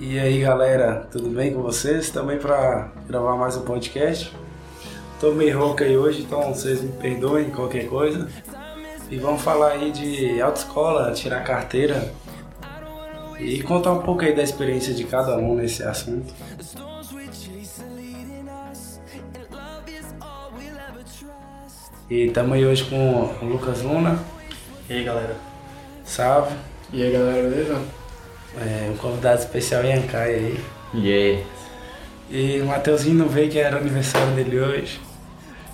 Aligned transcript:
E 0.00 0.16
aí 0.16 0.40
galera, 0.40 1.08
tudo 1.10 1.28
bem 1.28 1.52
com 1.52 1.60
vocês? 1.60 2.08
Também 2.08 2.38
para 2.38 2.92
gravar 3.08 3.34
mais 3.34 3.56
um 3.56 3.62
podcast. 3.62 4.32
Tô 5.18 5.32
meio 5.32 5.58
rouco 5.58 5.82
aí 5.82 5.96
hoje, 5.96 6.22
então 6.22 6.54
vocês 6.54 6.80
me 6.80 6.92
perdoem 6.92 7.50
qualquer 7.50 7.88
coisa. 7.88 8.28
E 9.10 9.16
vamos 9.16 9.42
falar 9.42 9.72
aí 9.72 9.90
de 9.90 10.40
autoescola, 10.40 11.10
tirar 11.10 11.42
carteira 11.42 12.12
e 13.40 13.60
contar 13.64 13.90
um 13.90 14.02
pouco 14.02 14.22
aí 14.22 14.36
da 14.36 14.42
experiência 14.44 14.94
de 14.94 15.02
cada 15.02 15.36
um 15.36 15.56
nesse 15.56 15.82
assunto. 15.82 16.32
E 22.08 22.26
estamos 22.26 22.52
aí 22.52 22.64
hoje 22.64 22.84
com 22.84 23.34
o 23.42 23.44
Lucas 23.44 23.82
Luna. 23.82 24.16
E 24.88 24.92
aí 24.92 25.02
galera? 25.02 25.36
Salve. 26.04 26.54
E 26.92 27.02
aí 27.02 27.10
galera, 27.10 27.42
beleza? 27.48 27.97
É, 28.56 28.90
um 28.90 28.96
convidado 28.96 29.40
especial 29.40 29.84
Yancai 29.84 30.34
aí. 30.34 30.64
Aí? 30.94 31.46
E 32.30 32.60
o 32.60 32.66
Mateuzinho 32.66 33.16
não 33.16 33.28
veio 33.28 33.50
que 33.50 33.58
era 33.58 33.78
aniversário 33.78 34.34
dele 34.34 34.58
hoje. 34.60 35.00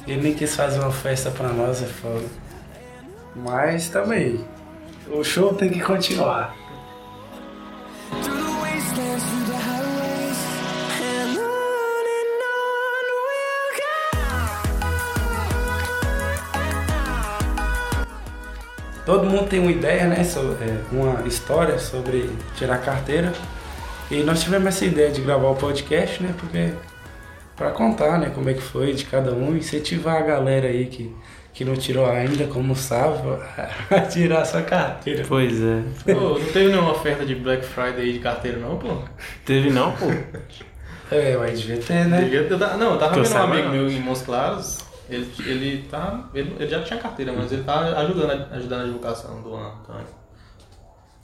Ele 0.06 0.22
nem 0.22 0.34
quis 0.34 0.54
fazer 0.54 0.80
uma 0.80 0.92
festa 0.92 1.30
pra 1.30 1.48
nós, 1.48 1.82
é 1.82 1.86
foda. 1.86 2.26
Mas 3.34 3.88
também. 3.88 4.44
O 5.08 5.24
show 5.24 5.54
tem 5.54 5.70
que 5.70 5.80
continuar. 5.80 6.54
Todo 19.04 19.26
mundo 19.26 19.46
tem 19.48 19.60
uma 19.60 19.70
ideia, 19.70 20.06
né? 20.06 20.24
sobre- 20.24 20.64
é, 20.64 20.78
uma 20.90 21.26
história 21.26 21.78
sobre 21.78 22.30
tirar 22.56 22.78
carteira. 22.78 23.32
E 24.10 24.22
nós 24.22 24.42
tivemos 24.42 24.66
essa 24.68 24.84
ideia 24.84 25.10
de 25.10 25.20
gravar 25.20 25.48
o 25.48 25.54
podcast, 25.56 26.22
né? 26.22 26.34
Porque. 26.38 26.70
Pra 27.56 27.70
contar, 27.70 28.18
né? 28.18 28.30
Como 28.34 28.48
é 28.50 28.54
que 28.54 28.60
foi 28.62 28.92
de 28.92 29.04
cada 29.04 29.32
um. 29.32 29.56
Incentivar 29.56 30.16
a 30.16 30.22
galera 30.22 30.66
aí 30.66 30.86
que, 30.86 31.14
que 31.52 31.64
não 31.64 31.74
tirou 31.76 32.04
ainda, 32.10 32.46
como 32.48 32.74
sabe, 32.74 33.18
a 33.90 34.00
tirar 34.08 34.40
a 34.40 34.44
sua 34.44 34.62
carteira. 34.62 35.24
Pois 35.28 35.52
é. 35.62 35.82
Pô, 36.12 36.38
não 36.38 36.46
teve 36.46 36.68
nenhuma 36.70 36.90
oferta 36.92 37.24
de 37.24 37.34
Black 37.36 37.64
Friday 37.64 38.12
de 38.12 38.18
carteira 38.18 38.58
não, 38.58 38.76
pô? 38.76 38.96
Teve 39.44 39.70
não, 39.70 39.92
pô? 39.92 40.06
É, 41.10 41.36
mas 41.36 41.60
devia 41.60 41.76
ter, 41.76 42.06
né? 42.06 42.22
Devia 42.22 42.44
ter 42.44 42.58
Não, 42.58 42.92
eu 42.94 42.98
tava 42.98 43.22
vendo 43.22 43.32
um 43.34 43.42
amigo 43.42 43.68
não. 43.68 43.74
meu 43.74 43.88
em 43.88 44.00
Montes 44.00 44.22
Claros, 44.22 44.78
ele, 45.08 45.30
ele 45.46 45.88
tá. 45.88 46.28
Ele, 46.34 46.54
ele 46.58 46.68
já 46.68 46.82
tinha 46.82 46.98
carteira, 46.98 47.32
mas 47.32 47.52
ele 47.52 47.62
tá 47.64 47.80
ajudando, 48.00 48.30
a- 48.30 48.56
ajudando 48.56 48.80
a 48.82 48.84
divulgação 48.84 49.42
do 49.42 49.54
ano. 49.54 49.78
Então, 49.82 49.96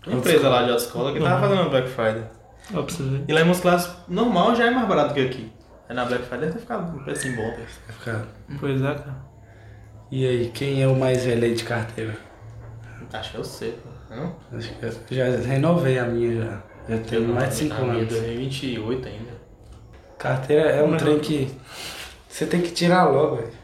uma 0.06 0.16
empresa 0.18 0.48
lá 0.48 0.62
de 0.62 0.70
autoescola 0.70 1.12
que 1.12 1.20
tava 1.20 1.40
fazendo 1.40 1.60
uma 1.62 1.70
Black 1.70 1.88
Friday. 1.88 2.24
Ver. 2.70 3.24
E 3.28 3.32
lá 3.32 3.40
em 3.40 3.44
Montes 3.44 3.60
Claros, 3.60 3.90
normal 4.08 4.54
já 4.54 4.66
é 4.66 4.70
mais 4.70 4.86
barato 4.88 5.14
que 5.14 5.20
aqui. 5.20 5.52
Aí 5.88 5.94
na 5.96 6.04
Black 6.04 6.22
Friday 6.24 6.40
deve 6.46 6.52
ter 6.54 6.60
ficado 6.60 6.96
um 6.96 7.02
precinho 7.04 7.36
bom, 7.36 7.50
pô. 7.50 7.56
Vai 7.56 7.66
ficar- 7.98 8.26
Pois 8.60 8.80
é, 8.82 8.94
cara. 8.94 9.16
E 10.10 10.26
aí, 10.26 10.50
quem 10.54 10.82
é 10.82 10.86
o 10.88 10.96
mais 10.96 11.24
velho 11.24 11.44
aí 11.44 11.54
de 11.54 11.64
carteira? 11.64 12.16
Acho 13.12 13.32
que 13.32 13.36
eu 13.38 13.44
sei, 13.44 13.72
pô. 13.72 14.14
Não? 14.14 14.36
Acho 14.56 14.72
que 14.74 14.84
eu 14.84 14.92
já 15.16 15.24
renovei 15.46 15.98
a 15.98 16.04
minha 16.04 16.42
já. 16.44 16.62
Já 16.88 16.98
tenho 17.04 17.28
mais 17.28 17.50
de 17.50 17.54
5 17.56 17.74
A 17.74 17.78
minha 17.80 17.94
é 17.94 17.98
anos. 17.98 18.08
2028 18.14 19.08
ainda. 19.08 19.30
Carteira 20.18 20.62
é 20.70 20.82
um 20.82 20.90
Não. 20.90 20.96
trem 20.98 21.18
que 21.20 21.50
você 22.28 22.46
tem 22.46 22.60
que 22.60 22.70
tirar 22.72 23.04
logo, 23.08 23.36
velho. 23.36 23.59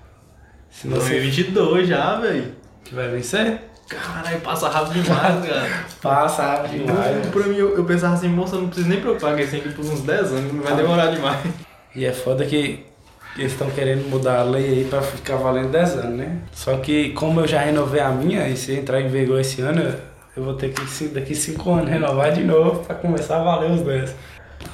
Senão 0.80 0.96
você 0.96 1.10
2022 1.20 1.88
já, 1.88 2.16
velho. 2.20 2.52
que 2.84 2.94
vai 2.94 3.08
vencer, 3.08 3.60
Caralho, 3.88 4.40
passa 4.40 4.68
rápido 4.68 5.00
demais, 5.02 5.46
cara. 5.46 5.68
passa 6.02 6.42
rápido 6.42 6.84
demais. 6.86 7.26
Pra 7.28 7.42
mim, 7.44 7.56
eu, 7.56 7.76
eu 7.76 7.84
pensava 7.84 8.14
assim, 8.14 8.28
moça, 8.28 8.56
eu 8.56 8.62
não 8.62 8.66
preciso 8.68 8.88
nem 8.88 9.00
preocupar 9.00 9.34
com 9.34 9.40
isso 9.40 9.54
aqui 9.54 9.68
por 9.70 9.84
uns 9.84 10.00
10 10.00 10.32
anos, 10.32 10.52
não 10.52 10.62
vai 10.62 10.74
demorar 10.76 11.06
demais. 11.06 11.38
E 11.94 12.04
é 12.04 12.12
foda 12.12 12.44
que 12.44 12.84
eles 13.38 13.52
estão 13.52 13.70
querendo 13.70 14.08
mudar 14.08 14.40
a 14.40 14.42
lei 14.42 14.66
aí 14.78 14.84
pra 14.90 15.00
ficar 15.02 15.36
valendo 15.36 15.70
10 15.70 15.98
anos, 15.98 16.18
né? 16.18 16.38
Só 16.52 16.76
que 16.78 17.10
como 17.10 17.40
eu 17.40 17.46
já 17.46 17.60
renovei 17.60 18.00
a 18.00 18.10
minha, 18.10 18.48
e 18.48 18.56
se 18.56 18.72
entrar 18.74 19.00
em 19.00 19.08
vigor 19.08 19.40
esse 19.40 19.62
ano, 19.62 19.94
eu 20.36 20.42
vou 20.42 20.54
ter 20.54 20.70
que 20.72 20.84
se- 20.90 21.08
daqui 21.08 21.34
5 21.34 21.70
anos 21.72 21.88
renovar 21.88 22.32
de 22.32 22.42
novo 22.42 22.84
pra 22.84 22.94
começar 22.96 23.36
a 23.40 23.44
valer 23.44 23.70
os 23.70 23.82
10. 23.82 24.14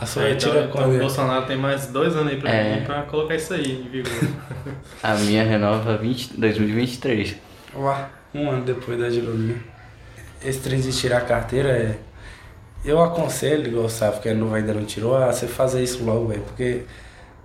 A 0.03 0.07
sua 0.07 0.25
Aí, 0.25 0.35
tira 0.35 0.65
então, 0.65 0.71
quando? 0.73 0.97
o 0.97 0.99
Bolsonaro 0.99 1.47
tem 1.47 1.57
mais 1.57 1.87
dois 1.87 2.17
anos 2.17 2.33
aí 2.33 2.37
pra, 2.41 2.51
É. 2.51 2.75
mim 2.81 2.85
pra 2.85 3.03
colocar 3.03 3.37
isso 3.37 3.55
aí 3.55 3.71
em 3.87 3.89
vigor. 3.89 4.11
A 5.01 5.15
minha 5.15 5.45
renova 5.45 5.97
20, 5.97 6.41
2023. 6.41 7.37
Lá, 7.73 8.11
um 8.35 8.51
ano 8.51 8.65
depois 8.65 8.99
da 8.99 9.09
Girominha. 9.09 9.63
Esse 10.45 10.59
trem 10.59 10.81
de 10.81 10.91
tirar 10.93 11.19
a 11.19 11.21
carteira 11.21 11.69
é. 11.69 11.99
Eu 12.85 13.01
aconselho, 13.01 13.69
igual 13.69 13.89
Safo, 13.89 14.21
que 14.21 14.29
é 14.29 14.35
novo 14.35 14.57
ainda 14.57 14.75
não 14.75 14.85
tirou, 14.85 15.15
a 15.17 15.33
você 15.33 15.47
fazer 15.47 15.85
isso 15.85 16.03
logo, 16.05 16.27
velho. 16.27 16.43
Porque 16.43 16.83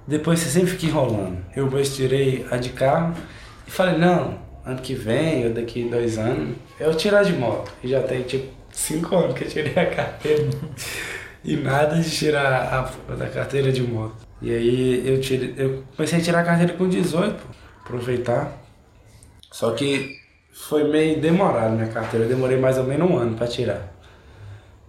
depois 0.07 0.39
você 0.39 0.49
sempre 0.49 0.71
fica 0.71 0.87
enrolando. 0.87 1.37
Eu 1.55 1.69
mesmo 1.69 1.95
tirei 1.95 2.43
a 2.49 2.57
de 2.57 2.69
carro 2.69 3.13
e 3.67 3.69
falei, 3.69 3.99
não, 3.99 4.39
ano 4.65 4.81
que 4.81 4.95
vem, 4.95 5.45
ou 5.45 5.53
daqui 5.53 5.83
dois 5.83 6.17
anos, 6.17 6.55
eu 6.79 6.91
tirar 6.95 7.21
de 7.23 7.33
moto. 7.33 7.71
E 7.83 7.87
já 7.89 8.01
tem 8.01 8.23
tipo 8.23 8.51
cinco 8.71 9.15
anos 9.15 9.35
que 9.37 9.43
eu 9.43 9.47
tirei 9.47 9.73
a 9.73 9.85
carteira. 9.85 10.49
e 11.47 11.55
nada 11.55 11.95
de 11.95 12.11
tirar 12.11 12.91
a 13.07 13.15
da 13.15 13.29
carteira 13.29 13.71
de 13.71 13.81
moto. 13.81 14.27
E 14.41 14.53
aí 14.53 15.07
eu 15.07 15.21
tirei, 15.21 15.55
eu 15.57 15.83
comecei 15.95 16.19
a 16.19 16.21
tirar 16.21 16.41
a 16.41 16.43
carteira 16.43 16.73
com 16.73 16.89
18, 16.89 17.35
pô. 17.35 17.53
Aproveitar. 17.85 18.51
Só 19.49 19.71
que 19.71 20.19
foi 20.51 20.83
meio 20.83 21.21
demorado 21.21 21.71
minha 21.71 21.87
carteira, 21.87 22.25
eu 22.25 22.29
demorei 22.29 22.57
mais 22.57 22.77
ou 22.77 22.83
menos 22.83 23.09
um 23.09 23.17
ano 23.17 23.37
para 23.37 23.47
tirar. 23.47 23.93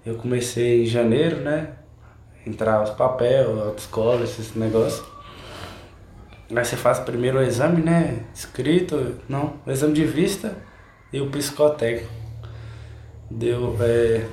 Eu 0.04 0.16
comecei 0.16 0.82
em 0.82 0.86
janeiro, 0.86 1.36
né? 1.36 1.74
Entrar 2.44 2.82
os 2.82 2.90
papéis, 2.90 3.46
autoescola, 3.46 4.24
esses 4.24 4.54
negócios. 4.56 5.06
Aí 6.50 6.64
você 6.64 6.76
faz 6.76 6.98
primeiro 6.98 7.38
o 7.38 7.42
exame, 7.42 7.80
né? 7.80 8.24
Escrito, 8.34 9.16
não, 9.28 9.60
o 9.64 9.70
exame 9.70 9.92
de 9.92 10.04
vista 10.04 10.56
e 11.12 11.20
o 11.20 11.30
psicotécnico. 11.30 12.10
Deu, 13.30 13.76
é, 13.80 14.26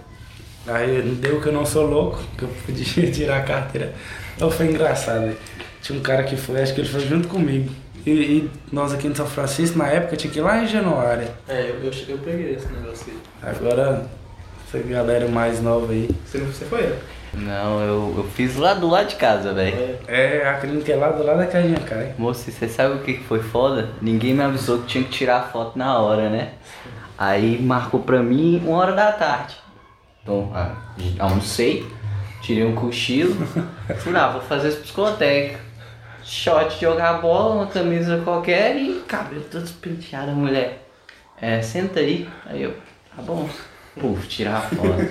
aí 0.67 1.01
deu 1.21 1.41
que 1.41 1.47
eu 1.47 1.53
não 1.53 1.65
sou 1.65 1.85
louco, 1.85 2.19
que 2.37 2.43
eu 2.43 2.49
podia 2.65 3.11
tirar 3.11 3.37
a 3.37 3.43
carteira. 3.43 3.93
Então 4.35 4.49
foi 4.51 4.67
engraçado, 4.67 5.21
né? 5.21 5.35
Tinha 5.81 5.97
um 5.97 6.01
cara 6.01 6.23
que 6.23 6.35
foi, 6.35 6.61
acho 6.61 6.73
que 6.73 6.81
ele 6.81 6.89
foi 6.89 7.01
junto 7.01 7.27
comigo. 7.27 7.69
E, 8.05 8.11
e 8.11 8.51
nós 8.71 8.93
aqui 8.93 9.07
em 9.07 9.15
São 9.15 9.25
Francisco, 9.25 9.77
na 9.77 9.87
época, 9.87 10.15
tinha 10.15 10.31
que 10.31 10.39
ir 10.39 10.41
lá 10.41 10.63
em 10.63 10.67
Januária. 10.67 11.29
É, 11.47 11.69
eu, 11.71 11.83
eu, 11.85 11.91
eu 12.09 12.17
peguei 12.19 12.53
esse 12.55 12.67
negócio 12.67 13.05
aí. 13.11 13.49
Agora, 13.49 14.05
essa 14.67 14.77
galera 14.87 15.27
mais 15.27 15.61
nova 15.61 15.91
aí. 15.91 16.09
Você, 16.25 16.37
não- 16.39 16.47
você 16.47 16.65
foi? 16.65 16.93
Não, 17.33 17.81
eu, 17.81 18.13
eu 18.17 18.23
fiz 18.35 18.55
lá 18.55 18.73
do 18.73 18.87
lado 18.87 19.09
de 19.09 19.15
casa, 19.15 19.53
velho. 19.53 19.75
É. 20.07 20.41
É, 20.43 20.47
a 20.47 20.53
clínica 20.55 20.91
é 20.93 20.95
lá 20.95 21.09
do 21.09 21.23
lado 21.23 21.37
da 21.39 21.47
casinha, 21.47 21.79
cara. 21.79 22.15
Moço, 22.17 22.49
você 22.49 22.67
sabe 22.69 22.95
o 22.95 22.99
que 22.99 23.15
que 23.15 23.23
foi 23.25 23.41
foda? 23.41 23.89
Ninguém 24.01 24.33
me 24.33 24.41
avisou 24.43 24.79
que 24.79 24.85
tinha 24.87 25.03
que 25.03 25.09
tirar 25.09 25.37
a 25.37 25.43
foto 25.43 25.77
na 25.77 25.97
hora, 25.99 26.29
né? 26.29 26.53
Aí 27.17 27.61
marcou 27.61 27.99
pra 28.01 28.21
mim 28.21 28.61
uma 28.65 28.77
hora 28.77 28.93
da 28.93 29.11
tarde. 29.11 29.55
Então, 30.25 30.52
ah, 30.56 30.75
almocei, 31.19 31.88
tirei 32.41 32.66
um 32.66 32.74
cochilo, 32.74 33.36
fui 34.00 34.12
lá, 34.12 34.31
vou 34.31 34.41
fazer 34.41 34.69
esse 34.69 34.78
psicotécnico. 34.80 35.59
Shot, 36.24 36.81
jogar 36.81 37.22
bola, 37.22 37.58
uma 37.58 37.68
camisa 37.68 38.19
qualquer 38.24 38.75
e 38.75 39.02
cabelo 39.02 39.44
todo 39.44 39.62
despenteado, 39.62 40.31
a 40.31 40.34
mulher. 40.34 40.84
É, 41.40 41.62
senta 41.62 42.00
aí. 42.00 42.28
Aí 42.47 42.63
eu, 42.63 42.74
tá 43.16 43.22
bom. 43.22 43.47
Puf, 44.00 44.28
tirar 44.28 44.58
a 44.58 44.62
foto. 44.62 45.08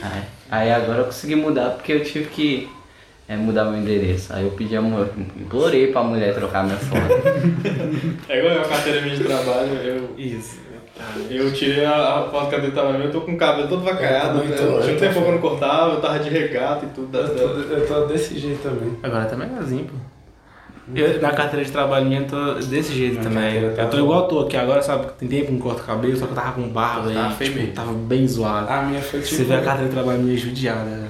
Aí, 0.00 0.22
aí 0.48 0.72
agora 0.72 1.00
eu 1.00 1.06
consegui 1.06 1.34
mudar 1.34 1.70
porque 1.70 1.94
eu 1.94 2.04
tive 2.04 2.30
que 2.30 2.70
é, 3.26 3.34
mudar 3.34 3.64
meu 3.64 3.80
endereço. 3.80 4.32
Aí 4.32 4.44
eu 4.44 4.52
pedi 4.52 4.76
a 4.76 4.80
mulher, 4.80 5.10
implorei 5.18 5.90
pra 5.90 6.04
mulher 6.04 6.32
trocar 6.34 6.62
minha 6.62 6.78
foto. 6.78 7.02
É 8.28 8.38
igual 8.38 8.60
a 8.60 8.68
carteira 8.68 9.02
minha 9.02 9.16
de 9.16 9.24
trabalho, 9.24 9.74
eu. 9.74 10.14
Isso. 10.16 10.63
Eu 11.28 11.52
tirei 11.52 11.84
a, 11.84 12.20
a 12.20 12.22
foto 12.30 12.48
que 12.50 12.54
eu 12.66 12.72
tava 12.72 12.90
eu 12.98 13.10
tô 13.10 13.20
com 13.22 13.32
o 13.32 13.36
cabelo 13.36 13.66
todo 13.68 13.82
vacaiado. 13.82 14.38
Eu 14.38 14.44
né? 14.44 14.54
também 14.56 14.72
tô, 14.74 14.80
Tinha 14.80 14.90
eu 14.90 14.94
um 14.94 14.98
tô- 14.98 15.00
tempo 15.00 15.12
que 15.22 15.26
eu 15.28 15.32
não 15.32 15.38
cortava, 15.40 15.94
eu 15.94 16.00
tava 16.00 16.18
de 16.20 16.28
regata 16.30 16.86
e 16.86 16.88
tudo. 16.90 17.18
Eu 17.18 17.34
tô, 17.34 17.42
eu 17.74 17.86
tô 17.86 18.06
desse 18.06 18.38
jeito 18.38 18.62
também. 18.62 18.96
Agora 19.02 19.24
tá 19.24 19.36
melhorzinho, 19.36 19.84
pô. 19.86 19.94
Eu, 20.94 21.18
na 21.20 21.30
carteira 21.30 21.64
de 21.64 21.72
trabalho 21.72 22.04
minha, 22.04 22.20
eu 22.20 22.26
tô 22.26 22.54
desse 22.66 22.92
jeito 22.92 23.16
Na 23.16 23.22
também. 23.22 23.42
carteira 23.42 23.74
tá 23.74 23.82
Eu 23.84 23.90
tô 23.90 23.98
igual 23.98 24.22
eu 24.22 24.28
tô 24.28 24.40
aqui 24.40 24.56
agora, 24.56 24.82
sabe? 24.82 25.06
Tem 25.18 25.26
tempo 25.28 25.46
que 25.46 25.52
não 25.52 25.58
corto 25.58 25.82
cabelo, 25.82 26.14
só 26.16 26.26
que 26.26 26.32
eu 26.32 26.36
tava 26.36 26.52
com 26.52 26.68
barba 26.68 27.10
Tava 27.10 27.28
aí. 27.28 27.34
feio 27.36 27.50
Tipo, 27.50 27.60
mesmo. 27.62 27.74
tava 27.74 27.92
bem 27.94 28.28
zoado. 28.28 28.70
A 28.70 28.82
minha 28.82 29.00
foi 29.00 29.20
tipo. 29.22 29.34
Você 29.34 29.44
vê 29.44 29.54
a 29.54 29.62
carteira 29.62 29.88
de 29.88 29.94
trabalho 29.94 30.18
minha 30.20 30.36
judiada, 30.36 30.84
né? 30.84 31.03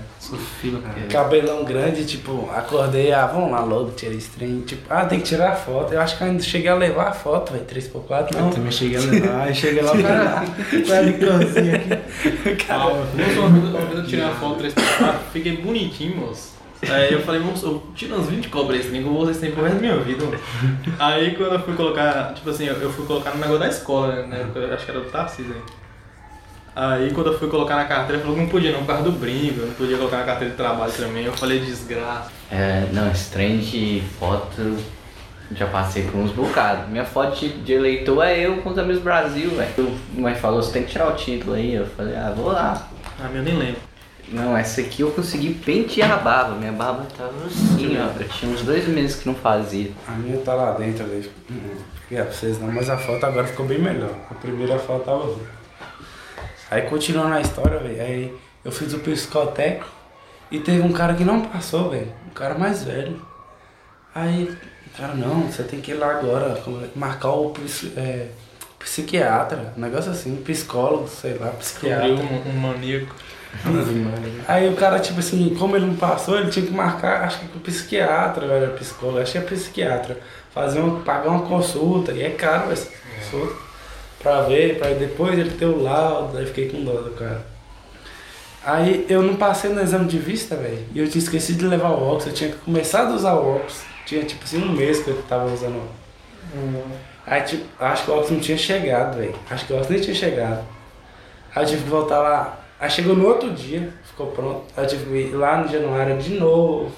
Cara. 0.81 1.07
Cabelão 1.09 1.65
grande, 1.65 2.05
tipo, 2.07 2.51
acordei, 2.51 3.13
ah, 3.13 3.27
vamos 3.27 3.51
lá 3.51 3.61
logo, 3.61 3.91
tirei 3.91 4.17
esse 4.17 4.31
trem. 4.31 4.61
Tipo, 4.63 4.83
ah, 4.89 5.05
tem 5.05 5.21
que 5.21 5.27
tirar 5.27 5.53
a 5.53 5.57
foto. 5.57 5.93
Eu 5.93 6.01
acho 6.01 6.17
que 6.17 6.25
ainda 6.25 6.43
cheguei 6.43 6.71
a 6.71 6.75
levar 6.75 7.09
a 7.09 7.13
foto, 7.13 7.53
velho, 7.53 7.65
3x4, 7.65 8.35
não. 8.35 8.49
Eu 8.49 8.55
também 8.55 8.73
cheguei 8.73 8.97
a 8.97 9.01
levar, 9.01 9.41
aí 9.43 9.55
cheguei 9.55 9.83
lá, 9.83 9.93
cara, 9.97 10.45
Qual 10.87 10.97
é 10.97 10.99
a 10.99 11.03
licorzinha 11.03 11.77
aqui? 11.77 12.65
Calma, 12.67 12.97
moço, 12.97 13.41
uma 13.41 13.49
vez, 13.51 13.75
uma 13.75 13.81
vez 13.81 13.99
eu 13.99 14.07
tirei 14.07 14.25
uma 14.25 14.35
foto 14.35 14.59
3 14.59 14.75
fiquei 15.33 15.57
bonitinho, 15.59 16.17
moço. 16.17 16.55
Aí 16.89 17.13
eu 17.13 17.21
falei, 17.23 17.41
moço, 17.41 17.67
eu 17.67 17.83
tiro 17.95 18.15
uns 18.17 18.29
20 18.29 18.49
cobras 18.49 18.81
esse 18.81 18.89
trem 18.89 19.03
que 19.03 19.09
eu 19.09 19.13
vou 19.13 19.23
usar 19.23 19.31
esse 19.31 19.41
trem 19.41 19.53
pro 19.53 19.63
resto 19.63 19.77
da 19.77 19.81
minha 19.81 19.97
vida, 19.99 20.25
mano. 20.25 20.39
Aí 20.99 21.35
quando 21.35 21.55
eu 21.55 21.61
fui 21.61 21.75
colocar, 21.75 22.35
tipo 22.35 22.51
assim, 22.51 22.67
eu 22.67 22.75
eu 22.75 22.93
fui 22.93 23.07
colocar 23.07 23.31
no 23.31 23.37
negócio 23.37 23.61
da 23.61 23.69
escola, 23.69 24.27
né? 24.27 24.47
Eu 24.55 24.75
acho 24.75 24.85
que 24.85 24.91
era 24.91 25.01
do 25.01 25.11
Tarcísio 25.11 25.55
aí. 25.55 25.84
Aí 26.77 27.13
quando 27.13 27.29
eu 27.29 27.39
fui 27.39 27.49
colocar 27.49 27.77
na 27.77 27.85
carteira, 27.85 28.21
falou 28.21 28.35
que 28.37 28.43
não 28.43 28.49
podia 28.49 28.73
não, 28.73 28.81
por 28.81 28.89
causa 28.89 29.05
do 29.05 29.13
brinco, 29.13 29.61
eu 29.61 29.67
não 29.67 29.75
podia 29.75 29.97
colocar 29.97 30.19
na 30.19 30.25
carteira 30.25 30.51
de 30.51 30.57
trabalho 30.57 30.93
também. 30.93 31.25
Eu 31.25 31.33
falei 31.33 31.61
desgraça. 31.61 32.31
É, 32.51 32.87
não, 32.93 33.11
esse 33.11 33.31
trem 33.31 33.59
de 33.59 34.03
foto 34.19 34.77
já 35.53 35.67
passei 35.67 36.03
por 36.03 36.17
uns 36.17 36.33
bocados. 36.33 36.89
Minha 36.89 37.05
foto 37.05 37.37
de, 37.47 37.73
eleitor 37.73 38.23
é 38.23 38.47
eu 38.47 38.57
com 38.59 38.71
os 38.71 38.79
amigos 38.79 39.03
Brasil, 39.03 39.51
velho. 39.51 39.99
Mas 40.17 40.39
falou, 40.39 40.63
você 40.63 40.73
tem 40.73 40.83
que 40.83 40.91
tirar 40.91 41.09
o 41.09 41.13
título 41.13 41.55
aí. 41.55 41.75
Eu 41.75 41.87
falei, 41.87 42.17
ah, 42.17 42.33
vou 42.35 42.47
lá. 42.47 42.89
A 43.23 43.29
minha 43.29 43.41
eu 43.41 43.45
nem 43.45 43.57
lembro. 43.57 43.81
Não, 44.29 44.57
essa 44.57 44.81
aqui 44.81 45.03
eu 45.03 45.11
consegui 45.11 45.55
pentear 45.55 46.11
a 46.11 46.17
barba. 46.17 46.57
Minha 46.57 46.73
barba 46.73 47.07
tava 47.17 47.33
assim, 47.47 47.97
ó. 47.99 48.21
Eu 48.21 48.29
tinha 48.29 48.51
uns 48.51 48.63
dois 48.63 48.89
meses 48.89 49.17
que 49.17 49.27
não 49.27 49.35
fazia. 49.35 49.91
A 50.09 50.13
minha 50.13 50.39
tá 50.39 50.55
lá 50.55 50.73
dentro, 50.73 51.05
velho. 51.07 51.31
Não 51.49 52.19
é 52.19 52.23
pra 52.23 52.33
vocês 52.33 52.59
não, 52.59 52.73
mas 52.73 52.89
a 52.89 52.97
foto 52.97 53.25
agora 53.25 53.47
ficou 53.47 53.67
bem 53.67 53.79
melhor. 53.79 54.15
A 54.31 54.35
primeira 54.35 54.79
foto 54.79 55.05
tava 55.05 55.25
ruim. 55.25 55.47
Aí 56.75 56.83
continuando 56.83 57.35
a 57.35 57.41
história, 57.41 57.79
velho, 57.79 58.03
aí 58.03 58.37
eu 58.65 58.73
fiz 58.73 58.93
o 58.93 58.99
psicoteco 58.99 59.87
e 60.51 60.59
teve 60.59 60.81
um 60.81 60.93
cara 60.93 61.15
que 61.15 61.23
não 61.23 61.43
passou, 61.43 61.91
velho. 61.91 62.13
Um 62.29 62.35
cara 62.35 62.59
mais 62.59 62.83
velho. 62.83 63.25
Aí, 64.13 64.53
o 64.89 64.99
cara, 64.99 65.15
não, 65.15 65.43
você 65.43 65.63
tem 65.63 65.81
que 65.81 65.93
ir 65.93 65.95
lá 65.95 66.11
agora, 66.11 66.61
é, 66.67 66.99
marcar 66.99 67.31
o 67.31 67.55
é, 67.97 68.27
psiquiatra, 68.77 69.73
um 69.77 69.81
negócio 69.81 70.11
assim, 70.11 70.35
psicólogo, 70.35 71.07
sei 71.07 71.35
lá, 71.39 71.51
psiquiatra. 71.51 72.09
Um, 72.09 72.43
um 72.51 72.59
maníaco. 72.59 73.15
Aí 74.49 74.69
o 74.69 74.75
cara, 74.75 74.99
tipo 74.99 75.21
assim, 75.21 75.55
como 75.55 75.77
ele 75.77 75.87
não 75.87 75.95
passou, 75.95 76.41
ele 76.41 76.51
tinha 76.51 76.67
que 76.67 76.73
marcar, 76.73 77.23
acho 77.23 77.39
que 77.39 77.47
com 77.47 77.59
o 77.59 77.63
psiquiatra, 77.63 78.47
era 78.47 78.73
psicólogo, 78.73 79.21
acho 79.21 79.31
que 79.31 79.39
é 79.39 79.43
psiquiatra. 79.43 80.19
Fazer 80.53 80.81
uma, 80.81 80.99
pagar 81.03 81.31
uma 81.31 81.47
consulta, 81.47 82.11
e 82.11 82.25
é 82.25 82.31
caro 82.31 82.73
essa 82.73 82.91
consulta. 83.15 83.74
Pra 84.25 84.41
ver, 84.41 84.79
pra 84.79 84.89
depois 84.89 85.39
ele 85.39 85.51
ter 85.51 85.67
o 85.67 85.83
laudo, 85.83 86.39
aí 86.39 86.47
fiquei 86.47 86.71
com 86.71 86.83
dó 86.83 86.93
do 86.93 87.11
cara. 87.11 87.45
Aí 88.65 89.05
eu 89.07 89.23
não 89.23 89.37
passei 89.37 89.71
no 89.71 89.83
exame 89.83 90.07
de 90.07 90.19
vista, 90.19 90.57
velho, 90.57 90.83
e 90.95 90.99
eu 90.99 91.07
tinha 91.07 91.23
esquecido 91.23 91.59
de 91.59 91.67
levar 91.67 91.91
o 91.91 92.03
óculos, 92.03 92.29
eu 92.29 92.33
tinha 92.33 92.55
começado 92.65 93.13
a 93.13 93.17
usar 93.17 93.35
o 93.35 93.57
óculos. 93.57 93.83
Tinha 94.07 94.25
tipo 94.25 94.43
assim 94.43 94.63
um 94.63 94.73
mês 94.73 95.01
que 95.01 95.09
eu 95.09 95.23
tava 95.29 95.53
usando 95.53 95.75
o 95.75 95.79
óculos. 95.79 96.99
Aí 97.27 97.43
tipo, 97.43 97.65
acho 97.79 98.05
que 98.05 98.11
o 98.11 98.15
óculos 98.15 98.31
não 98.31 98.41
tinha 98.41 98.57
chegado, 98.57 99.19
velho. 99.19 99.35
Acho 99.51 99.67
que 99.67 99.73
o 99.75 99.77
óculos 99.77 99.91
nem 99.91 100.01
tinha 100.01 100.17
chegado. 100.17 100.65
Aí 101.55 101.63
eu 101.63 101.69
tive 101.69 101.83
que 101.83 101.91
voltar 101.91 102.21
lá. 102.21 102.61
Aí 102.81 102.91
chegou 102.91 103.15
no 103.15 103.29
outro 103.29 103.51
dia, 103.51 103.93
ficou 104.05 104.29
pronto. 104.29 104.65
Aí 104.75 104.85
eu 104.85 104.89
tive 104.89 105.05
que 105.05 105.35
ir 105.35 105.35
lá 105.35 105.59
no 105.59 105.69
Januário 105.69 106.17
de 106.17 106.33
novo, 106.39 106.91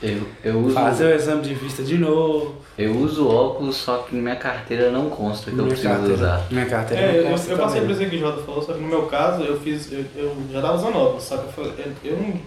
Eu, 0.00 0.28
eu, 0.44 0.58
uso, 0.60 0.74
fazer 0.74 1.06
o 1.06 1.14
exame 1.16 1.42
de 1.42 1.54
vista 1.54 1.82
de 1.82 1.98
novo. 1.98 2.54
eu 2.78 2.96
uso 2.98 3.28
óculos, 3.28 3.76
só 3.76 3.98
que 3.98 4.14
minha 4.14 4.36
carteira 4.36 4.90
não 4.92 5.10
consta 5.10 5.50
que 5.50 5.56
eu 5.56 5.64
Minha 5.64 5.68
preciso 5.70 5.88
carteira- 5.92 6.14
usar. 6.14 6.46
Minha 6.52 6.66
carteira 6.66 7.02
É, 7.02 7.08
não 7.08 7.14
eu, 7.18 7.30
consta 7.30 7.50
eu 7.50 7.58
passei 7.58 7.80
por 7.80 7.90
isso 7.90 8.00
que 8.08 8.16
o 8.16 8.18
Jota 8.20 8.42
falou, 8.44 8.62
só 8.62 8.72
que 8.74 8.80
no 8.80 8.86
meu 8.88 9.06
caso 9.06 9.42
eu 9.42 9.58
fiz. 9.60 9.90
Eu, 9.92 10.04
eu 10.14 10.36
já 10.52 10.62
tava 10.62 10.76
usando 10.76 10.96
óculos, 10.96 11.24
só 11.24 11.36
que 11.38 11.46
eu, 11.46 11.52
falei, 11.52 11.72
eu, 12.04 12.12
eu 12.12 12.16
não, 12.16 12.40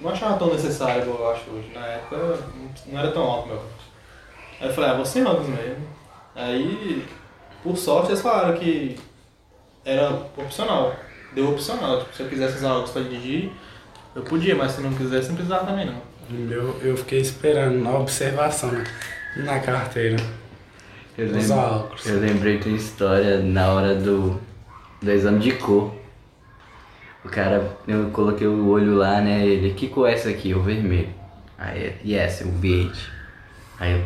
não 0.00 0.10
achava 0.10 0.36
tão 0.38 0.52
necessário 0.52 1.02
igual 1.02 1.18
eu 1.20 1.30
acho 1.30 1.50
hoje. 1.50 1.70
Na 1.72 1.86
época 1.86 2.38
não 2.86 2.98
era 2.98 3.12
tão 3.12 3.22
alto 3.22 3.46
meu 3.46 3.56
óculos. 3.58 3.72
Aí 4.60 4.66
eu 4.68 4.74
falei, 4.74 4.90
ah, 4.90 4.94
vou 4.94 5.04
sem 5.06 5.24
óculos 5.24 5.48
mesmo. 5.50 5.86
Aí, 6.34 7.04
por 7.62 7.76
sorte, 7.76 8.08
eles 8.10 8.20
falaram 8.20 8.56
que 8.58 8.96
era 9.84 10.10
opcional. 10.36 10.94
Deu 11.32 11.50
opcional. 11.50 12.00
Tipo, 12.00 12.16
se 12.16 12.22
eu 12.24 12.28
quisesse 12.28 12.56
usar 12.56 12.72
óculos 12.72 12.90
pra 12.90 13.02
dirigir, 13.02 13.52
eu 14.16 14.22
podia, 14.22 14.56
mas 14.56 14.72
se 14.72 14.80
não 14.80 14.92
quisesse, 14.94 15.28
não 15.28 15.36
precisava 15.36 15.64
também 15.66 15.86
não. 15.86 16.07
Eu, 16.30 16.76
eu 16.82 16.96
fiquei 16.96 17.20
esperando 17.20 17.78
na 17.82 17.98
observação 17.98 18.70
né, 18.70 18.84
na 19.36 19.58
carteira. 19.60 20.16
Eu, 21.16 21.26
Usar 21.36 21.56
lembro, 21.56 21.76
óculos. 21.80 22.06
eu 22.06 22.20
lembrei 22.20 22.58
de 22.58 22.68
uma 22.68 22.76
história 22.76 23.38
na 23.40 23.72
hora 23.72 23.94
do, 23.94 24.38
do 25.00 25.10
exame 25.10 25.40
de 25.40 25.52
cor. 25.52 25.94
O 27.24 27.28
cara, 27.28 27.76
eu 27.86 28.10
coloquei 28.10 28.46
o 28.46 28.68
olho 28.68 28.94
lá, 28.94 29.20
né? 29.20 29.44
Ele, 29.44 29.74
que 29.74 29.88
cor 29.88 30.08
é 30.08 30.12
essa 30.12 30.28
aqui? 30.28 30.54
O 30.54 30.62
vermelho. 30.62 31.08
Aí, 31.56 31.96
e 32.04 32.14
essa? 32.14 32.44
O 32.44 32.52
verde. 32.52 33.10
Aí 33.80 34.04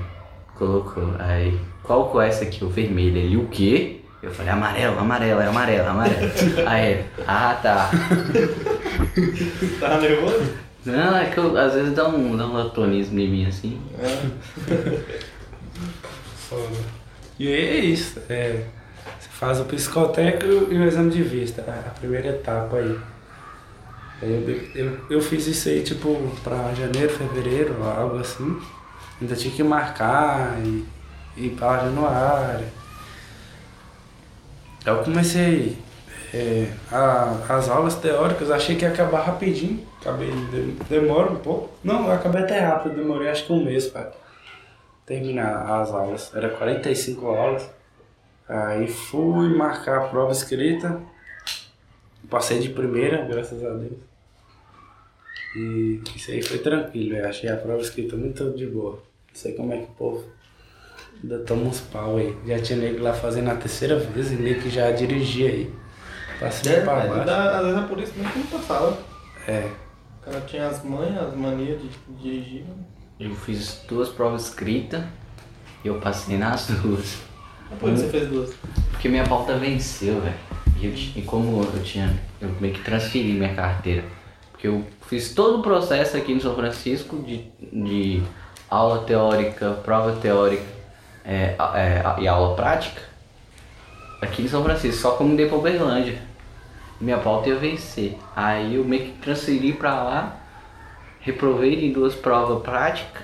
colocou, 0.55 1.15
aí, 1.19 1.59
qual 1.83 2.09
cor 2.09 2.25
é 2.25 2.29
essa 2.29 2.45
aqui? 2.45 2.65
O 2.65 2.69
vermelho. 2.69 3.17
Ele, 3.19 3.37
o 3.37 3.49
quê? 3.49 4.01
Eu 4.23 4.31
falei, 4.31 4.53
amarelo, 4.53 4.99
amarelo, 4.99 5.41
é 5.41 5.47
amarelo, 5.49 5.89
amarelo. 5.89 6.31
aí 6.67 6.93
ele, 6.93 7.05
ah 7.27 7.59
tá. 7.61 7.91
Tava 9.81 10.01
nervoso? 10.01 10.72
Não, 10.85 11.17
é 11.17 11.31
que 11.31 11.39
eu, 11.39 11.57
às 11.57 11.75
vezes 11.75 11.95
dá 11.95 12.09
um, 12.09 12.37
dá 12.37 12.47
um 12.47 12.55
latonismo 12.55 13.19
em 13.21 13.29
mim 13.31 13.47
assim. 13.47 13.81
Foda. 16.49 16.77
E 17.39 17.49
é 17.51 17.77
isso. 17.81 18.21
É, 18.29 18.65
você 19.19 19.29
faz 19.31 19.61
o 19.61 19.65
psicoteco 19.65 20.45
e 20.45 20.77
o 20.79 20.85
exame 20.85 21.11
de 21.11 21.23
vista, 21.23 21.63
a 21.63 21.91
primeira 21.91 22.29
etapa 22.29 22.77
aí. 22.77 22.99
Aí 24.23 24.71
Eu, 24.75 24.85
eu, 24.87 24.99
eu 25.11 25.21
fiz 25.21 25.47
isso 25.47 25.69
aí, 25.69 25.83
tipo, 25.83 26.17
pra 26.45 26.73
janeiro, 26.75 27.11
fevereiro, 27.13 27.77
algo 27.85 28.19
assim. 28.19 28.61
Ainda 29.21 29.35
tinha 29.37 29.55
que 29.55 29.63
marcar 29.63 30.57
e 30.65 30.85
ir 31.37 31.51
pra 31.51 31.79
januário. 31.85 32.67
Aí 34.85 34.93
eu 34.93 34.99
comecei 35.05 35.79
é, 36.35 36.73
a- 36.91 37.37
as 37.49 37.69
aulas 37.69 37.95
teóricas, 37.97 38.51
achei 38.51 38.75
que 38.77 38.85
ia 38.85 38.91
acabar 38.91 39.23
rapidinho. 39.23 39.87
Acabei, 40.03 40.31
de- 40.31 40.73
demora 40.91 41.31
um 41.33 41.37
pouco. 41.37 41.71
Não, 41.83 42.07
eu 42.07 42.13
acabei 42.13 42.43
até 42.43 42.59
rápido, 42.59 42.97
demorei 42.97 43.29
acho 43.31 43.47
que 43.47 43.53
um 43.53 43.65
mês 43.65 43.87
pra 43.87 44.11
terminar 45.07 45.81
as 45.81 45.91
aulas. 45.91 46.31
Era 46.35 46.51
45 46.51 47.27
aulas. 47.27 47.71
Aí 48.49 48.89
fui 48.89 49.57
marcar 49.57 49.99
a 49.99 50.09
prova 50.09 50.33
escrita. 50.33 51.01
Passei 52.29 52.59
de 52.59 52.69
primeira, 52.71 53.25
graças 53.25 53.65
a 53.65 53.71
Deus. 53.75 53.93
E 55.57 56.01
isso 56.17 56.31
aí 56.31 56.43
foi 56.43 56.59
tranquilo, 56.59 57.17
eu 57.17 57.29
achei 57.29 57.49
a 57.51 57.57
prova 57.57 57.81
escrita 57.83 58.17
muito 58.17 58.51
de 58.53 58.67
boa. 58.67 58.93
Não 58.95 59.35
sei 59.35 59.53
como 59.55 59.73
é 59.73 59.79
que 59.79 59.85
o 59.85 59.95
povo 59.95 60.25
ainda 61.23 61.39
toma 61.41 61.63
uns 61.65 61.81
pau 61.81 62.17
aí. 62.17 62.37
Já 62.47 62.59
tinha 62.61 62.79
nego 62.79 63.03
lá 63.03 63.13
fazendo 63.13 63.51
a 63.51 63.55
terceira 63.55 63.99
vez 63.99 64.33
e 64.33 64.37
nego 64.37 64.69
já 64.71 64.91
dirigia 64.91 65.49
aí. 65.49 65.75
Passei 66.41 66.73
É, 66.77 66.81
pra 66.81 66.97
mas 66.97 67.09
baixo. 67.09 67.31
às 67.31 67.65
vezes 67.67 67.79
é 67.83 67.87
por 67.87 68.01
isso 68.01 68.13
mesmo 68.17 68.33
que 68.33 68.39
não 68.39 68.47
passava. 68.61 68.99
É. 69.47 69.71
O 70.23 70.25
cara 70.25 70.41
tinha 70.43 70.69
as 70.69 70.85
manhas, 70.85 71.19
as 71.19 71.35
manias 71.35 71.81
de 71.83 71.89
dirigir. 72.23 72.65
Eu 73.19 73.35
fiz 73.35 73.83
duas 73.89 74.09
provas 74.09 74.45
escritas 74.45 75.03
e 75.85 75.89
eu 75.89 75.97
passei 75.97 76.39
nas 76.39 76.69
duas. 76.69 77.19
Por 77.81 77.91
que 77.91 77.97
você 77.97 78.09
fez 78.09 78.29
duas? 78.29 78.55
Porque 78.93 79.09
minha 79.09 79.25
pauta 79.25 79.57
venceu, 79.59 80.21
velho. 80.21 80.37
E, 80.81 81.19
e 81.19 81.23
como 81.23 81.63
eu 81.63 81.83
tinha. 81.83 82.17
Eu 82.41 82.51
meio 82.61 82.73
que 82.73 82.83
transferi 82.83 83.33
minha 83.33 83.53
carteira. 83.53 84.05
Porque 84.53 84.69
eu 84.69 84.85
fiz 85.09 85.35
todo 85.35 85.59
o 85.59 85.63
processo 85.63 86.17
aqui 86.17 86.33
no 86.33 86.41
São 86.41 86.55
Francisco 86.55 87.19
de, 87.19 87.45
de 87.61 88.23
aula 88.71 89.03
teórica, 89.05 89.73
prova 89.83 90.13
teórica 90.21 90.63
é, 91.25 91.57
é, 91.75 92.21
e 92.21 92.29
aula 92.29 92.55
prática. 92.55 93.03
Aqui 94.21 94.43
em 94.43 94.49
São 94.49 94.63
Francisco, 94.63 95.03
só 95.03 95.11
como 95.13 95.37
dei 95.37 95.49
pra 95.49 95.57
Uberlândia. 95.59 96.23
Minha 97.03 97.19
pauta 97.19 97.49
ia 97.49 97.57
vencer. 97.57 98.17
Aí 98.35 98.77
eu 98.77 98.85
meio 98.85 99.07
que 99.07 99.13
transferi 99.19 99.73
pra 99.73 100.05
lá, 100.05 100.37
reprovei 101.21 101.85
em 101.85 101.93
duas 101.93 102.15
provas 102.15 102.63
práticas, 102.63 103.23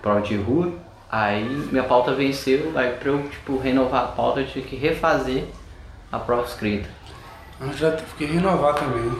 prova 0.00 0.20
de 0.20 0.36
rua. 0.36 0.72
Aí 1.10 1.44
minha 1.44 1.82
pauta 1.82 2.14
venceu, 2.14 2.72
aí 2.76 2.92
pra 2.92 3.08
eu 3.08 3.28
tipo, 3.28 3.58
renovar 3.58 4.04
a 4.04 4.06
pauta 4.08 4.40
eu 4.40 4.46
tive 4.46 4.68
que 4.68 4.76
refazer 4.76 5.44
a 6.12 6.18
prova 6.20 6.46
escrita. 6.46 6.88
Eu 7.60 7.72
já 7.72 7.90
tive 7.90 8.14
que 8.16 8.24
renovar 8.24 8.74
também. 8.74 9.12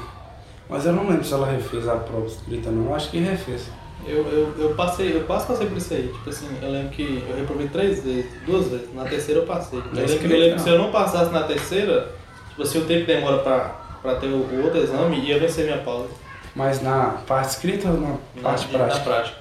Mas 0.68 0.86
eu 0.86 0.92
não 0.92 1.08
lembro 1.08 1.24
se 1.24 1.32
ela 1.32 1.50
refez 1.50 1.88
a 1.88 1.96
prova 1.96 2.26
escrita 2.26 2.70
não. 2.70 2.94
Acho 2.94 3.10
que 3.10 3.18
refez. 3.18 3.68
Eu, 4.06 4.28
eu, 4.28 4.54
eu 4.58 4.74
passei, 4.76 5.16
eu 5.16 5.24
quase 5.24 5.44
passei 5.44 5.66
por 5.66 5.78
isso 5.78 5.92
aí. 5.92 6.06
Tipo 6.06 6.30
assim, 6.30 6.48
eu 6.62 6.70
lembro 6.70 6.90
que 6.90 7.24
eu 7.28 7.36
reprovei 7.36 7.66
três 7.66 8.04
vezes, 8.04 8.30
duas 8.46 8.68
vezes. 8.68 8.94
Na 8.94 9.04
terceira 9.04 9.40
eu 9.40 9.46
passei. 9.46 9.80
Eu 9.80 9.84
lembro, 9.92 10.18
que, 10.18 10.24
eu 10.24 10.38
lembro 10.38 10.54
que 10.54 10.60
se 10.60 10.68
eu 10.68 10.78
não 10.78 10.92
passasse 10.92 11.32
na 11.32 11.42
terceira, 11.42 12.14
assim, 12.62 12.78
o 12.78 12.84
tempo 12.84 13.00
que 13.06 13.12
demora 13.14 13.38
pra, 13.38 13.58
pra 14.02 14.14
ter 14.16 14.26
o, 14.26 14.36
o 14.36 14.62
outro 14.64 14.78
exame, 14.80 15.20
ia 15.20 15.38
vencer 15.38 15.64
minha 15.64 15.78
pauta. 15.78 16.08
Mas 16.54 16.80
na 16.82 17.18
parte 17.26 17.50
escrita 17.50 17.88
ou 17.88 18.00
na 18.00 18.08
Na, 18.34 18.42
parte 18.42 18.66
prática? 18.68 18.98
Na 18.98 19.04
prática. 19.04 19.36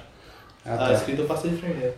Ah, 0.66 0.74
A 0.74 0.78
tá. 0.78 0.92
escrita 0.92 1.22
eu 1.22 1.26
passei 1.26 1.50
de 1.50 1.56
primeira. 1.56 1.94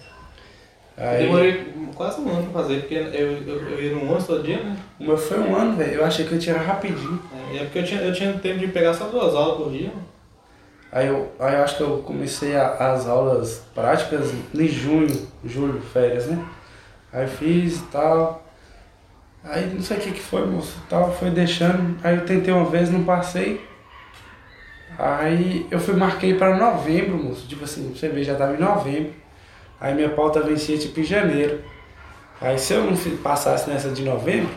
Eu 0.96 1.04
Aí, 1.08 1.18
demorei 1.22 1.72
quase 1.94 2.20
um 2.20 2.28
ano 2.28 2.50
pra 2.50 2.62
fazer, 2.62 2.80
porque 2.80 2.94
eu, 2.94 3.02
eu, 3.06 3.70
eu 3.70 3.82
ia 3.82 3.92
no 3.94 4.02
ônibus 4.02 4.26
todo 4.26 4.42
dia, 4.42 4.62
né? 4.62 4.76
o 5.00 5.04
meu 5.04 5.16
foi 5.16 5.38
um 5.38 5.54
ano, 5.54 5.76
velho. 5.76 5.92
Eu 5.94 6.04
achei 6.04 6.26
que 6.26 6.32
eu 6.32 6.38
tinha 6.38 6.56
rapidinho. 6.58 7.20
É, 7.50 7.54
e 7.54 7.58
é 7.58 7.64
porque 7.64 7.78
eu 7.78 7.84
tinha, 7.84 8.00
eu 8.00 8.12
tinha 8.12 8.32
tempo 8.34 8.58
de 8.58 8.68
pegar 8.68 8.92
só 8.94 9.06
duas 9.06 9.34
aulas 9.34 9.56
por 9.58 9.70
dia. 9.70 9.92
Aí 10.90 11.06
eu, 11.06 11.30
aí 11.38 11.54
eu 11.54 11.62
acho 11.64 11.76
que 11.76 11.82
eu 11.82 11.98
comecei 11.98 12.56
a- 12.56 12.92
as 12.92 13.06
aulas 13.06 13.62
práticas 13.74 14.32
em 14.54 14.66
junho, 14.68 15.28
julho, 15.44 15.80
férias, 15.80 16.26
né? 16.26 16.44
Aí 17.12 17.26
fiz 17.28 17.78
e 17.78 17.82
tal. 17.92 18.42
Aí 19.48 19.66
não 19.74 19.82
sei 19.82 19.96
o 19.96 20.00
que 20.00 20.12
que 20.12 20.20
foi, 20.20 20.46
moço, 20.46 20.76
tal, 20.88 21.12
foi 21.12 21.30
deixando. 21.30 21.98
Aí 22.04 22.16
eu 22.16 22.24
tentei 22.26 22.52
uma 22.52 22.64
vez, 22.68 22.90
não 22.90 23.04
passei. 23.04 23.60
Aí 24.98 25.66
eu 25.70 25.78
fui, 25.80 25.94
marquei 25.94 26.34
para 26.34 26.56
novembro, 26.56 27.16
moço. 27.16 27.46
Tipo 27.48 27.64
assim, 27.64 27.92
você 27.94 28.08
vê, 28.08 28.22
já 28.24 28.34
tava 28.34 28.54
em 28.54 28.60
novembro. 28.60 29.12
Aí 29.80 29.94
minha 29.94 30.10
pauta 30.10 30.42
vencia 30.42 30.76
tipo 30.78 31.00
em 31.00 31.04
janeiro. 31.04 31.62
Aí 32.40 32.58
se 32.58 32.74
eu 32.74 32.84
não 32.84 32.96
passasse 33.22 33.68
nessa 33.70 33.90
de 33.90 34.02
novembro, 34.04 34.50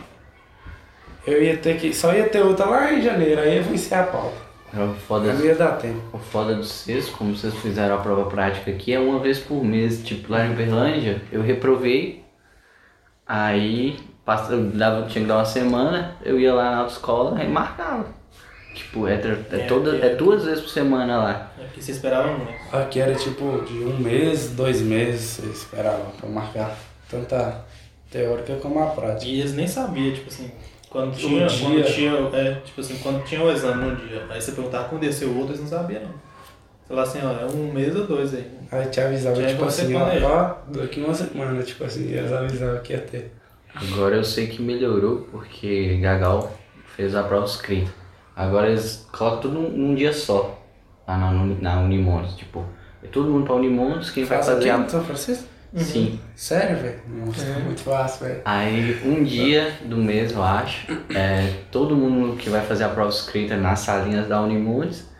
Eu 1.26 1.42
ia 1.42 1.56
ter 1.56 1.78
que. 1.78 1.92
Só 1.94 2.12
ia 2.12 2.28
ter 2.28 2.42
outra 2.42 2.66
lá 2.66 2.92
em 2.92 3.00
janeiro, 3.02 3.40
aí 3.40 3.58
eu 3.58 3.62
venci 3.64 3.94
a 3.94 4.02
pauta. 4.02 4.36
O 4.74 4.94
foda, 4.94 5.32
Não 5.32 5.44
ia 5.44 5.54
dar 5.54 5.72
tempo. 5.76 6.00
o 6.12 6.18
foda 6.18 6.54
do 6.54 6.64
sexto, 6.64 7.12
como 7.16 7.36
vocês 7.36 7.54
fizeram 7.56 7.94
a 7.96 7.98
prova 7.98 8.24
prática 8.28 8.70
aqui, 8.70 8.92
é 8.92 8.98
uma 8.98 9.18
vez 9.20 9.38
por 9.38 9.62
mês. 9.62 10.02
Tipo, 10.02 10.32
lá 10.32 10.46
em 10.46 10.52
Uberlândia, 10.52 11.22
eu 11.30 11.42
reprovei. 11.42 12.24
Aí, 13.26 13.98
passa- 14.24 14.52
eu 14.52 14.64
dava, 14.70 15.06
tinha 15.06 15.22
que 15.22 15.28
dar 15.28 15.36
uma 15.36 15.44
semana, 15.44 16.16
eu 16.24 16.38
ia 16.38 16.54
lá 16.54 16.70
na 16.70 16.76
autoescola 16.78 17.42
e 17.42 17.48
marcava. 17.48 18.06
Tipo, 18.74 19.06
é, 19.06 19.14
é 19.14 19.56
É, 19.56 19.58
toda, 19.66 19.96
é. 19.96 20.14
duas 20.16 20.44
vezes 20.44 20.62
por 20.62 20.70
semana 20.70 21.18
lá. 21.18 21.52
É 21.58 21.64
porque 21.64 21.82
você 21.82 21.92
esperava 21.92 22.28
muito. 22.32 22.52
Aqui 22.74 23.00
era 23.00 23.14
tipo 23.14 23.62
de 23.66 23.84
um 23.84 23.98
mês, 23.98 24.50
dois 24.50 24.80
meses, 24.80 25.36
você 25.42 25.46
esperava 25.48 26.04
pra 26.18 26.28
marcar 26.28 26.74
tanto 27.10 27.34
a 27.34 27.60
teórica 28.10 28.56
como 28.56 28.82
a 28.82 28.86
prática. 28.86 29.30
E 29.30 29.40
eles 29.40 29.52
nem 29.54 29.66
sabiam, 29.66 30.14
tipo 30.14 30.28
assim, 30.28 30.50
quando 30.88 31.08
Um 31.08 31.12
tinha, 31.12 31.46
dia. 31.46 31.58
quando 31.68 31.84
tinha, 31.94 32.12
é, 32.32 32.54
tipo 32.64 32.80
assim, 32.80 32.96
quando 33.02 33.22
tinha 33.24 33.42
o 33.42 33.50
exame 33.52 33.84
num 33.84 33.94
dia, 33.94 34.26
aí 34.30 34.40
você 34.40 34.52
perguntava 34.52 34.88
quando 34.88 35.02
desceu 35.02 35.28
o 35.28 35.36
outro, 35.38 35.50
eles 35.54 35.60
não 35.60 35.68
sabiam 35.68 36.00
não. 36.02 36.08
Você 36.08 36.88
falava 36.88 37.08
assim, 37.08 37.20
ó, 37.24 37.30
é 37.42 37.46
um 37.54 37.72
mês 37.72 37.94
ou 37.94 38.06
dois 38.06 38.34
aí. 38.34 38.50
Aí 38.70 38.86
te 38.86 39.00
avisava, 39.02 39.42
é 39.42 39.46
tipo 39.48 39.64
assim, 39.66 39.94
ó, 39.94 40.00
ó, 40.26 40.54
daqui 40.78 41.00
uma 41.00 41.12
semana, 41.14 41.62
tipo 41.62 41.84
assim, 41.84 42.10
eles 42.10 42.32
avisavam 42.32 42.80
que 42.80 42.92
ia 42.94 43.00
ter. 43.00 43.32
Agora 43.74 44.16
eu 44.16 44.24
sei 44.24 44.46
que 44.48 44.60
melhorou 44.60 45.26
porque 45.30 45.96
Gagal 46.00 46.52
fez 46.96 47.14
a 47.14 47.22
prova 47.22 47.46
escrita. 47.46 47.90
Agora 48.36 48.68
eles 48.68 49.06
colocam 49.12 49.40
tudo 49.40 49.54
num, 49.54 49.68
num 49.70 49.94
dia 49.94 50.12
só. 50.12 50.58
Lá 51.06 51.16
na, 51.18 51.30
Uni- 51.30 51.58
na 51.60 51.80
Unimontes, 51.80 52.36
tipo. 52.36 52.64
É 53.02 53.08
todo 53.08 53.28
mundo 53.30 53.44
pra 53.44 53.54
Unimontes, 53.54 54.10
quem 54.10 54.24
vai 54.24 54.38
Faz 54.38 54.48
fazer 54.48 54.60
aqui 54.60 54.70
a. 54.70 54.78
no 54.78 54.90
São 54.90 55.04
Francisco? 55.04 55.44
Sim. 55.74 56.20
Sério, 56.36 56.76
velho? 56.76 57.00
Nossa, 57.08 57.46
tá 57.46 57.58
muito 57.60 57.80
fácil, 57.80 58.26
velho. 58.26 58.42
Aí 58.44 59.00
um 59.06 59.24
dia 59.24 59.72
do 59.86 59.96
mês, 59.96 60.32
eu 60.32 60.42
acho, 60.42 60.86
é, 61.14 61.50
todo 61.70 61.96
mundo 61.96 62.36
que 62.36 62.50
vai 62.50 62.60
fazer 62.60 62.84
a 62.84 62.90
prova 62.90 63.08
escrita 63.08 63.56
nas 63.56 63.80
salinhas 63.80 64.28
da 64.28 64.40
Unimontes 64.42 65.10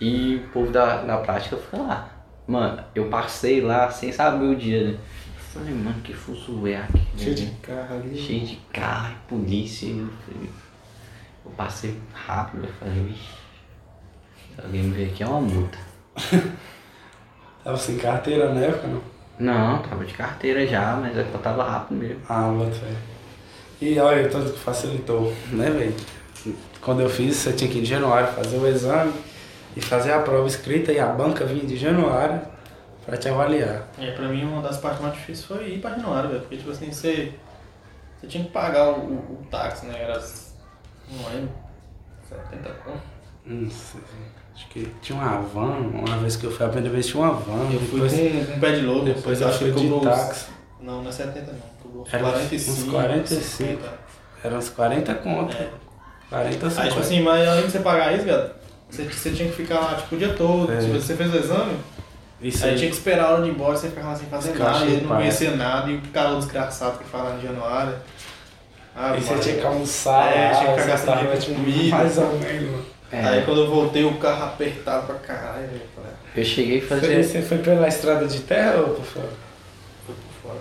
e 0.00 0.42
o 0.44 0.48
povo 0.52 0.72
da, 0.72 1.02
da 1.02 1.18
prática 1.18 1.56
fica 1.56 1.76
lá. 1.78 2.08
Mano, 2.46 2.82
eu 2.92 3.04
passei 3.08 3.60
lá 3.60 3.88
sem 3.88 4.10
saber 4.10 4.46
o 4.46 4.56
dia, 4.56 4.88
né? 4.92 4.98
Falei, 5.52 5.74
mano, 5.74 6.00
que 6.02 6.14
fuzuê 6.14 6.76
aqui. 6.76 7.02
Cheio 7.16 7.34
de 7.34 7.46
né? 7.46 7.54
carro 7.60 7.94
ali. 7.96 8.16
cheio 8.16 8.46
de 8.46 8.56
carro, 8.72 9.12
e 9.12 9.28
polícia. 9.28 9.88
Eu, 9.88 11.50
passei 11.56 11.98
rápido, 12.14 12.64
eu 12.64 12.72
falei, 12.74 13.02
vixe, 13.02 13.28
se 14.54 14.60
alguém 14.62 14.84
me 14.84 14.94
ver 14.94 15.10
aqui 15.10 15.24
é 15.24 15.26
uma 15.26 15.40
multa. 15.40 15.78
Tava 17.64 17.76
sem 17.76 17.98
carteira 17.98 18.54
na 18.54 18.60
época, 18.60 18.86
não? 18.86 19.02
Não, 19.38 19.82
tava 19.82 20.04
de 20.04 20.12
carteira 20.12 20.66
já, 20.66 20.96
mas 20.96 21.16
é 21.16 21.24
que 21.24 21.32
eu 21.32 21.40
tava 21.40 21.64
rápido 21.64 21.96
mesmo. 21.96 22.20
Ah, 22.28 22.42
boto 22.42 22.76
fé. 22.76 22.92
E 23.80 23.98
olha, 23.98 24.28
tanto 24.28 24.52
que 24.52 24.58
facilitou, 24.58 25.34
né, 25.50 25.70
velho? 25.70 25.94
Quando 26.80 27.00
eu 27.00 27.08
fiz, 27.08 27.36
você 27.36 27.52
tinha 27.52 27.70
que 27.70 27.78
ir 27.78 27.82
em 27.82 27.86
januário 27.86 28.28
fazer 28.34 28.58
o 28.58 28.66
exame 28.66 29.12
e 29.74 29.80
fazer 29.80 30.12
a 30.12 30.20
prova 30.20 30.46
escrita 30.46 30.92
e 30.92 30.98
a 30.98 31.06
banca 31.06 31.46
vinha 31.46 31.64
de 31.64 31.76
januário 31.76 32.40
pra 33.10 33.18
te 33.18 33.28
avaliar. 33.28 33.88
É, 33.98 34.10
pra 34.12 34.28
mim 34.28 34.44
uma 34.44 34.62
das 34.62 34.78
partes 34.78 35.00
mais 35.02 35.14
difíceis 35.14 35.44
foi 35.46 35.74
ir 35.74 35.80
pra 35.80 35.90
Januário, 35.90 36.30
velho, 36.30 36.40
porque 36.42 36.56
tipo 36.56 36.70
assim, 36.70 36.90
você, 36.90 37.32
você 38.18 38.26
tinha 38.26 38.44
que 38.44 38.50
pagar 38.50 38.88
o, 38.90 38.92
o, 39.00 39.14
o 39.40 39.46
táxi, 39.50 39.86
né, 39.86 39.94
era, 40.00 40.18
não 41.10 41.28
lembro, 41.32 41.50
70 42.28 42.70
conto. 42.84 43.00
Não 43.44 43.70
sei. 43.70 44.00
Acho 44.54 44.68
que 44.68 44.84
tinha 45.00 45.18
uma 45.18 45.40
van, 45.40 45.76
uma 45.78 46.16
vez 46.18 46.36
que 46.36 46.44
eu 46.44 46.50
fui 46.50 46.66
a 46.66 46.68
primeira 46.68 46.94
vez 46.94 47.06
tinha 47.06 47.22
uma 47.22 47.32
van. 47.32 47.64
Eu 47.72 47.80
fui 47.80 48.00
depois, 48.00 48.12
com, 48.12 48.44
com 48.46 48.52
um 48.56 48.60
pé 48.60 48.72
de 48.72 48.80
louco, 48.82 49.04
depois 49.06 49.40
eu 49.40 49.46
eu 49.46 49.50
acho 49.52 49.64
que 49.64 49.72
fui 49.72 49.82
cobrou 49.82 50.00
uns- 50.00 50.04
táxi. 50.04 50.46
Não, 50.80 51.02
não 51.02 51.08
é 51.08 51.12
70 51.12 51.52
não, 51.52 51.60
cobrou 51.82 52.02
uns 52.02 52.12
Era 52.14 52.24
uns 52.26 52.30
45, 52.32 52.90
45. 52.90 53.42
50. 53.42 53.92
Era 54.44 54.54
uns 54.56 54.68
40 54.70 55.14
conto. 55.16 55.56
É. 55.56 55.70
40, 56.28 56.52
50. 56.70 56.82
Aí, 56.82 56.88
tipo 56.88 57.00
assim, 57.00 57.22
mas 57.22 57.48
além 57.48 57.66
de 57.66 57.72
você 57.72 57.80
pagar 57.80 58.14
isso, 58.14 58.26
cara, 58.26 58.56
você, 58.88 59.04
você 59.04 59.30
tinha 59.32 59.48
que 59.48 59.56
ficar 59.56 59.80
lá, 59.80 59.94
tipo, 59.94 60.14
o 60.14 60.18
dia 60.18 60.34
todo. 60.34 60.70
É. 60.72 60.80
Se 60.80 60.88
você 60.88 61.16
fez 61.16 61.32
o 61.34 61.36
exame, 61.38 61.76
Isso 62.42 62.64
aí 62.64 62.70
aí. 62.70 62.76
tinha 62.78 62.90
que 62.90 62.96
esperar 62.96 63.24
a 63.26 63.30
hora 63.34 63.42
de 63.42 63.48
ir 63.48 63.52
embora, 63.52 63.76
você 63.76 63.88
ficava 63.88 64.16
sem 64.16 64.26
fazer 64.26 64.52
Os 64.52 64.58
nada, 64.58 64.72
caras 64.72 64.88
e 64.92 64.96
não 64.96 65.08
conhecia 65.16 65.50
nada, 65.56 65.90
e 65.90 65.96
o 65.96 66.00
cara 66.12 66.34
desgraçado 66.36 66.98
que 66.98 67.04
fala 67.04 67.36
em 67.36 67.42
Januário. 67.46 67.94
Ah, 68.96 69.14
E 69.16 69.20
você 69.20 69.38
tinha 69.38 69.56
que 69.56 69.66
almoçar 69.66 70.32
É, 70.36 70.50
lá, 70.50 70.58
tinha 70.58 70.74
que 70.74 71.06
dinheiro 71.06 71.28
com 71.30 71.38
tipo, 71.38 71.54
comida. 71.54 71.96
Mais 71.96 72.18
ou 72.18 72.38
menos. 72.38 72.86
É, 73.12 73.24
Aí 73.24 73.44
quando 73.44 73.62
eu 73.62 73.70
voltei, 73.70 74.04
o 74.04 74.14
carro 74.18 74.44
apertado 74.44 75.06
pra 75.06 75.16
caralho, 75.16 75.68
eu 76.36 76.44
cheguei 76.44 76.78
a 76.78 76.82
fazer. 76.82 77.24
você 77.24 77.42
foi 77.42 77.58
pela 77.58 77.88
estrada 77.88 78.26
de 78.26 78.40
terra 78.40 78.76
ou 78.80 78.94
por 78.94 79.04
fora? 79.04 79.28
foi 80.06 80.14
por 80.14 80.48
fora. 80.50 80.60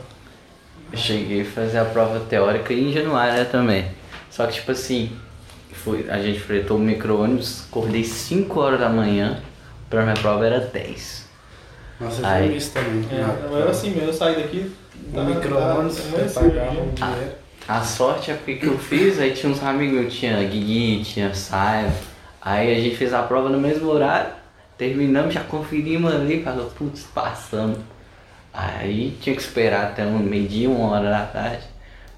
Eu 0.91 0.97
cheguei 0.97 1.41
a 1.41 1.45
fazer 1.45 1.77
a 1.77 1.85
prova 1.85 2.19
teórica 2.21 2.73
em 2.73 2.91
januário 2.91 3.35
né, 3.35 3.43
também. 3.45 3.85
Só 4.31 4.47
que 4.47 4.53
tipo 4.53 4.71
assim, 4.71 5.15
foi, 5.73 6.09
a 6.09 6.19
gente 6.21 6.39
fretou 6.39 6.77
o 6.77 6.79
micro-ônibus, 6.79 7.65
acordei 7.69 8.03
5 8.03 8.59
horas 8.59 8.79
da 8.79 8.89
manhã, 8.89 9.41
pra 9.89 10.01
minha 10.03 10.15
prova 10.15 10.45
era 10.45 10.59
10. 10.59 11.18
Nossa, 11.99 12.21
eu 12.21 12.25
Aí. 12.25 12.49
vi 12.49 12.57
isso 12.57 12.71
também. 12.71 13.05
É, 13.11 13.25
mas 13.49 13.61
era 13.61 13.69
assim 13.71 13.89
mesmo, 13.91 14.07
eu 14.07 14.13
saí 14.13 14.35
daqui. 14.35 14.71
Amanheceu, 15.13 15.53
pagava 16.33 16.53
já. 16.53 16.81
um 16.81 16.93
dinheiro. 16.93 17.31
A 17.67 17.81
sorte 17.83 18.31
é 18.31 18.33
porque 18.33 18.55
que 18.55 18.65
eu 18.65 18.77
fiz, 18.79 19.19
aí 19.19 19.31
tinha 19.31 19.51
uns 19.51 19.61
amigos 19.61 19.93
meus, 19.93 20.13
tinha 20.13 20.43
Guigui, 20.43 21.03
tinha 21.03 21.33
Saia. 21.35 21.93
Aí 22.41 22.75
a 22.75 22.79
gente 22.79 22.95
fez 22.95 23.13
a 23.13 23.21
prova 23.21 23.49
no 23.49 23.59
mesmo 23.59 23.89
horário, 23.89 24.31
terminamos, 24.77 25.33
já 25.33 25.41
conferimos 25.43 26.13
ali, 26.13 26.41
falou, 26.41 26.71
putz, 26.71 27.03
passamos. 27.13 27.77
Aí 28.53 29.15
tinha 29.21 29.35
que 29.35 29.41
esperar 29.41 29.87
até 29.87 30.05
um 30.05 30.17
meio-dia, 30.17 30.69
uma 30.69 30.89
hora 30.89 31.09
da 31.09 31.25
tarde. 31.25 31.63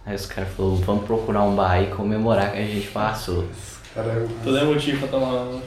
Aí 0.05 0.15
os 0.15 0.25
caras 0.25 0.53
falaram, 0.55 0.77
vamos 0.77 1.05
procurar 1.05 1.43
um 1.43 1.55
bar 1.55 1.81
e 1.81 1.87
comemorar 1.87 2.51
que 2.53 2.59
a 2.59 2.65
gente 2.65 2.87
passou. 2.87 3.45
Caramba. 3.93 4.29
Tudo 4.43 4.57
é 4.57 4.63
motivo 4.63 4.99
pra 4.99 5.07
tomar 5.09 5.33
uma. 5.33 5.61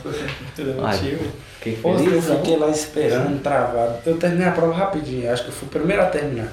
Tudo 0.57 0.71
é 0.71 0.75
Ai, 0.83 0.97
motivo. 0.97 1.33
Fiquei 1.65 1.77
Pô, 1.81 1.93
eu 1.93 1.99
feliz. 1.99 2.25
fiquei 2.27 2.57
lá 2.59 2.69
esperando, 2.69 3.43
travado. 3.43 3.95
Eu 4.05 4.19
terminei 4.19 4.47
a 4.47 4.53
prova 4.53 4.75
rapidinho, 4.75 5.33
acho 5.33 5.45
que 5.45 5.49
eu 5.49 5.55
fui 5.55 5.67
o 5.67 5.71
primeiro 5.71 6.03
a 6.03 6.07
terminar. 6.07 6.53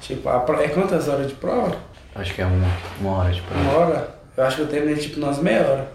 Tipo, 0.00 0.28
a 0.28 0.40
prova, 0.40 0.62
é 0.64 0.68
quantas 0.68 1.08
horas 1.08 1.26
de 1.28 1.34
prova? 1.34 1.76
Acho 2.14 2.34
que 2.34 2.42
é 2.42 2.46
uma, 2.46 2.68
uma 3.00 3.18
hora 3.18 3.32
de 3.32 3.40
Uma 3.40 3.48
prova. 3.70 3.78
hora? 3.78 4.14
Eu 4.36 4.44
acho 4.44 4.56
que 4.56 4.62
eu 4.62 4.66
terminei 4.68 4.96
tipo 4.96 5.18
umas 5.18 5.38
meia 5.38 5.62
hora. 5.62 5.92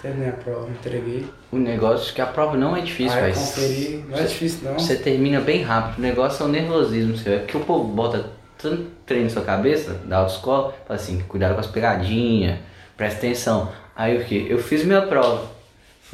Terminei 0.00 0.30
a 0.30 0.32
prova, 0.32 0.68
entreguei. 0.70 1.26
O 1.52 1.56
negócio 1.56 2.10
é 2.10 2.14
que 2.14 2.20
a 2.20 2.26
prova 2.26 2.56
não 2.56 2.76
é 2.76 2.80
difícil, 2.80 3.16
Aí 3.18 3.22
velho. 3.32 3.34
conferi, 3.34 4.04
não 4.08 4.18
é 4.18 4.22
difícil 4.22 4.58
não. 4.68 4.78
Você 4.78 4.96
termina 4.96 5.40
bem 5.40 5.62
rápido. 5.62 5.98
O 5.98 6.02
negócio 6.02 6.42
é 6.42 6.46
o 6.46 6.48
nervosismo 6.48 7.16
seu. 7.16 7.34
É 7.34 7.38
que 7.40 7.56
o 7.56 7.60
povo 7.60 7.84
bota 7.84 8.30
tanto 8.58 8.82
treino 9.06 9.24
na 9.24 9.30
sua 9.30 9.42
cabeça, 9.42 9.94
da 10.04 10.18
autoescola, 10.18 10.74
fala 10.86 10.98
assim, 11.00 11.18
cuidado 11.28 11.54
com 11.54 11.60
as 11.60 11.66
pegadinhas, 11.66 12.58
presta 12.96 13.18
atenção. 13.18 13.70
Aí 13.96 14.16
o 14.18 14.24
que? 14.24 14.46
Eu 14.50 14.58
fiz 14.58 14.84
minha 14.84 15.02
prova. 15.02 15.53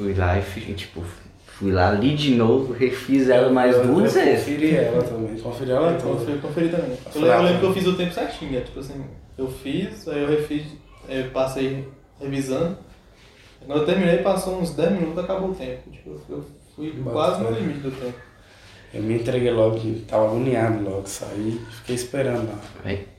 Fui 0.01 0.15
lá 0.15 0.39
e 0.39 0.43
fiz, 0.43 0.81
tipo, 0.81 1.03
fui 1.45 1.71
lá, 1.73 1.91
li 1.93 2.15
de 2.15 2.35
novo, 2.35 2.73
refiz 2.73 3.29
ela 3.29 3.51
mais 3.51 3.77
eu, 3.77 3.87
duas 3.87 4.17
eu 4.17 4.25
vezes. 4.25 4.45
conferi 4.45 4.75
ela 4.75 5.03
também, 5.03 5.39
conferi 5.39 5.71
ela 5.71 5.93
toda. 5.93 6.15
conferi, 6.15 6.39
conferi 6.39 6.69
também. 6.71 6.99
Eu, 7.15 7.27
eu 7.27 7.43
lembro 7.43 7.59
que 7.61 7.67
eu 7.67 7.75
fiz 7.75 7.87
o 7.87 7.97
tempo 7.97 8.15
certinho, 8.15 8.53
né? 8.53 8.61
Tipo 8.61 8.81
assim, 8.81 9.05
eu 9.37 9.47
fiz, 9.47 10.09
aí 10.09 10.23
eu 10.23 10.29
refiz, 10.31 10.63
aí 11.07 11.21
eu 11.21 11.31
passei 11.33 11.87
revisando. 12.19 12.79
Quando 13.67 13.81
eu 13.81 13.85
terminei, 13.87 14.19
passou 14.19 14.59
uns 14.59 14.71
10 14.71 14.93
minutos 14.93 15.19
acabou 15.19 15.51
o 15.51 15.55
tempo. 15.55 15.91
Tipo, 15.91 16.19
eu 16.31 16.45
fui 16.75 16.93
Bota 16.93 17.11
quase 17.13 17.43
no 17.43 17.51
limite 17.51 17.81
do 17.81 17.91
tempo. 17.91 18.19
Eu 18.95 19.03
me 19.03 19.17
entreguei 19.17 19.51
logo, 19.51 19.79
tava 20.09 20.29
agoniado 20.29 20.83
logo, 20.83 21.07
saí 21.07 21.61
fiquei 21.77 21.95
esperando 21.95 22.49
lá. 22.49 22.59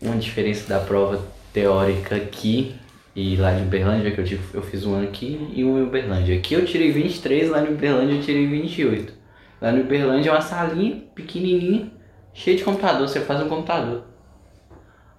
Uma 0.01 0.17
diferença 0.17 0.67
da 0.67 0.79
prova 0.79 1.23
teórica 1.53 2.15
aqui 2.15 2.75
e 3.15 3.35
lá 3.35 3.51
de 3.51 3.63
Uberlândia, 3.63 4.11
que 4.11 4.19
eu, 4.19 4.25
tive, 4.25 4.43
eu 4.53 4.61
fiz 4.61 4.85
um 4.85 4.93
ano 4.95 5.07
aqui 5.07 5.49
e 5.53 5.63
um 5.65 5.77
em 5.77 5.83
Uberlândia. 5.83 6.37
Aqui 6.37 6.53
eu 6.53 6.65
tirei 6.65 6.91
23, 6.91 7.49
lá 7.49 7.61
no 7.61 7.71
Uberlândia 7.71 8.15
eu 8.15 8.21
tirei 8.21 8.47
28. 8.47 9.13
Lá 9.61 9.71
no 9.71 9.81
Uberlândia 9.81 10.29
é 10.29 10.33
uma 10.33 10.41
salinha 10.41 11.03
pequenininha, 11.13 11.91
cheia 12.33 12.57
de 12.57 12.63
computador, 12.63 13.07
você 13.07 13.19
faz 13.19 13.41
um 13.41 13.49
computador. 13.49 14.05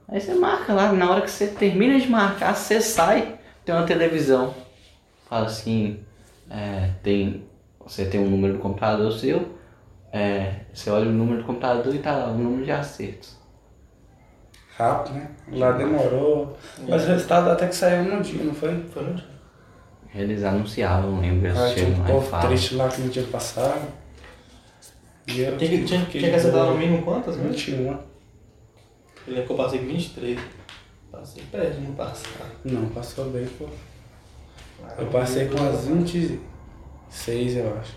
Aí 0.08 0.20
você 0.20 0.34
marca 0.34 0.72
lá, 0.72 0.92
na 0.92 1.10
hora 1.10 1.20
que 1.20 1.30
você 1.30 1.46
termina 1.48 1.98
de 2.00 2.08
marcar, 2.08 2.54
você 2.54 2.80
sai, 2.80 3.38
tem 3.64 3.74
uma 3.74 3.86
televisão. 3.86 4.54
Fala 5.28 5.46
assim, 5.46 6.00
é, 6.50 6.90
tem, 7.02 7.44
você 7.78 8.06
tem 8.06 8.20
um 8.20 8.28
número 8.28 8.54
do 8.54 8.58
computador 8.58 9.12
seu, 9.12 9.56
é, 10.12 10.60
você 10.72 10.90
olha 10.90 11.08
o 11.08 11.12
número 11.12 11.38
do 11.38 11.44
computador 11.44 11.94
e 11.94 11.98
tá 11.98 12.16
lá, 12.16 12.30
o 12.30 12.38
número 12.38 12.64
de 12.64 12.72
acertos. 12.72 13.41
Rápido, 14.76 15.14
né? 15.14 15.30
Lá 15.52 15.72
demorou. 15.72 16.56
Mas 16.88 17.04
o 17.04 17.06
resultado 17.08 17.50
até 17.50 17.66
que 17.66 17.74
saiu 17.74 18.04
no 18.04 18.22
dia, 18.22 18.42
não 18.42 18.54
foi? 18.54 18.82
Foi 18.92 19.02
no 19.02 19.14
dia. 19.14 19.32
Eles 20.14 20.44
anunciavam, 20.44 21.20
lembro, 21.20 21.46
eles 21.48 21.58
Ah, 21.58 21.72
tinha 21.74 21.88
um 21.88 21.98
lá 22.00 22.04
povo 22.06 22.26
falam. 22.26 22.48
triste 22.48 22.74
lá 22.74 22.88
que 22.88 23.00
não 23.00 23.08
tinha 23.08 23.24
passado. 23.26 23.80
E 25.26 25.40
eu 25.40 25.56
Tinha 25.56 25.70
que, 25.70 25.84
tinha, 25.84 26.04
tinha 26.06 26.30
que 26.30 26.36
acertar 26.36 26.66
no 26.66 26.76
mínimo 26.76 27.02
quantas 27.02 27.36
mesmo? 27.36 27.50
21. 27.52 27.86
Eu 27.92 27.98
lembro 29.28 29.46
que 29.46 29.52
eu 29.52 29.56
passei 29.56 29.78
com 29.78 29.86
23. 29.86 30.38
Passei 31.10 31.42
perto 31.44 31.74
de 31.74 31.80
não 31.86 31.94
passar. 31.94 32.46
Não, 32.64 32.86
passou 32.88 33.26
bem, 33.26 33.46
pô. 33.58 33.66
Eu 34.98 35.06
passei 35.06 35.46
com 35.48 35.62
as 35.62 35.84
26, 35.86 37.56
eu 37.56 37.78
acho. 37.78 37.92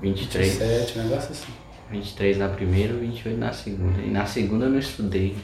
23, 0.00 0.52
27, 0.58 0.98
um 0.98 1.02
negócio 1.04 1.30
assim. 1.32 1.52
23 1.90 2.38
na 2.38 2.48
primeira, 2.48 2.94
28 2.94 3.38
na 3.38 3.52
segunda. 3.52 4.00
E 4.00 4.10
na 4.10 4.26
segunda 4.26 4.66
eu 4.66 4.70
não 4.70 4.78
estudei. 4.78 5.36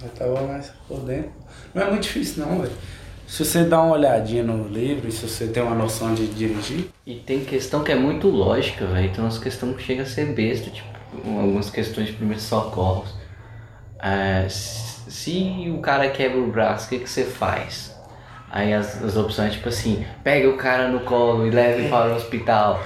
Já 0.00 0.08
tava 0.08 0.42
mais 0.42 0.72
por 0.88 1.00
dentro. 1.00 1.32
Não 1.74 1.82
é 1.82 1.90
muito 1.90 2.02
difícil 2.02 2.44
não, 2.46 2.60
velho. 2.60 2.72
Se 3.26 3.44
você 3.44 3.64
dá 3.64 3.82
uma 3.82 3.94
olhadinha 3.94 4.42
no 4.42 4.68
livro 4.68 5.10
se 5.10 5.26
você 5.26 5.46
tem 5.46 5.62
uma 5.62 5.74
noção 5.74 6.14
de 6.14 6.26
dirigir, 6.26 6.90
E 7.06 7.14
tem 7.14 7.44
questão 7.44 7.82
que 7.82 7.90
é 7.90 7.94
muito 7.94 8.28
lógica, 8.28 8.86
velho. 8.86 9.10
Tem 9.12 9.24
umas 9.24 9.38
questões 9.38 9.76
que 9.76 9.82
chega 9.82 10.02
a 10.02 10.06
ser 10.06 10.26
besta, 10.34 10.70
tipo, 10.70 10.88
algumas 11.26 11.70
questões 11.70 12.08
de 12.08 12.12
primeiros 12.12 12.44
socorros. 12.44 13.14
É, 13.98 14.46
se 14.48 14.84
se 15.08 15.72
o 15.74 15.80
cara 15.80 16.08
quebra 16.08 16.38
o 16.38 16.46
braço, 16.50 16.86
o 16.86 16.88
que, 16.88 16.98
que 17.00 17.08
você 17.08 17.24
faz? 17.24 17.94
Aí 18.50 18.72
as, 18.72 19.02
as 19.02 19.16
opções, 19.16 19.54
tipo 19.54 19.68
assim, 19.68 20.04
pega 20.22 20.48
o 20.48 20.56
cara 20.56 20.88
no 20.88 21.00
colo 21.00 21.46
e 21.46 21.50
leve 21.50 21.88
para 21.88 22.12
o 22.12 22.16
hospital. 22.16 22.82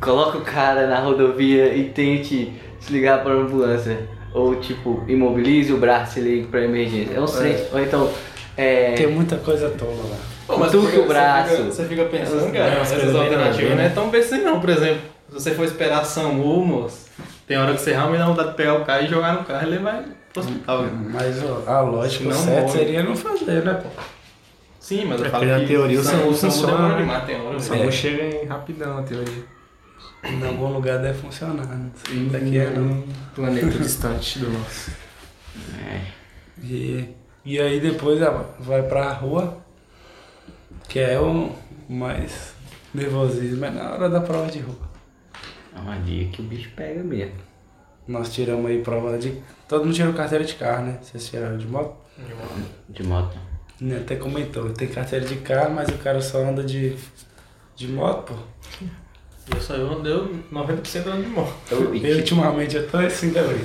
Coloca 0.00 0.38
o 0.38 0.40
cara 0.42 0.86
na 0.86 0.98
rodovia 1.00 1.74
e 1.74 1.84
tente 1.90 2.52
se 2.80 2.92
ligar 2.92 3.22
para 3.22 3.32
a 3.32 3.36
ambulância. 3.36 3.98
Ou 4.34 4.56
tipo, 4.56 5.04
imobilize 5.06 5.72
o 5.72 5.76
braço 5.76 6.18
e 6.18 6.22
ligue 6.22 6.46
para 6.48 6.62
emergência. 6.62 7.14
É 7.14 7.20
um 7.20 7.26
trem. 7.26 7.56
Ou 7.72 7.80
então, 7.80 8.10
é, 8.56 8.92
tem 8.92 9.06
muita 9.06 9.36
coisa 9.36 9.68
tola 9.70 9.92
lá. 10.10 10.16
Pô, 10.46 10.56
mas 10.58 10.72
fica- 10.72 11.00
o 11.00 11.06
braço. 11.06 11.48
Você 11.50 11.56
fica, 11.56 11.70
você 11.72 11.84
fica 11.84 12.04
pensando, 12.06 12.48
É, 12.48 12.58
cara, 12.58 12.80
essas 12.80 13.14
alternativas 13.14 13.70
não 13.70 13.78
é 13.80 13.88
né? 13.88 13.92
tão 13.94 14.08
besta 14.08 14.34
assim 14.34 14.44
não. 14.44 14.58
Por 14.60 14.70
exemplo, 14.70 15.00
se 15.28 15.34
você 15.34 15.50
for 15.52 15.64
esperar 15.64 16.04
SAMU, 16.04 16.64
moço, 16.64 17.06
tem 17.46 17.58
hora 17.58 17.74
que 17.74 17.80
você 17.80 17.92
realmente 17.92 18.18
dá 18.20 18.26
vontade 18.26 18.48
de 18.50 18.54
pegar 18.56 18.74
o 18.74 18.84
cara 18.84 19.02
e 19.02 19.08
jogar 19.08 19.34
no 19.34 19.44
carro 19.44 19.66
e 19.66 19.70
levar 19.70 19.98
ele 20.02 20.12
pro 20.32 20.42
hospital. 20.42 20.84
Mas 21.12 21.36
ó, 21.44 21.70
a 21.70 21.80
lógica 21.82 22.24
Não 22.24 22.32
certa 22.32 22.60
morre. 22.62 22.72
seria 22.78 23.02
não 23.02 23.14
fazer, 23.14 23.62
né, 23.64 23.74
pô? 23.74 23.88
Sim, 24.82 25.04
mas 25.04 25.20
eu 25.20 25.26
É 25.26 25.30
falo 25.30 25.44
porque 25.44 25.52
na 25.54 25.60
que 25.60 25.66
teoria 25.68 26.00
o 26.00 26.02
SAMU 26.02 26.34
funciona, 26.34 26.88
né? 26.88 26.96
demais. 26.98 27.56
O. 27.56 27.60
SAMU 27.60 27.92
chega 27.92 28.22
em 28.24 28.44
rapidão 28.46 28.96
na 28.96 29.02
teoria. 29.04 29.44
Em 30.24 30.44
algum 30.46 30.72
lugar 30.72 30.98
deve 30.98 31.18
funcionar. 31.18 31.66
Não 31.66 31.90
sei 32.04 32.26
daqui 32.28 32.58
é. 32.58 32.68
Um 32.78 33.06
planeta 33.34 33.66
distante 33.78 34.40
do 34.40 34.50
nosso. 34.50 34.90
é, 35.88 36.00
E, 36.62 37.08
e 37.44 37.60
aí 37.60 37.80
depois 37.80 38.20
ela 38.20 38.54
vai 38.58 38.82
pra 38.82 39.12
rua, 39.12 39.58
que 40.88 40.98
é 40.98 41.18
o 41.20 41.52
mais 41.88 42.54
nervosismo, 42.92 43.64
é 43.64 43.70
na 43.70 43.92
hora 43.92 44.08
da 44.08 44.20
prova 44.20 44.50
de 44.50 44.58
rua. 44.60 44.90
é 45.76 45.78
uma 45.78 45.96
dia 46.00 46.28
que 46.28 46.40
o 46.40 46.44
bicho 46.44 46.70
pega 46.76 47.02
mesmo. 47.04 47.36
Nós 48.08 48.32
tiramos 48.32 48.66
aí 48.66 48.82
prova 48.82 49.16
de. 49.16 49.40
Todo 49.68 49.84
mundo 49.84 49.94
tirou 49.94 50.12
carteira 50.12 50.44
de 50.44 50.54
carro, 50.54 50.86
né? 50.86 50.98
Vocês 51.00 51.24
tiraram 51.28 51.56
de 51.56 51.66
moto? 51.68 51.96
De 52.88 53.02
moto. 53.04 53.38
Né, 53.82 53.96
Até 53.98 54.14
comentou, 54.16 54.70
tem 54.70 54.86
carteira 54.88 55.24
de 55.24 55.36
carro, 55.36 55.74
mas 55.74 55.88
o 55.88 55.98
cara 55.98 56.20
só 56.20 56.38
anda 56.38 56.62
de, 56.62 56.94
de 57.74 57.88
moto, 57.88 58.32
pô. 58.32 58.84
Eu 59.54 59.60
só 59.60 59.74
eu 59.74 59.90
andei 59.92 60.12
90% 60.52 61.00
andando 61.06 61.24
de 61.24 61.28
moto. 61.30 61.52
Eu, 61.70 61.94
Eu 61.94 62.16
ultimamente 62.18 62.76
eu 62.76 62.88
tô 62.88 62.96
assim 62.98 63.32
também. 63.32 63.58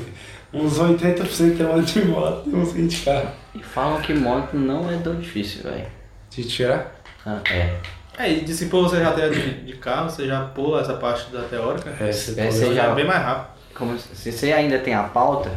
Uns 0.52 0.80
80% 0.80 1.60
eu 1.60 1.72
ando 1.74 1.86
de 1.86 2.04
moto 2.06 2.50
e 2.50 2.56
uns 2.56 2.72
20 2.74 2.90
de 2.98 3.06
carro. 3.06 3.30
E 3.54 3.62
falam 3.62 4.02
que 4.02 4.14
moto 4.14 4.56
não 4.56 4.90
é 4.92 4.98
tão 4.98 5.16
difícil, 5.20 5.62
velho. 5.64 5.86
De 6.32 6.44
tirar? 6.46 6.96
Ah, 7.26 7.40
é. 7.52 7.78
É, 8.18 8.32
e 8.34 8.42
de 8.42 8.54
se 8.56 8.68
for 8.70 8.90
você 8.90 9.00
já 9.00 9.12
tem 9.14 9.30
de, 9.30 9.66
de 9.66 9.74
carro, 9.74 10.10
você 10.10 10.26
já 10.26 10.44
pula 10.46 10.82
essa 10.82 10.96
parte 10.96 11.32
da 11.32 11.44
teórica. 11.44 11.92
É, 12.00 12.12
você 12.12 12.42
É, 12.42 12.50
você 12.50 12.74
já- 12.74 12.86
é 12.86 12.96
bem 12.96 13.06
mais 13.06 13.22
rápido. 13.22 13.56
Como 13.76 14.00
se 14.00 14.16
se 14.16 14.32
você 14.32 14.52
ainda 14.52 14.80
tem 14.80 14.96
a 14.96 15.04
pauta, 15.04 15.52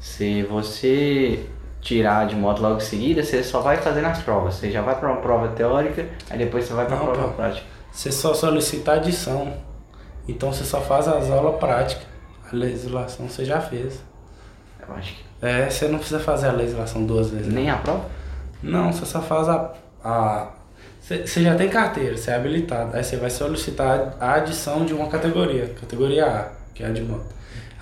se 0.00 0.42
você 0.44 1.44
tirar 1.82 2.26
de 2.26 2.34
moto 2.36 2.62
logo 2.62 2.76
em 2.76 2.80
seguida, 2.80 3.22
você 3.22 3.42
só 3.42 3.60
vai 3.60 3.76
fazendo 3.76 4.06
as 4.06 4.22
provas. 4.22 4.54
Você 4.54 4.70
já 4.70 4.80
vai 4.80 4.98
para 4.98 5.10
uma 5.12 5.20
prova 5.20 5.48
teórica, 5.48 6.06
aí 6.30 6.38
depois 6.38 6.64
você 6.64 6.72
vai 6.72 6.86
para 6.86 6.96
a 6.96 6.98
Não, 6.98 7.06
prova 7.06 7.28
pô. 7.28 7.34
prática. 7.34 7.66
Você 7.92 8.10
só 8.10 8.32
solicita 8.32 8.92
adição. 8.92 9.52
Então 10.26 10.52
você 10.52 10.64
só 10.64 10.80
faz 10.80 11.06
as 11.08 11.28
aulas 11.30 11.56
práticas. 11.58 12.06
A 12.50 12.56
legislação 12.56 13.28
você 13.28 13.44
já 13.44 13.60
fez. 13.60 14.00
Eu 14.88 14.94
acho 14.94 15.14
que 15.14 15.24
É, 15.44 15.68
você 15.68 15.88
não 15.88 15.98
precisa 15.98 16.20
fazer 16.20 16.48
a 16.48 16.52
legislação 16.52 17.04
duas 17.04 17.30
vezes. 17.30 17.48
né? 17.48 17.54
nem 17.62 17.70
a 17.70 17.76
prova. 17.76 18.04
Não, 18.62 18.92
você 18.92 19.04
só 19.04 19.20
faz 19.20 19.48
a. 19.48 19.72
a 20.04 20.48
você 21.00 21.26
você 21.26 21.42
já 21.42 21.56
tem 21.56 21.68
carteira, 21.68 22.16
você 22.16 22.30
é 22.30 22.36
habilitado. 22.36 22.96
Aí 22.96 23.02
você 23.02 23.16
vai 23.16 23.28
solicitar 23.28 24.14
a 24.20 24.34
adição 24.34 24.84
de 24.86 24.94
uma 24.94 25.08
categoria, 25.08 25.66
categoria 25.80 26.26
A, 26.26 26.48
que 26.72 26.84
é 26.84 26.86
a 26.86 26.90
de 26.90 27.02
moto. 27.02 27.26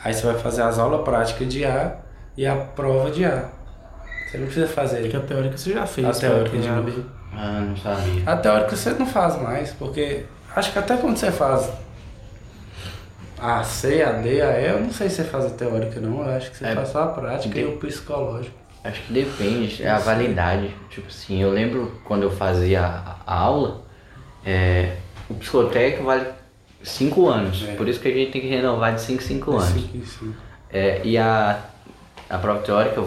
Aí 0.02 0.14
você 0.14 0.24
vai 0.24 0.38
fazer 0.38 0.62
as 0.62 0.78
aulas 0.78 1.02
práticas 1.02 1.46
de 1.46 1.62
A 1.66 1.96
e 2.34 2.46
a 2.46 2.56
prova 2.56 3.10
de 3.10 3.26
A. 3.26 3.44
Você 4.30 4.38
não 4.38 4.44
precisa 4.46 4.66
fazer. 4.68 5.00
Porque 5.00 5.16
a 5.16 5.20
teórica 5.20 5.58
você 5.58 5.72
já 5.72 5.86
fez. 5.86 6.06
A 6.06 6.12
teórica 6.12 6.56
de 6.56 6.62
quem 6.62 6.70
novo. 6.70 6.78
abre. 6.90 7.06
Ah, 7.32 7.60
não 7.60 7.76
sabia. 7.76 8.22
A 8.26 8.36
teórica 8.36 8.76
você 8.76 8.90
não 8.90 9.06
faz 9.06 9.40
mais, 9.40 9.70
porque 9.72 10.24
acho 10.54 10.72
que 10.72 10.78
até 10.78 10.96
quando 10.96 11.16
você 11.16 11.30
faz 11.32 11.70
a 13.38 13.62
C, 13.64 14.02
a 14.02 14.12
D, 14.12 14.40
a 14.42 14.60
E, 14.60 14.68
eu 14.70 14.80
não 14.80 14.92
sei 14.92 15.08
se 15.08 15.16
você 15.16 15.24
faz 15.24 15.46
a 15.46 15.50
teórica 15.50 15.98
não, 16.00 16.22
eu 16.26 16.36
acho 16.36 16.50
que 16.50 16.58
você 16.58 16.66
É, 16.66 16.74
faz 16.74 16.88
só 16.90 17.04
a 17.04 17.06
prática 17.08 17.58
e 17.58 17.62
de- 17.62 17.68
o 17.68 17.76
psicológico. 17.78 18.54
Acho 18.84 19.00
que 19.02 19.12
depende, 19.12 19.82
é 19.82 19.90
a 19.90 19.98
validade. 19.98 20.74
Tipo 20.90 21.08
assim, 21.08 21.42
eu 21.42 21.50
lembro 21.50 22.00
quando 22.04 22.22
eu 22.22 22.30
fazia 22.30 22.82
a, 22.84 23.16
a 23.26 23.34
aula, 23.34 23.82
é, 24.44 24.96
o 25.28 25.34
psicotécnico 25.34 26.04
vale 26.04 26.26
5 26.82 27.28
anos. 27.28 27.62
É. 27.68 27.74
Por 27.74 27.88
isso 27.88 28.00
que 28.00 28.08
a 28.08 28.10
gente 28.10 28.32
tem 28.32 28.40
que 28.40 28.48
renovar 28.48 28.94
de 28.94 29.02
5 29.02 29.22
em 29.22 29.26
5 29.26 29.52
anos. 29.56 29.68
Sim, 29.82 30.02
sim. 30.06 30.34
É, 30.72 31.00
e 31.04 31.18
a, 31.18 31.58
a 32.28 32.38
prova 32.38 32.60
teórica 32.62 33.02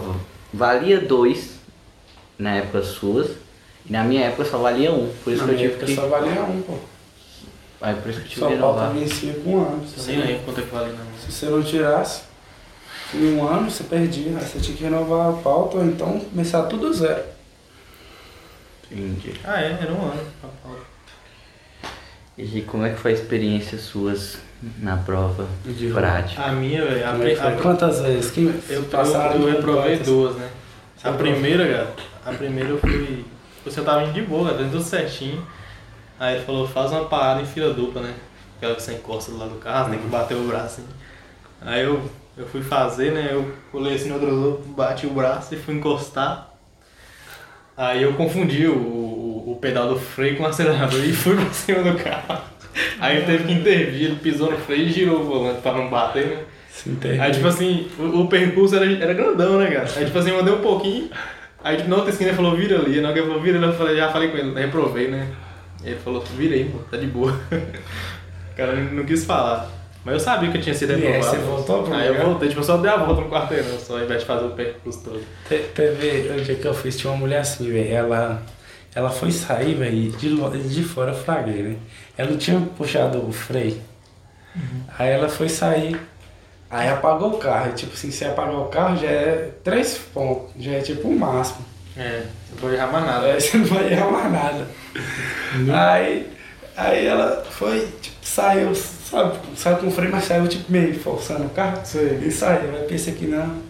valia 0.54 1.00
2 1.00 1.50
na 2.38 2.54
época 2.56 2.82
suas, 2.82 3.30
e 3.86 3.92
na 3.92 4.02
minha 4.04 4.24
época 4.26 4.44
só 4.44 4.58
valia 4.58 4.92
1. 4.92 4.94
Um, 4.94 5.12
por 5.22 5.32
isso 5.32 5.42
Na 5.42 5.48
que 5.48 5.54
eu 5.54 5.56
minha 5.58 5.68
tive 5.70 5.72
época 5.74 5.86
que. 5.86 5.94
só 5.94 6.06
valia 6.08 6.42
um, 6.42 6.62
pô. 6.62 6.74
Aí 7.80 7.94
por 7.96 8.08
isso 8.10 8.20
que 8.20 8.26
eu 8.26 8.28
tive 8.30 8.40
Só 8.40 8.48
que 8.48 8.56
falta 8.58 8.80
renovar. 8.80 8.92
vir 8.94 9.08
5 9.08 9.58
anos. 9.58 9.98
Eu 9.98 10.04
nem 10.14 10.26
lembro 10.26 10.42
quanto 10.44 10.60
é 10.60 10.62
que 10.62 10.70
vale 10.74 10.92
na 10.92 11.04
Se 11.20 11.32
você 11.32 11.46
não 11.46 11.62
tirasse 11.62 12.22
em 13.12 13.34
um 13.36 13.46
ano, 13.46 13.70
você 13.70 13.84
perdia. 13.84 14.38
Aí 14.38 14.44
você 14.44 14.58
tinha 14.60 14.76
que 14.76 14.84
renovar 14.84 15.30
a 15.30 15.32
pauta 15.34 15.76
ou 15.78 15.84
então 15.84 16.18
começar 16.20 16.62
tudo 16.64 16.92
zero. 16.92 17.22
Entendi. 18.90 19.34
Ah, 19.44 19.60
é, 19.60 19.78
era 19.80 19.92
um 19.92 20.02
ano. 20.02 20.22
a 20.42 20.46
pauta. 20.66 20.82
E 22.38 22.62
como 22.62 22.84
é 22.84 22.90
que 22.90 22.98
foi 22.98 23.12
a 23.12 23.14
experiência 23.14 23.78
suas 23.78 24.38
na 24.78 24.96
prova 24.96 25.46
De 25.64 25.88
prática? 25.88 26.42
A 26.42 26.52
minha, 26.52 26.84
velho, 26.84 27.06
a, 27.06 27.28
é 27.28 27.54
a, 27.54 27.60
Quantas 27.60 28.00
vezes? 28.00 28.30
Quem 28.30 28.52
eu, 28.68 28.82
passaram 28.84 29.36
eu, 29.36 29.48
eu 29.48 29.56
reprovei 29.56 29.98
duas, 29.98 30.36
né? 30.36 30.48
A 31.02 31.12
primeira, 31.12 31.66
cara, 31.66 31.94
a 32.24 32.32
primeira 32.32 32.70
eu 32.70 32.78
fui. 32.78 33.24
Você 33.64 33.82
tava 33.82 34.04
indo 34.04 34.12
de 34.12 34.22
boa, 34.22 34.50
cara, 34.50 34.64
tudo 34.64 34.82
certinho. 34.82 35.44
Aí 36.18 36.36
ele 36.36 36.44
falou, 36.44 36.66
faz 36.66 36.92
uma 36.92 37.04
parada 37.06 37.42
em 37.42 37.46
fila 37.46 37.74
dupla, 37.74 38.02
né? 38.02 38.14
Aquela 38.56 38.74
que 38.74 38.82
você 38.82 38.94
encosta 38.94 39.30
do 39.30 39.38
lado 39.38 39.50
do 39.50 39.58
carro, 39.58 39.90
tem 39.90 39.98
que 39.98 40.06
bater 40.06 40.36
o 40.36 40.44
braço 40.44 40.80
assim. 40.80 40.84
Aí 41.60 41.82
eu, 41.82 42.00
eu 42.36 42.46
fui 42.46 42.62
fazer, 42.62 43.12
né? 43.12 43.28
Eu 43.32 43.52
pulei 43.70 43.94
assim 43.94 44.08
no 44.08 44.14
outro 44.14 44.30
lado, 44.30 44.62
bati 44.68 45.06
o 45.06 45.10
braço 45.10 45.54
e 45.54 45.58
fui 45.58 45.74
encostar. 45.74 46.54
Aí 47.76 48.02
eu 48.02 48.14
confundi 48.14 48.66
o, 48.66 48.76
o, 48.76 49.52
o 49.52 49.58
pedal 49.60 49.88
do 49.88 49.98
freio 49.98 50.36
com 50.36 50.44
o 50.44 50.46
acelerador 50.46 51.02
e 51.04 51.12
fui 51.12 51.34
pra 51.34 51.52
cima 51.52 51.82
do 51.82 51.98
carro. 51.98 52.53
Aí 53.00 53.16
ele 53.18 53.26
teve 53.26 53.44
que 53.44 53.52
intervir, 53.52 54.02
ele 54.06 54.16
pisou 54.16 54.50
no 54.50 54.56
freio 54.58 54.82
e 54.88 54.92
girou 54.92 55.20
o 55.20 55.24
volante 55.24 55.60
pra 55.60 55.72
não 55.72 55.88
bater, 55.88 56.26
né? 56.26 56.36
Entende? 56.86 57.20
Aí, 57.20 57.32
tipo 57.32 57.46
assim, 57.46 57.88
o, 57.98 58.20
o 58.22 58.28
percurso 58.28 58.74
era, 58.76 58.84
era 58.92 59.14
grandão, 59.14 59.58
né, 59.58 59.70
cara? 59.70 59.88
Aí, 59.96 60.04
tipo 60.06 60.18
assim, 60.18 60.30
eu 60.30 60.40
andei 60.40 60.52
um 60.54 60.60
pouquinho. 60.60 61.08
Aí, 61.62 61.76
tipo, 61.76 61.88
na 61.88 61.96
outra 61.96 62.10
esquina 62.10 62.30
ele 62.30 62.36
falou, 62.36 62.56
vira 62.56 62.78
ali. 62.78 63.00
Na 63.00 63.08
hora 63.08 63.12
que 63.14 63.20
ele 63.20 63.28
falou, 63.28 63.42
vira 63.42 63.58
ali, 63.58 63.66
eu 63.66 63.72
falei, 63.72 63.96
já 63.96 64.10
falei 64.10 64.28
com 64.28 64.36
ele, 64.36 64.54
reprovei, 64.60 65.08
né? 65.08 65.28
Ele 65.84 65.96
falou, 65.96 66.20
vira 66.36 66.54
aí, 66.54 66.64
pô, 66.64 66.78
tá 66.90 66.96
de 66.96 67.06
boa. 67.06 67.32
o 68.52 68.56
cara 68.56 68.72
não, 68.74 69.04
quis 69.04 69.24
falar. 69.24 69.70
Mas 70.04 70.14
eu 70.14 70.20
sabia 70.20 70.50
que 70.50 70.58
eu 70.58 70.62
tinha 70.62 70.74
sido 70.74 70.90
E 70.92 70.94
aí, 70.96 71.00
reprovado. 71.00 71.36
você 71.36 71.42
voltou 71.42 71.82
pro 71.84 71.94
Aí 71.94 72.08
eu 72.08 72.22
voltei, 72.22 72.48
tipo, 72.48 72.60
eu 72.60 72.64
só 72.64 72.76
dei 72.76 72.90
a 72.90 72.96
volta 72.96 73.22
no 73.22 73.30
quarteirão, 73.30 73.78
só 73.78 73.96
ao 73.96 74.04
invés 74.04 74.20
de 74.20 74.26
fazer 74.26 74.44
o 74.44 74.50
percurso 74.50 75.02
todo. 75.04 75.22
Te- 75.48 75.64
Teve 75.74 76.32
o 76.38 76.44
dia 76.44 76.54
que 76.56 76.66
eu 76.66 76.74
fiz, 76.74 76.98
tinha 76.98 77.10
uma 77.10 77.18
mulher 77.18 77.38
assim, 77.40 77.70
velho. 77.70 77.90
Ela, 77.94 78.42
ela 78.94 79.10
foi 79.10 79.32
sair, 79.32 79.74
velho, 79.74 80.12
de, 80.12 80.68
de 80.68 80.82
fora 80.84 81.10
eu 81.12 81.16
flagrei, 81.16 81.62
né? 81.62 81.76
Ela 82.16 82.30
não 82.30 82.38
tinha 82.38 82.60
puxado 82.76 83.26
o 83.26 83.32
freio. 83.32 83.80
Aí 84.96 85.10
ela 85.10 85.28
foi 85.28 85.48
sair, 85.48 86.00
aí 86.70 86.88
apagou 86.88 87.34
o 87.34 87.38
carro. 87.38 87.72
Tipo 87.72 87.92
assim, 87.92 88.10
se 88.10 88.24
apagar 88.24 88.54
o 88.54 88.66
carro 88.66 88.96
já 88.96 89.08
é 89.08 89.50
três 89.64 89.98
pontos, 90.12 90.50
já 90.58 90.72
é 90.72 90.80
tipo 90.80 91.08
o 91.08 91.18
máximo. 91.18 91.64
É, 91.96 92.24
não 92.50 92.58
vou 92.58 92.72
errar 92.72 92.86
mais 92.86 93.04
nada. 93.04 93.26
Aí 93.26 93.40
você 93.40 93.58
não 93.58 93.66
vai 93.66 93.92
errar 93.92 94.10
mais 94.10 94.32
nada. 94.32 94.66
Aí, 95.72 96.32
aí 96.76 97.06
ela 97.06 97.44
foi, 97.50 97.88
tipo, 98.00 98.16
saiu, 98.22 98.74
sabe, 98.74 99.38
saiu 99.56 99.78
com 99.78 99.88
o 99.88 99.90
freio, 99.90 100.12
mas 100.12 100.24
saiu 100.24 100.46
tipo 100.46 100.70
meio 100.70 100.98
forçando 101.00 101.44
o 101.46 101.50
carro. 101.50 101.82
E 102.22 102.30
saiu, 102.30 102.76
aí 102.76 102.86
pensei 102.86 103.14
que 103.14 103.26
não. 103.26 103.62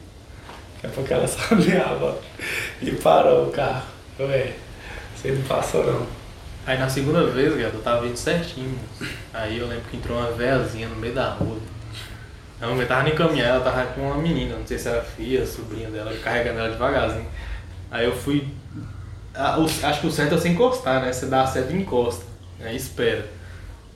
Daqui 0.83 0.87
a 0.87 0.89
pouco 0.91 1.13
ela 1.13 1.27
só 1.29 1.55
olhava 1.55 2.19
e 2.83 2.91
parou 2.93 3.49
o 3.49 3.51
carro. 3.51 3.87
Ué, 4.21 4.53
você 5.25 5.33
não 5.33 5.43
passou 5.43 5.85
não. 5.87 6.07
Aí 6.67 6.79
na 6.79 6.89
segunda 6.89 7.25
vez, 7.27 7.51
cara, 7.55 7.71
eu 7.75 7.83
tava 7.83 8.07
indo 8.07 8.17
certinho. 8.17 8.79
Aí 9.33 9.59
eu 9.59 9.67
lembro 9.67 9.85
que 9.91 9.97
entrou 9.97 10.17
uma 10.19 10.31
velhazinha 10.33 10.89
no 10.89 10.97
meio 10.97 11.15
da 11.15 11.31
rua. 11.31 11.59
A 12.61 12.67
mulher 12.69 12.87
tava 12.89 13.03
nem 13.03 13.15
caminhando, 13.15 13.51
ela 13.57 13.61
tava 13.65 13.85
com 13.89 14.01
uma 14.03 14.17
menina, 14.17 14.57
não 14.57 14.67
sei 14.67 14.79
se 14.79 14.89
era 14.89 15.03
filha, 15.03 15.45
sobrinha 15.47 15.91
dela, 15.91 16.11
carregando 16.23 16.61
ela 16.61 16.71
devagarzinho. 16.71 17.27
Aí 17.91 18.07
eu 18.07 18.17
fui. 18.17 18.49
acho 19.83 20.01
que 20.01 20.07
o 20.07 20.11
certo 20.11 20.35
é 20.35 20.39
você 20.39 20.49
encostar, 20.49 21.03
né? 21.03 21.13
Você 21.13 21.27
dá 21.27 21.43
a 21.43 21.47
seta 21.47 21.73
e 21.73 21.77
encosta. 21.77 22.25
Aí 22.65 22.77
espera. 22.77 23.27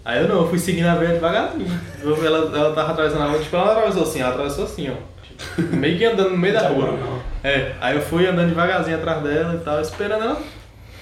Aí 0.04 0.20
eu 0.22 0.28
não, 0.28 0.42
eu 0.42 0.48
fui 0.48 0.58
seguindo 0.58 0.86
a 0.86 0.94
velha 0.96 1.14
devagarzinho. 1.14 1.80
Eu- 2.02 2.24
Ela, 2.26 2.38
ela 2.58 2.74
tava 2.74 2.92
atravessando 2.92 3.22
a 3.22 3.26
rua, 3.26 3.38
tipo, 3.38 3.56
ela 3.56 3.64
não 3.66 3.72
atravessou 3.72 4.02
assim, 4.02 4.20
ela 4.20 4.30
atravessou 4.30 4.64
assim, 4.64 4.90
ó. 4.90 4.94
Tipo, 5.22 5.76
meio 5.76 5.96
que 5.98 6.04
andando 6.04 6.30
no 6.30 6.36
meio 6.36 6.52
da 6.54 6.62
Tá 6.62 6.68
rua. 6.68 6.92
não. 6.92 7.22
É, 7.42 7.74
aí 7.80 7.96
eu 7.96 8.02
fui 8.02 8.26
andando 8.26 8.48
devagarzinho 8.48 8.96
atrás 8.96 9.22
dela 9.22 9.54
e 9.54 9.58
tal, 9.64 9.80
esperando 9.80 10.24
ela 10.24 10.42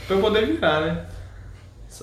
pra 0.06 0.16
eu 0.16 0.20
poder 0.20 0.46
virar, 0.46 0.80
né? 0.80 1.04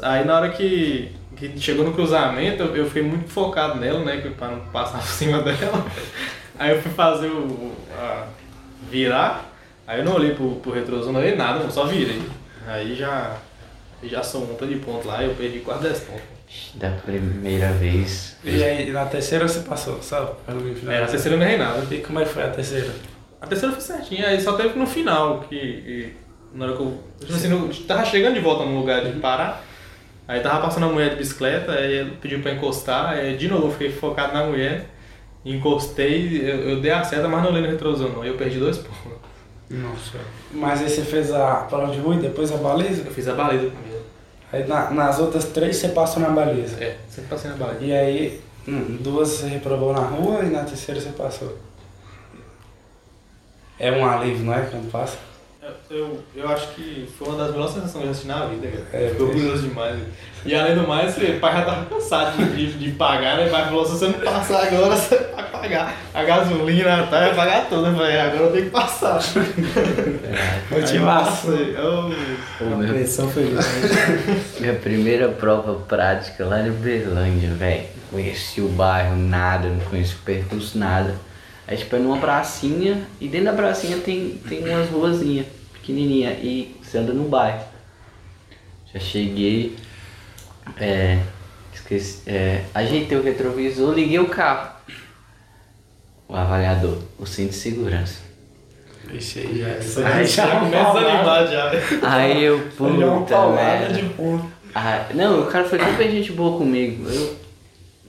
Aí 0.02 0.26
na 0.26 0.36
hora 0.38 0.50
que, 0.50 1.12
que 1.36 1.60
chegou 1.60 1.86
no 1.86 1.94
cruzamento, 1.94 2.64
eu, 2.64 2.76
eu 2.76 2.86
fiquei 2.88 3.04
muito 3.04 3.30
focado 3.30 3.80
nela, 3.80 4.00
né? 4.04 4.18
Pra 4.38 4.48
não 4.50 4.60
passar 4.68 5.00
por 5.00 5.08
cima 5.08 5.42
dela. 5.44 5.86
Aí 6.58 6.72
eu 6.76 6.82
fui 6.82 6.92
fazer 6.92 7.28
o. 7.28 7.72
a- 7.98 8.26
virar, 8.90 9.50
aí 9.88 10.00
eu 10.00 10.06
não 10.06 10.14
olhei 10.16 10.36
pro, 10.36 10.56
pro 10.58 10.72
retrovisor, 10.72 11.12
não 11.12 11.20
olhei 11.20 11.36
nada, 11.36 11.70
só 11.72 11.86
virei. 11.86 12.22
Aí 12.68 12.96
já. 12.96 13.38
Já 14.04 14.22
sou 14.22 14.44
um 14.44 14.48
montão 14.48 14.68
de 14.68 14.76
ponto 14.76 15.08
lá, 15.08 15.24
eu 15.24 15.34
perdi 15.34 15.60
quase 15.60 15.84
10 15.84 16.00
pontos. 16.02 16.24
Da 16.76 16.90
primeira 16.90 17.72
vez. 17.72 18.36
E 18.44 18.62
aí, 18.62 18.92
na 18.92 19.06
terceira 19.06 19.48
você 19.48 19.62
passou, 19.62 20.04
sabe? 20.04 20.32
Pelo 20.46 20.60
menos 20.62 20.78
final. 20.80 20.94
É, 20.94 21.00
na 21.02 21.08
terceira 21.08 21.36
eu 21.36 21.40
não 21.40 21.46
errei 21.46 21.58
nada. 21.58 21.88
E 21.90 22.00
como 22.00 22.20
é 22.20 22.26
que 22.26 22.30
foi 22.34 22.44
a 22.44 22.50
terceira? 22.50 22.92
A 23.40 23.48
terceira 23.48 23.74
foi 23.74 23.82
certinha, 23.82 24.28
aí 24.28 24.42
só 24.42 24.54
teve 24.54 24.78
no 24.78 24.86
final, 24.86 25.40
que 25.48 25.56
e 25.56 26.14
na 26.54 26.66
hora 26.66 26.76
que 26.76 26.82
eu. 26.82 27.00
Tipo 27.20 27.34
assim, 27.34 27.52
eu 27.52 27.70
tava 27.88 28.06
chegando 28.06 28.34
de 28.36 28.40
volta 28.40 28.64
no 28.66 28.78
lugar 28.80 29.04
de 29.04 29.20
parar, 29.20 29.64
aí 30.28 30.40
tava 30.42 30.62
passando 30.62 30.86
a 30.86 30.90
mulher 30.90 31.12
de 31.12 31.16
bicicleta, 31.18 31.72
aí 31.74 31.92
ele 31.94 32.12
pediu 32.22 32.42
pra 32.42 32.52
encostar, 32.52 33.10
aí 33.10 33.36
de 33.38 33.48
novo 33.48 33.68
eu 33.68 33.72
fiquei 33.72 33.92
focado 33.92 34.34
na 34.34 34.46
mulher, 34.46 34.86
encostei, 35.46 36.42
eu, 36.42 36.70
eu 36.72 36.82
dei 36.82 36.92
a 36.92 37.04
seta, 37.04 37.28
mas 37.28 37.42
não 37.44 37.50
olhei 37.50 37.62
no 37.64 37.70
retrovisor 37.70 38.10
não, 38.10 38.22
aí 38.22 38.30
eu 38.30 38.36
perdi 38.38 38.60
dois 38.60 38.78
pontos. 38.78 39.14
Nossa. 39.70 40.18
Mas 40.52 40.82
aí 40.82 40.90
você 40.90 41.02
fez 41.02 41.32
a 41.34 41.56
prova 41.70 41.92
de 41.92 42.00
rua 42.00 42.16
e 42.16 42.20
depois 42.20 42.52
a 42.52 42.58
baliza? 42.58 43.02
Eu 43.06 43.12
fiz 43.12 43.28
a 43.28 43.34
baliza 43.34 43.70
primeiro. 43.72 44.04
Aí 44.52 44.68
na- 44.68 44.92
nas 44.92 45.18
outras 45.20 45.46
três 45.46 45.78
você 45.78 45.88
passou 45.90 46.22
na 46.22 46.30
baliza. 46.30 46.84
É, 46.84 46.98
sempre 47.10 47.30
passei 47.32 47.50
na 47.50 47.58
baliza. 47.58 47.84
E 47.84 47.92
aí, 47.92 48.42
hum, 48.68 48.98
duas 49.00 49.30
você 49.30 49.48
reprovou 49.48 49.92
na 49.92 50.02
rua 50.02 50.44
e 50.44 50.50
na 50.52 50.64
terceira 50.64 51.02
você 51.02 51.10
passou. 51.10 51.58
É 53.80 53.92
um 53.92 54.06
alívio, 54.06 54.46
não 54.46 54.54
é? 54.54 54.62
Quando 54.62 54.92
passa? 54.92 55.18
Eu, 55.90 55.98
eu, 55.98 56.20
eu 56.36 56.50
acho 56.50 56.68
que 56.76 57.08
foi 57.18 57.30
uma 57.30 57.38
das 57.38 57.52
melhores 57.52 57.74
sensações 57.74 57.94
que 57.94 58.00
eu 58.00 58.06
já 58.06 58.12
assisti 58.12 58.28
na 58.28 58.46
vida, 58.48 58.68
cara. 58.92 59.04
É, 59.04 59.10
Ficou 59.10 59.28
orgulhoso 59.28 59.62
demais. 59.70 59.98
E 60.46 60.54
além 60.54 60.76
do 60.76 60.86
mais, 60.86 61.16
o 61.18 61.40
pai 61.40 61.54
já 61.54 61.62
tava 61.62 61.86
cansado 61.86 62.36
de, 62.38 62.68
de, 62.68 62.74
de 62.78 62.92
pagar, 62.92 63.38
né? 63.38 63.48
O 63.48 63.50
pai 63.50 63.64
falou, 63.66 63.86
se 63.86 63.92
você 63.94 64.08
não 64.08 64.14
passar 64.20 64.68
agora, 64.68 64.94
você 64.96 65.18
vai 65.34 65.50
pagar. 65.50 65.96
A 66.14 66.24
gasolina, 66.24 67.04
tá? 67.04 67.20
Vai 67.22 67.36
pagar 67.36 67.70
tudo. 67.70 67.88
Eu 67.88 67.96
falei, 67.96 68.20
agora 68.20 68.44
eu 68.44 68.52
tenho 68.52 68.66
que 68.66 68.72
passar. 68.72 69.22
Motivação. 70.70 71.54
Eu 71.54 71.74
passei. 71.74 71.76
Oh, 72.62 72.76
meu- 72.76 72.90
Pressão 72.90 73.30
foi 73.30 73.50
Minha 74.60 74.74
primeira 74.76 75.30
prova 75.30 75.76
prática 75.88 76.46
lá 76.46 76.60
em 76.62 76.70
Uberlândia, 76.72 77.50
velho. 77.54 77.86
Conheci 78.12 78.60
o 78.60 78.68
bairro, 78.68 79.16
nada, 79.16 79.70
não 79.70 79.80
conheci 79.80 80.14
o 80.16 80.20
percurso, 80.26 80.78
nada. 80.78 81.16
Aí, 81.68 81.78
tipo, 81.78 81.96
é 81.96 82.00
numa 82.00 82.18
pracinha, 82.18 83.08
e 83.22 83.28
dentro 83.28 83.46
da 83.48 83.54
pracinha 83.54 83.98
tem, 83.98 84.42
tem 84.48 84.68
umas 84.68 84.90
ruazinhas 84.90 85.46
pequenininha 85.74 86.32
e 86.32 86.76
você 86.82 86.98
anda 86.98 87.14
no 87.14 87.24
bairro. 87.28 87.64
Já 88.94 89.00
cheguei, 89.00 89.76
é, 90.78 91.20
esqueci, 91.74 92.22
é, 92.28 92.64
ajeitei 92.74 93.18
o 93.18 93.24
retrovisor, 93.24 93.94
liguei 93.94 94.20
o 94.20 94.28
carro. 94.30 94.72
O 96.28 96.36
avaliador, 96.36 97.00
o 97.18 97.26
cinto 97.26 97.50
de 97.50 97.56
segurança. 97.56 98.22
Ixi, 99.12 99.40
aí 99.40 99.60
já 99.60 99.68
é. 99.68 99.82
Você 99.82 100.04
Ai, 100.04 100.26
já, 100.26 100.48
já 100.48 100.60
começa 100.60 100.84
paulada. 100.84 101.46
desanimado 101.46 101.52
já. 101.52 102.10
Aí 102.10 102.44
eu, 102.44 102.60
é 102.60 102.62
puta 102.62 103.48
merda. 103.48 104.02
Ah, 104.74 105.06
não, 105.14 105.42
o 105.42 105.46
cara 105.48 105.66
foi 105.66 105.80
super 105.80 106.10
gente 106.10 106.32
boa 106.32 106.58
comigo. 106.58 107.08
Eu, 107.10 107.36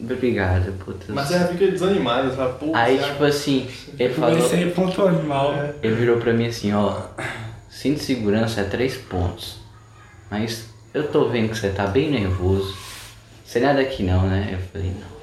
obrigado, 0.00 0.72
puta. 0.84 1.06
Mas 1.12 1.28
você 1.28 1.38
já 1.38 1.46
fica 1.48 1.66
desanimado. 1.70 2.28
Você 2.30 2.36
fala, 2.36 2.52
pô, 2.54 2.72
Aí, 2.74 2.98
já- 2.98 3.08
tipo 3.08 3.24
assim, 3.24 3.68
ele 3.98 4.14
falou. 4.14 4.36
Comecei 4.36 4.70
ponto 4.70 5.02
animal. 5.06 5.52
né? 5.52 5.74
Ele 5.82 5.94
virou 5.94 6.18
pra 6.18 6.32
mim 6.32 6.46
assim, 6.46 6.72
ó. 6.72 7.02
Cinto 7.70 7.98
de 7.98 8.04
segurança 8.04 8.60
é 8.60 8.64
três 8.64 8.96
pontos. 8.96 9.58
Mas 10.30 10.66
eu 10.92 11.08
tô 11.08 11.28
vendo 11.28 11.50
que 11.50 11.56
você 11.58 11.70
tá 11.70 11.86
bem 11.86 12.10
nervoso. 12.10 12.76
Você 13.44 13.60
não 13.60 13.68
é 13.70 13.74
daqui 13.74 14.02
não, 14.02 14.22
né? 14.26 14.50
Eu 14.52 14.58
falei, 14.72 14.90
não. 14.90 15.14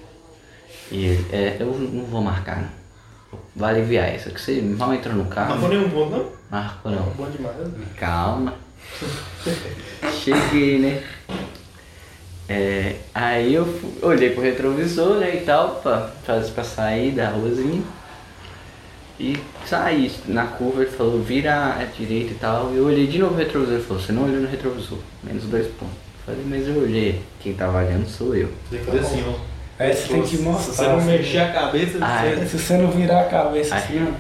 E 0.92 1.06
ele, 1.06 1.26
é, 1.32 1.58
eu 1.60 1.68
não 1.68 2.04
vou 2.06 2.22
marcar 2.22 2.58
não. 2.62 2.82
Vai 3.56 3.76
aliviar 3.76 4.14
isso. 4.14 4.30
Que 4.30 4.40
você 4.42 4.62
mal 4.62 4.94
entrou 4.94 5.16
no 5.16 5.26
carro. 5.26 5.52
marcou 5.52 5.70
nenhum 5.70 5.90
ponto, 5.90 6.12
não? 6.12 6.32
Marcou 6.50 6.92
não. 6.92 7.04
Bom 7.12 7.30
demais. 7.30 7.56
Calma. 7.98 8.54
Cheguei, 10.24 10.80
né? 10.80 11.04
É, 12.52 12.96
aí 13.16 13.54
eu 13.54 13.66
olhei 14.02 14.32
pro 14.32 14.42
retrovisor, 14.44 15.16
né, 15.16 15.36
e 15.36 15.46
tal, 15.46 15.76
pra, 15.82 16.12
pra, 16.26 16.42
pra 16.42 16.64
sair 16.66 17.12
da 17.12 17.30
ruazinha. 17.30 17.82
E 19.18 19.38
saí 19.66 20.12
na 20.26 20.48
curva, 20.48 20.82
ele 20.82 20.92
falou, 20.92 21.22
vira 21.22 21.76
à 21.80 21.86
direita 21.86 22.32
e 22.32 22.36
tal. 22.36 22.72
Eu 22.76 22.86
olhei 22.88 23.08
de 23.08 23.20
novo 23.20 23.36
o 23.36 23.38
retrovisor, 23.38 23.76
ele 23.76 23.84
falou, 23.84 24.02
você 24.04 24.12
não 24.12 24.24
olhou 24.26 24.42
no 24.42 24.48
retrovisor, 24.50 24.98
menos 25.24 25.44
dois 25.46 25.68
pontos. 25.68 25.96
Eu 26.28 26.34
falei, 26.36 26.42
mas 26.46 26.68
eu 26.68 26.82
olhei, 26.82 27.22
quem 27.40 27.54
tá 27.54 27.70
olhando 27.70 28.06
sou 28.10 28.36
eu. 28.36 28.50
Tem 28.70 28.80
que 28.80 28.86
fazer 28.86 29.00
assim, 29.00 29.24
ó. 29.28 29.34
Aí 29.80 29.94
você 29.94 30.08
tem 30.14 30.22
que 30.24 30.28
Se 30.36 30.42
mostrar. 30.42 30.74
você 30.74 30.88
não 30.88 31.02
mexer 31.02 31.40
a 31.40 31.52
cabeça, 31.54 31.98
Ai. 32.02 32.36
você... 32.36 32.46
Se 32.46 32.58
você 32.60 32.78
não 32.78 32.92
virar 32.92 33.22
a 33.22 33.26
cabeça 33.30 33.76
Ai. 33.76 33.82
assim, 33.82 34.14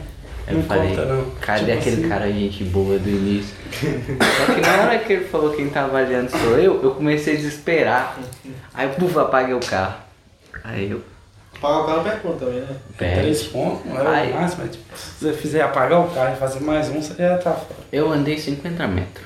Eu 0.47 0.56
Não 0.56 0.63
falei, 0.63 0.89
conta, 0.89 1.06
não. 1.06 1.32
cadê 1.39 1.60
Tipo 1.65 1.77
aquele 1.80 1.95
assim. 1.97 2.10
cara 2.10 2.32
gente 2.32 2.63
boa 2.65 2.97
do 2.99 3.10
início? 3.10 3.56
Só 3.71 4.54
que 4.54 4.62
na 4.62 4.84
hora 4.84 4.99
que 4.99 5.13
ele 5.13 5.25
falou 5.25 5.54
quem 5.56 5.69
tá 5.69 5.84
avaliando 5.86 6.30
sou 6.32 6.58
eu, 6.58 6.82
eu 6.84 6.91
comecei 6.95 7.34
a 7.34 7.38
desesperar. 7.38 8.17
Aí, 8.73 8.89
puf, 8.89 9.17
apaguei 9.19 9.54
o 9.54 9.60
carro. 9.60 9.95
Aí 10.63 10.91
eu, 10.91 11.01
Pagar 11.62 11.77
o 11.82 11.86
carro 11.86 12.04
perde 12.04 12.19
ponto 12.21 12.39
também, 12.39 12.60
né? 12.62 12.75
Três 12.97 13.43
perde. 13.43 13.49
pontos, 13.49 13.86
não 13.86 13.97
é 14.01 14.08
Ai. 14.08 14.32
o 14.32 14.36
máximo, 14.36 14.63
mas 14.63 14.71
tipo, 14.75 14.97
se 14.97 15.23
você 15.25 15.34
fizer 15.34 15.62
apagar 15.62 15.99
o 15.99 16.10
carro 16.10 16.34
e 16.34 16.39
fazer 16.39 16.60
mais 16.60 16.89
um, 16.89 16.99
você 17.01 17.13
já 17.13 17.38
tá 17.38 17.51
fora. 17.54 17.80
Eu 17.91 18.12
andei 18.12 18.38
50 18.39 18.88
metros. 18.88 19.25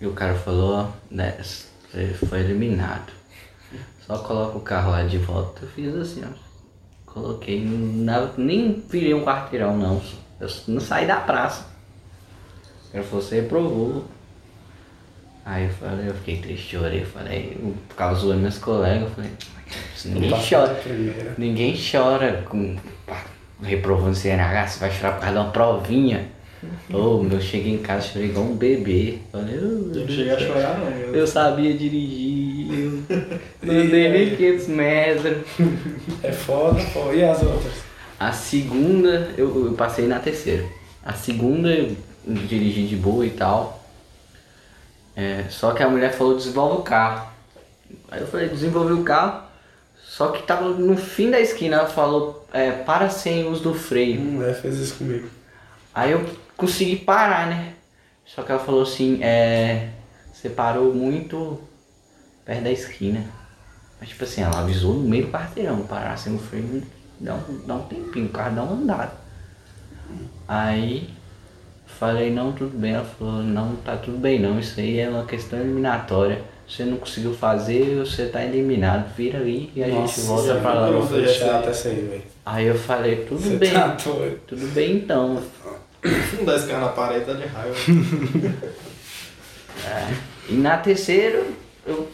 E 0.00 0.06
o 0.06 0.12
cara 0.12 0.34
falou, 0.34 0.74
ó, 0.74 0.86
10. 1.10 1.68
Você 1.90 2.14
foi 2.28 2.40
eliminado. 2.40 3.10
Só 4.06 4.18
coloca 4.18 4.58
o 4.58 4.60
carro 4.60 4.90
lá 4.90 5.02
de 5.04 5.16
volta. 5.16 5.62
Eu 5.62 5.68
fiz 5.68 5.94
assim, 5.94 6.22
ó. 6.24 6.43
Coloquei, 7.14 7.64
na- 7.64 8.28
nem 8.36 8.82
virei 8.90 9.14
um 9.14 9.24
quarteirão 9.24 9.76
não. 9.78 10.02
Eu 10.40 10.48
não 10.68 10.80
saí 10.80 11.06
da 11.06 11.16
praça. 11.16 11.64
Ele 12.92 13.04
falou, 13.04 13.22
você 13.24 13.40
reprovou. 13.40 14.04
Aí 15.46 15.64
eu 15.66 15.70
falei, 15.70 16.08
eu 16.08 16.14
fiquei 16.14 16.38
triste, 16.38 16.76
chorei. 16.76 17.02
Eu 17.02 17.06
falei, 17.06 17.56
zoando 18.14 18.40
meus 18.40 18.58
colegas. 18.58 19.02
Eu 19.02 19.10
falei, 19.10 19.30
ninguém 20.06 20.30
Passou 20.30 20.58
chora. 20.58 20.82
Ninguém 21.38 21.76
chora 21.92 22.44
com 22.48 22.76
reprovando 23.62 24.14
CNH, 24.14 24.66
você 24.66 24.80
vai 24.80 24.90
chorar 24.90 25.12
por 25.12 25.20
causa 25.20 25.32
de 25.38 25.38
uma 25.44 25.50
provinha. 25.52 26.28
Ô, 26.90 27.22
meu, 27.22 27.32
eu 27.38 27.40
cheguei 27.42 27.74
em 27.74 27.78
casa, 27.78 28.08
chorei 28.08 28.28
igual 28.28 28.46
um 28.46 28.56
bebê. 28.56 29.18
Falei, 29.30 29.54
"Ô, 29.58 29.60
Eu 29.60 30.00
não 30.00 30.08
cheguei 30.08 30.30
a 30.30 30.38
chorar, 30.38 30.78
não. 30.78 30.88
Eu... 30.88 31.14
eu 31.14 31.26
sabia 31.26 31.74
dirigir, 31.76 32.23
não 33.62 33.74
andei 33.74 34.08
nem 34.08 34.36
500 34.36 34.66
metros. 34.68 35.38
É 36.22 36.32
foda. 36.32 36.80
E 37.14 37.24
as 37.24 37.42
outras? 37.42 37.72
A 38.18 38.32
segunda, 38.32 39.32
eu, 39.36 39.66
eu 39.66 39.72
passei 39.74 40.06
na 40.06 40.18
terceira. 40.18 40.64
A 41.04 41.12
segunda 41.12 41.68
eu 41.68 41.96
dirigi 42.26 42.86
de 42.86 42.96
boa 42.96 43.26
e 43.26 43.30
tal. 43.30 43.84
É, 45.16 45.44
só 45.50 45.72
que 45.72 45.82
a 45.82 45.88
mulher 45.88 46.12
falou, 46.12 46.36
desenvolve 46.36 46.80
o 46.80 46.82
carro. 46.82 47.28
Aí 48.10 48.20
eu 48.20 48.26
falei, 48.26 48.48
desenvolvi 48.48 48.92
o 48.92 49.04
carro. 49.04 49.44
Só 50.02 50.28
que 50.28 50.42
tava 50.44 50.68
no 50.70 50.96
fim 50.96 51.30
da 51.30 51.40
esquina, 51.40 51.76
ela 51.76 51.88
falou, 51.88 52.46
é, 52.52 52.70
para 52.70 53.10
sem 53.10 53.48
uso 53.48 53.62
do 53.62 53.74
freio. 53.74 54.20
Hum, 54.20 54.42
é, 54.42 54.54
fez 54.54 54.78
isso 54.78 54.96
comigo. 54.96 55.28
Aí 55.92 56.12
eu 56.12 56.24
consegui 56.56 56.96
parar, 56.96 57.48
né? 57.48 57.74
Só 58.24 58.42
que 58.42 58.50
ela 58.50 58.60
falou 58.60 58.82
assim, 58.82 59.22
é. 59.22 59.90
Você 60.32 60.48
parou 60.50 60.92
muito 60.92 61.60
perto 62.44 62.62
da 62.62 62.70
esquina. 62.70 63.24
Mas 64.00 64.10
tipo 64.10 64.24
assim, 64.24 64.42
ela 64.42 64.60
avisou 64.60 64.94
no 64.94 65.08
meio 65.08 65.26
do 65.26 65.32
quarteirão, 65.32 65.82
parar 65.82 66.16
sem 66.16 66.34
o 66.34 66.38
freio, 66.38 66.82
dá 67.18 67.34
um, 67.34 67.66
dá 67.66 67.74
um 67.74 67.82
tempinho, 67.82 68.26
o 68.26 68.30
carro 68.30 68.56
dá 68.56 68.62
uma 68.62 68.74
andada. 68.74 69.12
Aí 70.46 71.08
falei, 71.98 72.30
não, 72.30 72.52
tudo 72.52 72.76
bem. 72.76 72.92
Ela 72.92 73.04
falou, 73.04 73.42
não, 73.42 73.76
tá 73.76 73.96
tudo 73.96 74.18
bem 74.18 74.40
não, 74.40 74.58
isso 74.58 74.78
aí 74.78 74.98
é 74.98 75.08
uma 75.08 75.24
questão 75.24 75.58
eliminatória. 75.58 76.42
Você 76.68 76.84
não 76.84 76.96
conseguiu 76.96 77.34
fazer, 77.34 77.98
você 77.98 78.26
tá 78.26 78.42
eliminado, 78.42 79.14
vira 79.14 79.38
aí 79.38 79.70
e 79.76 79.84
a 79.84 79.88
gente 79.88 80.20
volta 80.22 80.48
já 80.48 80.60
pra 80.60 80.72
lá. 80.72 80.90
Nossa, 80.90 81.28
chato 81.28 81.68
essa 81.68 81.88
aí, 81.88 82.00
velho. 82.00 82.22
Aí 82.44 82.66
eu 82.66 82.74
falei, 82.74 83.24
tudo 83.26 83.40
Você 83.40 83.56
bem, 83.56 83.72
tá 83.72 83.96
tudo 84.46 84.74
bem 84.74 84.96
então. 84.96 85.42
Não 86.36 86.44
dá 86.44 86.56
esse 86.56 86.66
carro 86.66 86.86
na 86.86 86.88
parede, 86.88 87.26
tá 87.26 87.32
de 87.34 87.46
raiva. 87.46 87.74
E 90.48 90.54
na 90.54 90.76
terceira, 90.76 91.42
eu 91.86 92.08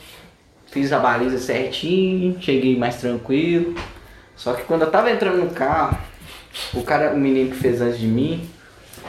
fiz 0.70 0.92
a 0.92 0.98
baliza 0.98 1.38
certinho, 1.38 2.40
cheguei 2.40 2.76
mais 2.76 2.96
tranquilo. 2.96 3.74
Só 4.36 4.54
que 4.54 4.62
quando 4.64 4.82
eu 4.82 4.90
tava 4.90 5.10
entrando 5.10 5.38
no 5.38 5.50
carro, 5.50 5.98
o 6.72 6.82
cara, 6.82 7.12
o 7.12 7.18
menino 7.18 7.50
que 7.50 7.56
fez 7.56 7.80
antes 7.80 7.98
de 7.98 8.06
mim, 8.06 8.48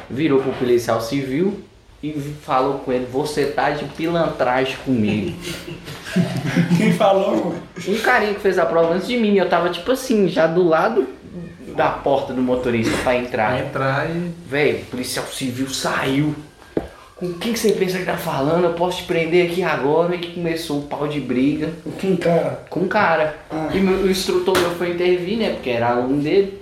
virou 0.10 0.42
pro 0.42 0.52
policial 0.54 1.00
civil 1.02 1.64
e 2.04 2.12
falou 2.44 2.80
com 2.80 2.92
ele, 2.92 3.06
você 3.06 3.46
tá 3.46 3.70
de 3.70 3.86
pilantragem 3.86 4.76
comigo. 4.84 5.38
Quem 6.78 6.94
falou? 6.94 7.56
Um 7.88 8.00
carinha 8.00 8.34
que 8.34 8.40
fez 8.40 8.58
a 8.58 8.66
prova 8.66 8.96
antes 8.96 9.08
de 9.08 9.18
mim, 9.18 9.36
eu 9.38 9.48
tava 9.48 9.70
tipo 9.70 9.92
assim, 9.92 10.28
já 10.28 10.48
do 10.48 10.68
lado, 10.68 11.08
da 11.76 11.90
porta 11.90 12.34
do 12.34 12.42
motorista 12.42 12.96
pra 13.04 13.16
entrar. 13.16 13.52
Vai 13.52 13.68
entrar 13.68 14.10
e. 14.10 14.32
Velho, 14.48 14.80
o 14.80 14.86
policial 14.86 15.26
civil 15.28 15.70
saiu. 15.70 16.36
Com 17.22 17.34
quem 17.34 17.54
que 17.54 17.60
você 17.60 17.74
pensa 17.74 18.00
que 18.00 18.06
tá 18.06 18.18
falando? 18.18 18.64
Eu 18.64 18.74
posso 18.74 18.98
te 18.98 19.04
prender 19.04 19.52
aqui 19.52 19.62
agora. 19.62 20.16
E 20.16 20.34
começou 20.34 20.80
o 20.80 20.82
pau 20.88 21.08
de 21.08 21.20
briga 21.20 21.70
Com 22.02 22.18
cara. 22.18 22.66
com 22.68 22.80
o 22.82 22.88
cara. 22.88 23.36
E 23.72 23.78
meu- 23.80 24.00
o 24.00 24.10
instrutor 24.10 24.58
meu 24.60 24.72
foi 24.72 24.90
intervir, 24.94 25.38
né? 25.38 25.52
Porque 25.52 25.70
era 25.70 25.90
aluno 25.92 26.20
dele. 26.22 26.60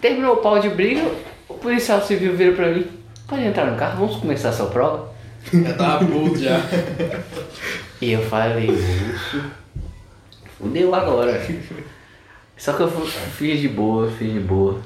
Terminou 0.00 0.34
o 0.34 0.36
pau 0.36 0.60
de 0.60 0.68
briga, 0.68 1.02
o 1.48 1.54
policial 1.54 2.00
civil 2.00 2.36
vira 2.36 2.52
pra 2.52 2.68
mim. 2.68 2.86
Pode 3.26 3.44
entrar 3.44 3.66
no 3.66 3.76
carro, 3.76 4.06
vamos 4.06 4.20
começar 4.20 4.50
a 4.50 4.52
sua 4.52 4.66
prova? 4.66 5.10
Já 5.52 5.74
tava 5.74 6.04
puto 6.06 6.38
já. 6.38 6.60
E 8.00 8.12
eu 8.12 8.22
falei, 8.22 8.66
"Ixi, 8.70 9.42
fudeu 10.58 10.94
agora. 10.94 11.44
Só 12.56 12.72
que 12.74 12.82
eu 12.82 12.88
fiz 12.88 13.60
de 13.60 13.68
boa, 13.68 14.08
fiz 14.12 14.32
de 14.32 14.38
boa. 14.40 14.80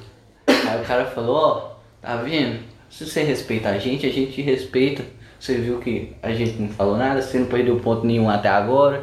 Aí 0.49 0.81
o 0.81 0.85
cara 0.87 1.05
falou, 1.07 1.37
ó, 1.37 1.71
tá 2.01 2.17
vendo? 2.17 2.61
Se 2.97 3.05
você 3.05 3.25
respeita 3.25 3.71
a 3.71 3.79
gente, 3.79 4.07
a 4.07 4.13
gente 4.13 4.33
te 4.33 4.43
respeita. 4.43 5.03
Você 5.41 5.57
viu 5.57 5.79
que 5.81 6.15
a 6.23 6.33
gente 6.33 6.63
não 6.63 6.69
falou 6.69 6.97
nada, 6.97 7.21
você 7.21 7.39
não 7.41 7.47
perdeu 7.47 7.77
ponto 7.81 8.07
nenhum 8.07 8.31
até 8.31 8.49
agora. 8.49 9.03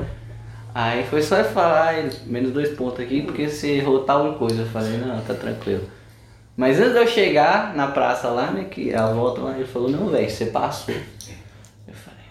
Aí 0.74 1.04
foi 1.04 1.22
só 1.22 1.36
eu 1.36 1.44
falar, 1.44 1.90
"Ai, 1.90 2.10
menos 2.26 2.54
dois 2.54 2.70
pontos 2.70 3.02
aqui, 3.02 3.22
porque 3.22 3.50
você 3.50 3.72
errou 3.74 4.06
tal 4.06 4.34
coisa. 4.36 4.62
Eu 4.62 4.66
falei, 4.68 4.98
não, 4.98 5.20
tá 5.20 5.34
tranquilo. 5.34 5.84
Mas 6.56 6.80
antes 6.80 6.94
de 6.94 7.00
eu 7.00 7.08
chegar 7.08 7.76
na 7.76 7.88
praça 7.88 8.30
lá, 8.30 8.50
né, 8.52 8.64
que 8.72 8.94
a 8.94 9.08
volta 9.08 9.42
lá, 9.42 9.56
ele 9.58 9.68
falou, 9.68 9.90
não, 9.90 10.08
velho, 10.08 10.30
você 10.30 10.46
passou. 10.46 10.96
Eu 10.96 11.94
falei, 11.94 12.24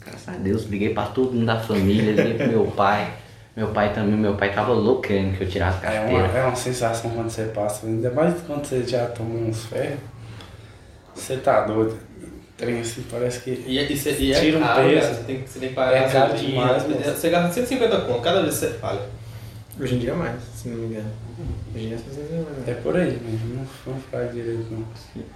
graças 0.00 0.28
a 0.28 0.32
Deus, 0.38 0.64
liguei 0.66 0.94
pra 0.94 1.06
todo 1.06 1.32
mundo 1.32 1.46
da 1.46 1.58
família, 1.58 2.12
liguei 2.12 2.34
pro 2.34 2.46
meu 2.48 2.66
pai. 2.76 3.12
Meu 3.56 3.68
pai 3.68 3.92
também, 3.92 4.14
meu 4.16 4.34
pai 4.36 4.52
tava 4.54 4.72
louco 4.72 5.02
querendo 5.02 5.36
que 5.36 5.42
eu 5.42 5.48
tirasse 5.48 5.78
É 5.78 5.80
carteira. 5.80 6.24
uma, 6.28 6.38
é 6.38 6.44
uma 6.44 6.54
sensação 6.54 7.10
quando 7.10 7.28
você 7.28 7.46
passa, 7.46 7.86
ainda 7.88 8.08
mais 8.12 8.40
quando 8.46 8.64
você 8.64 8.84
já 8.86 9.06
toma 9.06 9.34
uns 9.34 9.64
ferros. 9.66 9.98
Você 11.28 11.36
tá 11.36 11.60
doido. 11.66 11.98
Trem 12.56 12.80
assim, 12.80 13.04
parece 13.10 13.40
que. 13.40 13.50
E, 13.66 13.78
é- 13.78 13.92
e, 13.92 13.96
cê- 13.96 14.16
e 14.18 14.32
é 14.32 14.40
Tira 14.40 14.56
um 14.58 14.62
caro, 14.62 14.82
peso. 14.88 15.00
cara. 15.02 15.14
Você 15.14 15.22
tem, 15.24 15.46
você 15.46 15.58
tem 15.60 15.68
que 15.68 15.74
pagar 15.74 15.92
É 15.96 16.08
caro 16.08 16.34
demais. 16.36 16.82
Você 16.82 17.28
gasta 17.30 17.52
150 17.52 18.00
conto 18.00 18.20
cada 18.22 18.40
vez 18.42 18.54
que 18.54 18.60
você 18.66 18.68
falha. 18.78 19.02
Hoje 19.78 19.94
em 19.94 19.98
dia 19.98 20.10
é 20.10 20.14
mais, 20.14 20.42
se 20.56 20.68
não 20.70 20.78
me 20.78 20.86
engano. 20.86 21.10
Hoje 21.74 21.84
em 21.84 21.88
dia 21.88 21.96
é 21.96 21.98
600 21.98 22.30
reais. 22.30 22.46
É 22.66 22.72
por 22.74 22.96
aí 22.96 23.10
mesmo, 23.22 23.54
não 23.56 23.64
foi 23.66 23.94
fraco 24.10 24.32
direito 24.32 24.66
não. 24.72 24.84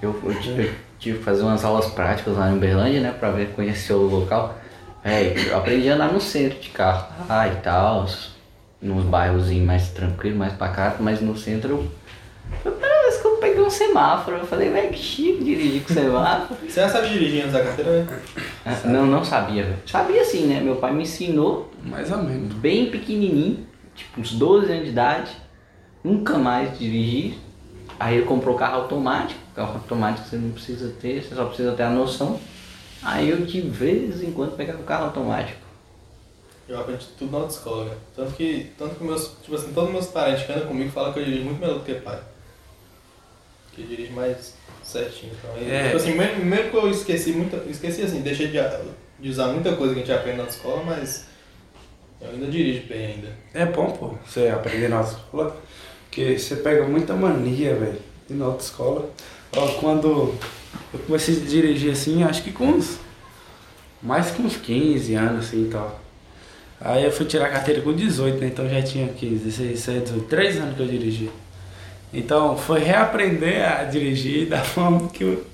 Eu, 0.02 0.18
eu 0.24 0.40
tive 0.40 0.74
que 0.98 1.12
fazer 1.22 1.42
umas 1.42 1.62
aulas 1.64 1.86
práticas 1.90 2.36
lá 2.36 2.50
em 2.50 2.56
Uberlândia, 2.56 3.00
né? 3.02 3.14
Pra 3.16 3.30
ver, 3.30 3.50
conhecer 3.50 3.92
o 3.92 3.98
local. 4.02 4.58
É, 5.04 5.34
eu 5.48 5.56
aprendi 5.58 5.88
a 5.90 5.94
andar 5.94 6.10
no 6.12 6.20
centro 6.20 6.58
de 6.58 6.70
carro. 6.70 7.06
Ah, 7.28 7.46
e 7.46 7.56
tal. 7.56 8.08
Nos 8.80 9.04
bairrozinhos 9.04 9.64
mais 9.64 9.88
tranquilos, 9.90 10.36
mais 10.38 10.54
pacato, 10.54 11.00
mas 11.02 11.20
no 11.20 11.36
centro 11.36 11.88
eu. 12.64 12.82
Semáforo. 13.72 14.36
Eu 14.38 14.46
falei, 14.46 14.70
velho, 14.70 14.90
que 14.90 14.98
chique 14.98 15.42
dirigir 15.42 15.82
com 15.82 15.94
semáforo. 15.94 16.58
Você 16.68 16.80
já 16.80 16.88
sabe 16.88 17.08
dirigir 17.08 17.40
antes 17.40 17.52
da 17.52 17.62
carteira, 17.64 18.04
né? 18.04 18.20
Ah, 18.64 18.76
Não, 18.86 19.06
não 19.06 19.24
sabia, 19.24 19.64
velho. 19.64 19.78
Sabia 19.86 20.24
sim, 20.24 20.46
né? 20.46 20.60
Meu 20.60 20.76
pai 20.76 20.92
me 20.92 21.02
ensinou 21.02 21.70
Mais 21.82 22.10
ou 22.10 22.18
menos. 22.18 22.52
bem 22.54 22.90
pequenininho, 22.90 23.66
tipo 23.94 24.20
uns 24.20 24.32
12 24.32 24.70
anos 24.70 24.84
de 24.84 24.90
idade, 24.90 25.30
nunca 26.04 26.38
mais 26.38 26.78
dirigir. 26.78 27.34
Aí 27.98 28.16
ele 28.16 28.26
comprou 28.26 28.56
carro 28.56 28.82
automático, 28.82 29.38
carro 29.54 29.74
automático 29.74 30.28
você 30.28 30.36
não 30.36 30.50
precisa 30.50 30.92
ter, 31.00 31.22
você 31.22 31.34
só 31.34 31.44
precisa 31.44 31.72
ter 31.72 31.82
a 31.84 31.90
noção. 31.90 32.38
Aí 33.02 33.28
eu 33.30 33.38
de 33.44 33.60
vez 33.60 34.22
em 34.22 34.30
quando 34.32 34.56
pegava 34.56 34.80
o 34.80 34.84
carro 34.84 35.04
automático. 35.06 35.60
Eu 36.68 36.80
aprendi 36.80 37.04
tudo 37.18 37.32
na 37.32 37.38
autoescola, 37.38 37.84
cara. 37.86 37.98
Tanto 38.16 38.32
que, 38.34 38.70
tanto 38.78 38.94
que 38.94 39.04
meus, 39.04 39.36
tipo 39.42 39.54
assim, 39.54 39.72
todos 39.72 39.90
meus 39.92 40.06
parentes 40.06 40.44
que 40.46 40.52
andam 40.52 40.68
comigo 40.68 40.90
falam 40.90 41.12
que 41.12 41.18
eu 41.18 41.24
dirijo 41.24 41.44
muito 41.44 41.60
melhor 41.60 41.78
do 41.78 41.84
que 41.84 41.94
pai. 41.94 42.18
Que 43.74 43.82
eu 43.82 43.86
dirijo 43.86 44.12
mais 44.12 44.54
certinho. 44.84 45.32
Então, 45.38 45.50
É. 45.56 45.84
tipo 45.84 45.96
assim, 45.96 46.14
mesmo, 46.14 46.44
mesmo 46.44 46.70
que 46.70 46.76
eu 46.76 46.90
esqueci 46.90 47.32
muita. 47.32 47.56
Esqueci 47.68 48.02
assim, 48.02 48.20
deixei 48.20 48.48
de, 48.48 48.58
de 49.20 49.28
usar 49.28 49.48
muita 49.48 49.74
coisa 49.76 49.94
que 49.94 50.00
a 50.00 50.02
gente 50.04 50.12
aprende 50.12 50.36
na 50.38 50.42
autoescola, 50.44 50.82
mas 50.84 51.26
eu 52.20 52.30
ainda 52.30 52.46
dirijo 52.46 52.86
bem 52.86 53.06
ainda. 53.06 53.28
É 53.54 53.64
bom, 53.66 53.90
pô, 53.90 54.14
você 54.26 54.48
aprender 54.48 54.88
na 54.88 54.98
autoescola, 54.98 55.56
porque 56.04 56.38
você 56.38 56.56
pega 56.56 56.86
muita 56.86 57.14
mania, 57.14 57.74
velho, 57.74 57.98
ir 58.28 58.34
na 58.34 58.44
autoescola. 58.46 59.08
Ó, 59.56 59.68
quando 59.80 60.34
eu 60.92 60.98
comecei 61.06 61.36
a 61.36 61.40
dirigir 61.40 61.92
assim, 61.92 62.22
acho 62.22 62.42
que 62.42 62.52
com 62.52 62.66
uns. 62.66 62.98
Mais 64.02 64.30
que 64.32 64.42
uns 64.42 64.56
15 64.56 65.14
anos 65.14 65.46
assim 65.46 65.66
e 65.66 65.68
tal. 65.70 66.00
Aí 66.80 67.04
eu 67.04 67.12
fui 67.12 67.24
tirar 67.24 67.46
a 67.46 67.50
carteira 67.50 67.80
com 67.82 67.92
18, 67.94 68.38
né? 68.40 68.48
Então 68.48 68.68
já 68.68 68.82
tinha 68.82 69.06
15, 69.08 69.44
16, 69.44 69.70
17, 69.70 70.00
18, 70.06 70.24
3 70.28 70.56
anos 70.58 70.76
que 70.76 70.82
eu 70.82 70.88
dirigi. 70.88 71.30
Então 72.12 72.56
foi 72.58 72.80
reaprender 72.80 73.64
a 73.64 73.84
dirigir 73.84 74.48
da 74.48 74.60
forma 74.64 75.08
que, 75.08 75.24
eu- 75.24 75.44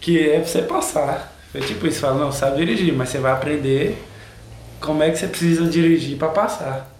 que 0.00 0.18
é 0.30 0.38
pra 0.40 0.46
você 0.48 0.62
passar. 0.62 1.32
Foi 1.52 1.60
tipo 1.62 1.86
isso, 1.86 2.00
fala, 2.00 2.18
não, 2.24 2.30
sabe 2.32 2.58
dirigir, 2.58 2.92
mas 2.94 3.08
você 3.08 3.18
vai 3.18 3.32
aprender 3.32 3.98
como 4.80 5.02
é 5.02 5.10
que 5.10 5.18
você 5.18 5.26
precisa 5.28 5.66
dirigir 5.68 6.16
para 6.18 6.28
passar. 6.28 6.90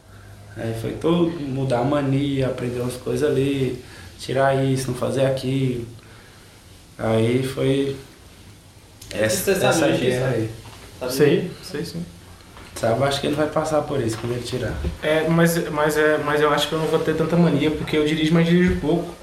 Aí 0.56 0.74
foi 0.80 0.92
todo 0.92 1.30
mudar 1.40 1.80
a 1.80 1.84
mania, 1.84 2.48
aprender 2.48 2.80
umas 2.80 2.96
coisas 2.96 3.28
ali, 3.30 3.82
tirar 4.18 4.64
isso, 4.64 4.90
não 4.90 4.96
fazer 4.98 5.26
aquilo. 5.26 5.86
Aí 6.98 7.42
foi 7.42 7.96
essa, 9.10 9.50
essa 9.68 9.88
guerra 9.90 10.28
aí. 10.30 10.50
Sei, 11.08 11.50
sei 11.62 11.84
sim. 11.84 12.04
Sabe, 12.80 13.04
acho 13.04 13.20
que 13.20 13.26
ele 13.26 13.36
vai 13.36 13.46
passar 13.46 13.82
por 13.82 14.00
isso 14.00 14.16
quando 14.18 14.32
ele 14.32 14.42
tirar. 14.42 14.72
É, 15.02 15.28
mas, 15.28 15.68
mas, 15.70 15.98
é, 15.98 16.16
mas 16.24 16.40
eu 16.40 16.50
acho 16.50 16.66
que 16.68 16.72
eu 16.74 16.78
não 16.78 16.86
vou 16.86 16.98
ter 16.98 17.14
tanta 17.14 17.36
mania, 17.36 17.70
porque 17.70 17.94
eu 17.96 18.06
dirijo, 18.06 18.32
mas 18.32 18.46
dirijo 18.46 18.76
pouco. 18.80 19.14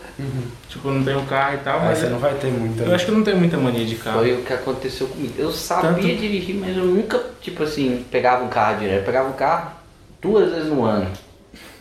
Tipo, 0.70 0.90
eu 0.90 0.94
não 0.96 1.04
tenho 1.04 1.22
carro 1.24 1.56
e 1.56 1.58
tal, 1.58 1.80
Aí 1.80 1.86
mas 1.86 1.98
você 2.00 2.08
não 2.10 2.20
vai 2.20 2.34
ter 2.36 2.48
muita. 2.52 2.84
eu 2.84 2.94
acho 2.94 3.06
que 3.06 3.12
eu 3.12 3.16
não 3.16 3.24
tenho 3.24 3.38
muita 3.38 3.58
mania 3.58 3.86
de 3.86 3.96
carro. 3.96 4.20
Foi 4.20 4.34
o 4.34 4.42
que 4.44 4.54
aconteceu 4.54 5.08
comigo. 5.08 5.34
Eu 5.38 5.52
sabia 5.52 5.90
Tanto- 5.92 6.02
dirigir, 6.02 6.56
mas 6.56 6.76
eu 6.78 6.86
nunca, 6.86 7.20
tipo 7.42 7.64
assim, 7.64 8.04
pegava 8.12 8.44
um 8.44 8.48
carro 8.48 8.80
direto. 8.80 9.00
Eu 9.00 9.04
pegava 9.06 9.30
um 9.30 9.34
carro 9.34 9.72
duas 10.22 10.52
vezes 10.52 10.70
no 10.70 10.84
ano. 10.86 11.08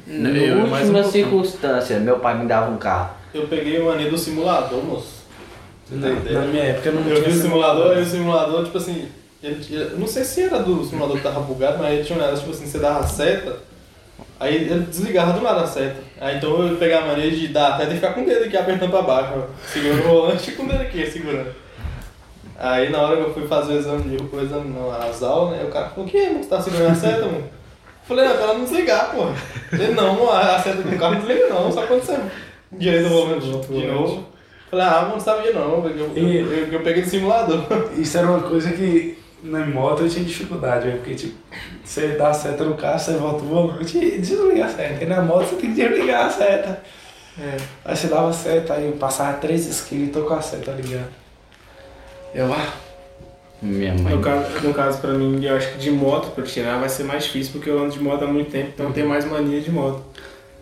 Na 0.07 0.29
eu, 0.31 0.57
um 0.59 0.61
última 0.63 0.79
pouquinho. 1.03 1.11
circunstância, 1.11 1.99
meu 1.99 2.19
pai 2.21 2.39
me 2.39 2.47
dava 2.47 2.71
um 2.71 2.77
carro. 2.79 3.11
Eu 3.35 3.47
peguei 3.49 3.79
o 3.81 3.87
mania 3.87 4.09
do 4.11 4.17
simulador, 4.17 4.83
moço. 4.85 5.25
Você 5.91 5.97
Na, 6.33 6.41
minha 6.43 6.63
época 6.65 6.89
eu 6.89 6.95
não 6.95 7.09
Eu 7.09 7.23
vi 7.23 7.31
o 7.31 7.35
simulador 7.43 7.97
e 7.97 8.01
o 8.01 8.07
simulador, 8.07 8.65
tipo 8.65 8.79
assim, 8.79 9.09
ele, 9.47 9.95
não 9.97 10.07
sei 10.07 10.25
se 10.25 10.43
era 10.43 10.59
do 10.59 10.85
simulador 10.85 11.17
que 11.17 11.23
tava 11.23 11.41
bugado, 11.41 11.79
mas 11.79 11.93
ele 11.93 12.05
tinha 12.05 12.19
um 12.19 12.21
negócio, 12.21 12.45
tipo 12.45 12.57
assim, 12.57 12.67
você 12.67 12.79
dava 12.79 13.01
a 13.01 13.07
seta, 13.07 13.57
aí 14.41 14.57
ele 14.57 14.81
desligava 14.81 15.33
do 15.33 15.41
nada 15.41 15.63
a 15.63 15.67
seta. 15.67 16.03
Aí 16.21 16.37
então 16.37 16.67
eu 16.67 16.77
pegava 16.77 17.07
a 17.07 17.09
mania 17.09 17.31
de 17.31 17.49
dar 17.49 17.75
a 17.75 17.77
seta 17.79 17.93
e 17.93 17.95
ficar 17.95 18.15
com 18.15 18.23
o 18.23 18.27
dedo 18.27 18.45
aqui 18.45 18.57
apertando 18.57 18.91
pra 18.91 19.03
baixo, 19.03 19.33
ó, 19.37 19.43
segurando 19.73 20.01
o 20.01 20.09
volante 20.09 20.51
e 20.51 20.55
com 20.55 20.65
o 20.65 20.69
dedo 20.69 20.83
aqui, 20.83 21.07
segurando. 21.07 21.55
Aí 22.59 22.91
na 22.91 23.01
hora 23.03 23.17
que 23.17 23.23
eu 23.23 23.35
fui 23.35 23.47
fazer 23.47 23.75
o 23.75 23.79
exame, 23.79 24.17
o 24.17 24.41
exame 24.41 24.71
não, 24.71 24.91
as 24.91 25.23
aulas, 25.23 25.59
né, 25.59 25.65
o 25.65 25.71
cara 25.71 25.91
falou, 25.91 26.07
o 26.07 26.09
que 26.09 26.17
é, 26.17 26.31
mano, 26.31 26.43
você 26.43 26.49
tá 26.49 26.61
segurando 26.61 26.91
a 26.91 26.95
seta, 26.95 27.27
mano? 27.27 27.37
Eu 27.37 28.09
falei, 28.09 28.25
não, 28.25 28.35
pra 28.35 28.45
ela 28.45 28.55
não 28.55 28.65
desligar, 28.65 29.11
pô. 29.11 29.27
Ele, 29.73 29.93
não, 29.93 30.33
a 30.33 30.59
seta 30.59 30.83
do 30.83 30.99
carro 30.99 31.15
não 31.15 31.21
desliga 31.21 31.49
não, 31.49 31.71
só 31.71 31.87
quando 31.87 32.03
você 32.03 32.19
direita 32.73 33.09
o 33.09 33.11
volante 33.11 33.47
de 33.47 33.87
novo. 33.87 34.25
Falei, 34.71 34.87
ah, 34.87 35.03
mano, 35.03 35.13
não 35.13 35.21
sabia 35.21 35.53
não, 35.53 35.81
porque 35.81 36.01
eu, 36.01 36.13
eu, 36.17 36.53
eu, 36.53 36.73
eu 36.73 36.81
peguei 36.81 37.03
do 37.03 37.09
simulador. 37.09 37.65
Isso 37.97 38.19
era 38.19 38.27
uma 38.27 38.41
coisa 38.41 38.73
que 38.73 39.17
na 39.43 39.65
moto 39.67 40.03
eu 40.03 40.09
tinha 40.09 40.25
dificuldade, 40.25 40.87
velho, 40.87 40.99
porque 40.99 41.15
tipo, 41.15 41.35
você 41.85 42.09
dá 42.17 42.29
a 42.29 42.35
seta 42.35 42.65
no 42.65 42.75
carro, 42.77 42.99
você 42.99 43.13
volta 43.15 43.43
o 43.45 43.47
volante 43.47 43.99
e 43.99 44.19
desliga 44.19 44.65
a 44.65 44.69
seta. 44.69 45.05
E 45.05 45.07
na 45.07 45.23
moto 45.23 45.47
você 45.49 45.57
tem 45.57 45.75
que 45.75 45.81
desligar 45.81 46.27
a 46.27 46.31
seta. 46.31 46.83
É. 47.39 47.57
Aí 47.85 47.97
você 47.97 48.07
dava 48.09 48.31
a 48.31 48.33
seta, 48.33 48.75
aí 48.75 48.87
eu 48.87 48.93
passava 48.93 49.37
três 49.39 49.67
esquinas 49.67 50.09
e 50.09 50.13
tô 50.13 50.23
com 50.23 50.35
a 50.35 50.41
seta 50.41 50.71
ligada. 50.73 51.11
Eu, 52.35 52.53
ah, 52.53 52.73
Minha 53.63 53.95
mãe. 53.95 54.15
No 54.15 54.21
caso, 54.23 54.61
no 54.67 54.75
caso, 54.75 54.99
pra 55.01 55.13
mim, 55.13 55.45
eu 55.45 55.57
acho 55.57 55.73
que 55.73 55.79
de 55.79 55.91
moto 55.91 56.31
pra 56.35 56.45
tirar 56.45 56.79
vai 56.79 56.89
ser 56.89 57.05
mais 57.05 57.25
difícil, 57.25 57.53
porque 57.53 57.69
eu 57.71 57.79
ando 57.79 57.93
de 57.93 58.01
moto 58.03 58.25
há 58.25 58.27
muito 58.27 58.51
tempo, 58.51 58.71
então 58.75 58.87
eu 58.87 58.93
tenho 58.93 59.09
mais 59.09 59.25
mania 59.25 59.61
de 59.61 59.71
moto. 59.71 60.03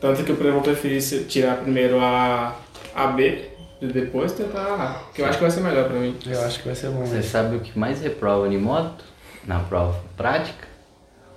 Tanto 0.00 0.22
que 0.22 0.30
eu, 0.30 0.52
vou 0.52 0.60
preferir 0.62 1.00
se- 1.00 1.24
tirar 1.24 1.56
primeiro 1.58 1.98
a, 2.00 2.54
a 2.94 3.06
B 3.06 3.44
e 3.88 3.92
depois 3.92 4.32
tentar 4.32 5.10
que 5.14 5.22
eu 5.22 5.26
acho 5.26 5.38
que 5.38 5.42
vai 5.42 5.50
ser 5.50 5.60
melhor 5.60 5.88
pra 5.88 5.98
mim. 5.98 6.16
eu 6.26 6.40
acho 6.42 6.58
que 6.60 6.66
vai 6.66 6.74
ser 6.74 6.90
bom. 6.90 7.04
Você 7.04 7.22
sabe 7.22 7.56
o 7.56 7.60
que 7.60 7.78
mais 7.78 8.00
reprova 8.00 8.48
de 8.48 8.56
moto? 8.58 9.04
Na 9.46 9.60
prova 9.60 10.00
prática? 10.16 10.66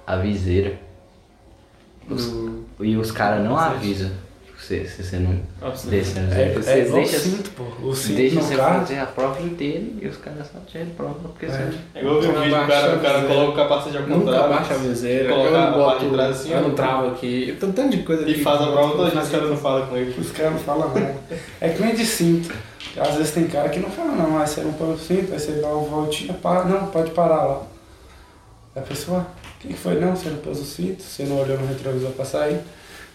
A 0.06 0.16
viseira. 0.16 0.80
Os- 2.10 2.32
e 2.80 2.96
os 2.96 3.12
caras 3.12 3.44
não 3.44 3.58
avisam 3.58 4.12
se, 4.60 4.86
se 4.88 5.04
você 5.04 5.18
não 5.18 5.40
Nossa. 5.62 5.88
deixa. 5.90 6.20
É, 6.20 6.54
Você 6.56 6.70
é 6.72 6.80
igual 6.80 7.02
o 7.02 7.04
deixa, 7.06 7.20
cinto, 7.20 7.50
pô. 7.52 7.64
O 7.88 7.96
cinto 7.96 8.16
deixa 8.18 8.42
você 8.42 8.56
carro. 8.56 8.80
fazer 8.80 9.00
a 9.00 9.06
prova 9.06 9.42
inteira 9.42 9.84
e 10.02 10.08
os 10.08 10.18
caras 10.18 10.48
só 10.52 10.60
te 10.70 10.78
reprovam 10.80 11.14
porque 11.16 11.46
É. 11.46 11.50
você. 11.50 11.78
É 11.96 12.00
igual 12.02 12.16
eu 12.16 12.22
vi 12.22 12.28
um 12.28 12.42
vídeo, 12.42 12.64
o 12.64 12.68
cara, 12.68 12.96
o 12.96 13.00
cara 13.00 13.22
coloca 13.28 13.52
o 13.52 13.56
capacete 13.56 13.98
ao 13.98 14.04
Nunca 14.04 14.20
contrário. 14.26 14.50
baixa 14.50 14.74
a 14.74 14.78
viseira, 14.78 15.30
Colocar 15.30 15.50
eu 15.50 15.56
a 15.56 15.72
não 15.72 15.78
boto, 15.78 16.06
de 16.06 16.12
trás 16.12 16.32
assim, 16.32 16.52
eu 16.54 16.62
não 16.62 16.72
travo 16.76 17.08
aqui, 17.12 17.50
eu 17.50 17.56
tenho 17.60 17.74
tanto 17.74 17.90
de 17.98 18.04
coisa 18.04 18.28
E 18.28 18.32
aqui 18.32 18.42
faz 18.44 18.62
a 18.62 18.68
prova 18.72 18.96
toda, 18.98 19.22
os 19.22 19.30
caras 19.30 19.50
não 19.50 19.58
falam 19.58 19.88
com 19.88 19.96
ele. 19.98 20.20
Os 20.20 20.32
caras 20.32 20.52
não 20.54 20.60
falam 20.60 20.88
nada. 20.94 21.16
É 21.62 21.70
que 21.70 21.82
nem 21.82 21.96
de 21.96 22.06
cinto. 22.06 22.54
Às 22.98 23.16
vezes 23.16 23.32
tem 23.32 23.48
cara 23.48 23.70
que 23.70 23.80
não 23.80 23.90
fala 23.92 24.12
não, 24.14 24.40
aí 24.40 24.48
você 24.48 24.62
não 24.62 24.74
põe 24.74 24.92
o 24.92 24.98
cinto, 24.98 25.32
aí 25.32 25.40
você 25.40 25.52
dá 25.54 25.68
uma 25.68 25.88
voltinha, 25.88 26.34
para, 26.34 26.64
não, 26.66 26.88
pode 26.88 27.12
parar 27.12 27.44
lá. 27.44 27.62
Aí 28.76 28.82
a 28.82 28.86
pessoa, 28.86 29.20
o 29.20 29.60
que 29.60 29.68
que 29.68 29.74
foi? 29.76 30.00
Não, 30.00 30.16
você 30.16 30.30
não 30.30 30.38
pôs 30.38 30.60
o 30.60 30.66
cinto, 30.66 31.04
você 31.04 31.24
não 31.24 31.40
olhou 31.40 31.60
no 31.60 31.68
retrovisor 31.68 32.10
pra 32.12 32.26
sair. 32.26 32.60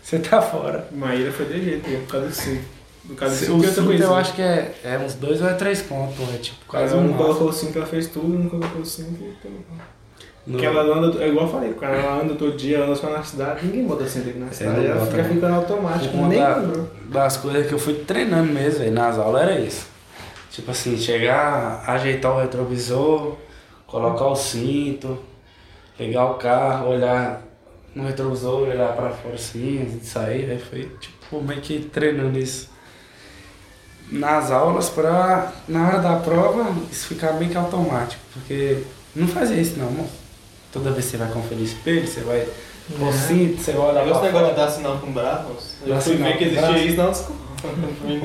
Você 0.03 0.19
tá 0.19 0.43
fora. 0.43 0.89
Maíra 0.93 1.31
foi 1.33 1.47
de 1.47 1.63
jeito, 1.65 1.89
por 2.07 2.13
causa 2.13 2.27
do 2.29 2.35
cinto. 2.35 2.65
No 3.05 3.15
caso 3.17 3.35
do 3.35 3.37
O 3.37 3.41
cinto, 3.41 3.55
outra 3.55 3.71
cinto 3.71 3.87
coisa. 3.87 4.05
eu 4.05 4.15
acho 4.15 4.33
que 4.35 4.43
é, 4.43 4.75
é 4.85 4.99
uns 4.99 5.15
dois 5.15 5.41
ou 5.43 5.49
é 5.49 5.55
três 5.55 5.83
pontos, 5.83 6.17
é 6.35 6.39
tipo 6.39 6.59
quase 6.67 6.95
um 6.95 7.01
não 7.03 7.09
maço. 7.13 7.23
colocou 7.25 7.49
o 7.49 7.53
cinto, 7.53 7.79
ela 7.79 7.87
fez 7.87 8.07
tudo, 8.09 8.29
não 8.29 8.49
colocou 8.49 8.81
o 8.83 8.87
cinto. 8.87 9.23
Então... 9.23 9.51
No- 10.45 10.55
Porque 10.55 10.67
ela 10.67 10.83
anda, 10.99 11.23
é 11.23 11.29
igual 11.29 11.47
eu 11.47 11.53
falei, 11.53 11.73
ela 11.81 12.21
anda 12.21 12.35
todo 12.35 12.57
dia, 12.57 12.83
anda 12.85 12.97
só 12.97 13.09
na 13.11 13.23
cidade, 13.23 13.65
ninguém 13.65 13.87
bota 13.87 14.03
aqui 14.03 14.39
na 14.39 14.51
cidade. 14.51 14.87
Ela 14.87 15.07
fica 15.07 15.23
não. 15.23 15.35
ficando 15.35 15.55
automático, 15.55 16.17
Uma 16.17 16.29
nem 16.29 16.39
da- 16.41 16.57
lembrou. 16.57 16.91
das 17.11 17.37
coisas 17.37 17.67
que 17.69 17.73
eu 17.73 17.79
fui 17.79 17.95
treinando 17.95 18.53
mesmo, 18.53 18.81
velho, 18.81 18.93
nas 18.93 19.17
aulas 19.19 19.43
era 19.43 19.59
isso. 19.61 19.87
Tipo 20.51 20.71
assim, 20.73 20.97
chegar, 20.99 21.85
ajeitar 21.87 22.33
o 22.35 22.41
retrovisor, 22.41 23.37
colocar 23.87 24.27
o 24.27 24.35
cinto, 24.35 25.17
pegar 25.97 26.25
o 26.27 26.35
carro, 26.35 26.89
olhar 26.91 27.41
no 27.95 28.05
retrovisor, 28.07 28.69
olhar 28.69 28.93
pra 28.95 29.11
fora 29.11 29.35
assim, 29.35 29.83
antes 29.83 30.01
de 30.01 30.07
sair, 30.07 30.51
aí 30.51 30.59
foi 30.59 30.91
tipo 31.01 31.43
meio 31.43 31.61
que 31.61 31.81
treinando 31.93 32.39
isso. 32.39 32.71
Nas 34.11 34.51
aulas 34.51 34.91
pra, 34.91 35.53
na 35.67 35.89
hora 35.89 35.99
da 36.01 36.17
prova, 36.17 36.71
isso 36.91 37.07
ficar 37.07 37.33
meio 37.35 37.51
que 37.51 37.57
automático, 37.57 38.21
porque 38.35 38.83
não 39.17 39.27
fazia 39.27 39.57
isso 39.57 39.79
não, 39.79 39.91
moço. 39.91 40.11
Toda 40.71 40.91
vez 40.91 41.05
que 41.07 41.11
você 41.13 41.17
vai 41.19 41.31
conferir 41.31 41.65
espelho, 41.65 42.07
você 42.07 42.21
vai 42.21 42.47
pôr 42.99 43.09
o 43.09 43.13
cinto, 43.13 43.63
você 43.63 43.73
vai 43.73 43.89
olhar 43.91 44.03
Esse 44.07 44.13
pra 44.13 44.23
negócio 44.23 44.49
de 44.51 44.57
dar 44.57 44.71
sinal 44.71 44.99
com 44.99 45.07
o 45.07 45.13
braço, 45.13 45.47
eu 45.87 46.01
fui 46.01 46.17
ver 46.17 46.37
que 46.37 46.45
o 46.45 46.47
existia 46.47 46.69
braço. 46.69 46.85
isso, 46.85 46.97
não, 46.97 47.11
desculpa. 47.11 47.43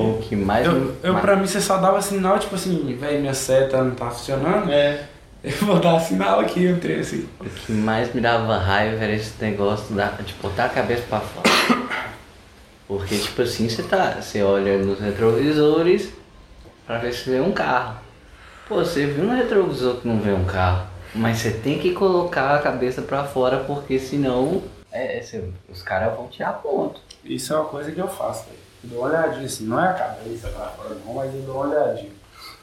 O 0.02 0.18
que 0.20 0.34
mais. 0.36 0.66
Eu, 0.66 0.94
eu 1.02 1.12
mais- 1.12 1.24
pra 1.24 1.36
mim, 1.36 1.46
você 1.46 1.60
só 1.60 1.76
dava 1.78 2.02
sinal, 2.02 2.38
tipo 2.38 2.54
assim, 2.54 2.96
velho, 3.00 3.20
minha 3.20 3.34
seta 3.34 3.82
não 3.82 3.94
tá 3.94 4.10
funcionando. 4.10 4.70
É, 4.70 5.04
Eu 5.42 5.52
vou 5.66 5.78
dar 5.78 6.00
sinal 6.00 6.40
aqui, 6.40 6.64
eu 6.64 6.76
entrei 6.76 7.00
assim. 7.00 7.28
O 7.40 7.44
que 7.44 7.72
mais 7.72 8.12
me 8.12 8.20
dava 8.20 8.56
raiva 8.58 9.02
era 9.04 9.12
esse 9.12 9.32
negócio 9.40 9.94
da, 9.94 10.06
de 10.10 10.32
botar 10.34 10.64
a 10.64 10.68
cabeça 10.68 11.02
pra 11.08 11.20
fora. 11.20 11.48
Porque, 12.86 13.16
tipo 13.18 13.42
assim, 13.42 13.68
você 13.68 13.82
tá. 13.82 14.20
Você 14.20 14.42
olha 14.42 14.78
nos 14.78 14.98
retrovisores 14.98 16.10
pra 16.86 16.98
ver 16.98 17.12
se 17.12 17.30
vê 17.30 17.40
um 17.40 17.52
carro. 17.52 17.98
Pô, 18.68 18.76
você 18.76 19.06
viu 19.06 19.24
no 19.24 19.34
retrovisor 19.34 19.96
que 19.96 20.08
não 20.08 20.18
vê 20.20 20.32
um 20.32 20.44
carro. 20.44 20.86
Mas 21.14 21.38
você 21.38 21.52
tem 21.52 21.78
que 21.78 21.92
colocar 21.92 22.56
a 22.56 22.58
cabeça 22.60 23.00
pra 23.02 23.24
fora 23.24 23.58
porque 23.64 23.98
senão 23.98 24.62
é, 24.90 25.20
você- 25.22 25.44
os 25.68 25.82
caras 25.82 26.14
vão 26.16 26.28
tirar 26.28 26.54
ponto. 26.54 27.00
Isso 27.24 27.52
é 27.52 27.56
uma 27.56 27.64
coisa 27.66 27.92
que 27.92 27.98
eu 28.00 28.08
faço, 28.08 28.44
velho. 28.46 28.58
Eu 28.84 28.90
dou 28.90 28.98
uma 29.00 29.08
olhadinha 29.08 29.46
assim, 29.46 29.64
não 29.66 29.82
é 29.82 29.88
a 29.88 29.92
cabeça 29.94 30.48
pra 30.48 30.66
fora 30.66 30.96
não, 31.04 31.14
mas 31.14 31.34
eu 31.34 31.40
dou 31.42 31.56
uma 31.62 31.66
olhadinha. 31.68 32.10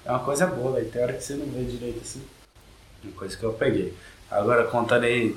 É 0.06 0.10
uma 0.12 0.20
coisa 0.20 0.46
boa, 0.48 0.74
velho. 0.74 0.90
Tem 0.90 1.02
hora 1.02 1.14
que 1.14 1.24
você 1.24 1.34
não 1.36 1.46
vê 1.48 1.64
direito 1.64 2.02
assim. 2.02 2.22
Uma 3.06 3.14
coisa 3.14 3.38
que 3.38 3.44
eu 3.44 3.54
peguei. 3.54 3.94
Agora, 4.30 4.66
contando 4.66 5.04
aí 5.04 5.36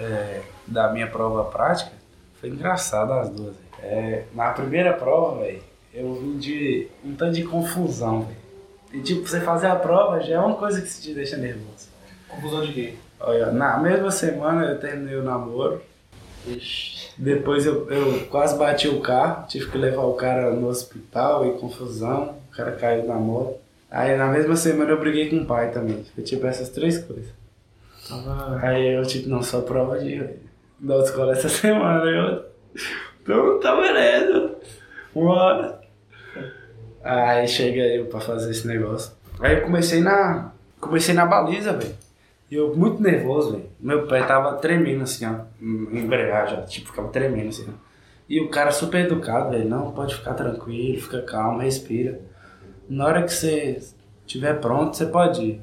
é, 0.00 0.42
da 0.66 0.92
minha 0.92 1.06
prova 1.06 1.44
prática, 1.44 1.92
foi 2.40 2.48
engraçado 2.48 3.12
as 3.12 3.30
duas. 3.30 3.54
É, 3.82 4.24
na 4.34 4.50
primeira 4.52 4.92
prova, 4.92 5.40
velho, 5.40 5.62
eu 5.92 6.14
vim 6.14 6.38
de 6.38 6.88
um 7.04 7.14
tanto 7.14 7.34
de 7.34 7.44
confusão, 7.44 8.22
velho. 8.22 8.40
E 8.92 9.00
tipo, 9.00 9.26
você 9.26 9.40
fazer 9.40 9.68
a 9.68 9.76
prova 9.76 10.20
já 10.20 10.36
é 10.36 10.38
uma 10.38 10.56
coisa 10.56 10.80
que 10.80 10.88
te 10.88 11.14
deixa 11.14 11.36
nervoso. 11.36 11.88
confusão 12.28 12.62
de 12.62 12.72
quê? 12.72 12.94
Olha, 13.20 13.52
na 13.52 13.78
mesma 13.78 14.10
semana 14.10 14.64
eu 14.64 14.80
terminei 14.80 15.16
o 15.16 15.22
namoro. 15.22 15.82
Depois 17.18 17.66
eu, 17.66 17.88
eu 17.90 18.26
quase 18.26 18.56
bati 18.56 18.88
o 18.88 19.00
carro, 19.00 19.46
tive 19.46 19.70
que 19.70 19.76
levar 19.76 20.02
o 20.02 20.14
cara 20.14 20.50
no 20.50 20.68
hospital 20.68 21.46
e 21.46 21.58
confusão. 21.58 22.34
O 22.48 22.56
cara 22.56 22.72
caiu 22.72 23.06
na 23.06 23.14
moto. 23.14 23.58
Aí 23.90 24.16
na 24.16 24.28
mesma 24.28 24.54
semana 24.54 24.90
eu 24.90 25.00
briguei 25.00 25.28
com 25.28 25.38
o 25.38 25.46
pai 25.46 25.70
também. 25.70 26.04
Foi 26.14 26.22
tipo 26.22 26.46
essas 26.46 26.68
três 26.68 26.98
coisas. 26.98 27.32
Aí 28.62 28.94
eu 28.94 29.02
tipo, 29.04 29.28
não, 29.28 29.42
só 29.42 29.60
prova 29.62 29.98
de 29.98 30.24
da 30.78 30.94
autoescola 30.94 31.32
essa 31.32 31.48
semana. 31.50 32.04
Eu, 32.04 32.44
então 33.22 33.60
tá 33.60 33.74
beleza. 33.76 34.56
Bora. 35.14 35.80
Aí 37.02 37.48
chega 37.48 37.80
eu 37.80 38.06
pra 38.06 38.20
fazer 38.20 38.50
esse 38.50 38.66
negócio. 38.66 39.12
Aí 39.40 39.56
eu 39.56 39.62
comecei 39.62 40.00
na. 40.00 40.52
Comecei 40.80 41.14
na 41.14 41.26
baliza, 41.26 41.72
velho. 41.72 41.94
E 42.50 42.54
eu 42.54 42.74
muito 42.76 43.02
nervoso, 43.02 43.52
velho. 43.52 43.70
Meu 43.78 44.06
pé 44.06 44.22
tava 44.22 44.54
tremendo 44.56 45.02
assim, 45.02 45.26
ó. 45.26 45.44
Em 45.60 45.98
embreagem, 45.98 46.58
ó. 46.58 46.62
Tipo, 46.62 46.88
ficava 46.88 47.08
tremendo 47.08 47.48
assim, 47.48 47.66
ó. 47.68 47.72
E 48.28 48.40
o 48.40 48.48
cara 48.48 48.70
super 48.70 49.04
educado, 49.04 49.50
velho. 49.50 49.68
Não, 49.68 49.92
pode 49.92 50.14
ficar 50.14 50.34
tranquilo, 50.34 51.00
fica 51.00 51.22
calmo, 51.22 51.60
respira. 51.60 52.20
Na 52.90 53.06
hora 53.06 53.22
que 53.22 53.32
você 53.32 53.80
estiver 54.26 54.60
pronto, 54.60 54.96
você 54.96 55.06
pode 55.06 55.40
ir. 55.40 55.60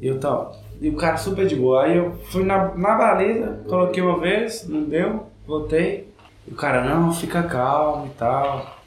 E 0.00 0.06
eu 0.06 0.18
tava. 0.18 0.56
E 0.80 0.88
o 0.88 0.96
cara 0.96 1.18
super 1.18 1.46
de 1.46 1.54
boa. 1.54 1.84
Aí 1.84 1.98
eu 1.98 2.18
fui 2.30 2.42
na, 2.42 2.74
na 2.74 2.94
baliza, 2.94 3.60
coloquei 3.68 4.02
uma 4.02 4.18
vez, 4.18 4.66
não 4.66 4.84
deu, 4.84 5.26
voltei. 5.46 6.08
E 6.48 6.50
o 6.50 6.56
cara, 6.56 6.82
não, 6.82 7.12
fica 7.12 7.42
calmo 7.42 8.06
e 8.06 8.10
tal. 8.18 8.78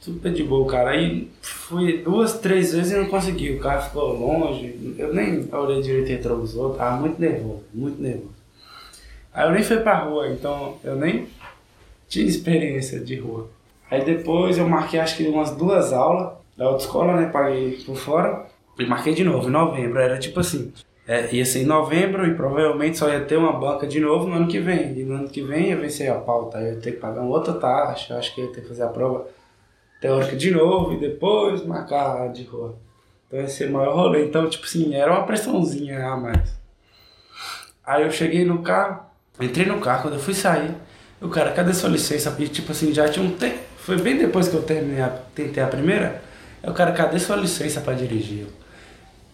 Super 0.00 0.32
de 0.32 0.42
boa, 0.44 0.66
cara. 0.66 0.92
Aí 0.92 1.30
fui 1.42 1.98
duas, 1.98 2.38
três 2.38 2.72
vezes 2.72 2.92
e 2.92 2.96
não 2.96 3.10
consegui. 3.10 3.52
O 3.52 3.60
cara 3.60 3.82
ficou 3.82 4.14
longe. 4.14 4.96
Eu 4.96 5.12
nem 5.12 5.46
olhei 5.52 5.82
direito 5.82 6.08
retrovisor, 6.08 6.74
tava 6.74 6.96
muito 6.96 7.20
nervoso, 7.20 7.64
muito 7.74 8.00
nervoso. 8.00 8.34
Aí 9.34 9.46
eu 9.46 9.52
nem 9.52 9.62
fui 9.62 9.76
pra 9.80 9.98
rua, 9.98 10.30
então 10.30 10.78
eu 10.82 10.96
nem 10.96 11.28
tinha 12.08 12.24
experiência 12.24 12.98
de 12.98 13.16
rua. 13.16 13.46
Aí 13.90 14.02
depois 14.02 14.56
eu 14.56 14.66
marquei 14.66 14.98
acho 14.98 15.18
que 15.18 15.28
umas 15.28 15.50
duas 15.50 15.92
aulas 15.92 16.45
da 16.56 16.66
autoescola, 16.66 17.20
né? 17.20 17.28
Paguei 17.28 17.82
por 17.84 17.96
fora. 17.96 18.46
E 18.78 18.86
marquei 18.86 19.14
de 19.14 19.24
novo, 19.24 19.48
em 19.48 19.52
novembro. 19.52 19.98
Era 19.98 20.18
tipo 20.18 20.40
assim. 20.40 20.72
É, 21.06 21.32
ia 21.32 21.44
ser 21.44 21.62
em 21.62 21.66
novembro 21.66 22.26
e 22.26 22.34
provavelmente 22.34 22.98
só 22.98 23.08
ia 23.08 23.24
ter 23.24 23.36
uma 23.36 23.52
banca 23.52 23.86
de 23.86 24.00
novo 24.00 24.26
no 24.26 24.36
ano 24.36 24.48
que 24.48 24.58
vem. 24.58 24.98
E 24.98 25.04
no 25.04 25.16
ano 25.16 25.28
que 25.28 25.42
vem 25.42 25.68
ia 25.68 25.76
vencer 25.76 26.10
a 26.10 26.16
pauta. 26.16 26.58
Eu 26.58 26.74
ia 26.74 26.80
ter 26.80 26.92
que 26.92 26.98
pagar 26.98 27.20
uma 27.20 27.34
outra 27.34 27.54
taxa. 27.54 28.16
Acho 28.16 28.34
que 28.34 28.40
ia 28.40 28.48
ter 28.48 28.62
que 28.62 28.68
fazer 28.68 28.82
a 28.82 28.88
prova 28.88 29.26
teórica 30.00 30.36
de 30.36 30.50
novo 30.50 30.92
e 30.94 30.98
depois 30.98 31.64
marcar 31.64 32.32
de 32.32 32.44
rua. 32.44 32.76
Então 33.26 33.40
ia 33.40 33.48
ser 33.48 33.68
o 33.68 33.72
maior 33.72 33.94
rolê. 33.94 34.24
Então, 34.24 34.48
tipo 34.48 34.64
assim, 34.64 34.94
era 34.94 35.10
uma 35.12 35.24
pressãozinha 35.24 36.06
a 36.06 36.16
mais. 36.16 36.56
Aí 37.84 38.02
eu 38.02 38.10
cheguei 38.10 38.44
no 38.44 38.62
carro, 38.62 39.00
entrei 39.40 39.64
no 39.64 39.80
carro, 39.80 40.02
quando 40.02 40.14
eu 40.14 40.20
fui 40.20 40.34
sair, 40.34 40.74
o 41.20 41.28
cara, 41.28 41.52
cadê 41.52 41.72
sua 41.72 41.88
licença? 41.88 42.34
E 42.36 42.48
tipo 42.48 42.72
assim, 42.72 42.92
já 42.92 43.08
tinha 43.08 43.24
um 43.24 43.30
tempo. 43.30 43.58
Foi 43.78 43.96
bem 43.96 44.18
depois 44.18 44.48
que 44.48 44.56
eu 44.56 44.62
terminei 44.62 45.00
a, 45.00 45.08
tentei 45.08 45.62
a 45.62 45.68
primeira. 45.68 46.20
Aí 46.66 46.72
o 46.72 46.74
cara, 46.74 46.90
cadê 46.92 47.18
sua 47.20 47.36
licença 47.36 47.80
pra 47.80 47.94
dirigir? 47.94 48.48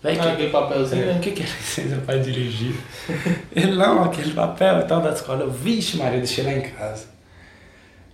Véi, 0.02 0.18
Ah, 0.18 0.32
aquele 0.32 0.50
papelzinho, 0.50 1.02
é, 1.02 1.06
né? 1.06 1.16
O 1.16 1.20
que, 1.20 1.30
que 1.30 1.42
é 1.42 1.46
licença 1.46 1.96
pra 2.04 2.16
dirigir? 2.18 2.74
Ele, 3.56 3.72
não, 3.72 4.04
aquele 4.04 4.32
papel 4.34 4.80
e 4.80 4.84
tal 4.84 5.00
da 5.00 5.10
escola. 5.12 5.44
Eu, 5.44 5.50
vixe, 5.50 5.96
Maria, 5.96 6.18
deixei 6.18 6.44
lá 6.44 6.52
em 6.52 6.60
casa. 6.60 7.06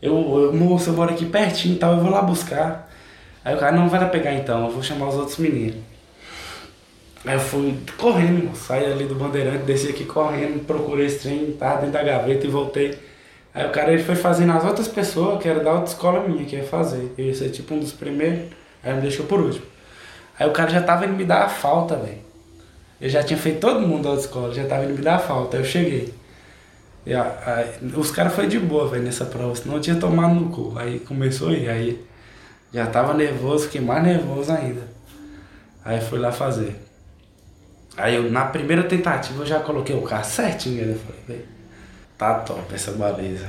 Eu, 0.00 0.14
eu, 0.14 0.52
moço, 0.52 0.90
eu 0.90 0.94
moro 0.94 1.12
aqui 1.12 1.26
pertinho 1.26 1.74
e 1.74 1.78
tal, 1.78 1.94
eu 1.94 2.00
vou 2.00 2.10
lá 2.10 2.22
buscar. 2.22 2.88
Aí 3.44 3.54
o 3.54 3.58
cara, 3.58 3.74
não 3.74 3.88
vai 3.88 3.98
lá 3.98 4.06
pegar 4.06 4.32
então, 4.34 4.66
eu 4.66 4.70
vou 4.70 4.82
chamar 4.82 5.08
os 5.08 5.16
outros 5.16 5.38
meninos. 5.38 5.82
Aí 7.24 7.34
eu 7.34 7.40
fui 7.40 7.76
correndo, 7.96 8.44
moço, 8.48 8.64
saí 8.66 8.84
ali 8.86 9.04
do 9.06 9.16
Bandeirante, 9.16 9.64
desci 9.64 9.88
aqui 9.88 10.04
correndo, 10.04 10.64
procurei 10.64 11.06
esse 11.06 11.20
trem, 11.20 11.52
tava 11.52 11.78
dentro 11.78 11.92
da 11.92 12.04
gaveta 12.04 12.46
e 12.46 12.50
voltei. 12.50 12.96
Aí 13.52 13.66
o 13.66 13.70
cara 13.70 13.92
ele 13.92 14.02
foi 14.04 14.14
fazendo 14.14 14.52
as 14.52 14.64
outras 14.64 14.86
pessoas, 14.86 15.42
que 15.42 15.48
era 15.48 15.58
da 15.64 15.72
outra 15.72 15.88
escola 15.88 16.28
minha, 16.28 16.44
que 16.44 16.54
ia 16.54 16.64
fazer. 16.64 17.12
Eu 17.18 17.24
ia 17.26 17.34
ser 17.34 17.50
tipo 17.50 17.74
um 17.74 17.80
dos 17.80 17.92
primeiros, 17.92 18.50
aí 18.82 18.94
me 18.94 19.00
deixou 19.02 19.26
por 19.26 19.40
último. 19.40 19.64
Aí 20.38 20.48
o 20.48 20.52
cara 20.52 20.70
já 20.70 20.82
tava 20.82 21.06
indo 21.06 21.14
me 21.14 21.24
dar 21.24 21.44
a 21.44 21.48
falta, 21.48 21.96
velho. 21.96 22.18
Eu 23.00 23.08
já 23.10 23.22
tinha 23.22 23.38
feito 23.38 23.60
todo 23.60 23.80
mundo 23.80 24.08
da 24.14 24.20
escola, 24.20 24.54
já 24.54 24.66
tava 24.66 24.84
indo 24.84 24.94
me 24.94 25.02
dar 25.02 25.16
a 25.16 25.18
falta. 25.20 25.56
Aí 25.56 25.62
eu 25.62 25.66
cheguei. 25.66 26.14
E, 27.06 27.14
a- 27.14 27.38
aí, 27.46 27.90
os 27.96 28.10
caras 28.10 28.34
foi 28.34 28.46
de 28.46 28.58
boa, 28.58 28.88
velho, 28.88 29.04
nessa 29.04 29.24
prova, 29.26 29.54
senão 29.56 29.76
eu 29.76 29.80
tinha 29.80 29.96
tomado 29.96 30.34
no 30.34 30.50
cu. 30.50 30.74
Aí 30.78 31.00
começou 31.00 31.52
ir, 31.52 31.68
aí 31.68 32.04
já 32.72 32.86
tava 32.86 33.14
nervoso, 33.14 33.66
fiquei 33.66 33.80
mais 33.80 34.02
nervoso 34.04 34.52
ainda. 34.52 34.82
Aí 35.84 36.00
fui 36.00 36.18
lá 36.18 36.32
fazer. 36.32 36.76
Aí 37.96 38.14
eu, 38.14 38.30
na 38.30 38.44
primeira 38.46 38.84
tentativa 38.84 39.42
eu 39.42 39.46
já 39.46 39.60
coloquei 39.60 39.94
o 39.96 40.02
carro 40.02 40.24
certinho, 40.24 40.86
né? 40.86 40.94
falei, 41.04 41.20
velho, 41.26 41.48
tá 42.18 42.34
top 42.40 42.74
essa 42.74 42.92
baliza. 42.92 43.48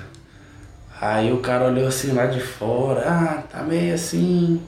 Aí 1.02 1.32
o 1.32 1.40
cara 1.40 1.65
olhou 1.67 1.88
assim 1.88 2.12
lá 2.13 2.25
de 2.25 2.42
fora, 2.42 3.04
ah, 3.08 3.44
tá 3.50 3.63
meio 3.63 3.94
assim. 3.96 4.62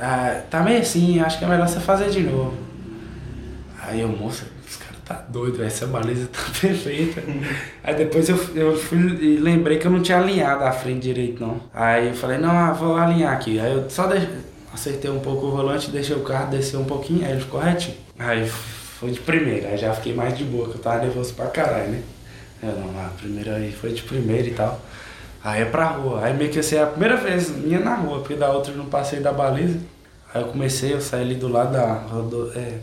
Ah, 0.00 0.42
tá 0.48 0.62
meio 0.62 0.80
assim, 0.80 1.20
acho 1.20 1.38
que 1.38 1.44
é 1.44 1.48
melhor 1.48 1.68
você 1.68 1.78
fazer 1.78 2.08
de 2.10 2.20
novo. 2.20 2.54
Aí 3.82 4.00
eu, 4.00 4.08
moça, 4.08 4.44
esse 4.66 4.78
cara 4.78 4.94
tá 5.04 5.14
doido, 5.28 5.62
essa 5.62 5.86
baliza 5.86 6.26
tá 6.28 6.40
perfeita. 6.58 7.22
Aí 7.84 7.94
depois 7.94 8.28
eu, 8.28 8.36
eu 8.54 8.76
fui 8.76 8.98
e 8.98 9.36
lembrei 9.36 9.78
que 9.78 9.86
eu 9.86 9.90
não 9.90 10.00
tinha 10.00 10.18
alinhado 10.18 10.64
a 10.64 10.72
frente 10.72 11.00
direito, 11.02 11.44
não. 11.44 11.60
Aí 11.74 12.08
eu 12.08 12.14
falei, 12.14 12.38
não, 12.38 12.50
ah, 12.50 12.72
vou 12.72 12.96
alinhar 12.96 13.32
aqui. 13.32 13.60
Aí 13.60 13.72
eu 13.72 13.90
só 13.90 14.08
acertei 14.72 15.10
um 15.10 15.20
pouco 15.20 15.46
o 15.46 15.50
volante, 15.50 15.90
deixei 15.90 16.16
o 16.16 16.20
carro 16.20 16.50
descer 16.50 16.78
um 16.78 16.84
pouquinho, 16.84 17.24
aí 17.26 17.32
ele 17.32 17.40
ficou 17.40 17.60
retinho. 17.60 17.96
Aí 18.18 18.48
foi 18.48 19.10
de 19.10 19.20
primeira, 19.20 19.68
aí 19.68 19.76
já 19.76 19.92
fiquei 19.92 20.14
mais 20.14 20.36
de 20.36 20.44
boa, 20.44 20.68
que 20.68 20.76
eu 20.76 20.80
tava 20.80 21.02
nervoso 21.04 21.34
pra 21.34 21.46
caralho, 21.46 21.90
né? 21.90 22.02
Eu 22.62 22.72
não, 22.72 22.90
a 23.00 23.08
primeira 23.08 23.56
aí 23.56 23.72
foi 23.72 23.92
de 23.92 24.02
primeira 24.02 24.46
e 24.46 24.52
tal. 24.52 24.80
Aí 25.42 25.62
é 25.62 25.64
pra 25.64 25.86
rua. 25.86 26.24
Aí 26.24 26.34
meio 26.34 26.50
que 26.50 26.58
assim, 26.58 26.76
é 26.76 26.82
a 26.82 26.86
primeira 26.86 27.16
vez 27.16 27.50
minha 27.50 27.80
na 27.80 27.94
rua, 27.94 28.20
porque 28.20 28.34
da 28.34 28.50
outra 28.50 28.72
eu 28.72 28.76
não 28.76 28.86
passei 28.86 29.20
da 29.20 29.32
baliza. 29.32 29.78
Aí 30.32 30.42
eu 30.42 30.48
comecei, 30.48 30.92
eu 30.92 31.00
saí 31.00 31.22
ali 31.22 31.34
do 31.34 31.48
lado 31.48 31.72
da 31.72 31.92
rodo... 31.94 32.52
é, 32.54 32.78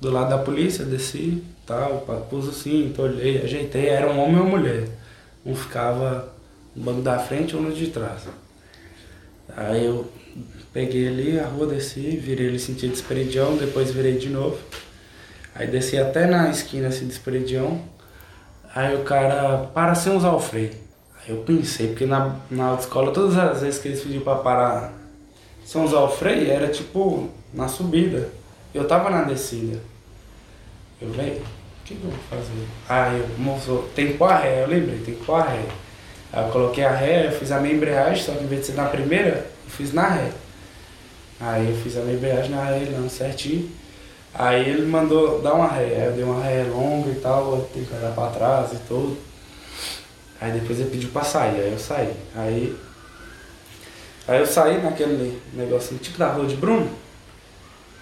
do 0.00 0.10
lado 0.10 0.30
da 0.30 0.38
polícia, 0.38 0.84
desci 0.84 1.42
tal, 1.66 2.04
pus 2.28 2.48
o 2.48 2.52
cinto, 2.52 3.02
olhei, 3.02 3.40
ajeitei, 3.42 3.88
era 3.88 4.10
um 4.10 4.18
homem 4.20 4.36
ou 4.38 4.46
uma 4.46 4.58
mulher. 4.58 4.88
um 5.44 5.54
ficava 5.54 6.28
no 6.74 6.82
banco 6.82 7.02
da 7.02 7.18
frente 7.18 7.54
ou 7.54 7.62
no 7.62 7.72
de 7.72 7.88
trás. 7.88 8.22
Aí 9.56 9.84
eu 9.84 10.10
peguei 10.72 11.08
ali 11.08 11.38
a 11.38 11.46
rua, 11.46 11.66
desci, 11.66 12.16
virei 12.16 12.46
ele 12.46 12.58
sentido 12.58 12.92
Esperedião, 12.92 13.56
depois 13.56 13.90
virei 13.90 14.18
de 14.18 14.28
novo. 14.28 14.58
Aí 15.54 15.66
desci 15.66 15.98
até 15.98 16.26
na 16.26 16.50
esquina 16.50 16.88
assim 16.88 17.06
de 17.06 17.12
Esperedião. 17.12 17.80
Aí 18.74 18.94
o 18.96 19.04
cara 19.04 19.70
para 19.74 19.94
sem 19.94 20.16
usar 20.16 20.32
o 20.32 20.40
freio. 20.40 20.70
Aí 21.24 21.34
eu 21.34 21.38
pensei, 21.38 21.88
porque 21.88 22.06
na, 22.06 22.36
na 22.50 22.66
autoescola 22.66 23.12
todas 23.12 23.36
as 23.38 23.60
vezes 23.60 23.80
que 23.80 23.88
eles 23.88 24.00
pediam 24.02 24.22
pra 24.22 24.36
parar 24.36 24.92
sem 25.64 25.82
usar 25.82 26.00
o 26.00 26.08
freio, 26.08 26.50
era 26.50 26.68
tipo 26.68 27.30
na 27.52 27.68
subida. 27.68 28.28
Eu 28.74 28.86
tava 28.86 29.10
na 29.10 29.22
descida. 29.22 29.80
Eu 31.00 31.10
falei, 31.10 31.32
o 31.32 31.84
que, 31.84 31.94
que 31.94 32.04
eu 32.04 32.10
vou 32.10 32.18
fazer? 32.28 32.66
Aí 32.88 33.18
eu, 33.20 33.28
moço, 33.38 33.84
tem 33.94 34.08
que 34.08 34.14
pôr 34.14 34.30
a 34.30 34.36
ré, 34.36 34.62
eu 34.62 34.68
lembrei, 34.68 34.98
tem 35.00 35.14
que 35.14 35.24
pôr 35.24 35.34
a 35.34 35.44
ré. 35.44 35.64
Aí 36.32 36.44
eu 36.44 36.50
coloquei 36.50 36.84
a 36.84 36.90
ré, 36.90 37.26
eu 37.26 37.32
fiz 37.32 37.52
a 37.52 37.60
minha 37.60 37.74
embreagem, 37.74 38.24
só 38.24 38.32
que 38.32 38.44
em 38.44 38.46
vez 38.46 38.62
de 38.62 38.66
ser 38.68 38.74
na 38.74 38.86
primeira, 38.86 39.46
eu 39.64 39.70
fiz 39.70 39.92
na 39.92 40.08
ré. 40.08 40.30
Aí 41.40 41.68
eu 41.68 41.76
fiz 41.76 41.96
a 41.96 42.00
minha 42.00 42.16
embreagem 42.16 42.50
na 42.50 42.64
ré, 42.64 42.86
não, 42.90 43.08
certinho. 43.08 43.68
Aí 44.34 44.68
ele 44.68 44.86
mandou 44.86 45.42
dar 45.42 45.54
uma 45.54 45.68
ré, 45.68 45.84
aí 45.84 46.06
eu 46.06 46.12
dei 46.12 46.24
uma 46.24 46.42
ré 46.42 46.64
longa 46.64 47.10
e 47.10 47.16
tal, 47.16 47.68
tenho 47.72 47.84
que 47.84 47.94
olhar 47.94 48.14
pra 48.14 48.28
trás 48.28 48.72
e 48.72 48.76
tudo. 48.88 49.16
Aí 50.42 50.50
depois 50.50 50.80
ele 50.80 50.90
pediu 50.90 51.08
pra 51.10 51.22
sair, 51.22 51.60
aí 51.60 51.70
eu 51.70 51.78
saí. 51.78 52.12
Aí, 52.34 52.76
aí 54.26 54.40
eu 54.40 54.46
saí 54.46 54.82
naquele 54.82 55.40
negocinho, 55.52 56.00
tipo 56.00 56.18
da 56.18 56.32
rua 56.32 56.46
de 56.46 56.56
Bruno. 56.56 56.90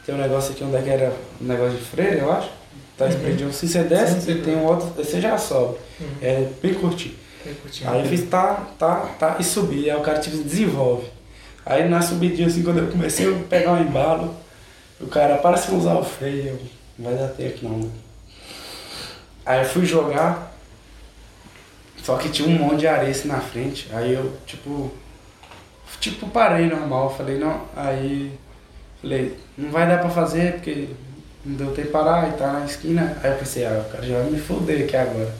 Tem 0.07 0.14
um 0.14 0.18
negócio 0.18 0.53
aqui 0.53 0.64
onde 0.64 0.76
é 0.76 0.80
que 0.80 0.88
era 0.88 1.12
um 1.38 1.45
negócio 1.45 1.76
de 1.76 1.84
freira, 1.84 2.16
eu 2.16 2.32
acho. 2.32 2.49
Tá 2.97 3.09
espremidinho. 3.09 3.53
Se 3.53 3.68
você 3.68 3.82
desce, 3.82 4.14
Sim, 4.14 4.20
sim. 4.20 4.26
você 4.26 4.34
tem 4.41 4.57
um 4.57 4.64
outro, 4.64 4.86
você 4.86 5.20
já 5.20 5.36
sobe. 5.36 5.76
É 6.22 6.49
bem 6.62 6.72
curtinho. 6.72 7.14
Aí 7.84 8.01
eu 8.01 8.07
fiz 8.07 8.26
tá, 8.30 8.68
tá, 8.78 8.97
tá 9.18 9.36
e 9.38 9.45
subi. 9.45 9.91
Aí 9.91 9.97
o 9.99 10.01
cara 10.01 10.18
tipo 10.18 10.43
desenvolve. 10.43 11.07
Aí 11.66 11.86
na 11.91 12.01
subidinha 12.01 12.49
assim, 12.49 12.62
quando 12.62 12.78
eu 12.78 12.88
comecei 12.88 13.30
a 13.30 13.38
pegar 13.51 13.72
um 13.72 13.82
embalo, 13.82 14.34
o 14.99 15.07
cara 15.09 15.36
para 15.36 15.59
se 15.59 15.70
usar 15.72 15.95
o 15.95 16.03
freio, 16.05 16.47
eu, 16.49 16.59
não 16.99 17.11
vai 17.11 17.18
dar 17.18 17.28
tempo 17.34 17.68
não. 17.68 17.91
Aí 19.45 19.61
eu 19.62 19.68
fui 19.68 19.84
jogar, 19.84 20.49
só 22.11 22.17
que 22.17 22.29
tinha 22.29 22.49
um 22.49 22.59
monte 22.59 22.81
de 22.81 22.89
areia 22.89 23.13
assim 23.13 23.29
na 23.29 23.39
frente. 23.39 23.89
Aí 23.93 24.15
eu 24.15 24.33
tipo. 24.45 24.91
Tipo 26.01 26.29
parei 26.29 26.67
normal, 26.67 27.15
falei, 27.15 27.39
não, 27.39 27.63
aí 27.77 28.33
falei, 29.01 29.37
não 29.57 29.71
vai 29.71 29.87
dar 29.87 29.99
pra 29.99 30.09
fazer 30.09 30.55
porque 30.55 30.89
não 31.45 31.57
deu 31.57 31.67
tempo 31.69 31.89
de 31.89 31.93
parar 31.93 32.29
e 32.29 32.33
tá 32.33 32.53
na 32.53 32.65
esquina. 32.65 33.17
Aí 33.23 33.31
eu 33.31 33.37
pensei, 33.37 33.65
ah, 33.65 33.85
o 33.87 33.93
cara 33.93 34.05
já 34.05 34.19
vai 34.19 34.31
me 34.31 34.41
foder 34.41 34.85
aqui 34.85 34.97
agora. 34.97 35.33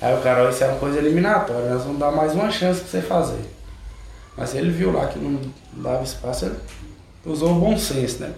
Aí 0.00 0.14
o 0.14 0.22
cara, 0.22 0.48
isso 0.48 0.62
é 0.64 0.68
uma 0.68 0.78
coisa 0.78 0.98
eliminatória, 0.98 1.70
nós 1.70 1.82
vamos 1.82 1.98
dar 1.98 2.12
mais 2.12 2.32
uma 2.34 2.50
chance 2.50 2.80
pra 2.80 2.88
você 2.88 3.02
fazer. 3.02 3.44
Mas 4.36 4.54
ele 4.54 4.70
viu 4.70 4.92
lá 4.92 5.06
que 5.06 5.18
não 5.18 5.40
dava 5.72 6.04
espaço, 6.04 6.46
ele 6.46 6.56
usou 7.26 7.52
o 7.52 7.60
bom 7.60 7.76
senso, 7.76 8.22
né? 8.22 8.32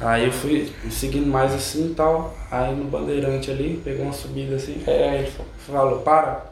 Aí 0.00 0.26
eu 0.26 0.32
fui 0.32 0.72
seguindo 0.90 1.26
mais 1.26 1.52
assim 1.52 1.90
e 1.90 1.94
tal, 1.94 2.36
aí 2.50 2.74
no 2.74 2.84
bandeirante 2.84 3.50
ali, 3.50 3.80
pegou 3.82 4.04
uma 4.04 4.12
subida 4.12 4.54
assim, 4.54 4.80
aí 4.86 5.18
ele 5.18 5.32
falou, 5.66 5.98
para, 6.00 6.46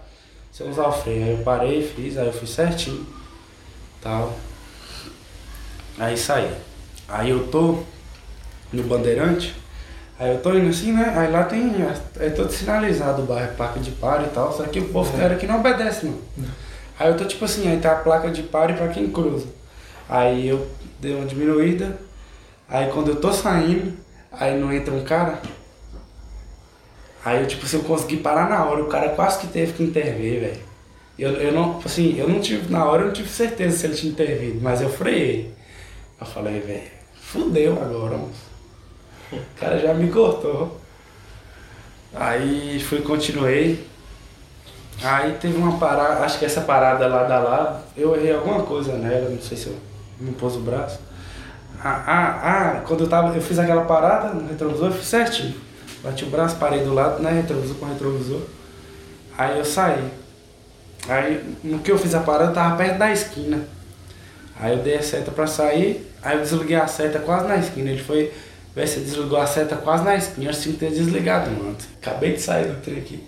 você 0.50 0.64
usar 0.64 0.88
o 0.88 0.92
freio. 0.92 1.22
Aí 1.22 1.30
eu 1.30 1.38
parei, 1.38 1.82
fiz, 1.82 2.18
aí 2.18 2.26
eu 2.26 2.32
fui 2.32 2.48
certinho, 2.48 3.06
tal. 4.02 4.32
Aí 5.96 6.16
saí. 6.16 6.50
Aí 7.08 7.30
eu 7.30 7.46
tô 7.46 7.84
no 8.72 8.82
bandeirante, 8.82 9.54
aí 10.18 10.32
eu 10.32 10.42
tô 10.42 10.52
indo 10.52 10.68
assim, 10.68 10.92
né? 10.92 11.14
Aí 11.16 11.30
lá 11.30 11.44
tem, 11.44 11.72
é 12.18 12.30
todo 12.30 12.50
sinalizado 12.50 13.22
o 13.22 13.26
bairro, 13.26 13.54
placa 13.54 13.78
de 13.78 13.92
pare 13.92 14.24
e 14.24 14.30
tal, 14.30 14.52
só 14.52 14.64
que 14.64 14.80
o 14.80 14.88
povo 14.88 15.16
era 15.20 15.36
que 15.36 15.46
não 15.46 15.60
obedece, 15.60 16.06
mano. 16.06 16.20
Aí 16.98 17.08
eu 17.08 17.16
tô 17.16 17.24
tipo 17.24 17.44
assim, 17.44 17.68
aí 17.68 17.78
tá 17.78 17.92
a 17.92 17.96
placa 17.96 18.28
de 18.28 18.42
pare 18.42 18.72
pra 18.72 18.88
quem 18.88 19.08
cruza. 19.08 19.46
Aí 20.08 20.48
eu 20.48 20.66
dei 20.98 21.14
uma 21.14 21.26
diminuída, 21.26 21.96
aí 22.68 22.90
quando 22.90 23.08
eu 23.08 23.16
tô 23.16 23.32
saindo, 23.32 23.94
aí 24.32 24.58
não 24.58 24.72
entra 24.72 24.92
um 24.92 25.04
cara. 25.04 25.40
Aí 27.24 27.40
eu, 27.40 27.46
tipo 27.46 27.66
assim, 27.66 27.78
eu 27.78 27.84
consegui 27.84 28.18
parar 28.18 28.48
na 28.48 28.64
hora, 28.64 28.82
o 28.82 28.88
cara 28.88 29.08
quase 29.10 29.40
que 29.40 29.48
teve 29.48 29.72
que 29.72 29.82
intervir, 29.82 30.40
velho. 30.40 30.60
Eu, 31.18 31.32
eu 31.32 31.52
não, 31.52 31.80
assim, 31.84 32.16
eu 32.18 32.28
não 32.28 32.40
tive, 32.40 32.70
na 32.70 32.84
hora 32.84 33.02
eu 33.02 33.06
não 33.06 33.12
tive 33.12 33.28
certeza 33.28 33.78
se 33.78 33.86
ele 33.86 33.96
tinha 33.96 34.12
intervido, 34.12 34.60
mas 34.60 34.80
eu 34.80 34.88
freiei. 34.88 35.52
Eu 36.20 36.26
falei, 36.26 36.60
velho, 36.60 36.90
fudeu 37.20 37.72
agora, 37.82 38.16
moço. 38.16 38.46
O 39.32 39.58
cara 39.58 39.78
já 39.78 39.92
me 39.92 40.10
cortou. 40.10 40.80
Aí 42.14 42.80
fui, 42.80 43.02
continuei. 43.02 43.84
Aí 45.02 45.32
teve 45.34 45.56
uma 45.56 45.78
parada, 45.78 46.24
acho 46.24 46.38
que 46.38 46.44
essa 46.44 46.62
parada 46.62 47.06
lá 47.06 47.24
da 47.24 47.38
lado, 47.38 47.84
eu 47.96 48.16
errei 48.16 48.32
alguma 48.32 48.62
coisa 48.62 48.92
nela, 48.96 49.28
não 49.28 49.40
sei 49.40 49.56
se 49.56 49.66
eu 49.66 49.76
não 50.20 50.32
pôs 50.32 50.54
o 50.54 50.60
braço. 50.60 50.98
Ah, 51.82 52.04
ah, 52.06 52.40
ah, 52.42 52.80
quando 52.86 53.04
eu 53.04 53.08
tava, 53.08 53.34
eu 53.34 53.42
fiz 53.42 53.58
aquela 53.58 53.84
parada 53.84 54.34
no 54.34 54.48
retrovisor, 54.48 54.88
eu 54.88 54.92
fiz 54.92 55.06
certinho. 55.06 55.54
Bati 56.02 56.24
o 56.24 56.30
braço, 56.30 56.56
parei 56.56 56.82
do 56.82 56.94
lado, 56.94 57.22
né, 57.22 57.30
retrovisor 57.32 57.76
com 57.76 57.86
retrovisor. 57.86 58.40
Aí 59.36 59.58
eu 59.58 59.64
saí. 59.64 60.08
Aí 61.08 61.56
no 61.62 61.78
que 61.80 61.90
eu 61.90 61.98
fiz 61.98 62.14
a 62.14 62.20
parada, 62.20 62.50
eu 62.50 62.54
tava 62.54 62.76
perto 62.76 62.98
da 62.98 63.12
esquina. 63.12 63.60
Aí 64.58 64.72
eu 64.72 64.82
dei 64.82 64.96
a 64.96 65.02
seta 65.02 65.30
pra 65.30 65.46
sair, 65.46 66.10
aí 66.22 66.36
eu 66.36 66.42
desliguei 66.42 66.76
a 66.76 66.86
seta 66.86 67.18
quase 67.18 67.46
na 67.46 67.56
esquina. 67.56 67.90
Ele 67.90 68.02
foi, 68.02 68.32
velho, 68.74 68.88
você 68.88 69.00
desligou 69.00 69.38
a 69.38 69.46
seta 69.46 69.76
quase 69.76 70.04
na 70.04 70.16
esquina, 70.16 70.52
tinha 70.52 70.72
que 70.72 70.80
ter 70.80 70.90
desligado 70.90 71.50
antes. 71.68 71.88
Acabei 72.00 72.32
de 72.32 72.40
sair 72.40 72.68
do 72.68 72.80
trem 72.80 72.98
aqui. 72.98 73.22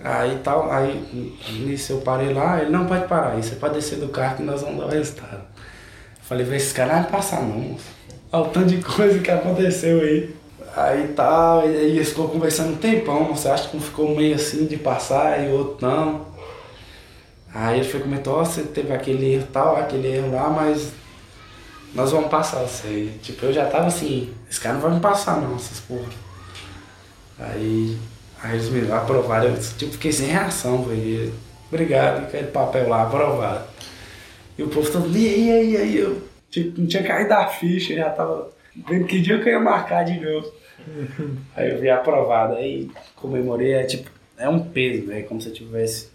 Aí 0.00 0.38
tal, 0.44 0.70
aí 0.70 1.32
nisso 1.50 1.92
eu 1.92 2.00
parei 2.02 2.32
lá, 2.32 2.60
ele 2.60 2.70
não 2.70 2.84
pode 2.84 3.08
parar, 3.08 3.32
aí 3.32 3.42
você 3.42 3.54
pode 3.54 3.74
descer 3.74 3.98
do 3.98 4.08
carro 4.08 4.36
que 4.36 4.42
nós 4.42 4.60
vamos 4.60 4.78
dar 4.78 4.86
o 4.86 4.90
resultado. 4.90 5.53
Falei, 6.28 6.46
esse 6.56 6.72
cara 6.72 6.94
não 6.94 7.02
vai 7.02 7.12
passar 7.12 7.42
não. 7.42 7.76
Olha 8.32 8.44
o 8.44 8.48
tanto 8.48 8.66
de 8.68 8.82
coisa 8.82 9.18
que 9.18 9.30
aconteceu 9.30 10.00
aí. 10.00 10.34
Aí 10.76 11.08
tal, 11.14 11.68
e 11.68 11.76
aí 11.76 11.96
eles 11.96 12.08
ficou 12.08 12.28
conversando 12.28 12.72
um 12.72 12.76
tempão, 12.76 13.26
você 13.32 13.48
acha 13.48 13.68
que 13.68 13.76
um 13.76 13.80
ficou 13.80 14.14
meio 14.16 14.34
assim 14.34 14.66
de 14.66 14.76
passar 14.76 15.44
e 15.44 15.48
o 15.48 15.58
outro 15.58 15.86
não. 15.86 16.26
Aí 17.54 17.78
ele 17.78 17.88
foi 17.88 18.00
comentou, 18.00 18.44
você 18.44 18.62
teve 18.62 18.92
aquele 18.92 19.34
erro 19.34 19.46
tal, 19.52 19.76
aquele 19.76 20.08
erro 20.08 20.32
lá, 20.32 20.48
mas 20.48 20.90
nós 21.94 22.10
vamos 22.10 22.28
passar 22.28 22.58
você. 22.60 22.88
aí. 22.88 23.18
Tipo, 23.22 23.46
eu 23.46 23.52
já 23.52 23.66
tava 23.66 23.86
assim, 23.86 24.32
esse 24.50 24.58
cara 24.58 24.74
não 24.74 24.80
vai 24.80 24.94
me 24.94 25.00
passar 25.00 25.40
não, 25.40 25.54
essas 25.54 25.78
porra. 25.78 26.08
Aí, 27.38 27.96
aí 28.42 28.54
eles 28.54 28.68
me 28.70 28.90
aprovaram, 28.90 29.50
eu 29.50 29.58
tipo, 29.78 29.92
fiquei 29.92 30.10
sem 30.10 30.26
reação, 30.26 30.82
velho. 30.82 31.32
Obrigado, 31.68 32.24
aquele 32.24 32.48
papel 32.48 32.88
lá, 32.88 33.02
aprovado. 33.02 33.73
E 34.56 34.62
o 34.62 34.68
povo 34.68 34.90
todo, 34.90 35.16
e 35.16 35.28
aí, 35.28 35.46
e 35.46 35.52
aí, 35.52 35.70
e 35.72 35.76
aí, 35.76 35.96
eu 35.96 36.22
tipo, 36.50 36.80
não 36.80 36.86
tinha 36.86 37.02
caído 37.02 37.32
a 37.34 37.48
ficha, 37.48 37.94
já 37.94 38.10
tava 38.10 38.50
vendo 38.88 39.06
que 39.06 39.20
dia 39.20 39.40
que 39.42 39.48
eu 39.48 39.54
ia 39.54 39.60
marcar 39.60 40.04
de 40.04 40.20
novo. 40.20 40.52
aí 41.56 41.70
eu 41.70 41.80
vi 41.80 41.90
aprovado, 41.90 42.54
aí 42.54 42.90
comemorei, 43.16 43.72
é 43.72 43.84
tipo, 43.84 44.10
é 44.36 44.48
um 44.48 44.60
peso, 44.60 45.06
velho, 45.06 45.26
como 45.26 45.40
se 45.40 45.48
eu 45.48 45.54
tivesse 45.54 46.08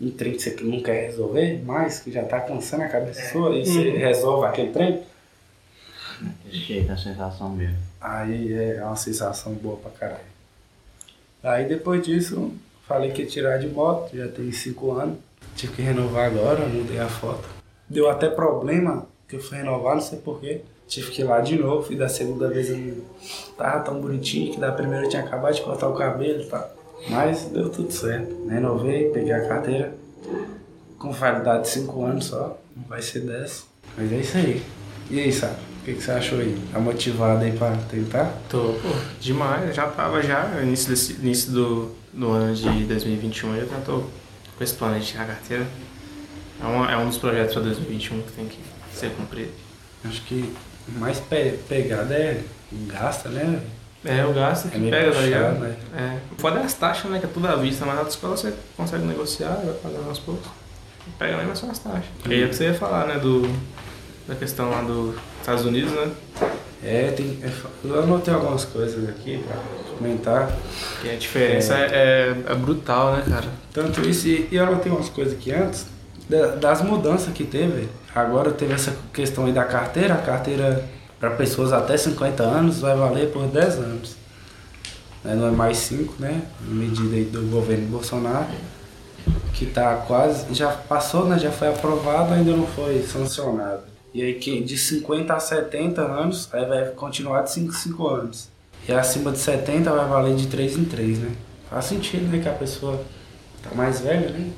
um 0.00 0.10
trem 0.10 0.32
que 0.32 0.42
você 0.42 0.56
não 0.62 0.82
quer 0.82 1.06
resolver 1.06 1.62
mais, 1.64 2.00
que 2.00 2.12
já 2.12 2.22
tá 2.22 2.40
cansando 2.40 2.82
a 2.82 2.88
cabeça 2.88 3.32
sua, 3.32 3.56
e 3.56 3.64
você 3.64 3.90
resolve 3.90 4.46
aquele 4.46 4.70
trem. 4.70 5.02
Desse 6.44 6.56
jeito, 6.56 6.92
a 6.92 6.96
sensação 6.96 7.50
mesmo. 7.50 7.76
Aí 8.00 8.52
é 8.52 8.82
uma 8.84 8.96
sensação 8.96 9.52
boa 9.54 9.76
pra 9.76 9.90
caralho. 9.90 10.36
Aí 11.42 11.66
depois 11.66 12.04
disso, 12.04 12.52
falei 12.86 13.10
que 13.10 13.22
ia 13.22 13.28
tirar 13.28 13.58
de 13.58 13.68
moto, 13.68 14.16
já 14.16 14.28
tem 14.28 14.50
cinco 14.52 14.92
anos. 14.92 15.18
Tive 15.54 15.74
que 15.74 15.82
renovar 15.82 16.26
agora, 16.26 16.66
mudei 16.66 16.98
a 16.98 17.08
foto. 17.08 17.55
Deu 17.88 18.10
até 18.10 18.28
problema 18.28 19.06
que 19.28 19.36
eu 19.36 19.40
fui 19.40 19.58
renovar, 19.58 19.94
não 19.94 20.02
sei 20.02 20.18
porquê. 20.18 20.62
Tive 20.86 21.10
que 21.10 21.22
ir 21.22 21.24
lá 21.24 21.40
de 21.40 21.56
novo, 21.56 21.92
e 21.92 21.96
da 21.96 22.08
segunda 22.08 22.48
vez 22.48 22.70
eu 22.70 22.76
não 22.76 23.02
tava 23.56 23.80
tão 23.80 24.00
bonitinho, 24.00 24.52
que 24.52 24.60
da 24.60 24.70
primeira 24.70 25.04
eu 25.04 25.08
tinha 25.10 25.22
acabado 25.22 25.54
de 25.54 25.62
cortar 25.62 25.88
o 25.88 25.94
cabelo 25.94 26.42
e 26.42 26.46
tal. 26.46 26.76
Mas 27.08 27.44
deu 27.46 27.68
tudo 27.68 27.90
certo. 27.90 28.46
Renovei, 28.48 29.10
peguei 29.10 29.32
a 29.32 29.48
carteira. 29.48 29.94
Com 30.98 31.10
validade 31.12 31.64
de 31.64 31.68
5 31.70 32.04
anos 32.04 32.26
só, 32.26 32.58
não 32.76 32.84
vai 32.84 33.02
ser 33.02 33.20
10. 33.20 33.66
Mas 33.96 34.12
é 34.12 34.16
isso 34.16 34.36
aí. 34.36 34.62
E 35.10 35.20
aí, 35.20 35.32
sabe? 35.32 35.56
O 35.80 35.84
que, 35.84 35.94
que 35.94 36.02
você 36.02 36.10
achou 36.10 36.38
aí? 36.38 36.58
Tá 36.72 36.80
motivado 36.80 37.44
aí 37.44 37.52
pra 37.52 37.76
tentar? 37.88 38.32
Tô, 38.48 38.72
pô, 38.74 38.88
demais. 39.20 39.74
Já 39.74 39.86
tava 39.86 40.22
já, 40.22 40.60
início, 40.62 40.88
desse, 40.88 41.12
início 41.14 41.52
do, 41.52 41.90
do 42.12 42.30
ano 42.30 42.54
de 42.54 42.84
2021, 42.84 43.56
eu 43.56 43.68
já 43.68 43.80
tô 43.80 44.02
com 44.56 44.64
esse 44.64 44.74
plano 44.74 44.98
de 44.98 45.06
tirar 45.06 45.24
a 45.24 45.26
carteira. 45.26 45.66
É, 46.62 46.66
uma, 46.66 46.90
é 46.92 46.96
um 46.96 47.06
dos 47.08 47.18
projetos 47.18 47.54
para 47.54 47.62
2021 47.64 48.22
que 48.22 48.32
tem 48.32 48.46
que 48.46 48.58
ser 48.92 49.10
cumprido. 49.10 49.50
Acho 50.04 50.22
que 50.22 50.52
mais 50.98 51.18
pe 51.20 51.58
pegada 51.68 52.14
é 52.14 52.42
gasta, 52.86 53.28
né? 53.28 53.60
É, 54.04 54.24
o 54.24 54.32
gasto 54.32 54.68
que 54.68 54.76
É 54.76 54.90
pega, 54.90 55.06
tá 55.06 55.12
puxado, 55.12 55.24
ligado? 55.26 55.58
né? 55.58 55.76
É. 55.96 56.18
Fora 56.40 56.60
as 56.60 56.74
taxas, 56.74 57.10
né? 57.10 57.18
Que 57.18 57.26
é 57.26 57.28
tudo 57.28 57.48
à 57.48 57.56
vista, 57.56 57.84
mas 57.84 57.94
na 57.94 58.00
autoescola 58.02 58.36
você 58.36 58.54
consegue 58.76 59.04
negociar, 59.04 59.60
vai 59.64 59.74
pagando 59.82 60.08
aos 60.08 60.18
poucos. 60.20 60.46
Pega 61.18 61.36
mais 61.42 61.58
só 61.58 61.66
as 61.70 61.78
taxas. 61.78 62.04
E 62.28 62.32
aí 62.32 62.42
é 62.42 62.46
o 62.46 62.48
que 62.48 62.54
você 62.56 62.64
ia 62.64 62.74
falar, 62.74 63.06
né? 63.06 63.18
Do, 63.18 63.42
da 64.28 64.34
questão 64.36 64.70
lá 64.70 64.82
dos 64.82 65.16
Estados 65.40 65.64
Unidos, 65.64 65.90
né? 65.92 66.10
É, 66.84 67.10
tem, 67.10 67.38
é, 67.42 67.50
eu 67.84 68.02
anotei 68.02 68.32
algumas 68.32 68.64
coisas 68.64 69.08
aqui 69.08 69.42
pra 69.44 69.56
comentar. 69.98 70.52
Que 71.02 71.10
a 71.10 71.16
diferença 71.16 71.74
é, 71.76 72.34
é- 72.46 72.52
é 72.52 72.54
brutal, 72.54 73.16
né, 73.16 73.24
cara? 73.28 73.46
Tanto 73.72 74.02
isso, 74.08 74.28
e, 74.28 74.46
e 74.52 74.56
eu 74.56 74.64
anotei 74.64 74.92
umas 74.92 75.08
coisas 75.08 75.34
aqui 75.34 75.52
antes, 75.52 75.86
das 76.28 76.82
mudanças 76.82 77.32
que 77.32 77.44
teve. 77.44 77.88
Agora 78.14 78.50
teve 78.50 78.74
essa 78.74 78.96
questão 79.12 79.46
aí 79.46 79.52
da 79.52 79.64
carteira, 79.64 80.14
a 80.14 80.18
carteira 80.18 80.84
para 81.18 81.30
pessoas 81.30 81.72
até 81.72 81.96
50 81.96 82.42
anos 82.42 82.80
vai 82.80 82.96
valer 82.96 83.30
por 83.30 83.46
10 83.46 83.74
anos. 83.78 84.16
Né, 85.24 85.34
Não 85.34 85.48
é 85.48 85.50
mais 85.50 85.78
5, 85.78 86.14
né? 86.18 86.42
Medida 86.60 87.14
aí 87.14 87.24
do 87.24 87.42
governo 87.50 87.86
Bolsonaro, 87.88 88.46
que 89.54 89.66
tá 89.66 89.94
quase, 90.06 90.54
já 90.54 90.70
passou, 90.70 91.26
né? 91.26 91.38
Já 91.38 91.50
foi 91.50 91.68
aprovado, 91.68 92.34
ainda 92.34 92.52
não 92.52 92.66
foi 92.66 93.02
sancionado. 93.02 93.82
E 94.12 94.22
aí 94.22 94.34
quem 94.34 94.64
de 94.64 94.78
50 94.78 95.34
a 95.34 95.40
70 95.40 96.00
anos, 96.00 96.48
aí 96.52 96.64
vai 96.64 96.86
continuar 96.86 97.42
de 97.42 97.52
5 97.52 97.68
em 97.68 97.76
5 97.76 98.08
anos. 98.08 98.48
E 98.88 98.92
acima 98.92 99.32
de 99.32 99.38
70 99.38 99.90
vai 99.90 100.08
valer 100.08 100.36
de 100.36 100.46
3 100.46 100.78
em 100.78 100.84
3, 100.84 101.18
né? 101.18 101.32
Faz 101.68 101.86
sentido, 101.86 102.30
né? 102.30 102.38
Que 102.38 102.48
a 102.48 102.52
pessoa 102.52 103.00
tá 103.70 103.74
mais 103.74 104.00
velha, 104.00 104.30
né? 104.30 104.50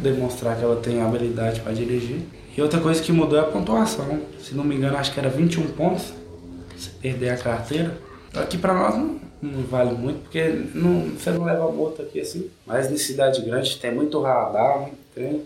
Demonstrar 0.00 0.56
que 0.56 0.64
ela 0.64 0.76
tem 0.76 1.00
habilidade 1.02 1.60
para 1.60 1.72
dirigir. 1.72 2.20
E 2.56 2.60
outra 2.60 2.80
coisa 2.80 3.02
que 3.02 3.12
mudou 3.12 3.38
é 3.38 3.42
a 3.42 3.44
pontuação. 3.44 4.20
Se 4.38 4.54
não 4.54 4.64
me 4.64 4.74
engano, 4.76 4.96
acho 4.96 5.12
que 5.12 5.18
era 5.20 5.28
21 5.28 5.68
pontos. 5.68 6.12
Se 6.76 6.90
perder 6.90 7.30
a 7.30 7.36
carteira. 7.36 7.96
Aqui 8.34 8.58
para 8.58 8.74
nós 8.74 8.94
não, 8.94 9.20
não 9.42 9.62
vale 9.64 9.92
muito, 9.92 10.20
porque 10.22 10.42
não, 10.74 11.10
você 11.10 11.30
não 11.30 11.44
leva 11.44 11.70
multa 11.70 12.02
aqui 12.02 12.20
assim. 12.20 12.50
Mas 12.66 12.90
em 12.90 12.96
cidade 12.96 13.40
grande 13.42 13.76
tem 13.78 13.94
muito 13.94 14.20
radar, 14.20 14.80
muito 14.80 14.96
trem. 15.14 15.42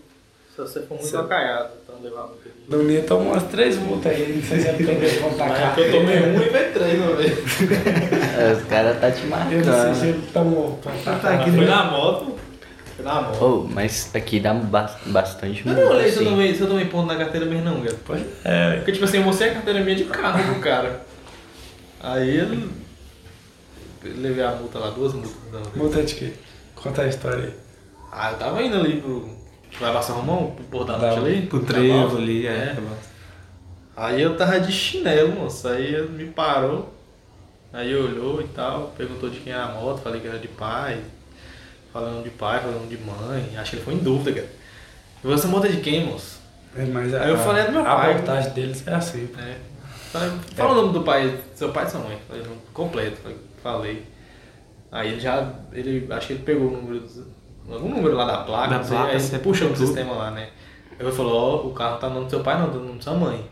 Se 0.55 0.63
você 0.63 0.81
for 0.81 0.95
muito 0.95 1.07
Sim. 1.07 1.17
acaiado, 1.19 1.71
então 1.83 1.97
levar 2.03 2.23
muito 2.23 2.41
aqui. 2.41 2.57
Domingo 2.69 3.07
tomou 3.07 3.33
umas 3.33 3.43
três 3.45 3.77
multas 3.77 4.13
aí, 4.13 4.35
não 4.37 4.43
sei 4.43 4.61
se 4.61 4.69
ele 4.69 4.87
tem 4.87 4.99
que 4.99 5.17
contar 5.19 5.45
a 5.45 5.49
Mas 5.49 5.61
é 5.61 5.75
que 5.75 5.81
eu 5.81 5.93
tomei 5.93 6.19
um 6.23 6.43
e 6.43 6.49
veio 6.49 6.73
três 6.73 7.01
uma 7.01 7.15
vez. 7.15 7.39
É, 8.39 8.53
Os 8.53 8.63
caras 8.65 9.01
tá 9.01 9.11
te 9.11 9.23
Eu 9.23 9.29
não 9.29 9.37
sei 9.39 9.55
se 9.55 9.61
marcando. 9.61 10.05
ele 10.05 10.23
tomou. 10.33 10.79
Tá 11.05 11.35
aqui 11.35 11.51
Fui 11.51 11.65
na 11.67 11.85
moto. 11.91 12.35
Moto. 13.03 13.45
Oh, 13.45 13.69
mas 13.73 14.11
aqui 14.15 14.41
dá 14.41 14.55
ba- 14.55 14.97
bastante 15.07 15.61
Eu 15.67 15.73
multa, 15.73 15.85
não 15.89 15.97
olhei 15.97 16.11
se 16.11 16.17
eu, 16.17 16.23
assim. 16.23 16.31
tomei, 16.31 16.55
se 16.55 16.61
eu 16.63 16.67
tomei 16.69 16.85
ponto 16.87 17.07
na 17.07 17.17
carteira 17.17 17.45
mesmo 17.47 17.65
não, 17.65 17.81
cara. 17.83 17.97
Pois 18.05 18.23
é. 18.45 18.77
Porque 18.77 18.93
tipo 18.93 19.05
assim, 19.05 19.19
eu 19.19 19.23
mostrei 19.25 19.51
a 19.51 19.55
carteira 19.55 19.81
minha 19.81 19.97
de 19.97 20.05
carro 20.05 20.43
pro 20.53 20.61
cara. 20.61 21.01
Aí 22.01 22.29
ele. 22.39 22.71
Levei 24.05 24.45
a 24.45 24.53
multa 24.53 24.79
lá, 24.79 24.91
duas 24.91 25.13
multas. 25.13 25.33
Não, 25.53 25.63
Multa 25.75 26.03
de 26.03 26.15
quê? 26.15 26.33
Conta 26.75 27.03
a 27.03 27.09
história 27.09 27.45
aí. 27.45 27.55
Ah, 28.13 28.31
eu 28.31 28.39
tava 28.39 28.63
indo 28.63 28.77
ali 28.77 29.01
pro. 29.01 29.29
Vai 29.81 29.93
passar 29.93 30.13
Romão? 30.15 30.53
Pro 30.53 30.65
Porto 30.65 30.87
da 30.93 30.99
Norte 30.99 31.19
ali? 31.19 31.43
Pro 31.47 31.61
Da 31.61 31.67
trevo 31.67 32.17
ali, 32.17 32.47
é. 32.47 32.51
É. 32.51 32.77
Aí 33.97 34.23
eu 34.23 34.37
tava 34.37 34.61
de 34.61 34.71
chinelo, 34.73 35.33
moço. 35.33 35.67
Aí 35.69 35.95
ele 35.95 36.09
me 36.09 36.27
parou. 36.27 36.95
Aí 37.73 37.95
olhou 37.95 38.41
e 38.41 38.45
tal, 38.49 38.95
perguntou 38.97 39.29
de 39.29 39.41
quem 39.41 39.53
era 39.53 39.65
a 39.65 39.69
moto, 39.73 40.01
falei 40.03 40.21
que 40.21 40.29
era 40.29 40.39
de 40.39 40.49
pai. 40.49 41.01
Falando 41.97 42.25
de 42.25 42.31
pai, 42.31 42.61
falando 42.61 42.87
de 42.91 42.99
mãe. 42.99 43.57
Acho 43.57 43.71
que 43.71 43.77
ele 43.77 43.85
foi 43.87 43.95
em 43.95 43.99
dúvida, 44.01 44.43
cara. 44.43 44.53
Você 45.25 45.47
moto 45.47 45.65
é 45.65 45.71
de 45.71 45.81
quem, 45.81 46.05
moço? 46.05 46.39
É, 46.77 46.85
mas 46.85 47.15
a, 47.15 47.23
Aí 47.23 47.31
eu 47.31 47.39
falei 47.39 47.65
do 47.65 47.73
meu 47.73 47.81
a 47.81 47.97
pai. 47.97 48.11
abordagem 48.11 48.51
deles 48.53 48.87
é 48.87 48.95
assim. 48.95 49.27
É. 49.39 49.57
Falei, 50.13 50.31
fala 50.55 50.73
o 50.73 50.75
nome 50.75 50.93
do 50.93 51.01
pai, 51.03 51.39
seu 51.55 51.71
pai 51.71 51.87
e 51.87 51.91
sua 51.91 52.01
mãe. 52.01 52.19
Falei, 52.29 52.45
completo. 52.75 53.17
Falei. 53.63 54.05
Aí 54.93 55.13
ele 55.13 55.21
já, 55.21 55.55
ele, 55.73 56.07
acho 56.13 56.27
que 56.27 56.33
ele 56.35 56.43
pegou 56.43 56.69
o 56.69 56.73
número, 56.73 57.03
algum 57.73 57.89
número 57.89 58.15
lá 58.15 58.27
da 58.27 58.39
placa, 58.45 58.77
Da 58.77 58.85
sei, 58.85 58.95
placa, 58.95 59.13
aí 59.13 59.21
você 59.21 59.39
puxou 59.39 59.69
no 59.71 59.75
tudo. 59.75 59.87
sistema 59.87 60.13
lá, 60.13 60.31
né. 60.33 60.51
Ele 61.01 61.11
falou, 61.11 61.65
ó, 61.65 61.67
o 61.67 61.73
carro 61.73 61.97
tá 61.97 62.09
no 62.09 62.17
nome 62.17 62.27
do 62.27 62.31
seu 62.31 62.41
pai, 62.41 62.59
não, 62.59 62.67
tá 62.69 62.75
no 62.77 62.85
nome 62.85 62.99
da 62.99 63.05
sua 63.05 63.15
mãe. 63.15 63.43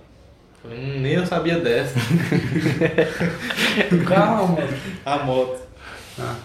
Falei, 0.62 0.78
hum, 0.78 1.00
nem 1.00 1.14
eu 1.14 1.24
sabia 1.24 1.58
dessa. 1.60 1.94
Calma, 4.06 4.48
mano. 4.48 4.68
A 5.06 5.18
moto. 5.20 5.60
Ah. 6.20 6.36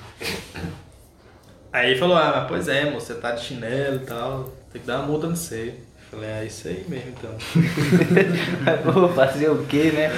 Aí 1.72 1.91
ele 1.91 1.99
falou, 1.99 2.17
ah, 2.17 2.34
mas 2.38 2.47
pois 2.47 2.67
é, 2.67 2.89
moço, 2.89 3.07
você 3.07 3.15
tá 3.15 3.32
de 3.32 3.45
chinelo 3.45 3.97
e 3.97 4.05
tal, 4.05 4.51
tem 4.72 4.82
que 4.82 4.88
dar 4.88 4.99
uma 4.99 5.07
multa 5.07 5.28
no 5.28 5.36
você. 5.36 5.76
Falei, 6.09 6.30
é 6.30 6.45
isso 6.45 6.67
aí 6.67 6.84
mesmo 6.88 7.11
então. 7.11 7.32
Vou 8.91 9.09
fazer 9.13 9.49
o 9.49 9.65
quê, 9.65 9.91
né? 9.91 10.09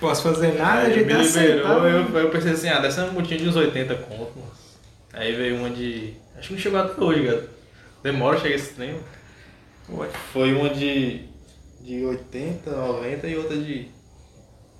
Posso 0.00 0.22
fazer 0.22 0.54
nada, 0.56 0.82
a 0.82 0.84
Aí 0.86 0.94
gente 0.94 1.06
me 1.06 1.14
tá 1.14 1.18
liberou, 1.22 1.82
aceitando. 1.82 1.88
eu, 1.88 2.18
eu 2.20 2.30
pensei 2.30 2.52
assim, 2.52 2.68
ah, 2.68 2.78
deve 2.78 2.94
ser 2.94 3.00
uma 3.00 3.12
multinha 3.12 3.40
de 3.40 3.48
uns 3.48 3.56
80 3.56 3.94
conto, 3.96 4.38
moço. 4.38 4.78
Aí 5.12 5.34
veio 5.34 5.56
uma 5.56 5.70
de. 5.70 6.14
Acho 6.36 6.48
que 6.48 6.54
não 6.54 6.60
chegou 6.60 6.78
até 6.78 7.02
hoje, 7.02 7.26
cara. 7.26 7.48
Demora 8.02 8.38
chegar 8.38 8.54
esse 8.54 8.74
trem. 8.74 9.00
Foi 10.32 10.54
uma 10.54 10.70
de. 10.70 11.24
de 11.80 12.04
80, 12.04 12.70
90 12.70 13.26
e 13.26 13.36
outra 13.36 13.56
de. 13.56 13.88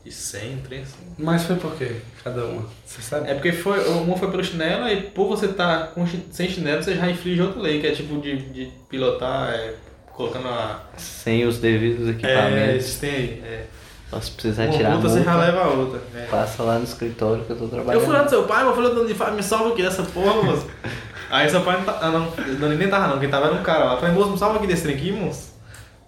De 0.09 0.15
100, 0.15 0.55
um 0.55 0.61
trem 0.63 0.81
assim. 0.83 0.95
Mas 1.19 1.45
foi 1.45 1.57
por 1.57 1.75
quê? 1.77 1.97
Cada 2.25 2.45
uma. 2.45 2.65
Você 2.85 3.03
sabe? 3.03 3.31
É 3.31 3.35
porque 3.35 3.53
foi, 3.53 3.87
uma 3.89 4.17
foi 4.17 4.31
pelo 4.31 4.43
chinelo 4.45 4.89
e 4.89 5.03
por 5.03 5.29
você 5.29 5.47
estar 5.47 5.93
chi- 6.07 6.25
sem 6.31 6.49
chinelo 6.49 6.83
você 6.83 6.95
já 6.95 7.09
inflige 7.11 7.43
outra 7.43 7.61
lei, 7.61 7.81
que 7.81 7.87
é 7.87 7.93
tipo 7.93 8.21
de, 8.21 8.37
de 8.51 8.71
pilotar, 8.89 9.51
é, 9.51 9.75
colocando 10.13 10.49
a. 10.49 10.81
Sem 10.97 11.47
os 11.47 11.59
devidos 11.59 12.09
É, 12.09 12.11
equipamentos. 12.13 12.87
isso 12.87 13.01
tem 13.01 13.11
aí. 13.15 13.43
É. 13.45 13.65
Só 14.11 14.21
se 14.23 14.31
precisar 14.31 14.65
Uma 14.65 14.73
tirar 14.73 14.89
a 14.89 14.93
multa 14.93 15.09
multa, 15.09 15.21
você 15.21 15.25
já 15.27 15.37
leva 15.37 15.61
a 15.61 15.69
outra. 15.69 16.01
é. 16.17 16.25
passa 16.31 16.63
lá 16.63 16.79
no 16.79 16.85
escritório 16.85 17.45
que 17.45 17.51
eu 17.51 17.57
tô 17.57 17.65
Eu 17.65 17.69
trabalhando. 17.71 18.05
fui 18.05 18.15
lá 18.15 18.23
do 18.23 18.31
seu 18.31 18.45
pai, 18.45 18.65
mas 18.65 18.69
eu 18.69 18.75
falei, 18.83 18.95
Dona 18.95 19.15
Fábio, 19.15 19.35
me 19.35 19.43
salva 19.43 19.69
aqui 19.73 19.83
dessa 19.83 20.03
porra, 20.03 20.43
moço. 20.43 20.67
Aí 21.31 21.51
seu 21.51 21.61
pai 21.61 21.77
não 21.77 21.85
tá. 21.85 21.99
Ah, 22.01 22.11
não, 22.11 22.31
Dona 22.59 22.75
nem 22.75 22.89
tava 22.89 23.09
não, 23.09 23.19
quem 23.21 23.29
tava 23.29 23.47
era 23.49 23.55
um 23.55 23.63
cara 23.63 23.85
lá. 23.85 23.93
Eu 23.95 24.01
falei, 24.01 24.15
moço, 24.15 24.31
me 24.31 24.39
salva 24.39 24.57
aqui 24.57 24.67
desse 24.67 24.85
trem 24.85 24.97
aqui, 24.97 25.13
moço. 25.13 25.53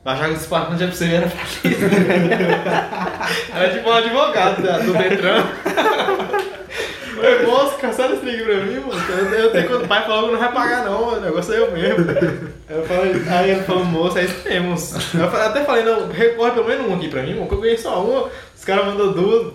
Eu 0.02 0.10
achava 0.12 0.28
que 0.28 0.34
esse 0.36 0.48
parque 0.48 0.78
já 0.78 0.86
pra 0.86 0.96
você 0.96 1.04
era 1.12 1.26
Era 3.54 3.70
tipo 3.70 3.88
um 3.88 3.92
advogado 3.92 4.62
da- 4.62 4.78
do 4.78 4.92
Detran. 4.92 5.44
Falei, 7.14 7.46
moço, 7.46 7.76
cancela 7.78 8.14
esse 8.14 8.26
aqui 8.28 8.42
pra 8.42 8.54
mim, 8.56 8.80
moço. 8.80 8.98
Eu, 9.10 9.24
eu 9.34 9.50
tenho 9.52 9.66
que 9.66 9.74
o 9.74 9.86
pai 9.88 10.04
falou 10.06 10.26
que 10.26 10.32
não 10.32 10.40
vai 10.40 10.52
pagar 10.52 10.84
não, 10.84 11.08
o 11.16 11.20
negócio 11.20 11.52
é 11.52 11.58
eu 11.58 11.70
mesmo. 11.72 12.06
Eu 12.68 12.84
falei, 12.86 13.22
aí 13.28 13.50
ele 13.50 13.62
falou, 13.62 13.84
moço, 13.84 14.18
é 14.18 14.24
isso 14.24 14.42
mesmo. 14.48 14.74
Eu 15.20 15.26
até 15.26 15.64
falei, 15.64 15.82
não, 15.84 16.08
recorre 16.08 16.52
pelo 16.52 16.66
menos 16.68 16.88
um 16.88 16.94
aqui 16.94 17.08
pra 17.08 17.22
mim, 17.22 17.34
moço, 17.34 17.48
que 17.48 17.54
eu 17.54 17.60
ganhei 17.60 17.76
só 17.78 18.02
uma. 18.02 18.28
Os 18.56 18.64
caras 18.64 18.86
mandou 18.86 19.12
duas. 19.12 19.52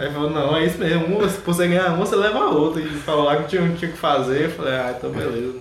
Aí 0.00 0.10
falou, 0.12 0.30
não, 0.30 0.56
é 0.56 0.64
isso 0.64 0.78
mesmo, 0.78 1.28
se 1.28 1.38
você 1.44 1.66
ganhar 1.68 1.88
uma, 1.88 1.96
você 2.04 2.16
leva 2.16 2.38
a 2.38 2.50
outra. 2.50 2.80
E 2.80 2.86
falou 2.88 3.24
lá 3.24 3.36
que 3.36 3.48
tinha, 3.48 3.68
tinha 3.76 3.90
que 3.90 3.98
fazer. 3.98 4.44
Eu 4.46 4.50
falei, 4.50 4.72
ah, 4.74 4.94
então 4.96 5.10
beleza. 5.10 5.54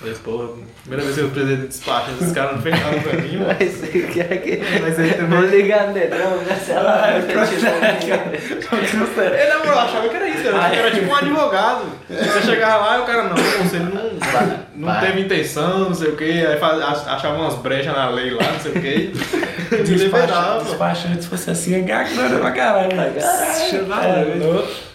Falei, 0.00 0.14
porra, 0.24 0.48
primeira 0.82 1.04
vez 1.04 1.14
que 1.14 1.20
eu 1.22 1.28
precisei 1.28 1.56
de 1.56 1.66
despacho, 1.66 2.10
esses 2.18 2.32
caras 2.32 2.52
não 2.56 2.62
fez 2.62 2.80
nada 2.80 3.00
pra 3.00 3.12
mim, 3.20 3.36
mano. 3.36 3.54
Mas 3.60 3.70
você 3.74 3.86
quer 4.14 4.38
que. 4.40 4.62
Mas 4.80 4.98
aí 4.98 5.12
também- 5.12 5.40
Vou 5.40 5.48
ligar 5.50 5.88
no 5.88 5.92
dedão, 5.92 6.38
cancelar. 6.48 7.16
Ele, 9.34 9.48
na 9.48 9.58
moral, 9.58 9.78
achava 9.80 10.08
que 10.08 10.16
era 10.16 10.28
isso, 10.28 10.42
cara. 10.44 10.70
que 10.70 10.76
era 10.76 10.90
tipo 10.90 11.06
um 11.06 11.14
advogado. 11.16 11.84
Você 12.08 12.42
chegava 12.42 12.86
lá 12.86 12.98
e 12.98 13.00
o 13.00 13.04
cara, 13.04 13.22
não, 13.24 13.36
você 13.36 13.78
não, 13.78 14.10
não 14.74 14.88
vai. 14.88 15.06
teve 15.06 15.20
intenção, 15.20 15.80
não 15.80 15.94
sei 15.94 16.08
o 16.08 16.16
que, 16.16 16.46
aí 16.46 16.58
faz, 16.58 16.80
ach- 16.82 17.06
achava 17.08 17.36
umas 17.38 17.54
brechas 17.56 17.92
na 17.94 18.08
lei 18.08 18.30
lá, 18.30 18.52
não 18.52 18.60
sei 18.60 18.72
o 18.72 18.80
que. 18.80 19.12
Me 19.76 19.94
liberava. 19.96 20.64
Despachante, 20.64 21.22
se 21.24 21.28
fosse 21.28 21.50
assim, 21.50 21.74
é 21.74 21.80
gagana 21.80 22.38
pra 22.38 22.50
caralho. 22.52 22.96
né? 22.96 23.12
Caralho. 23.20 24.42
É, 24.42 24.44
louco. 24.46 24.89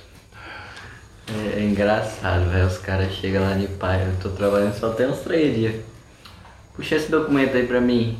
É, 1.28 1.60
é 1.60 1.64
engraçado, 1.64 2.50
velho. 2.50 2.68
Os 2.68 2.78
caras 2.78 3.12
chegam 3.14 3.44
lá 3.44 3.56
de 3.56 3.68
pai. 3.68 4.06
Eu 4.08 4.16
tô 4.22 4.30
trabalhando 4.36 4.74
só 4.78 4.90
tem 4.94 5.08
uns 5.08 5.20
três 5.20 5.56
dias. 5.56 5.76
Puxa 6.76 6.96
esse 6.96 7.10
documento 7.10 7.56
aí 7.56 7.66
pra 7.66 7.82
mim. 7.82 8.18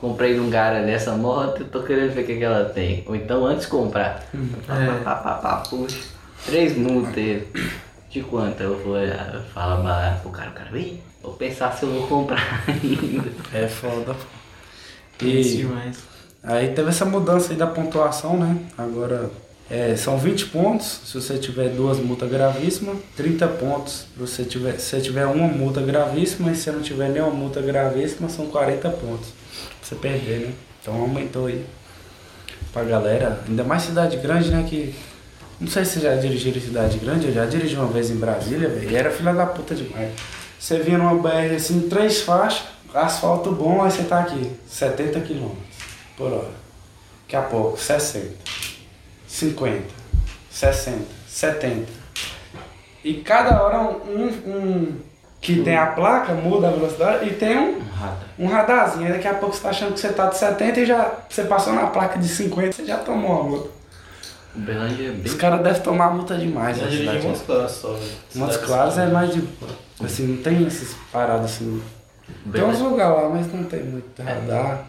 Comprei 0.00 0.34
de 0.34 0.40
um 0.40 0.50
cara 0.50 0.82
dessa 0.82 1.12
moto 1.12 1.62
e 1.62 1.64
tô 1.64 1.82
querendo 1.82 2.12
ver 2.12 2.22
o 2.22 2.26
que, 2.26 2.36
que 2.36 2.44
ela 2.44 2.64
tem. 2.66 3.04
Ou 3.06 3.14
então 3.16 3.46
antes 3.46 3.64
de 3.64 3.70
comprar. 3.70 4.22
Pá, 4.66 4.74
pá, 5.04 5.14
pá, 5.16 5.34
pá, 5.36 5.56
puxa. 5.68 5.98
Três 6.44 6.76
multas. 6.76 7.42
De 8.10 8.20
quanto? 8.22 8.62
Eu 8.62 8.78
vou 8.78 8.94
olhar, 8.94 9.42
fala 9.52 9.82
barato. 9.82 10.28
O 10.28 10.30
cara, 10.30 10.50
o 10.50 10.52
cara, 10.52 10.78
"Ih, 10.78 11.00
vou 11.22 11.32
pensar 11.32 11.72
se 11.72 11.84
eu 11.84 11.90
vou 11.90 12.06
comprar 12.06 12.62
ainda. 12.68 13.30
É 13.52 13.66
foda. 13.66 14.14
E 15.22 15.42
demais. 15.42 15.98
aí 16.42 16.68
teve 16.74 16.90
essa 16.90 17.04
mudança 17.04 17.52
aí 17.52 17.56
da 17.58 17.66
pontuação, 17.66 18.36
né? 18.36 18.58
Agora 18.76 19.30
é, 19.70 19.96
são 19.96 20.18
20 20.18 20.46
pontos 20.46 21.00
se 21.06 21.14
você 21.14 21.38
tiver 21.38 21.70
duas 21.70 21.98
multas 21.98 22.30
gravíssimas, 22.30 22.98
30 23.16 23.48
pontos 23.48 24.06
se 24.12 24.18
você 24.18 24.44
tiver, 24.44 24.78
se 24.78 24.90
você 24.90 25.00
tiver 25.00 25.24
uma 25.26 25.48
multa 25.48 25.80
gravíssima 25.80 26.52
e 26.52 26.54
se 26.54 26.70
não 26.70 26.82
tiver 26.82 27.08
nenhuma 27.08 27.30
multa 27.30 27.62
gravíssima, 27.62 28.28
são 28.28 28.46
40 28.46 28.88
pontos. 28.90 29.28
Pra 29.28 29.88
você 29.88 29.94
perder, 29.94 30.40
né? 30.40 30.52
Então 30.80 31.00
aumentou 31.00 31.46
aí 31.46 31.64
pra 32.74 32.84
galera. 32.84 33.40
Ainda 33.48 33.64
mais 33.64 33.82
cidade 33.82 34.16
grande, 34.18 34.50
né? 34.50 34.66
Que. 34.68 34.94
Não 35.60 35.68
sei 35.68 35.84
se 35.84 36.00
já 36.00 36.14
dirigiram 36.16 36.60
cidade 36.60 36.98
grande, 36.98 37.28
eu 37.28 37.32
já 37.32 37.46
dirigi 37.46 37.76
uma 37.76 37.86
vez 37.86 38.10
em 38.10 38.16
Brasília, 38.16 38.68
velho, 38.68 38.96
era 38.96 39.10
filha 39.10 39.32
da 39.32 39.46
puta 39.46 39.74
demais. 39.74 40.12
Você 40.58 40.80
vinha 40.80 40.98
numa 40.98 41.14
BR 41.14 41.54
assim, 41.54 41.88
três 41.88 42.20
faixas, 42.22 42.64
asfalto 42.92 43.52
bom, 43.52 43.82
aí 43.82 43.90
você 43.90 44.02
tá 44.02 44.18
aqui, 44.18 44.50
70 44.66 45.20
km 45.20 45.50
por 46.16 46.32
hora. 46.32 46.50
Daqui 47.22 47.36
a 47.36 47.42
pouco, 47.42 47.78
60, 47.78 48.34
50, 49.34 49.82
60, 50.48 50.98
70. 51.26 51.86
E 53.02 53.14
cada 53.14 53.60
hora 53.60 53.80
um, 53.80 54.28
um 54.46 54.96
Que 55.40 55.60
tem 55.62 55.76
a 55.76 55.86
placa, 55.86 56.32
muda 56.34 56.68
a 56.68 56.70
velocidade 56.70 57.28
e 57.28 57.34
tem 57.34 57.58
um, 57.58 57.80
um 58.38 58.46
radarzinho. 58.46 59.06
Aí 59.06 59.12
daqui 59.12 59.26
a 59.26 59.34
pouco 59.34 59.54
você 59.56 59.62
tá 59.62 59.70
achando 59.70 59.92
que 59.92 59.98
você 60.00 60.12
tá 60.12 60.26
de 60.26 60.38
70 60.38 60.80
e 60.80 60.86
já 60.86 61.12
você 61.28 61.42
passou 61.44 61.72
na 61.72 61.88
placa 61.88 62.16
de 62.18 62.28
50, 62.28 62.72
você 62.72 62.86
já 62.86 62.98
tomou 62.98 63.40
a 63.40 63.44
multa. 63.44 63.68
Uberlândia 64.54 65.08
é 65.08 65.10
Os 65.10 65.16
bem. 65.16 65.36
caras 65.36 65.62
devem 65.62 65.82
tomar 65.82 66.10
multa 66.14 66.38
demais 66.38 66.80
na 66.80 66.86
dirigi 66.86 67.08
cidade. 67.08 67.26
Montes 67.26 67.42
Claros 67.42 67.72
só, 67.72 67.88
velho. 67.92 68.12
Montes 68.36 68.54
Cidade 68.54 68.58
Claros 68.66 68.98
é 68.98 69.02
assim. 69.02 69.12
mais 69.12 69.34
de. 69.34 69.48
Assim, 70.02 70.26
não 70.28 70.42
tem 70.44 70.64
essas 70.66 70.96
paradas 71.12 71.46
assim. 71.46 71.82
Tem 72.52 72.62
uns 72.62 72.78
lugares 72.78 73.16
lá, 73.22 73.28
mas 73.28 73.52
não 73.52 73.64
tem 73.64 73.82
muito 73.82 74.22
radar. 74.22 74.86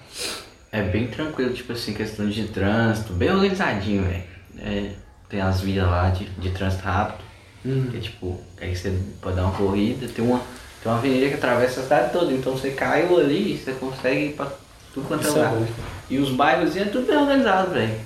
É 0.72 0.82
bem 0.84 1.08
tranquilo, 1.08 1.52
tipo 1.54 1.72
assim, 1.74 1.94
questão 1.94 2.30
de 2.30 2.48
trânsito, 2.50 3.12
bem 3.14 3.32
organizadinho, 3.32 4.04
velho. 4.04 4.35
É, 4.60 4.92
tem 5.30 5.42
as 5.42 5.62
vias 5.62 5.86
lá 5.88 6.10
de, 6.10 6.26
de 6.26 6.50
trânsito 6.52 6.84
rápido, 6.84 7.24
Hum. 7.66 7.88
que 7.90 7.98
é 7.98 8.00
tipo, 8.00 8.40
aí 8.62 8.76
você 8.76 8.96
pode 9.20 9.36
dar 9.36 9.44
uma 9.44 9.52
corrida, 9.58 10.08
tem 10.08 10.24
uma, 10.24 10.38
tem 10.84 10.92
uma 10.92 11.00
avenida 11.00 11.30
que 11.30 11.34
atravessa 11.34 11.80
a 11.80 11.84
cidade 11.84 12.14
toda, 12.14 12.32
então 12.32 12.54
você 12.54 12.70
caiu 12.72 13.18
ali, 13.20 13.58
você 13.58 13.72
consegue 13.72 14.26
ir 14.28 14.34
pra 14.34 14.48
tudo 14.94 15.08
quanto 15.08 15.26
é 15.26 15.30
é 15.30 15.32
lugar. 15.32 15.68
E 16.10 16.20
os 16.20 16.30
bairros 16.30 16.78
é 16.78 16.86
tudo 16.86 17.08
bem 17.08 17.18
organizado, 17.18 17.72
velho. 17.72 18.00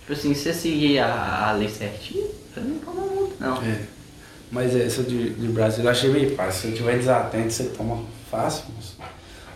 Tipo 0.00 0.12
assim, 0.14 0.32
se 0.34 0.44
você 0.44 0.54
seguir 0.54 0.98
a, 1.00 1.48
a 1.48 1.52
lei 1.52 1.68
certinho, 1.68 2.26
você 2.54 2.60
não 2.60 2.78
toma 2.78 3.02
multa, 3.02 3.34
não. 3.38 3.62
É. 3.62 3.80
Mas 4.50 4.74
essa 4.74 5.02
de, 5.02 5.30
de 5.30 5.48
Brasil 5.48 5.84
eu 5.84 5.90
achei 5.90 6.08
meio 6.10 6.34
fácil. 6.34 6.60
Se 6.62 6.68
eu 6.68 6.74
tiver 6.76 6.96
desatento, 6.96 7.52
você 7.52 7.64
toma 7.64 8.02
fácil, 8.30 8.64
moço. 8.74 8.96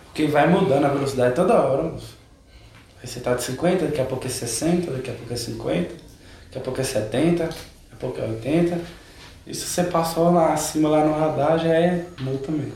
Porque 0.05 0.27
vai 0.27 0.47
mudando 0.47 0.85
a 0.85 0.89
velocidade 0.89 1.33
toda 1.33 1.53
hora, 1.59 1.83
moço. 1.83 2.15
Aí 3.01 3.07
você 3.07 3.19
tá 3.21 3.33
de 3.33 3.41
50, 3.43 3.85
daqui 3.85 4.01
a 4.01 4.05
pouco 4.05 4.27
é 4.27 4.29
60, 4.29 4.91
daqui 4.91 5.09
a 5.09 5.13
pouco 5.13 5.33
é 5.33 5.35
50, 5.37 5.95
daqui 6.51 6.57
a 6.57 6.61
pouco 6.61 6.81
é 6.81 6.83
70, 6.83 7.43
daqui 7.45 7.55
a 7.93 7.95
pouco 7.95 8.19
é 8.19 8.25
80. 8.25 8.77
E 9.47 9.55
se 9.55 9.65
você 9.65 9.83
passou 9.85 10.31
lá 10.31 10.53
acima 10.53 10.89
lá 10.89 11.05
no 11.05 11.17
radar, 11.17 11.57
já 11.57 11.73
é 11.73 12.05
multa 12.19 12.51
mesmo. 12.51 12.73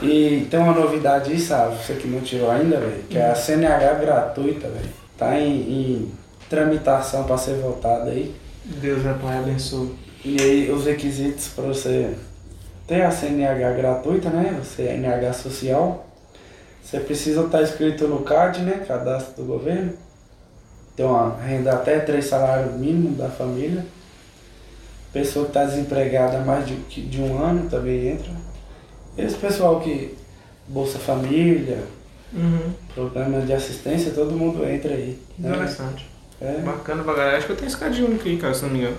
E 0.00 0.46
tem 0.50 0.60
uma 0.60 0.74
novidade 0.74 1.32
aí, 1.32 1.38
sabe? 1.38 1.76
Você 1.76 1.94
que 1.94 2.06
não 2.06 2.20
tirou 2.20 2.50
ainda, 2.50 2.78
velho, 2.78 3.02
que 3.08 3.18
é 3.18 3.30
a 3.30 3.34
CNH 3.34 3.94
gratuita, 3.94 4.68
velho. 4.68 4.88
Tá 5.18 5.38
em, 5.38 5.60
em 5.60 6.12
tramitação 6.48 7.24
para 7.24 7.36
ser 7.36 7.56
votada 7.56 8.10
aí. 8.10 8.34
Deus 8.64 9.04
é 9.04 9.12
pai, 9.14 9.38
abençoe. 9.38 9.94
E 10.24 10.40
aí 10.40 10.70
os 10.70 10.86
requisitos 10.86 11.48
para 11.48 11.64
você 11.64 12.14
ter 12.86 13.02
a 13.02 13.10
CNH 13.10 13.72
gratuita, 13.72 14.30
né? 14.30 14.60
Você 14.62 14.82
é 14.82 14.96
NH 14.96 15.32
social. 15.34 16.06
Você 16.82 17.00
precisa 17.00 17.42
estar 17.42 17.62
inscrito 17.62 18.06
no 18.06 18.22
CAD, 18.22 18.62
né? 18.62 18.84
Cadastro 18.86 19.42
do 19.42 19.44
governo. 19.44 19.92
Ter 20.96 21.04
uma 21.04 21.36
renda 21.36 21.72
até 21.72 21.98
três 22.00 22.26
salários 22.26 22.74
mínimos 22.74 23.16
da 23.18 23.28
família. 23.28 23.84
Pessoa 25.12 25.44
que 25.44 25.50
está 25.50 25.64
desempregada 25.64 26.38
há 26.38 26.40
mais 26.40 26.66
de, 26.66 26.74
de 26.76 27.20
um 27.20 27.42
ano 27.42 27.68
também 27.68 28.08
entra. 28.08 28.30
Esse 29.16 29.36
pessoal 29.36 29.80
que 29.80 30.16
Bolsa 30.68 30.98
Família, 30.98 31.82
Uhum. 32.34 32.72
programa 32.94 33.42
de 33.42 33.52
assistência, 33.52 34.10
todo 34.12 34.32
mundo 34.34 34.66
entra 34.66 34.94
aí. 34.94 35.18
né? 35.38 35.50
Interessante. 35.50 36.08
É. 36.40 36.60
Bacana 36.64 37.04
pra 37.04 37.12
galera. 37.12 37.36
Acho 37.36 37.44
que 37.46 37.52
eu 37.52 37.56
tenho 37.56 37.68
esse 37.68 37.76
cadinho 37.76 38.18
aí, 38.24 38.38
cara, 38.38 38.54
se 38.54 38.62
não 38.62 38.70
me 38.70 38.78
engano. 38.78 38.96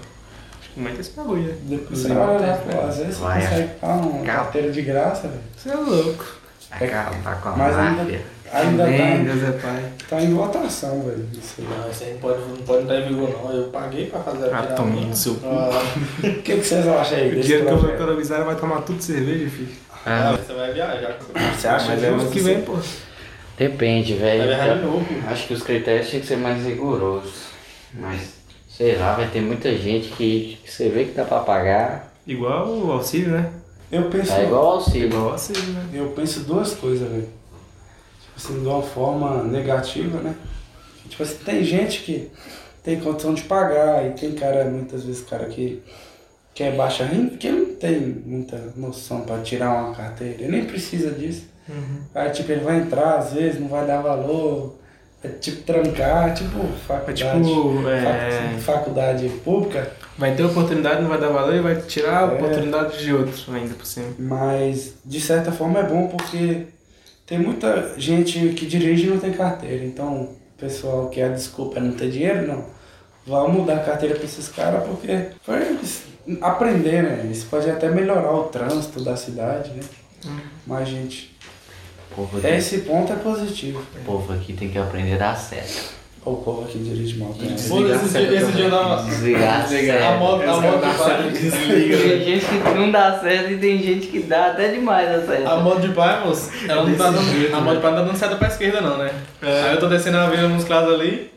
Acho 0.59 0.69
que 0.69 0.79
aumenta 0.79 1.01
esse 1.01 1.11
bagulho, 1.13 1.41
né? 1.41 1.57
Depois 1.63 1.97
você 1.99 2.11
olha 2.11 2.45
lá, 2.47 2.57
pô, 2.57 2.79
às 2.87 2.97
vezes 2.97 3.15
você 3.17 3.23
Vai, 3.23 3.41
consegue 3.41 3.67
pagar 3.81 3.93
uma 3.95 4.09
Calma. 4.11 4.23
carteira 4.25 4.71
de 4.71 4.81
graça, 4.83 5.27
velho. 5.27 5.41
Você 5.57 5.69
é 5.69 5.75
louco. 5.75 6.25
Acabar 6.69 7.41
com 7.41 7.49
a 7.49 7.55
Mas 7.57 7.75
máfia. 7.75 8.01
Ainda 8.01 8.21
Amém, 8.53 8.97
tá, 9.25 9.33
Deus 9.33 9.43
é 9.43 9.51
pai. 9.59 9.83
tá 10.09 10.21
em 10.21 10.33
votação, 10.33 11.01
velho. 11.03 11.27
Isso. 11.33 11.55
Não, 11.61 11.89
isso 11.89 12.03
aí 12.03 12.11
não 12.13 12.19
pode, 12.19 12.39
não 12.39 12.57
pode 12.57 12.83
entrar 12.83 12.99
em 13.01 13.07
vigor 13.07 13.29
não. 13.43 13.51
Eu 13.51 13.63
paguei 13.69 14.05
pra 14.07 14.19
fazer 14.19 14.53
Ah, 14.53 14.59
a 14.59 14.63
toma 14.67 15.01
no 15.01 15.15
seu 15.15 15.35
cu. 15.35 15.47
Ah, 15.47 15.81
O 16.19 16.21
que, 16.21 16.41
que 16.41 16.55
vocês 16.63 16.87
acham 16.87 17.17
aí 17.17 17.29
O 17.29 17.35
desse 17.35 17.41
dinheiro 17.47 17.65
que 17.65 17.71
eu 17.71 17.77
vou 17.77 17.79
projeto? 17.85 18.01
economizar 18.01 18.43
vai 18.45 18.55
tomar 18.55 18.81
tudo 18.81 18.97
de 18.99 19.03
cerveja, 19.05 19.49
filho. 19.49 19.69
ah, 20.05 20.37
você 20.37 20.53
vai 20.53 20.71
viajar 20.73 21.13
com 21.13 21.25
você. 21.33 21.55
Você 21.61 21.67
acha 21.67 21.87
Mas 21.87 22.03
é 22.03 22.07
justo 22.09 22.21
ano 22.21 22.31
que 22.31 22.39
vem, 22.41 22.61
pô. 22.61 22.73
Depende, 23.57 24.13
Vai 24.15 24.37
velho. 24.37 24.43
viajar 24.55 24.75
de 24.77 24.81
novo. 24.83 25.05
Acho 25.27 25.47
que 25.47 25.53
os 25.53 25.61
critérios 25.63 26.09
tinham 26.09 26.21
que 26.21 26.27
ser 26.27 26.37
mais 26.37 26.63
rigorosos. 26.65 27.33
Mas, 27.93 28.33
sei 28.67 28.95
lá, 28.97 29.13
vai 29.13 29.27
ter 29.27 29.41
muita 29.41 29.75
gente 29.77 30.09
que, 30.09 30.57
que 30.63 30.71
você 30.71 30.89
vê 30.89 31.05
que 31.05 31.11
dá 31.11 31.23
pra 31.23 31.39
pagar. 31.39 32.11
Igual 32.25 32.67
o 32.67 32.91
auxílio, 32.91 33.29
né? 33.31 33.49
Eu 33.91 34.03
penso, 34.05 34.31
É 34.33 34.43
igual 34.45 34.65
ao 34.65 34.71
auxílio. 34.73 35.07
Igual 35.07 35.25
o 35.25 35.29
auxílio, 35.31 35.61
né? 35.73 35.85
eu 35.93 36.07
penso 36.15 36.39
duas 36.41 36.73
coisas, 36.73 37.07
velho. 37.07 37.27
Assim, 38.35 38.61
de 38.61 38.67
uma 38.67 38.81
forma 38.81 39.43
negativa, 39.43 40.19
né? 40.19 40.35
Tipo 41.09 41.23
assim, 41.23 41.37
tem 41.45 41.63
gente 41.63 42.01
que 42.01 42.31
tem 42.83 42.99
condição 42.99 43.33
de 43.33 43.43
pagar 43.43 44.05
e 44.05 44.11
tem 44.11 44.33
cara, 44.33 44.65
muitas 44.65 45.03
vezes, 45.03 45.21
cara 45.21 45.45
que, 45.45 45.81
que 46.53 46.63
é 46.63 46.71
baixa 46.71 47.05
renda, 47.05 47.37
que 47.37 47.49
não 47.49 47.75
tem 47.75 47.99
muita 48.25 48.59
noção 48.75 49.21
pra 49.21 49.37
tirar 49.39 49.71
uma 49.85 49.93
carteira. 49.95 50.41
Ele 50.41 50.51
nem 50.57 50.65
precisa 50.65 51.11
disso. 51.11 51.45
Aí, 52.13 52.29
tipo, 52.31 52.51
ele 52.51 52.61
vai 52.63 52.77
entrar, 52.77 53.17
às 53.19 53.33
vezes, 53.33 53.59
não 53.59 53.67
vai 53.67 53.85
dar 53.85 54.01
valor. 54.01 54.75
É 55.23 55.29
tipo 55.29 55.61
trancar, 55.63 56.33
tipo 56.33 56.57
É 56.59 56.77
faculdade. 56.85 57.43
tipo, 57.47 57.87
é, 57.87 58.01
fac- 58.01 58.59
faculdade 58.59 59.29
pública. 59.45 59.89
vai 60.17 60.35
ter 60.35 60.43
oportunidade, 60.43 61.01
não 61.01 61.07
vai 61.07 61.17
dar 61.17 61.29
valor 61.29 61.55
e 61.55 61.61
vai 61.61 61.77
tirar 61.77 62.19
a 62.27 62.31
É. 62.33 62.35
oportunidade 62.35 63.01
de 63.01 63.13
outro 63.13 63.53
ainda 63.53 63.73
por 63.73 63.85
cima. 63.85 64.07
Mas 64.19 64.95
de 65.05 65.21
certa 65.21 65.49
forma 65.53 65.79
é 65.79 65.83
bom 65.83 66.07
porque 66.09 66.63
tem 67.25 67.39
muita 67.39 67.93
gente 67.97 68.49
que 68.49 68.65
dirige 68.65 69.07
e 69.07 69.09
não 69.09 69.19
tem 69.19 69.31
carteira. 69.33 69.83
Então, 69.85 70.23
o 70.23 70.37
pessoal 70.57 71.09
que 71.09 71.21
a 71.21 71.29
desculpa 71.29 71.79
é 71.79 71.81
não 71.81 71.93
ter 71.93 72.09
dinheiro, 72.09 72.47
não. 72.47 72.65
Vamos 73.25 73.65
dar 73.65 73.83
carteira 73.85 74.15
para 74.15 74.25
esses 74.25 74.49
caras 74.49 74.83
porque 74.85 75.29
foi 75.41 75.77
aprender, 76.41 77.03
né? 77.03 77.29
Isso 77.31 77.47
pode 77.49 77.69
até 77.69 77.89
melhorar 77.89 78.33
o 78.33 78.43
trânsito 78.45 79.01
da 79.01 79.15
cidade, 79.15 79.71
né? 79.71 79.81
Mais 80.67 80.87
gente. 80.87 81.33
O 82.11 82.15
povo, 82.15 82.37
aqui, 82.37 82.47
Esse 82.47 82.79
ponto 82.79 83.11
é 83.11 83.15
positivo. 83.15 83.79
o 84.01 84.05
povo 84.05 84.33
aqui 84.33 84.53
tem 84.53 84.69
que 84.69 84.77
aprender 84.77 85.15
a 85.15 85.17
dar 85.17 85.35
certo. 85.37 85.93
O 86.25 86.37
povo 86.37 86.63
aqui 86.63 86.79
dirige 86.79 87.17
mal 87.17 87.33
também. 87.33 87.49
Pô, 87.49 87.85
esse 87.85 88.09
dia, 88.17 88.33
esse 88.33 88.51
dia 88.53 88.65
eu 88.65 88.71
dava... 88.71 89.03
Desligar 89.03 89.59
a 89.59 89.63
A 89.63 89.67
certo. 89.67 90.19
moto, 90.19 90.41
a 90.43 90.61
moto 90.61 90.85
de 90.85 90.97
pai... 90.97 91.31
Tem 91.31 92.23
gente 92.23 92.45
que 92.45 92.73
não 92.75 92.91
dá 92.91 93.19
certo 93.19 93.51
e 93.51 93.57
tem 93.57 93.83
gente 93.83 94.07
que 94.07 94.19
dá 94.19 94.51
até 94.51 94.69
demais 94.69 95.09
a 95.09 95.25
certo. 95.25 95.47
A 95.47 95.57
moto 95.57 95.81
de 95.81 95.89
pai, 95.89 96.25
moço, 96.25 96.49
ela 96.67 96.85
não 96.85 96.95
tá 96.95 97.11
dando... 97.11 97.53
A 97.53 97.59
moto 97.59 97.75
de 97.75 97.81
pai 97.81 97.91
não 97.91 97.97
tá 97.99 98.05
dando 98.05 98.17
seta 98.17 98.35
pra 98.37 98.47
esquerda 98.47 98.79
não, 98.79 98.97
né? 98.97 99.11
Aí 99.41 99.73
eu 99.73 99.79
tô 99.79 99.87
descendo 99.87 100.17
a 100.17 100.23
avenida 100.23 100.47
nos 100.47 100.63
claros 100.63 100.93
ali... 100.93 101.31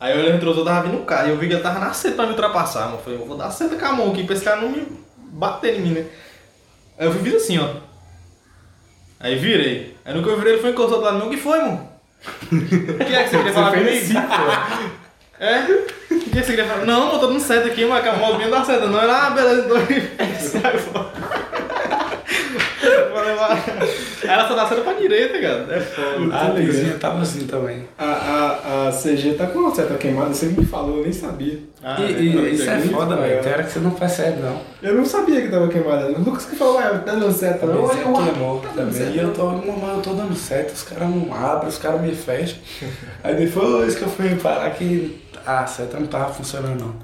Aí 0.00 0.12
eu 0.12 0.18
olhei 0.18 0.30
no 0.30 0.34
retrovisor, 0.34 0.64
tava 0.64 0.88
vindo 0.88 1.00
um 1.00 1.04
cara, 1.04 1.28
e 1.28 1.30
eu 1.30 1.38
vi 1.38 1.46
que 1.46 1.54
ele 1.54 1.62
tava 1.62 1.78
na 1.78 1.92
seta 1.92 2.16
pra 2.16 2.24
me 2.26 2.32
ultrapassar, 2.32 2.86
mano. 2.86 2.96
Eu 2.96 2.98
falei, 2.98 3.18
eu 3.18 3.24
vou 3.24 3.38
dar 3.38 3.50
seta 3.50 3.76
com 3.76 3.86
a 3.86 3.92
mão 3.92 4.10
aqui 4.10 4.24
pra 4.24 4.34
esse 4.34 4.44
cara 4.44 4.60
não 4.60 4.68
me 4.68 4.86
bater 5.16 5.76
em 5.76 5.80
mim, 5.80 5.90
né? 5.90 6.06
Aí 6.98 7.06
eu 7.06 7.12
fui 7.12 7.22
vir 7.22 7.36
assim, 7.36 7.58
ó. 7.58 7.68
Aí 9.20 9.36
virei. 9.36 9.96
Aí 10.04 10.12
no 10.12 10.22
que 10.22 10.28
eu 10.28 10.36
virei, 10.36 10.54
ele 10.54 10.60
foi 10.60 10.72
encostar 10.72 10.98
do 10.98 11.04
lado 11.04 11.16
meu, 11.16 11.28
o 11.28 11.30
que 11.30 11.38
foi, 11.38 11.58
mano? 11.58 11.88
O 12.52 13.04
que 13.04 13.14
é 13.14 13.24
que 13.24 13.30
você 13.30 13.36
queria 13.38 13.52
falar 13.52 13.70
comigo? 13.72 14.14
É? 15.38 15.60
O 16.10 16.30
que 16.30 16.30
você 16.30 16.42
queria 16.42 16.66
falar? 16.66 16.86
Não, 16.86 17.12
eu 17.12 17.18
tô 17.18 17.26
dando 17.26 17.40
seta 17.40 17.68
aqui, 17.68 17.84
mas 17.84 18.02
que 18.02 18.08
a 18.08 18.14
moto 18.14 18.36
minha 18.36 18.48
não 18.48 18.58
dá 18.58 18.64
seta, 18.64 18.86
não. 18.86 19.00
Era, 19.00 19.26
ah, 19.26 19.30
beleza, 19.30 19.64
então 19.64 19.76
Vou 23.14 23.22
levar. 23.22 23.64
Ela 24.24 24.48
só 24.48 24.56
dá 24.56 24.66
seta 24.66 24.80
pra 24.80 24.94
direita, 24.94 25.40
cara. 25.40 25.66
É 25.70 25.80
foda. 25.80 26.34
A 26.34 26.50
vizinha 26.50 26.98
tava 26.98 27.22
assim 27.22 27.46
também. 27.46 27.86
A, 27.96 28.04
a, 28.04 28.88
a 28.88 28.90
CG 28.92 29.34
tá 29.34 29.46
com 29.46 29.68
a 29.68 29.72
seta 29.72 29.94
queimada, 29.94 30.34
você 30.34 30.46
me 30.46 30.66
falou, 30.66 30.96
eu 30.96 31.04
nem 31.04 31.12
sabia. 31.12 31.60
Ah, 31.80 32.00
e, 32.00 32.10
e 32.10 32.38
é, 32.38 32.48
isso 32.50 32.68
é 32.68 32.76
é 32.76 32.80
foda, 32.80 33.14
velho. 33.14 33.40
Tem 33.40 33.52
hora 33.52 33.62
que 33.62 33.70
você 33.70 33.78
não 33.78 33.92
percebe, 33.92 34.42
não. 34.42 34.60
Eu 34.82 34.96
não 34.96 35.04
sabia 35.04 35.42
que 35.42 35.48
tava 35.48 35.68
queimada. 35.68 36.06
O 36.06 36.24
Lucas 36.24 36.46
que 36.46 36.56
falou, 36.56 36.78
ué, 36.78 36.88
tá 36.88 37.12
dando 37.12 37.30
seta. 37.30 37.64
A 37.64 37.68
não. 37.68 37.86
vizinha 37.86 38.04
Eu, 38.04 38.12
queimou 38.12 38.60
tá 38.60 38.68
também. 38.70 39.12
E 39.12 39.18
eu 39.18 39.32
tô, 39.32 39.46
mamãe, 39.46 39.94
eu 39.94 40.02
tô 40.02 40.14
dando 40.14 40.34
certo, 40.34 40.74
os 40.74 40.82
caras 40.82 41.08
não 41.08 41.32
abrem, 41.32 41.68
os 41.68 41.78
caras 41.78 42.00
me 42.00 42.12
fecham. 42.16 42.58
Aí 43.22 43.36
depois 43.36 43.94
que 43.94 44.02
eu 44.02 44.08
fui 44.08 44.34
parar 44.34 44.70
que 44.70 45.22
a 45.46 45.64
seta 45.66 46.00
não 46.00 46.08
tava 46.08 46.34
funcionando, 46.34 46.80
não. 46.80 46.94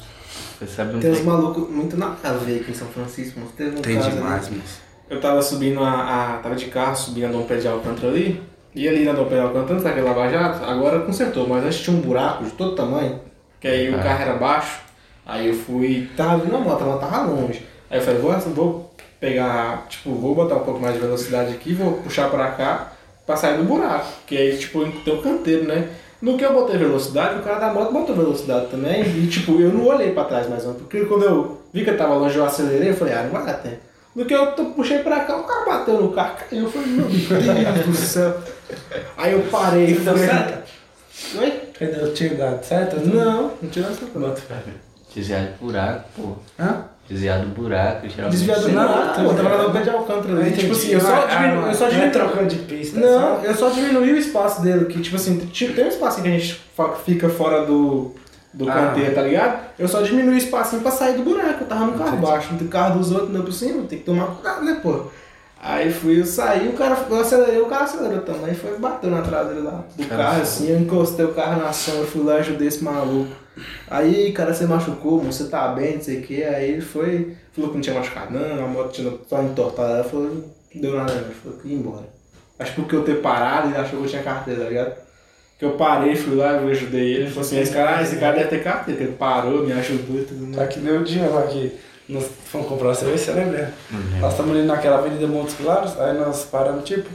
Você 0.59 0.67
sabe 0.67 0.97
um 0.97 0.99
Tem 0.99 1.13
uns 1.13 1.23
malucos 1.23 1.71
muito 1.71 1.97
nada 1.97 2.17
a 2.25 2.33
ver 2.33 2.63
aqui 2.63 2.73
em 2.73 2.75
São 2.75 2.89
Francisco, 2.89 3.39
mas 3.41 3.53
teve 3.53 3.79
um 3.79 3.83
Tem 3.83 3.97
caso 3.97 4.11
demais, 4.11 4.49
mas. 4.51 4.90
Eu 5.11 5.21
tava 5.21 5.43
subindo 5.43 5.83
a, 5.83 6.37
a. 6.37 6.39
tava 6.39 6.55
de 6.55 6.67
carro, 6.67 6.97
subindo 6.97 7.27
a 7.27 7.33
Dom 7.33 7.43
Pedro 7.43 7.63
de 7.63 7.69
Alcântara 7.69 8.09
ali. 8.09 8.41
E 8.75 8.89
ali 8.89 9.05
na 9.05 9.13
Dom 9.13 9.25
Pedro 9.25 9.39
de 9.41 9.47
Alcântara, 9.49 9.81
sabe 9.81 9.91
aquele 10.01 10.07
Lava 10.07 10.29
Jato? 10.31 10.65
Agora 10.65 11.01
consertou, 11.01 11.49
mas 11.49 11.65
antes 11.65 11.81
tinha 11.81 11.97
um 11.97 12.01
buraco 12.01 12.45
de 12.45 12.51
todo 12.53 12.77
tamanho. 12.77 13.21
Que 13.61 13.67
aí 13.69 13.91
o 13.91 13.97
Ah. 13.97 14.03
carro 14.03 14.23
era 14.23 14.35
baixo. 14.35 14.81
Aí 15.27 15.49
eu 15.49 15.55
fui. 15.55 16.09
Tava 16.17 16.39
vindo 16.39 16.57
a 16.57 16.61
moto, 16.61 16.83
a 16.83 16.87
moto 16.87 17.01
tava 17.01 17.23
longe. 17.27 17.67
Aí 17.91 17.99
eu 17.99 18.03
falei, 18.03 18.21
vou, 18.21 18.33
vou 18.55 18.95
pegar. 19.19 19.87
Tipo, 19.89 20.15
vou 20.15 20.35
botar 20.35 20.55
um 20.57 20.61
pouco 20.65 20.79
mais 20.81 20.95
de 20.95 21.01
velocidade 21.01 21.53
aqui, 21.53 21.75
vou 21.75 21.95
puxar 21.95 22.31
pra 22.31 22.49
cá 22.53 22.93
pra 23.27 23.37
sair 23.37 23.57
do 23.59 23.65
buraco. 23.65 24.07
Que 24.27 24.37
aí, 24.37 24.57
tipo, 24.57 24.85
tem 25.05 25.15
um 25.15 25.21
canteiro, 25.23 25.65
né? 25.65 25.89
No 26.23 26.37
que 26.37 26.45
eu 26.45 26.53
botei 26.53 26.77
velocidade, 26.77 27.39
o 27.41 27.43
cara 27.43 27.59
da 27.59 27.73
moto 27.73 27.93
botou 27.93 28.15
velocidade 28.15 28.67
também. 28.69 29.03
E, 29.03 29.27
tipo, 29.27 29.61
eu 29.61 29.71
não 29.71 29.87
olhei 29.87 30.13
pra 30.13 30.25
trás 30.25 30.49
mais 30.49 30.65
não. 30.65 30.75
Porque 30.75 31.01
quando 31.07 31.25
eu 31.25 31.61
vi 31.73 31.83
que 31.83 31.91
eu 31.91 31.97
tava 31.99 32.15
longe, 32.15 32.37
eu 32.37 32.45
acelerei, 32.45 32.91
eu 32.91 32.95
falei, 32.95 33.15
ah, 33.15 33.23
não 33.25 33.31
vai 33.31 33.45
dar 33.47 33.55
tempo. 33.55 33.90
No 34.15 34.25
que 34.25 34.35
eu 34.35 34.53
tô- 34.53 34.65
puxei 34.67 34.99
pra 35.01 35.21
cá, 35.21 35.37
o 35.37 35.45
cara 35.45 35.65
bateu 35.65 36.01
no 36.03 36.13
carro, 36.13 36.37
caiu. 36.51 36.65
Eu 36.65 36.71
falei, 36.71 36.89
meu 36.89 37.05
Deus 37.07 37.87
do 37.87 37.95
céu. 37.95 38.37
Aí 39.17 39.33
eu 39.33 39.43
parei. 39.43 39.95
Deu 39.95 40.05
falei, 40.05 40.29
certo? 40.29 40.71
Oi? 41.39 41.53
Entendeu? 41.81 42.13
Tinha 42.15 42.35
dado 42.35 42.63
certo? 42.65 42.97
Não, 43.07 43.43
não 43.63 43.71
coisa. 43.71 44.09
Bota 44.15 44.41
fé. 44.41 44.55
Desviar 45.15 45.43
do 45.43 45.65
buraco, 45.67 46.05
pô. 46.17 46.33
Hã? 46.59 46.85
Desviar 47.09 47.41
do 47.41 47.49
buraco, 47.49 48.09
geralmente. 48.09 48.33
Desviado 48.39 48.63
você- 48.63 48.71
não, 48.73 49.07
Não, 49.07 49.25
pô, 49.25 49.35
tava 49.35 49.63
no 49.65 49.73
pé 49.73 49.81
de 49.83 49.91
Alcântara 49.91 50.39
ali. 50.41 50.51
Tipo 50.53 50.73
assim, 50.73 50.91
eu 50.93 51.01
só 51.01 51.15
Ah, 51.15 51.27
diminuí, 51.27 51.69
eu 51.69 51.75
só 51.75 51.87
é 51.87 51.91
diminuí. 51.91 52.11
trocando 52.13 52.47
de 52.47 52.57
pista. 52.57 53.01
Não, 53.01 53.45
eu 53.45 53.55
só 53.55 53.71
diminuí 53.71 54.13
o 54.13 54.17
espaço 54.19 54.63
dele, 54.63 54.85
que 54.87 55.01
tipo 55.01 55.17
assim, 55.17 55.39
tem 55.39 55.85
um 55.85 55.89
espacinho 55.89 56.23
que 56.25 56.29
a 56.29 56.39
gente 56.39 56.61
fica 57.05 57.29
fora 57.29 57.65
do, 57.67 58.15
do 58.53 58.69
Ah. 58.69 58.73
canteiro, 58.75 59.15
tá 59.15 59.23
ligado? 59.23 59.61
Eu 59.79 59.87
só 59.89 60.03
diminuí 60.03 60.35
o 60.35 60.39
espacinho 60.39 60.83
pra 60.83 60.91
sair 60.91 61.17
do 61.17 61.23
buraco, 61.23 61.63
eu 61.65 61.67
tava 61.69 61.85
no 61.87 61.93
carro 61.93 62.09
Entendi. 62.17 62.23
baixo, 62.27 62.49
não 62.53 62.59
tem 62.59 62.69
carro 62.69 62.99
dos 62.99 63.11
outros, 63.13 63.31
não 63.31 63.41
é 63.41 63.45
por 63.45 63.53
cima, 63.53 63.83
tem 63.85 63.99
que 63.99 64.05
tomar 64.05 64.27
cuidado, 64.27 64.65
né, 64.65 64.81
pô? 64.83 65.05
Aí 65.63 65.93
fui, 65.93 66.21
eu 66.21 66.25
saí, 66.25 66.69
o 66.69 66.73
cara, 66.73 66.97
eu 67.09 67.21
acelerei, 67.21 67.61
o 67.61 67.67
cara 67.67 67.85
acelerou 67.85 68.23
também, 68.23 68.55
foi 68.55 68.79
bateu 68.79 69.11
na 69.11 69.21
traseira 69.21 69.61
lá 69.63 69.85
do 69.95 70.07
Cara, 70.07 70.25
carro, 70.25 70.43
assim, 70.43 70.71
eu 70.71 70.81
encostei 70.81 71.25
o 71.25 71.35
carro 71.35 71.63
na 71.63 71.71
sombra, 71.73 72.07
fui 72.07 72.23
lá 72.25 72.37
e 72.37 72.41
ajudei 72.41 72.67
esse 72.69 72.83
maluco. 72.83 73.31
Aí, 73.91 74.33
cara, 74.33 74.55
você 74.55 74.65
machucou, 74.65 75.21
você 75.21 75.45
tá 75.49 75.69
bem, 75.69 75.97
não 75.97 76.03
sei 76.03 76.19
o 76.21 76.23
que, 76.23 76.43
aí 76.43 76.71
ele 76.71 76.81
foi, 76.81 77.37
falou 77.53 77.71
que 77.71 77.77
não 77.77 77.83
tinha 77.83 77.95
machucado 77.95 78.33
não, 78.33 78.65
a 78.65 78.69
moto 78.69 78.91
tinha 78.93 79.13
só 79.29 79.43
entortada, 79.43 79.95
ela 79.97 80.05
falou, 80.05 80.27
não 80.75 80.81
deu 80.81 80.97
nada 80.97 81.13
não, 81.13 81.21
ele 81.23 81.35
falou 81.35 81.59
que 81.59 81.69
ia 81.69 81.75
embora. 81.77 82.05
Acho 82.59 82.75
que 82.75 82.81
porque 82.81 82.97
eu 82.97 83.05
ter 83.05 83.21
parado, 83.21 83.69
ele 83.69 83.77
achou 83.77 83.99
que 83.99 84.07
eu 84.07 84.11
tinha 84.11 84.23
carteira, 84.23 84.63
tá 84.65 84.69
ligado? 84.69 84.95
Que 85.61 85.67
eu 85.67 85.73
parei, 85.73 86.17
fui 86.17 86.35
lá, 86.37 86.53
eu 86.53 86.69
ajudei 86.69 87.03
ele, 87.03 87.23
ele 87.25 87.29
falou 87.29 87.43
assim, 87.43 87.61
esse 87.61 87.71
cara, 87.71 87.99
ah, 87.99 88.03
esse 88.03 88.17
cara 88.17 88.35
deve 88.35 88.49
ter 88.49 88.65
carteira, 88.65 88.99
que 88.99 89.05
ele 89.07 89.17
parou, 89.17 89.63
me 89.63 89.73
ajudou 89.75 90.19
e 90.19 90.25
tudo 90.25 90.57
mais. 90.57 90.73
que 90.73 90.81
deu 90.81 91.01
um 91.01 91.05
dia 91.05 91.29
lá 91.29 91.43
que 91.47 91.79
nós 92.09 92.27
fomos 92.47 92.67
comprar 92.67 92.95
cerveja, 92.95 93.25
você 93.25 93.33
lembra? 93.33 93.75
Uhum. 93.93 94.21
Nós 94.21 94.33
estamos 94.33 94.57
ali 94.57 94.67
naquela 94.67 94.97
avenida 94.97 95.27
Montes 95.27 95.55
Claros, 95.57 96.01
aí 96.01 96.19
nós 96.19 96.47
paramos 96.47 96.85
tipo 96.85 97.11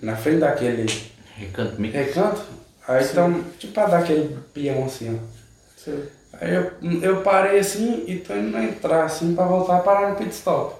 na 0.00 0.16
frente 0.16 0.38
daquele 0.40 0.86
Recanto 1.36 1.78
meio. 1.78 1.92
recanto, 1.92 2.40
aí 2.88 3.04
estamos 3.04 3.44
tipo 3.58 3.74
pra 3.74 3.86
dar 3.86 3.98
aquele 3.98 4.34
peão 4.54 4.86
assim, 4.86 5.14
ó. 5.14 5.90
Aí 6.40 6.54
eu, 6.54 6.72
eu 7.02 7.20
parei 7.20 7.58
assim 7.58 8.04
e 8.06 8.16
tô 8.16 8.34
indo 8.34 8.56
entrar 8.56 9.04
assim 9.04 9.34
pra 9.34 9.44
voltar 9.44 9.76
a 9.76 9.80
parar 9.80 10.10
no 10.10 10.16
pit 10.16 10.30
stop. 10.30 10.76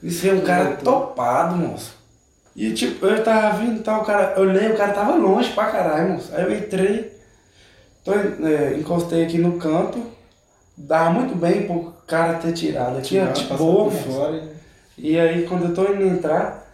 Isso 0.00 0.22
veio 0.22 0.36
um 0.36 0.40
cara 0.42 0.76
topado, 0.76 1.56
moço. 1.56 1.96
E 2.56 2.72
tipo, 2.72 3.04
eu 3.06 3.22
tava 3.24 3.58
vindo 3.58 3.80
e 3.80 3.82
tal, 3.82 4.02
o 4.02 4.04
cara, 4.04 4.34
eu 4.36 4.42
olhei, 4.42 4.70
o 4.70 4.76
cara 4.76 4.92
tava 4.92 5.16
longe 5.16 5.52
pra 5.52 5.66
caralho, 5.66 6.14
moço. 6.14 6.30
Aí 6.34 6.42
eu 6.42 6.54
entrei, 6.54 7.12
tô, 8.04 8.12
é, 8.12 8.76
encostei 8.78 9.24
aqui 9.24 9.38
no 9.38 9.58
canto, 9.58 10.00
dava 10.76 11.10
muito 11.10 11.34
bem 11.34 11.66
pro 11.66 11.92
cara 12.06 12.34
ter 12.34 12.52
tirado 12.52 12.98
aqui, 12.98 13.18
ó, 13.18 13.32
tipo, 13.32 13.56
boa, 13.56 13.90
fora 13.90 14.36
e... 14.36 14.54
E 14.96 15.18
aí 15.18 15.44
quando 15.46 15.64
eu 15.64 15.74
tô 15.74 15.92
indo 15.92 16.04
entrar, 16.04 16.64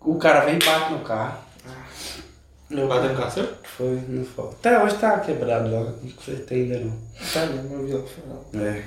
o 0.00 0.16
cara 0.16 0.40
vem 0.40 0.56
e 0.56 0.64
bate 0.64 0.92
no 0.92 1.00
carro. 1.00 1.38
Eu, 2.70 2.86
Bateu 2.86 3.10
no 3.10 3.16
carro 3.16 3.30
seu? 3.30 3.48
foi, 3.62 4.02
não 4.08 4.24
foi. 4.24 4.48
Até 4.48 4.82
hoje 4.82 4.98
tá 4.98 5.20
quebrado 5.20 5.70
lá, 5.70 5.80
não 5.80 6.10
consertei 6.10 6.62
ainda 6.64 6.80
não. 6.80 6.98
Tá 7.32 7.46
mesmo, 7.46 7.74
eu 7.74 7.86
vi 7.86 7.92
lá 7.92 8.02
fora. 8.02 8.68
É. 8.68 8.82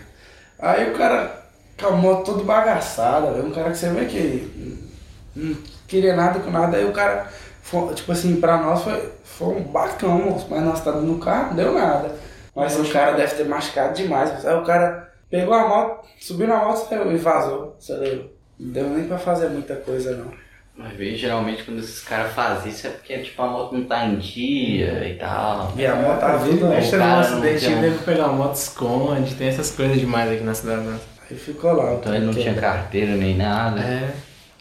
Aí 0.60 0.92
o 0.92 0.98
cara 0.98 1.42
com 1.80 1.88
a 1.88 1.92
moto 1.92 2.26
todo 2.26 2.44
bagaçada, 2.44 3.32
velho. 3.32 3.48
Um 3.48 3.52
cara 3.52 3.72
que 3.72 3.78
você 3.78 3.90
vê 3.90 4.06
que 4.06 4.92
não 5.36 5.58
queria 5.92 6.16
nada 6.16 6.40
com 6.40 6.50
nada. 6.50 6.78
Aí 6.78 6.86
o 6.86 6.92
cara, 6.94 7.28
foi- 7.62 7.94
tipo 7.94 8.12
assim, 8.12 8.38
pra 8.40 8.58
nós 8.58 8.82
foi, 8.84 9.10
foi 9.24 9.56
um 9.56 9.64
bacão, 9.64 10.18
moço. 10.20 10.48
Mas 10.50 10.64
nós 10.64 10.78
estávamos 10.80 11.08
no 11.08 11.20
carro, 11.20 11.50
não 11.50 11.56
deu 11.56 11.74
nada. 11.74 12.16
Mas 12.56 12.80
o 12.80 12.86
cara 12.92 13.12
deve 13.12 13.36
ter 13.36 13.46
machucado 13.46 13.94
demais. 13.94 14.46
Aí 14.46 14.56
o 14.56 14.64
cara 14.64 15.12
pegou 15.30 15.54
a 15.54 15.68
moto, 15.68 16.08
subiu 16.20 16.48
na 16.48 16.58
moto 16.66 16.88
saiu 16.90 17.12
e 17.12 17.18
vazou. 17.18 17.76
Acelerou. 17.78 18.32
Não 18.60 18.72
deu 18.72 18.90
nem 18.90 19.08
pra 19.08 19.18
fazer 19.18 19.50
muita 19.50 19.76
coisa, 19.76 20.16
não. 20.18 20.32
Mas 20.78 20.94
vê, 20.94 21.16
geralmente 21.16 21.64
quando 21.64 21.80
esses 21.80 22.00
caras 22.02 22.32
fazem 22.34 22.72
isso 22.72 22.88
é 22.88 22.90
porque 22.92 23.18
tipo, 23.20 23.42
a 23.42 23.48
moto 23.48 23.74
não 23.74 23.84
tá 23.84 24.06
em 24.06 24.16
dia 24.18 25.08
e 25.08 25.16
tal. 25.18 25.74
E 25.76 25.86
a 25.86 25.96
moto 25.96 26.20
tá 26.20 26.36
vindo, 26.38 26.66
mexe, 26.68 26.88
o 26.88 26.92
teve 26.92 27.04
um 27.04 27.20
acidente, 27.20 27.66
tem 27.66 27.76
um- 27.76 27.82
nego 27.82 28.00
pegar 28.04 28.26
a 28.26 28.28
moto, 28.30 28.56
esconde, 28.56 29.36
tem 29.36 29.48
essas 29.50 29.72
coisas 29.72 30.00
demais 30.00 30.32
aqui 30.32 30.44
na 30.44 30.54
cidade. 30.54 30.82
Né? 30.82 30.98
Aí 31.30 31.38
ficou 31.38 31.74
lá. 31.74 31.94
Então 31.96 32.14
ele 32.16 32.26
não 32.26 32.34
tinha 32.34 32.54
carteira 32.54 33.16
nem 33.16 33.36
nada. 33.38 33.80
É. 33.82 34.14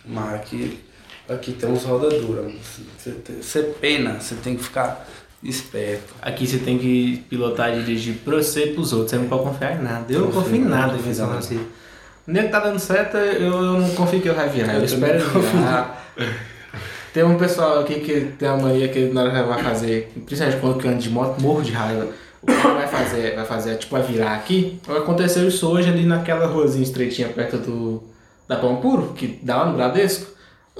Mas 0.04 0.34
aqui, 0.34 0.82
aqui 1.30 1.52
tem 1.52 1.68
uns 1.70 1.84
roda 1.84 2.08
dura. 2.08 2.50
Você, 2.98 3.14
você 3.40 3.62
pena, 3.62 4.20
você 4.20 4.34
tem 4.36 4.56
que 4.56 4.64
ficar 4.64 5.06
esperto. 5.42 6.14
Aqui 6.20 6.46
você 6.46 6.58
tem 6.58 6.78
que 6.78 7.24
pilotar 7.28 7.72
e 7.74 7.80
dirigir 7.82 8.16
pra 8.24 8.36
você 8.36 8.66
e 8.66 8.74
pros 8.74 8.92
outros, 8.92 9.10
você 9.10 9.16
não 9.16 9.28
pode 9.28 9.44
confiar 9.44 9.76
em 9.76 9.82
nada. 9.82 10.12
Eu 10.12 10.20
não 10.20 10.32
Confio, 10.32 10.56
em 10.56 10.64
nada 10.64 10.92
confio 10.92 11.06
em 11.06 11.10
em 11.10 11.14
São 11.14 11.26
nada. 11.26 11.40
Francisco. 11.40 11.66
O 12.28 12.32
nego 12.32 12.50
tá 12.50 12.60
dando 12.60 12.78
certo, 12.78 13.16
eu, 13.16 13.52
eu 13.52 13.80
não 13.80 13.90
confio 13.90 14.20
que 14.20 14.28
ele 14.28 14.36
vai 14.36 14.48
virar. 14.48 14.74
Eu, 14.74 14.80
Eu 14.80 14.84
espero 14.84 15.18
virar. 15.40 16.14
Tem 17.12 17.24
um 17.24 17.36
pessoal 17.36 17.80
aqui 17.80 17.98
que 18.00 18.20
tem 18.38 18.48
a 18.48 18.56
mania 18.56 18.86
que 18.86 19.06
na 19.06 19.22
hora 19.22 19.32
que 19.32 19.48
vai 19.48 19.64
fazer, 19.64 20.12
principalmente 20.26 20.60
quando 20.60 20.84
eu 20.84 20.90
ando 20.92 21.02
de 21.02 21.10
moto, 21.10 21.40
morro 21.40 21.60
de 21.60 21.72
raiva. 21.72 22.06
O 22.40 22.46
cara 22.46 22.74
vai 22.74 22.86
fazer, 22.86 23.34
vai 23.34 23.44
fazer, 23.44 23.76
tipo, 23.78 23.90
vai 23.96 24.02
virar 24.02 24.34
aqui. 24.34 24.80
Aconteceu 24.88 25.48
isso 25.48 25.68
hoje 25.68 25.88
ali 25.88 26.04
naquela 26.06 26.46
ruazinha 26.46 26.84
estreitinha 26.84 27.28
perto 27.28 27.58
do 27.58 28.02
da 28.46 28.56
Pão 28.56 28.76
Puro, 28.76 29.12
que 29.12 29.40
dá 29.42 29.56
lá 29.58 29.66
no 29.66 29.74
Bradesco. 29.74 30.30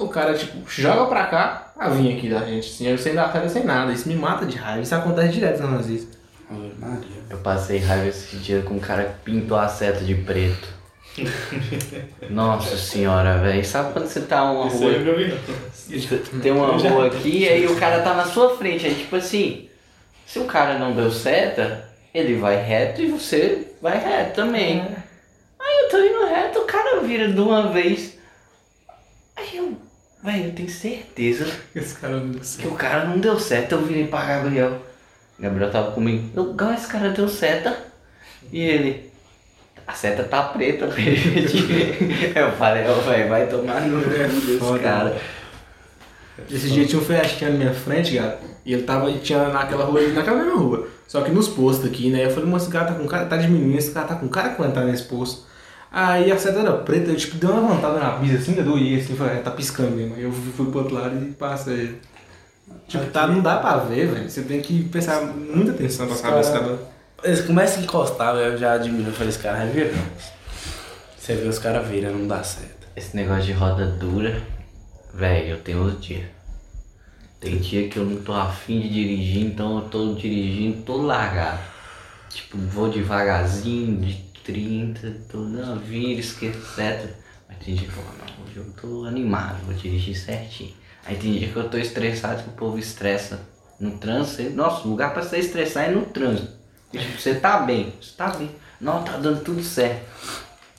O 0.01 0.09
cara, 0.09 0.35
tipo, 0.35 0.59
joga 0.69 1.05
pra 1.07 1.27
cá, 1.27 1.73
a 1.79 1.89
vinha 1.91 2.17
aqui 2.17 2.29
da 2.29 2.41
gente, 2.41 2.69
assim, 2.69 2.89
eu 2.89 2.97
sem 2.99 3.15
dar 3.15 3.33
cara 3.33 3.49
sem 3.49 3.65
nada. 3.65 3.93
Isso 3.93 4.09
me 4.09 4.17
mata 4.17 4.47
de 4.47 4.57
raiva. 4.57 4.81
Isso 4.83 4.95
acontece 4.95 5.33
direto 5.33 5.63
na 5.63 5.69
nazista. 5.73 6.17
Ave 6.51 6.73
Maria. 6.79 7.21
Eu 7.29 7.39
passei 7.39 7.79
raiva 7.79 8.07
esse 8.09 8.37
dia 8.37 8.63
com 8.63 8.75
um 8.75 8.81
cara 8.81 9.05
que 9.05 9.31
pintou 9.31 9.57
a 9.59 9.69
seta 9.69 10.03
de 10.05 10.15
preto. 10.15 10.69
Nossa 12.31 12.77
senhora, 12.77 13.39
velho. 13.39 13.65
Sabe 13.65 13.93
quando 13.93 14.07
você 14.07 14.21
tá 14.23 14.43
uma 14.51 14.69
Isso 14.69 14.79
rua. 14.79 14.91
aí 14.91 15.07
eu 15.07 15.17
vi. 15.17 16.21
Tem 16.41 16.53
uma 16.53 16.77
rua 16.77 17.07
aqui 17.07 17.39
e 17.41 17.49
aí 17.49 17.67
o 17.67 17.77
cara 17.77 18.01
tá 18.01 18.15
na 18.15 18.25
sua 18.25 18.57
frente. 18.57 18.87
Aí 18.87 18.95
tipo 18.95 19.17
assim, 19.17 19.69
se 20.27 20.39
o 20.39 20.45
cara 20.45 20.79
não 20.79 20.93
deu 20.93 21.11
seta, 21.11 21.89
ele 22.15 22.37
vai 22.37 22.57
reto 22.57 23.03
e 23.03 23.09
você 23.09 23.69
vai 23.83 23.99
reto 23.99 24.35
também. 24.37 24.81
Aí 25.61 25.85
eu 25.85 25.89
tô 25.91 25.99
indo 25.99 26.27
reto, 26.27 26.59
o 26.61 26.65
cara 26.65 27.01
vira 27.01 27.29
de 27.29 27.41
uma 27.41 27.69
vez. 27.71 28.19
Velho, 30.23 30.47
eu 30.47 30.53
tenho 30.53 30.69
certeza 30.69 31.47
Esse 31.75 31.95
cara 31.95 32.17
não 32.17 32.29
deu 32.31 32.41
que 32.41 32.67
o 32.67 32.75
cara 32.75 33.05
não 33.07 33.19
deu 33.19 33.39
certo. 33.39 33.73
Eu 33.73 33.85
virei 33.85 34.07
pra 34.07 34.25
Gabriel. 34.25 34.83
Gabriel 35.39 35.71
tava 35.71 35.93
comigo. 35.93 36.29
Eu, 36.37 36.53
Gal, 36.53 36.75
esse 36.75 36.87
cara 36.87 37.11
deu 37.11 37.29
seta. 37.29 37.77
E 38.53 38.61
ele. 38.61 39.11
A 39.87 39.93
seta 39.93 40.23
tá 40.25 40.43
preta. 40.43 40.87
Eu 42.37 42.53
falei, 42.53 42.87
ó, 42.87 42.95
velho, 42.95 43.29
vai 43.29 43.47
tomar 43.49 43.81
no 43.81 44.03
cu 44.03 44.11
desse 44.11 44.59
foda, 44.59 44.79
cara. 44.79 45.21
Esse 46.49 46.71
dia 46.71 46.87
tinha 46.87 47.01
um 47.01 47.05
Fiestinha 47.05 47.51
na 47.51 47.57
minha 47.57 47.75
frente, 47.75 48.17
cara, 48.17 48.39
e 48.65 48.73
ele 48.73 48.83
tava, 48.85 49.13
tinha 49.19 49.49
naquela 49.49 49.85
rua, 49.85 50.01
naquela 50.09 50.43
mesma 50.43 50.59
rua. 50.59 50.89
Só 51.07 51.23
que 51.23 51.31
nos 51.31 51.49
postos 51.49 51.87
aqui, 51.87 52.09
né? 52.09 52.25
Eu 52.25 52.31
falei, 52.31 52.49
moço, 52.49 52.67
esse 52.67 52.73
cara 52.73 52.87
tá 52.87 52.95
com 52.95 53.07
cara, 53.07 53.27
tá 53.27 53.37
diminuindo, 53.37 53.77
esse 53.77 53.91
cara 53.91 54.07
tá 54.07 54.15
com 54.15 54.29
cara 54.29 54.51
que 54.51 54.61
vai 54.61 54.71
entrar 54.71 54.85
nesse 54.85 55.03
posto. 55.05 55.45
Aí 55.93 56.31
a 56.31 56.39
seta 56.39 56.61
era 56.61 56.73
preta, 56.73 57.11
eu 57.11 57.17
tipo, 57.17 57.37
dei 57.37 57.51
uma 57.51 57.61
levantada 57.63 57.99
na 57.99 58.11
bisa 58.17 58.39
assim, 58.39 58.57
eu 58.57 58.65
doía 58.65 58.99
assim, 58.99 59.17
falei, 59.17 59.39
é, 59.39 59.41
tá 59.41 59.51
piscando 59.51 59.91
mesmo. 59.97 60.15
Aí 60.15 60.23
eu 60.23 60.33
fui, 60.33 60.53
fui 60.53 60.67
pro 60.71 60.79
outro 60.81 60.95
lado 60.95 61.17
e 61.21 61.33
passei. 61.33 61.99
Tipo, 62.87 63.07
tá, 63.07 63.27
não 63.27 63.41
dá 63.41 63.57
pra 63.59 63.79
ver, 63.79 64.07
velho. 64.07 64.31
Você 64.31 64.43
tem 64.43 64.61
que 64.61 64.85
prestar 64.85 65.21
muita 65.23 65.73
atenção 65.73 66.07
pra 66.07 66.15
saber 66.17 66.45
se 66.45 66.53
cara- 66.53 66.65
cara. 66.65 66.79
Eles 67.25 67.41
começam 67.43 67.81
a 67.81 67.83
encostar, 67.83 68.35
velho, 68.37 68.53
eu 68.53 68.59
já 68.59 68.73
admiro. 68.75 69.09
Eu 69.09 69.13
falei, 69.13 69.29
esse 69.31 69.39
cara 69.39 69.67
virar. 69.67 69.91
Você 71.19 71.35
vê 71.35 71.49
os 71.49 71.59
caras 71.59 71.87
viram, 71.89 72.13
não 72.13 72.27
dá 72.29 72.43
certo. 72.43 72.87
Esse 72.97 73.15
negócio 73.17 73.45
de 73.45 73.53
roda 73.53 73.87
dura, 73.87 74.41
velho, 75.13 75.51
eu 75.51 75.59
tenho 75.59 75.83
os 75.83 76.01
dias. 76.01 76.25
Tem 77.41 77.57
dia 77.57 77.89
que 77.89 77.97
eu 77.99 78.05
não 78.05 78.23
tô 78.23 78.33
afim 78.33 78.81
de 78.81 78.89
dirigir, 78.89 79.45
então 79.47 79.77
eu 79.79 79.89
tô 79.89 80.15
dirigindo 80.15 80.83
todo 80.83 81.05
largado. 81.07 81.59
Tipo, 82.29 82.59
vou 82.59 82.89
devagarzinho, 82.89 84.01
de 84.01 84.30
30, 84.45 85.17
tô 85.31 85.39
na 85.39 85.75
vira, 85.75 86.21
esquerda, 86.21 86.59
etc. 86.59 87.11
Mas 87.49 87.59
tem 87.65 87.75
dia 87.75 87.89
que 87.89 87.97
eu 87.97 88.03
falo, 88.03 88.17
não, 88.19 88.45
hoje 88.47 88.57
eu 88.57 88.73
tô 88.81 89.05
animado, 89.05 89.65
vou 89.65 89.75
dirigir 89.75 90.17
certinho. 90.17 90.73
Aí 91.05 91.17
tem 91.17 91.33
dia 91.33 91.49
que 91.49 91.57
eu 91.57 91.69
tô 91.69 91.77
estressado, 91.79 92.43
que 92.43 92.49
o 92.51 92.53
povo 92.53 92.79
estressa 92.79 93.41
no 93.79 93.93
trânsito. 93.93 94.51
Nossa, 94.51 94.87
o 94.87 94.91
lugar 94.91 95.13
pra 95.13 95.23
você 95.23 95.39
estressar 95.39 95.85
é 95.85 95.91
no 95.91 96.03
trânsito. 96.03 96.49
Tipo, 96.93 97.21
você 97.21 97.35
tá 97.35 97.59
bem, 97.61 97.93
você 98.01 98.13
tá 98.17 98.29
bem. 98.31 98.51
Não, 98.81 99.03
tá 99.03 99.17
dando 99.17 99.43
tudo 99.43 99.63
certo. 99.63 100.01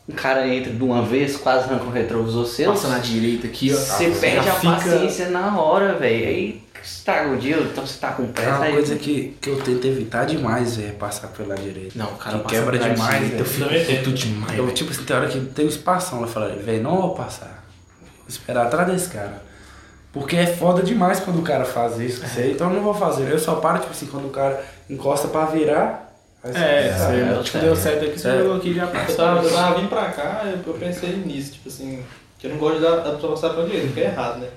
O 0.08 0.14
cara 0.14 0.48
entra 0.48 0.74
de 0.74 0.84
uma 0.84 1.04
vez, 1.04 1.38
quase 1.38 1.66
arranca 1.66 1.86
o 1.86 1.92
retrovisor 1.92 2.46
seu. 2.46 2.72
Passa 2.72 2.88
na 2.90 3.00
direita 3.00 3.48
aqui, 3.48 3.72
ó. 3.74 3.78
Você 3.78 4.12
perde 4.12 4.50
a 4.50 4.54
fica- 4.56 4.74
paciência 4.74 5.30
na 5.30 5.60
hora, 5.60 5.98
velho. 5.98 6.28
Aí 6.28 6.61
estraga 6.84 7.30
o 7.32 7.38
dia, 7.38 7.58
então 7.58 7.86
você 7.86 8.00
tá 8.00 8.12
com 8.12 8.24
É 8.24 8.28
pressa. 8.28 8.50
uma 8.58 8.66
aí- 8.66 8.74
coisa 8.74 8.96
que, 8.96 9.38
que 9.42 9.50
eu 9.50 9.62
tento 9.62 9.86
evitar 9.86 10.26
demais, 10.26 10.80
é 10.80 10.92
passar 10.92 11.28
pela 11.30 11.56
direita. 11.56 11.94
Não, 11.96 12.16
cara 12.16 12.40
Que 12.40 12.48
quebra 12.48 12.78
demais, 12.78 13.14
direita, 13.24 13.38
Eu 13.38 13.46
fico 13.46 13.70
puto 13.70 14.12
demais, 14.14 14.58
Eu, 14.58 14.72
tipo 14.74 14.92
assim, 14.92 15.04
tem 15.04 15.16
hora 15.16 15.28
que 15.28 15.40
tem 15.40 15.66
um 15.66 15.70
espação, 15.70 16.22
eu 16.22 16.28
falo, 16.28 16.56
velho, 16.60 16.84
não 16.84 17.00
vou 17.02 17.14
passar. 17.16 17.64
Vou 18.02 18.28
esperar 18.28 18.68
atrás 18.68 18.88
desse 18.92 19.10
cara. 19.10 19.42
Porque 20.14 20.36
é 20.36 20.46
foda 20.46 20.84
demais 20.84 21.20
quando 21.22 21.40
o 21.40 21.44
cara 21.44 21.64
faz 21.64 21.98
isso, 22.00 22.22
sei, 22.28 22.52
então 22.52 22.70
eu 22.70 22.76
não 22.76 22.84
vou 22.84 22.94
fazer. 22.94 23.32
Eu 23.32 23.40
só 23.40 23.56
paro, 23.56 23.80
tipo 23.80 23.92
assim, 23.92 24.08
quando 24.08 24.26
o 24.28 24.30
cara 24.32 24.62
encosta 24.90 25.28
pra 25.30 25.46
virar. 25.46 26.12
aí 26.44 26.52
É, 26.52 26.94
sai. 26.98 27.22
é, 27.22 27.34
você, 27.36 27.44
tipo, 27.44 27.58
é. 27.58 27.62
deu 27.62 27.76
certo 27.76 28.06
aqui, 28.06 28.20
você 28.20 28.28
É. 28.28 28.38
jogou 28.40 28.56
aqui 28.58 28.70
e 28.70 28.74
já 28.74 28.84
Eu 28.84 28.88
passou. 28.90 29.16
tava, 29.16 29.44
eu 29.44 29.54
tava 29.54 29.76
vindo 29.80 29.90
pra 29.90 30.06
cá, 30.06 30.42
eu, 30.46 30.60
eu 30.68 30.74
pensei 30.80 31.16
nisso, 31.18 31.54
tipo 31.54 31.70
assim, 31.70 32.04
que 32.40 32.48
eu 32.48 32.52
não 32.52 32.58
gosto 32.58 32.78
de 32.78 32.82
dar 32.82 32.96
da 32.98 33.12
pessoa 33.14 33.34
passar 33.34 33.50
pra 33.54 33.64
direita, 33.64 33.94
que 33.94 34.00
é 34.02 34.06
errado, 34.06 34.40
né? 34.40 34.48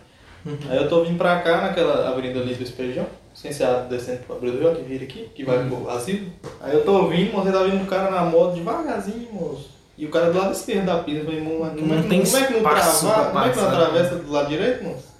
Aí 0.68 0.76
eu 0.76 0.88
tô 0.88 1.02
vindo 1.04 1.16
pra 1.16 1.38
cá 1.40 1.62
naquela 1.62 2.08
avenida 2.08 2.40
ali 2.40 2.54
do 2.54 2.62
Espejão, 2.62 3.06
licenciado 3.32 3.88
descendo 3.88 4.18
pro 4.26 4.36
Abrilhão, 4.36 4.74
que 4.74 4.82
vira 4.82 5.04
aqui, 5.04 5.30
que 5.34 5.44
vai 5.44 5.66
pro 5.66 5.88
asilo. 5.90 6.26
Aí 6.60 6.74
eu 6.74 6.84
tô 6.84 6.92
moço, 7.02 7.48
ele 7.48 7.52
tá 7.52 7.62
vindo 7.64 7.80
um 7.82 7.86
cara 7.86 8.10
na 8.10 8.22
moto 8.24 8.54
devagarzinho, 8.54 9.28
moço. 9.32 9.70
E 9.96 10.04
o 10.06 10.10
cara 10.10 10.30
do 10.30 10.38
lado 10.38 10.52
esquerdo 10.52 10.86
da 10.86 10.98
pista, 10.98 11.20
eu 11.20 11.24
falei, 11.24 11.40
"Mano, 11.40 11.70
como, 11.76 11.86
Não 11.86 11.98
é 11.98 12.02
como 12.02 12.12
é 12.14 12.42
que 12.46 12.52
não 12.52 12.58
espaço 12.58 13.06
trava? 13.06 13.22
pra 13.22 13.30
Como 13.30 13.44
é 13.44 13.48
que 13.50 13.56
não 13.56 13.68
atravessa 13.68 14.14
do 14.16 14.32
lado 14.32 14.48
direito, 14.48 14.84
moço? 14.84 15.14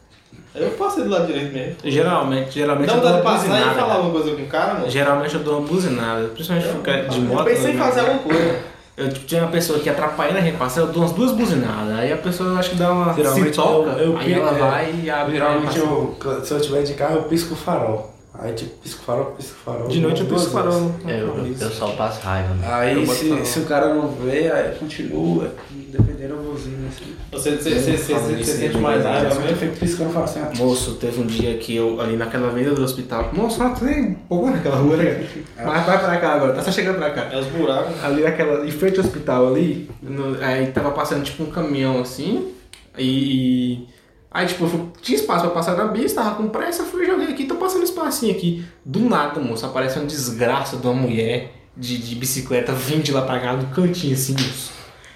Aí 0.54 0.62
eu 0.62 0.70
passei 0.72 1.04
do 1.04 1.10
lado 1.10 1.26
direito 1.26 1.52
mesmo. 1.52 1.76
Geralmente, 1.84 2.52
geralmente 2.52 2.86
Dá 2.88 2.94
eu 2.94 3.00
dou 3.00 3.12
vontade 3.12 3.22
de 3.22 3.28
uma 3.28 3.32
passar 3.34 3.46
e 3.46 3.48
buzinada. 3.50 3.74
falar 3.74 3.86
cara. 3.86 3.98
alguma 3.98 4.12
coisa 4.22 4.36
com 4.36 4.42
o 4.42 4.46
cara, 4.46 4.74
moço? 4.74 4.90
Geralmente 4.90 5.34
eu 5.34 5.40
dou 5.40 5.58
uma 5.58 5.66
buzinada, 5.68 6.28
principalmente 6.28 6.68
ficar 6.68 7.08
de 7.08 7.20
moto. 7.20 7.38
Eu 7.40 7.44
pensei 7.44 7.70
em 7.70 7.74
né? 7.74 7.84
fazer 7.84 8.00
alguma 8.00 8.18
coisa. 8.20 8.73
Eu 8.96 9.12
tipo, 9.12 9.26
tinha 9.26 9.42
uma 9.42 9.50
pessoa 9.50 9.80
que 9.80 9.88
atrapalha 9.88 10.38
a 10.38 10.40
repassar, 10.40 10.84
eu 10.84 10.92
dou 10.92 11.02
umas 11.02 11.12
duas 11.12 11.32
buzinadas. 11.32 11.98
Aí 11.98 12.12
a 12.12 12.16
pessoa 12.16 12.50
eu 12.50 12.58
acho 12.58 12.70
que 12.70 12.76
dá 12.76 12.92
uma. 12.92 13.12
Geralmente 13.12 13.48
se 13.48 13.54
toca, 13.54 13.90
eu, 13.90 14.12
eu 14.12 14.18
aí 14.18 14.32
ela 14.32 14.50
é, 14.50 14.58
vai 14.60 15.00
e 15.02 15.10
abre 15.10 15.34
Geralmente 15.34 15.76
a 15.76 15.80
eu, 15.80 16.16
se 16.44 16.52
eu 16.52 16.60
tiver 16.60 16.82
de 16.82 16.94
carro, 16.94 17.16
eu 17.16 17.22
pisco 17.24 17.54
o 17.54 17.56
farol. 17.56 18.13
Aí 18.44 18.52
tipo, 18.52 18.76
pisco 18.82 19.02
farol, 19.04 19.24
pisco 19.36 19.56
farol. 19.64 19.88
De 19.88 20.00
noite 20.00 20.20
eu 20.20 20.26
pisco 20.26 20.50
farol. 20.50 20.92
É, 21.06 21.20
eu, 21.22 21.28
eu, 21.38 21.56
eu 21.58 21.70
só 21.70 21.88
passo 21.92 22.20
raiva. 22.20 22.52
né? 22.54 22.68
Aí 22.70 23.06
se, 23.06 23.44
se 23.46 23.58
o 23.60 23.64
cara 23.64 23.94
não 23.94 24.08
vê, 24.08 24.50
aí 24.52 24.76
continua, 24.78 25.54
dependendo 25.70 26.36
da 26.36 26.42
buzina 26.42 26.88
assim. 26.88 27.14
Você, 27.32 27.56
você, 27.56 27.96
você, 27.96 28.44
sente 28.44 28.76
é 28.76 28.80
mais 28.80 29.02
raiva 29.02 29.20
Geralmente 29.20 29.36
eu 29.52 29.56
mesmo? 29.56 29.56
fico 29.56 29.76
piscando 29.78 30.10
e 30.10 30.12
falo 30.12 30.24
assim, 30.26 30.40
Moço, 30.58 30.94
teve 30.96 31.20
um 31.22 31.26
dia 31.26 31.56
que 31.56 31.74
eu, 31.74 31.98
ali 32.02 32.16
naquela 32.16 32.50
venda 32.50 32.74
do 32.74 32.82
hospital. 32.84 33.30
Moço, 33.32 33.56
só 33.56 33.70
tem 33.70 34.12
pouco 34.28 34.50
naquela 34.50 34.76
rua, 34.76 34.98
né? 34.98 35.26
Mas 35.56 35.86
vai 35.86 35.98
pra 35.98 36.16
cá 36.18 36.32
agora, 36.34 36.52
tá 36.52 36.62
só 36.62 36.70
chegando 36.70 36.98
pra 36.98 37.10
cá. 37.12 37.28
É 37.32 37.38
os 37.38 37.46
buracos. 37.46 38.04
Ali 38.04 38.22
naquela, 38.24 38.66
em 38.66 38.70
frente 38.70 38.98
ao 39.00 39.06
hospital 39.06 39.48
ali, 39.48 39.88
no- 40.02 40.36
aí 40.42 40.66
tava 40.66 40.90
passando 40.90 41.24
tipo 41.24 41.44
um 41.44 41.50
caminhão 41.50 42.00
assim, 42.02 42.52
e. 42.98 43.86
aí 44.34 44.46
tipo, 44.48 44.64
eu 44.64 44.92
tinha 45.00 45.16
espaço 45.16 45.44
pra 45.44 45.54
passar 45.54 45.76
na 45.76 45.86
bis, 45.86 46.12
tava 46.12 46.34
com 46.34 46.48
pressa, 46.48 46.82
fui 46.82 47.06
joguei 47.06 47.28
aqui, 47.28 47.44
tô 47.44 47.54
passando 47.54 47.84
espacinho 47.84 48.34
aqui. 48.34 48.64
Do 48.84 49.00
nada, 49.00 49.40
moço, 49.40 49.64
aparece 49.64 49.98
uma 49.98 50.06
desgraça 50.06 50.76
de 50.76 50.86
uma 50.86 50.94
mulher 50.94 51.52
de, 51.76 51.96
de 51.96 52.14
bicicleta 52.16 52.72
vindo 52.72 53.04
de 53.04 53.12
lá 53.12 53.22
pra 53.22 53.38
cá, 53.38 53.54
do 53.54 53.66
cantinho 53.66 54.14
assim, 54.14 54.32
moço. 54.32 54.72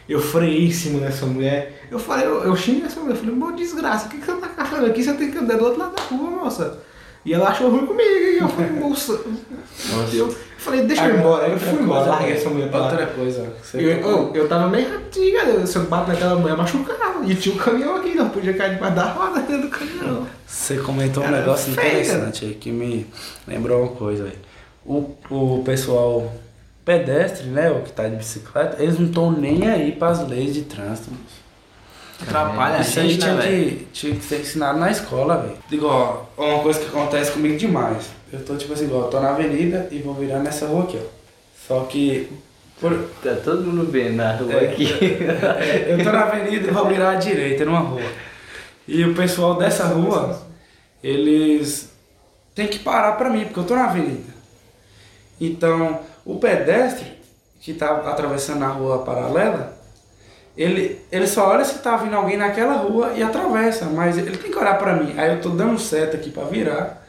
Eu 0.08 0.20
freiei 0.20 0.68
em 0.68 0.70
cima 0.70 1.00
dessa 1.00 1.26
mulher. 1.26 1.86
Eu 1.90 1.98
falei, 1.98 2.26
eu, 2.26 2.44
eu 2.44 2.56
xinguei 2.56 2.84
essa 2.84 3.00
mulher, 3.00 3.14
eu 3.14 3.20
falei, 3.20 3.34
mó 3.34 3.50
desgraça, 3.50 4.06
o 4.06 4.08
que, 4.08 4.18
que 4.18 4.24
você 4.24 4.40
tá 4.40 4.48
caçando 4.48 4.86
aqui? 4.86 5.02
Você 5.02 5.12
tem 5.14 5.30
que 5.30 5.36
andar 5.36 5.58
do 5.58 5.64
outro 5.64 5.80
lado 5.80 5.96
da 5.96 6.02
rua, 6.02 6.30
moça. 6.30 6.80
E 7.24 7.34
ela 7.34 7.48
achou 7.48 7.68
ruim 7.68 7.84
comigo, 7.84 8.08
e 8.08 8.38
eu 8.38 8.48
falei, 8.48 8.70
moça. 8.70 9.20
Eu 10.14 10.34
falei, 10.58 10.82
deixa 10.82 11.06
eu 11.06 11.14
ir 11.14 11.18
embora. 11.18 11.46
Aí 11.46 11.52
eu 11.52 11.58
fui 11.58 11.80
embora, 11.82 12.06
larguei 12.06 12.32
essa 12.34 12.50
mulher 12.50 12.68
pra 12.70 12.78
lá. 12.80 12.90
Outra 12.90 13.06
coisa, 13.06 13.52
Eu, 13.74 13.80
eu, 13.90 14.34
eu 14.34 14.48
tava 14.48 14.68
meio 14.68 14.90
rapidinho, 14.90 15.36
cara. 15.38 15.66
Se 15.66 15.76
eu 15.76 15.84
bato 15.84 16.08
naquela 16.10 16.34
mulher, 16.36 16.56
machucava. 16.56 17.24
E 17.24 17.34
tinha 17.34 17.54
um 17.54 17.58
caminhão 17.58 17.96
aqui, 17.96 18.14
não 18.14 18.28
podia 18.30 18.54
cair 18.54 18.74
debaixo 18.74 18.94
da 18.96 19.04
roda 19.12 19.40
dentro 19.40 19.62
do 19.62 19.70
caminhão. 19.70 20.26
Você 20.46 20.76
comentou 20.78 21.22
um 21.22 21.26
Cara, 21.26 21.38
negócio 21.40 21.72
feio, 21.72 21.88
interessante 21.88 22.44
aí 22.44 22.54
que 22.54 22.70
me 22.70 23.06
lembrou 23.46 23.82
uma 23.82 23.92
coisa 23.92 24.24
aí. 24.24 24.38
O, 24.84 25.14
o 25.30 25.62
pessoal 25.64 26.32
pedestre, 26.84 27.46
né, 27.48 27.70
o 27.70 27.82
que 27.82 27.92
tá 27.92 28.08
de 28.08 28.16
bicicleta, 28.16 28.82
eles 28.82 28.98
não 28.98 29.06
estão 29.08 29.30
nem 29.30 29.68
aí 29.68 29.92
pras 29.92 30.26
leis 30.26 30.54
de 30.54 30.62
trânsito. 30.62 31.10
Atrapalha 32.20 32.78
a 32.78 32.80
Isso 32.80 32.98
aí 32.98 33.10
gente, 33.10 33.20
tinha 33.20 33.34
né, 33.34 33.42
velho? 33.42 33.70
que, 33.76 33.84
tinha 33.92 34.14
que 34.16 34.24
ser 34.24 34.40
ensinado 34.40 34.78
na 34.78 34.90
escola, 34.90 35.36
velho. 35.36 35.56
Igual, 35.70 36.32
ó, 36.36 36.54
uma 36.54 36.62
coisa 36.62 36.80
que 36.80 36.86
acontece 36.86 37.30
comigo 37.30 37.56
demais. 37.56 38.10
Eu 38.32 38.44
tô 38.44 38.56
tipo 38.56 38.72
assim, 38.72 38.84
igual, 38.84 39.02
eu 39.04 39.08
tô 39.08 39.20
na 39.20 39.30
avenida 39.30 39.88
e 39.90 39.98
vou 40.00 40.14
virar 40.14 40.38
nessa 40.40 40.66
rua 40.66 40.84
aqui, 40.84 40.98
ó. 41.02 41.06
Só 41.66 41.84
que. 41.84 42.30
Por, 42.80 42.92
Tá 43.22 43.34
todo 43.42 43.64
mundo 43.64 43.90
vendo 43.90 44.16
na 44.16 44.36
rua 44.36 44.52
É. 44.52 44.68
aqui. 44.70 44.86
eu 45.88 46.04
tô 46.04 46.12
na 46.12 46.24
avenida 46.24 46.68
e 46.68 46.70
vou 46.70 46.86
virar 46.86 47.10
à 47.10 47.14
direita 47.16 47.64
numa 47.64 47.80
rua. 47.80 48.02
E 48.86 49.04
o 49.04 49.14
pessoal 49.14 49.54
dessa 49.56 49.84
rua, 49.84 50.40
eles 51.02 51.90
têm 52.54 52.68
que 52.68 52.78
parar 52.78 53.12
pra 53.12 53.30
mim, 53.30 53.44
porque 53.44 53.60
eu 53.60 53.64
tô 53.64 53.74
na 53.74 53.86
avenida. 53.86 54.32
Então, 55.40 56.00
o 56.24 56.38
pedestre 56.38 57.06
que 57.60 57.74
tá 57.74 57.96
atravessando 58.10 58.64
a 58.64 58.68
rua 58.68 58.98
paralela, 59.04 59.76
ele, 60.56 61.00
ele 61.10 61.26
só 61.26 61.48
olha 61.48 61.64
se 61.64 61.78
tá 61.78 61.96
vindo 61.96 62.14
alguém 62.16 62.36
naquela 62.36 62.74
rua 62.74 63.12
e 63.14 63.22
atravessa, 63.22 63.86
mas 63.86 64.16
ele 64.18 64.36
tem 64.36 64.50
que 64.50 64.58
olhar 64.58 64.78
pra 64.78 64.94
mim. 64.94 65.14
Aí 65.16 65.34
eu 65.34 65.40
tô 65.40 65.50
dando 65.50 65.78
seta 65.78 66.16
aqui 66.16 66.30
pra 66.30 66.44
virar. 66.44 67.06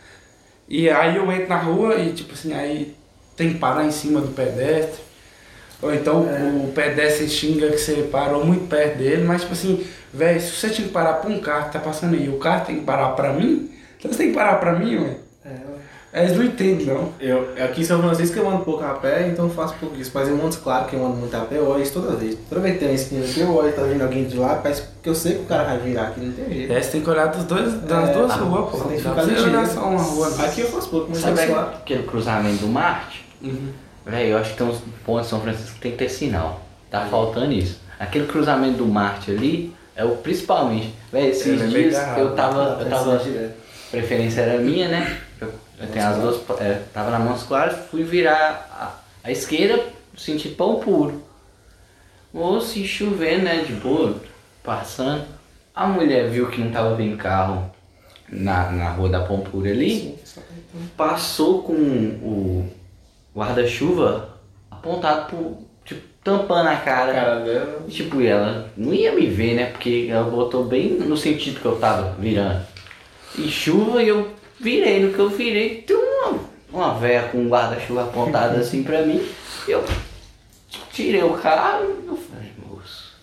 E 0.70 0.90
aí 0.90 1.16
eu 1.16 1.32
entro 1.32 1.50
na 1.50 1.58
rua 1.58 1.96
e 1.96 2.14
tipo 2.14 2.34
assim, 2.34 2.54
aí 2.54 2.96
tem 3.36 3.54
que 3.54 3.60
parar 3.60 3.86
em 3.86 3.92
cima 3.92 4.22
do 4.22 4.28
pedestre. 4.28 5.02
Ou 5.82 5.94
então 5.94 6.22
o 6.22 6.72
pedestre 6.74 7.28
xinga 7.28 7.72
que 7.72 7.78
você 7.78 8.08
parou 8.12 8.46
muito 8.46 8.68
perto 8.68 8.98
dele, 8.98 9.24
mas 9.24 9.42
tipo 9.42 9.54
assim, 9.54 9.88
velho, 10.14 10.40
se 10.40 10.52
você 10.52 10.70
tinha 10.70 10.88
que 10.88 10.94
parar 10.94 11.14
pra 11.14 11.30
um 11.30 11.40
carro 11.40 11.68
que 11.68 11.74
tá 11.74 11.80
passando 11.80 12.16
aí, 12.16 12.30
o 12.30 12.38
carro 12.38 12.66
tem 12.66 12.80
que 12.80 12.86
parar 12.86 13.10
pra 13.10 13.34
mim, 13.34 13.72
então 13.98 14.12
você 14.12 14.18
tem 14.20 14.28
que 14.30 14.36
parar 14.36 14.58
pra 14.58 14.74
mim, 14.74 14.98
ué. 14.98 15.16
Eles 16.12 16.36
não 16.36 16.44
entendem, 16.44 16.88
não. 16.88 17.14
Eu, 17.20 17.50
aqui 17.64 17.82
em 17.82 17.84
São 17.84 18.02
Francisco 18.02 18.38
eu 18.40 18.50
ando 18.50 18.64
pouco 18.66 18.84
a 18.84 18.96
pé, 18.96 19.28
então 19.28 19.46
eu 19.46 19.52
faço 19.52 19.76
pouco 19.80 19.96
isso. 19.96 20.10
Mas 20.14 20.28
em 20.28 20.32
Montes 20.32 20.58
Claro, 20.58 20.86
que 20.88 20.96
eu 20.96 21.06
ando 21.06 21.18
muito 21.18 21.36
a 21.36 21.42
pé, 21.42 21.58
eu 21.58 21.68
olho 21.68 21.84
isso 21.84 21.94
toda 21.94 22.16
vez. 22.16 22.36
Toda 22.50 22.62
vez 22.62 22.74
que 22.74 22.80
tem 22.80 22.90
uma 22.90 22.96
esquina 22.96 23.24
aqui, 23.26 23.40
eu 23.42 23.56
olho, 23.56 23.72
tá 23.74 23.84
vindo 23.84 24.02
alguém 24.02 24.24
de 24.26 24.36
lá, 24.36 24.56
parece 24.56 24.84
que 25.04 25.08
eu 25.10 25.14
sei 25.14 25.34
que 25.36 25.42
o 25.42 25.46
cara 25.46 25.64
vai 25.66 25.78
virar 25.78 26.08
aqui, 26.08 26.20
não 26.22 26.32
tem 26.34 26.50
jeito. 26.52 26.74
É, 26.74 26.82
você 26.82 26.92
tem 26.92 27.02
que 27.02 27.10
olhar 27.12 27.28
dos 27.28 27.44
dois, 27.44 27.74
das 27.82 28.10
É, 28.10 28.14
duas 28.14 28.34
ruas, 28.34 28.72
pô. 28.72 28.78
você 28.78 28.84
tem 28.88 28.98
que 28.98 29.04
ficar 29.10 29.24
ligeiro. 29.24 29.68
só 29.68 29.82
uma 29.82 30.02
rua, 30.02 30.30
não. 30.32 30.46
Aqui 30.46 30.62
eu 30.62 30.68
faço 30.68 30.90
pouco, 30.90 31.08
mas 31.10 31.20
Sabe 31.20 31.46
Claro. 31.46 31.70
aquele 31.76 32.04
cruzamento 32.04 32.58
do 32.58 32.68
Marte? 32.68 33.26
Uhum. 33.44 33.70
Velho, 34.06 34.30
eu 34.30 34.38
acho 34.40 34.52
que 34.52 34.58
tem 34.58 34.68
uns 34.68 34.82
pontos 35.06 35.28
em 35.28 35.30
São 35.30 35.42
Francisco 35.42 35.76
que 35.76 35.82
tem 35.82 35.92
que 35.92 35.98
ter 36.00 36.10
sinal. 36.10 36.62
Tá 36.90 37.06
faltando 37.06 37.52
isso. 37.54 37.80
Aquele 38.00 38.26
cruzamento 38.26 38.78
do 38.80 38.88
Marte 38.88 39.30
ali 39.30 39.76
é 39.96 40.04
o 40.04 40.16
principalmente. 40.16 40.92
Velho, 41.12 41.28
esses 41.30 41.46
é 41.62 41.66
meio 41.68 41.70
dias 41.90 41.96
agarrado, 41.98 42.20
eu 42.20 42.32
tava. 42.36 42.78
Eu 42.82 42.90
tava. 42.90 43.22
Preferência 43.92 44.42
era 44.42 44.60
minha, 44.60 44.88
né? 44.88 45.18
Tenho 45.88 46.08
as 46.08 46.18
duas. 46.18 46.62
É, 46.62 46.82
tava 46.94 47.12
na 47.12 47.20
Montes 47.20 47.44
Claros, 47.44 47.78
fui 47.90 48.04
virar 48.04 48.68
a, 48.72 49.28
a 49.28 49.32
esquerda, 49.32 49.84
senti 50.18 50.50
pão 50.50 50.80
puro. 50.80 51.24
Ou 52.34 52.62
se 52.62 52.86
chovendo, 52.86 53.44
né? 53.44 53.64
De 53.64 53.74
boa, 53.74 54.16
passando. 54.64 55.26
A 55.74 55.88
mulher 55.88 56.30
viu 56.30 56.50
que 56.50 56.62
não 56.62 56.72
tava 56.72 56.96
vindo 56.96 57.18
carro 57.18 57.72
na, 58.28 58.70
na 58.72 58.90
rua 58.92 59.10
da 59.10 59.22
Pão 59.22 59.40
Puro 59.40 59.68
ali 59.68 60.20
passou 60.96 61.64
com 61.64 61.74
o 61.74 62.70
guarda-chuva 63.36 64.38
apontado 64.70 65.28
pro. 65.28 65.70
Tipo, 65.84 66.02
tampando 66.24 66.68
a 66.68 66.76
cara. 66.76 67.14
cara 67.14 67.40
dela. 67.40 67.86
E, 67.88 67.92
tipo, 67.92 68.22
ela 68.22 68.70
não 68.78 68.94
ia 68.94 69.12
me 69.14 69.26
ver, 69.26 69.56
né? 69.56 69.66
Porque 69.66 70.08
ela 70.10 70.30
botou 70.30 70.66
bem 70.66 70.92
no 71.00 71.18
sentido 71.18 71.60
que 71.60 71.66
eu 71.66 71.78
tava 71.78 72.16
virando. 72.20 72.66
E 73.38 73.48
chuva 73.48 74.04
e 74.04 74.10
eu 74.10 74.32
virei. 74.60 75.00
No 75.04 75.14
que 75.14 75.20
eu 75.20 75.30
virei, 75.30 75.82
tem 75.82 75.96
uma, 75.96 76.40
uma 76.72 76.94
véia 77.00 77.24
com 77.24 77.40
um 77.40 77.50
guarda-chuva 77.50 78.04
apontado 78.04 78.58
assim 78.58 78.84
pra 78.84 79.02
mim. 79.02 79.26
Eu 79.68 79.84
tirei 80.92 81.24
o 81.24 81.34
carro 81.34 81.86
e 82.04 82.08
eu 82.08 82.18
falei, 82.18 82.52
moço, 82.66 83.14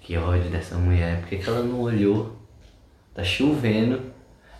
que 0.00 0.16
ódio 0.16 0.50
dessa 0.50 0.76
mulher. 0.76 1.20
Por 1.20 1.28
que, 1.28 1.36
que 1.38 1.48
ela 1.48 1.62
não 1.62 1.80
olhou? 1.80 2.36
Tá 3.14 3.22
chovendo. 3.22 4.14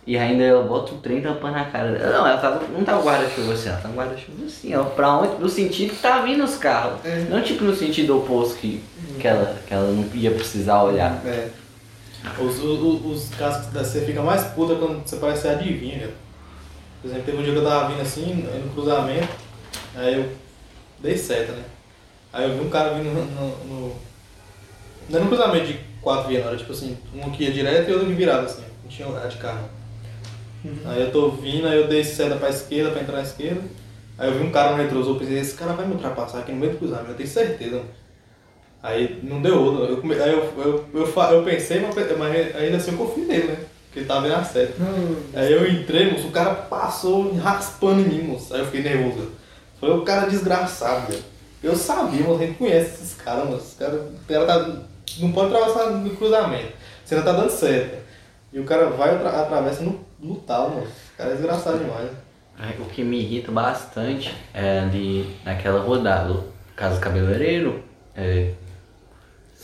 E 0.07 0.17
ainda 0.19 0.43
eu 0.43 0.63
boto 0.67 0.95
o 0.95 0.97
trem 0.99 1.19
tampando 1.19 1.55
a 1.55 1.65
cara 1.65 1.91
dela. 1.91 2.11
Não, 2.11 2.27
ela 2.27 2.63
não 2.71 2.83
tá 2.83 2.99
o 2.99 3.03
guarda-chuva 3.03 3.53
assim, 3.53 3.69
ela 3.69 3.79
tá 3.79 3.89
o 3.89 3.93
guarda-chuva 3.93 4.45
assim, 4.45 4.75
ó. 4.75 4.83
Pra 4.83 5.17
onde? 5.17 5.41
No 5.41 5.49
sentido 5.49 5.95
que 5.95 6.01
tá 6.01 6.19
vindo 6.19 6.43
os 6.43 6.57
carros. 6.57 6.99
Não 7.27 7.41
tipo 7.41 7.63
no 7.63 7.75
sentido 7.75 8.17
oposto 8.17 8.57
que, 8.57 8.83
que, 9.19 9.27
ela, 9.27 9.57
que 9.65 9.73
ela 9.73 9.91
não 9.91 10.07
ia 10.13 10.29
precisar 10.29 10.83
olhar. 10.83 11.19
É. 11.25 11.49
Os, 12.39 12.59
os, 12.59 13.05
os 13.05 13.35
casos 13.35 13.67
que 13.67 13.73
você 13.73 14.01
fica 14.01 14.21
mais 14.21 14.43
puta 14.45 14.75
quando 14.75 15.07
você 15.07 15.15
parece 15.17 15.43
ser 15.43 15.49
adivinha, 15.49 15.99
cara. 15.99 16.13
Por 17.01 17.07
exemplo, 17.07 17.25
teve 17.25 17.37
um 17.37 17.43
dia 17.43 17.53
que 17.53 17.59
eu 17.59 17.63
tava 17.63 17.89
vindo 17.89 18.01
assim, 18.01 18.33
no 18.33 18.73
cruzamento, 18.73 19.29
aí 19.95 20.15
eu 20.15 20.31
dei 20.99 21.17
seta, 21.17 21.51
né? 21.51 21.63
Aí 22.33 22.49
eu 22.49 22.57
vi 22.57 22.65
um 22.65 22.69
cara 22.69 22.93
vindo 22.95 23.13
no. 23.13 23.25
no, 23.25 23.65
no 23.65 23.95
não 25.07 25.17
era 25.17 25.23
no 25.23 25.29
cruzamento 25.29 25.67
de 25.67 25.79
quatro 26.01 26.29
vias, 26.29 26.45
era 26.45 26.57
tipo 26.57 26.71
assim, 26.71 26.97
um 27.13 27.29
que 27.29 27.43
ia 27.43 27.51
direto 27.51 27.89
e 27.89 27.93
outro 27.93 28.07
que 28.07 28.13
virava 28.13 28.45
assim, 28.45 28.63
não 28.83 28.89
tinha 28.89 29.07
lugar 29.07 29.27
de 29.27 29.37
carro. 29.37 29.69
Aí 30.85 31.01
eu 31.01 31.11
tô 31.11 31.29
vindo, 31.29 31.67
aí 31.67 31.77
eu 31.77 31.87
dei 31.87 32.03
seta 32.03 32.37
pra 32.37 32.49
esquerda, 32.49 32.89
pra 32.89 33.01
entrar 33.01 33.17
na 33.17 33.21
esquerda. 33.21 33.61
Aí 34.17 34.29
eu 34.29 34.39
vi 34.39 34.43
um 34.43 34.51
cara 34.51 34.71
no 34.71 34.81
retrosor, 34.81 35.13
eu 35.13 35.19
pensei, 35.19 35.37
esse 35.37 35.55
cara 35.55 35.73
vai 35.73 35.85
me 35.85 35.93
ultrapassar 35.93 36.39
aqui 36.39 36.51
no 36.51 36.57
meio 36.57 36.71
do 36.71 36.79
cruzamento, 36.79 37.11
eu 37.11 37.15
tenho 37.15 37.29
certeza. 37.29 37.75
mano. 37.75 37.89
Aí 38.85 39.19
não 39.23 39.41
deu 39.41 39.59
outra. 39.61 39.85
Eu, 39.85 39.97
come- 39.97 40.13
aí 40.15 40.31
eu, 40.31 40.53
eu, 40.57 40.85
eu, 40.93 41.31
eu 41.31 41.43
pensei, 41.43 41.79
mas, 41.81 41.95
mas 42.17 42.55
ainda 42.55 42.77
assim 42.77 42.91
eu 42.91 42.97
confio 42.97 43.25
nele, 43.25 43.47
né? 43.47 43.57
Porque 43.87 43.99
ele 43.99 44.05
tava 44.05 44.21
vendo 44.21 44.35
a 44.35 44.43
seta. 44.43 44.73
Aí 45.33 45.51
eu 45.51 45.67
entrei, 45.69 46.11
moço, 46.11 46.27
o 46.27 46.31
cara 46.31 46.53
passou 46.53 47.33
raspando 47.35 48.01
em 48.01 48.05
mim, 48.05 48.21
moço. 48.23 48.53
Aí 48.53 48.59
eu 48.59 48.65
fiquei 48.65 48.83
nervoso. 48.83 49.31
Foi 49.79 49.89
o 49.89 50.01
cara 50.03 50.27
desgraçado, 50.27 51.07
velho. 51.11 51.23
Eu 51.63 51.75
sabia, 51.75 52.21
moço, 52.23 52.43
a 52.43 52.45
gente 52.45 52.57
conhece 52.59 52.93
esses 52.95 53.13
caras, 53.15 53.45
moço. 53.49 53.65
Os 53.69 53.73
caras, 53.73 54.01
o 54.01 54.27
cara 54.27 54.45
tá, 54.45 54.75
não 55.19 55.31
pode 55.31 55.53
atravessar 55.55 55.89
no 55.91 56.09
cruzamento. 56.11 56.73
Você 57.03 57.15
não 57.15 57.23
tá 57.23 57.31
dando 57.31 57.49
certo. 57.49 57.97
E 58.53 58.59
o 58.59 58.65
cara 58.65 58.85
vai 58.91 59.13
e 59.13 59.15
atra- 59.15 59.41
atravessa 59.41 59.81
no, 59.81 59.99
no 60.19 60.35
tal, 60.35 60.69
moço. 60.69 60.91
O 61.13 61.17
cara 61.17 61.31
é 61.31 61.35
desgraçado 61.35 61.79
demais. 61.79 62.09
Aí, 62.59 62.75
O 62.79 62.85
que 62.85 63.03
me 63.03 63.19
irrita 63.19 63.51
bastante 63.51 64.33
é 64.53 64.79
ali 64.81 65.35
naquela 65.43 65.79
rodada, 65.81 66.39
Casa 66.75 66.99
Cabeleireiro, 66.99 67.83
é, 68.15 68.51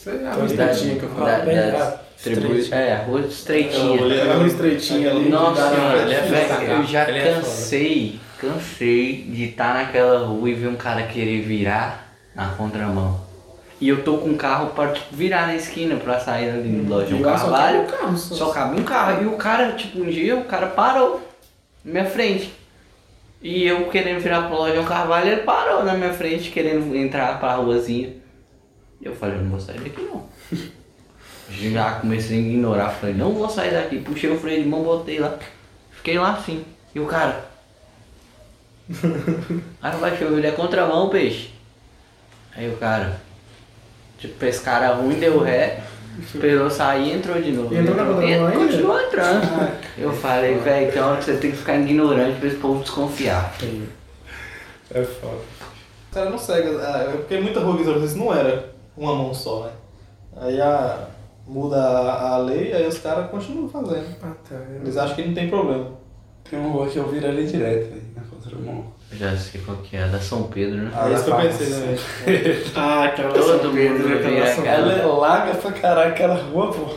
Aí 0.08 0.14
é 0.24 0.28
a 0.28 0.32
Então, 0.32 0.45
estatinha 0.45 0.95
que 0.95 1.04
eu 1.04 1.10
da-. 1.10 1.39
Ó, 1.41 1.45
bem, 1.45 1.56
das- 1.56 1.99
Distribui- 2.24 2.68
É, 2.72 2.93
a 2.93 2.97
rua 2.99 3.22
estreitinha. 3.22 3.95
Aquela 4.06 4.36
rua 4.36 4.47
estreitinha 4.47 5.10
ali. 5.10 5.30
Nossa, 5.30 5.68
Ele 5.72 5.82
mano, 5.82 6.12
é 6.12 6.22
velho, 6.22 6.72
eu 6.74 6.84
já 6.84 7.02
é 7.02 7.34
cansei, 7.34 8.20
cansei 8.39 9.26
de 9.28 9.45
estar 9.45 9.74
naquela 9.74 10.20
rua 10.28 10.47
e 10.49 10.54
ver 10.54 10.68
um 10.68 10.76
cara 10.76 11.02
querer 11.04 11.41
virar 11.41 12.14
na 12.36 12.49
contramão. 12.49 13.20
E 13.80 13.89
eu 13.89 14.04
tô 14.04 14.20
com 14.20 14.30
um 14.30 14.38
carro 14.38 14.68
pra 14.76 14.89
tipo, 14.89 15.08
virar 15.16 15.47
na 15.47 15.56
esquina 15.56 15.95
pra 15.95 16.20
sair 16.20 16.52
ali 16.52 16.70
no 16.70 16.88
loja. 16.88 17.16
Um 17.16 17.24
só 17.24 17.24
carvalho, 17.32 17.80
cabe 17.80 17.93
um 17.95 17.97
carro, 17.97 18.18
só. 18.18 18.36
só 18.36 18.49
cabe 18.52 18.80
um 18.80 18.84
carro. 18.84 19.24
E 19.24 19.26
o 19.26 19.32
cara, 19.38 19.72
tipo, 19.72 19.99
um 20.02 20.06
dia 20.06 20.36
o 20.38 20.43
cara 20.45 20.68
parou 20.68 21.28
na 21.84 21.91
minha 21.91 22.06
frente. 22.06 22.54
E 23.41 23.66
eu 23.66 23.86
querendo 23.89 24.20
virar 24.22 24.43
pro 24.43 24.56
loja 24.58 24.80
um 24.80 24.86
carvalho, 24.86 25.28
ele 25.32 25.41
parou 25.41 25.84
na 25.84 25.95
minha 25.95 26.14
frente, 26.14 26.52
querendo 26.52 26.95
entrar 26.95 27.39
pra 27.39 27.56
ruazinha. 27.56 28.20
Eu 29.02 29.16
falei, 29.16 29.38
eu 29.38 29.41
não 29.41 29.49
vou 29.52 29.60
sair 29.60 29.80
daqui 29.80 30.02
não. 30.02 30.30
Já 31.49 31.95
comecei 31.95 32.38
a 32.38 32.41
ignorar, 32.41 32.89
falei, 32.89 33.16
não 33.16 33.34
vou 33.34 33.49
sair 33.49 33.72
daqui. 33.72 33.99
Puxei 33.99 34.30
o 34.30 34.39
freio 34.39 34.64
de 34.64 34.70
mão, 34.70 34.84
botei 34.84 35.20
lá. 35.20 35.38
Fiquei 35.91 36.18
lá 36.18 36.34
assim. 36.34 36.64
E 36.93 36.99
o 36.99 37.06
cara. 37.06 37.45
Aí 39.82 39.97
vai 39.97 40.18
chover, 40.18 40.38
ele 40.38 40.47
é 40.47 40.52
contramão, 40.52 41.10
peixe. 41.10 41.52
Aí 42.56 42.70
o 42.70 42.78
cara. 42.78 43.22
Tipo, 44.18 44.45
esse 44.45 44.62
cara 44.62 44.93
ruim 44.93 45.20
deu 45.20 45.39
ré, 45.39 45.82
esperou 46.20 46.70
sair 46.70 47.08
e 47.08 47.14
entrou 47.14 47.41
de 47.41 47.52
novo. 47.52 47.74
E 47.74 47.78
entrou 47.78 47.97
na 47.97 48.06
contramão 48.06 48.49
E? 48.49 48.54
Continuou 48.54 49.02
entrando. 49.02 49.72
Eu 49.97 50.14
falei, 50.14 50.58
velho, 50.60 51.06
hora 51.06 51.18
que 51.18 51.26
você 51.26 51.38
tem 51.38 51.52
que 51.52 51.58
ficar 51.58 51.80
ignorante 51.80 52.39
pra 52.39 52.47
esse 52.47 52.58
povo 52.58 52.82
desconfiar. 52.84 53.56
É 54.93 55.04
foda. 55.04 55.41
O 56.12 56.14
cara 56.14 56.30
não 56.30 56.38
segue, 56.38 56.68
é, 56.68 57.12
porque 57.12 57.38
muita 57.39 57.62
rua 57.62 57.80
às 58.04 58.16
não 58.16 58.34
era 58.34 58.72
uma 59.02 59.16
mão 59.16 59.34
só, 59.34 59.64
né? 59.66 59.72
Aí 60.38 60.62
a, 60.62 61.08
muda 61.47 61.78
a, 61.78 62.34
a 62.34 62.38
lei, 62.38 62.72
aí 62.74 62.88
os 62.88 62.99
caras 62.99 63.30
continuam 63.30 63.68
fazendo. 63.70 64.06
Ah, 64.24 64.32
tá. 64.47 64.56
Eles 64.82 64.95
acham 64.97 65.16
que 65.16 65.26
não 65.26 65.34
tem 65.34 65.49
problema. 65.49 65.88
Tem 66.49 66.60
uma 66.60 66.70
rua 66.72 66.88
que 66.88 66.97
eu 66.97 67.08
viro 67.10 67.28
ali 67.28 67.45
direto, 67.47 67.89
velho, 67.89 68.02
na 68.16 68.22
contramão. 68.24 68.86
Eu 69.12 69.18
Já 69.18 69.36
sei 69.36 69.62
qual 69.62 69.78
que 69.78 69.97
é, 69.97 70.08
da 70.08 70.20
São 70.20 70.43
Pedro, 70.43 70.78
né? 70.78 70.91
Ah, 70.95 71.10
é 71.10 71.14
isso 71.14 71.24
que 71.26 71.30
eu 71.32 71.36
pensei 71.38 71.68
também. 71.70 72.62
Ah, 72.76 73.04
aquela 73.06 73.34
Todo 73.34 73.43
São 73.62 73.74
Pedro, 73.74 73.99
mundo 74.10 74.14
aquela 74.18 74.45
São 74.47 74.60
aquela- 74.64 74.91
Ela 74.91 74.93
é 74.93 75.06
larga 75.06 75.54
pra 75.56 75.72
caralho 75.72 76.12
aquela 76.12 76.36
rua, 76.36 76.72
pô. 76.72 76.95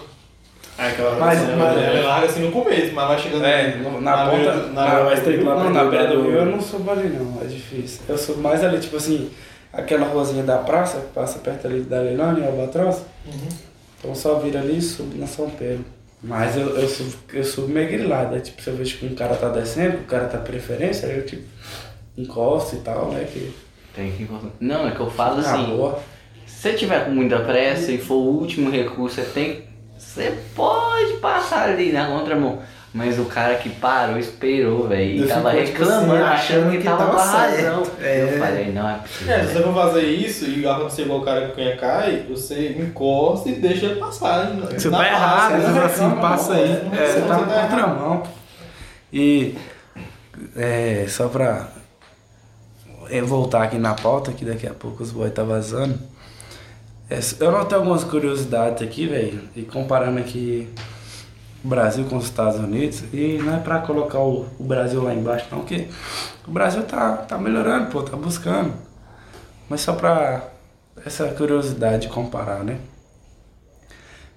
Ah, 0.78 0.86
aquela 0.88 1.16
Mas- 1.16 1.38
São 1.40 1.56
mas- 1.56 1.74
Pedro. 1.74 1.84
Ela 1.90 1.98
é 1.98 2.02
larga 2.02 2.26
assim 2.26 2.40
no 2.40 2.52
começo, 2.52 2.94
mas 2.94 3.08
vai 3.08 3.18
chegando 3.18 3.44
É, 3.44 3.76
no- 3.76 4.00
na, 4.00 4.30
ponta. 4.30 4.54
na, 4.54 4.88
na, 4.88 5.04
mais 5.04 5.18
estreito 5.18 5.44
lá 5.44 5.54
não, 5.56 5.62
pra 5.62 5.70
na 5.72 5.84
do 5.84 5.90
beira 5.90 6.06
do 6.08 6.14
lado- 6.18 6.28
rio 6.30 6.38
eu 6.38 6.46
não 6.46 6.60
subo 6.60 6.90
ali 6.90 7.08
não, 7.08 7.42
é 7.42 7.44
difícil. 7.46 8.00
Eu 8.08 8.18
subo 8.18 8.40
mais 8.40 8.62
ali, 8.64 8.78
tipo 8.80 8.96
assim, 8.96 9.30
aquela 9.76 10.06
ruazinha 10.06 10.42
da 10.42 10.58
praça, 10.58 11.00
que 11.00 11.12
passa 11.12 11.38
perto 11.38 11.66
ali 11.66 11.80
da 11.82 12.00
Leilani, 12.00 12.44
Albatroz. 12.44 13.02
Uhum. 13.26 13.48
Então 13.98 14.14
só 14.14 14.38
vira 14.38 14.60
ali 14.60 14.78
e 14.78 14.82
subo 14.82 15.16
na 15.18 15.26
São 15.26 15.48
Pedro. 15.50 15.84
Mas 16.22 16.56
eu, 16.56 16.68
eu, 16.78 16.88
subo, 16.88 17.14
eu 17.32 17.44
subo 17.44 17.68
meio 17.68 17.88
grilado, 17.88 18.34
é 18.34 18.40
tipo, 18.40 18.62
se 18.62 18.68
eu 18.68 18.76
vejo 18.76 18.96
que 18.96 19.06
um 19.06 19.14
cara 19.14 19.36
tá 19.36 19.48
descendo, 19.50 19.98
que 19.98 20.04
o 20.04 20.06
cara 20.06 20.26
tá 20.26 20.38
preferência, 20.38 21.08
aí 21.08 21.18
eu 21.18 21.26
tipo, 21.26 21.42
encosto 22.16 22.76
e 22.76 22.78
tal, 22.78 23.10
né? 23.10 23.26
Que 23.30 23.52
Tem 23.94 24.10
que 24.12 24.22
encostar. 24.22 24.50
Não, 24.58 24.88
é 24.88 24.92
que 24.92 25.00
eu 25.00 25.10
falo 25.10 25.42
na 25.42 25.52
assim. 25.52 25.66
boa. 25.66 26.00
Se 26.46 26.70
você 26.70 26.72
tiver 26.72 27.04
com 27.04 27.10
muita 27.10 27.40
pressa 27.40 27.92
e 27.92 27.98
for 27.98 28.14
o 28.14 28.38
último 28.38 28.70
recurso, 28.70 29.16
você 29.16 29.22
tem. 29.22 29.64
Você 29.98 30.34
pode 30.54 31.14
passar 31.14 31.68
ali 31.68 31.92
na 31.92 32.06
contramão. 32.06 32.62
Mas 32.94 33.18
o 33.18 33.24
cara 33.24 33.56
que 33.56 33.68
parou, 33.70 34.16
esperou, 34.16 34.86
velho. 34.86 35.24
E 35.24 35.26
tava 35.26 35.50
tipo 35.50 35.62
reclamando, 35.62 36.14
assim, 36.14 36.22
achando 36.22 36.70
que, 36.70 36.78
que 36.78 36.84
tava 36.84 37.10
com 37.10 37.18
a 37.18 37.24
razão. 37.24 37.82
É. 38.00 38.22
Eu 38.22 38.38
falei, 38.38 38.70
não 38.72 38.88
é 38.88 38.98
possível. 38.98 39.34
É, 39.34 39.44
se 39.44 39.52
você 39.52 39.62
for 39.64 39.74
fazer 39.74 40.02
isso 40.02 40.44
e 40.48 40.64
acontecer 40.64 41.02
igual 41.02 41.18
o 41.18 41.24
cara 41.24 41.48
que 41.48 41.54
cunha 41.54 41.76
cai, 41.76 42.24
você 42.28 42.68
encosta 42.78 43.48
e 43.48 43.56
deixa 43.56 43.86
ele 43.86 43.96
passar. 43.96 44.46
Você 44.46 44.88
tá 44.88 45.08
errado, 45.08 45.60
você 45.60 45.66
né? 45.66 45.72
não 45.72 45.84
Assim, 45.84 46.20
passa 46.20 46.54
não, 46.54 46.60
aí. 46.60 46.70
é, 46.70 46.72
É, 46.72 46.78
não, 46.78 47.06
Você 47.08 47.20
tá 47.22 47.38
na 47.38 47.68
contramão. 47.68 48.22
E 49.12 49.56
é, 50.56 51.04
só 51.08 51.26
pra 51.26 51.66
é, 53.10 53.20
voltar 53.20 53.64
aqui 53.64 53.76
na 53.76 53.94
pauta, 53.94 54.30
que 54.30 54.44
daqui 54.44 54.68
a 54.68 54.72
pouco 54.72 55.02
os 55.02 55.10
boys 55.10 55.32
tá 55.32 55.42
vazando. 55.42 55.98
É, 57.10 57.18
eu 57.40 57.50
notei 57.50 57.76
algumas 57.76 58.04
curiosidades 58.04 58.86
aqui, 58.86 59.08
velho, 59.08 59.40
e 59.56 59.62
comparando 59.62 60.20
aqui 60.20 60.68
Brasil 61.68 62.04
com 62.04 62.16
os 62.16 62.24
Estados 62.24 62.58
Unidos, 62.60 63.04
e 63.12 63.38
não 63.42 63.54
é 63.54 63.58
pra 63.58 63.78
colocar 63.80 64.18
o, 64.18 64.46
o 64.58 64.64
Brasil 64.64 65.02
lá 65.02 65.14
embaixo, 65.14 65.46
não, 65.50 65.60
porque 65.60 65.88
o 66.46 66.50
Brasil 66.50 66.82
tá, 66.82 67.16
tá 67.16 67.38
melhorando, 67.38 67.90
pô, 67.90 68.02
tá 68.02 68.16
buscando. 68.16 68.72
Mas 69.68 69.80
só 69.80 69.94
pra 69.94 70.42
essa 71.04 71.26
curiosidade 71.28 72.06
de 72.06 72.12
comparar, 72.12 72.62
né? 72.62 72.78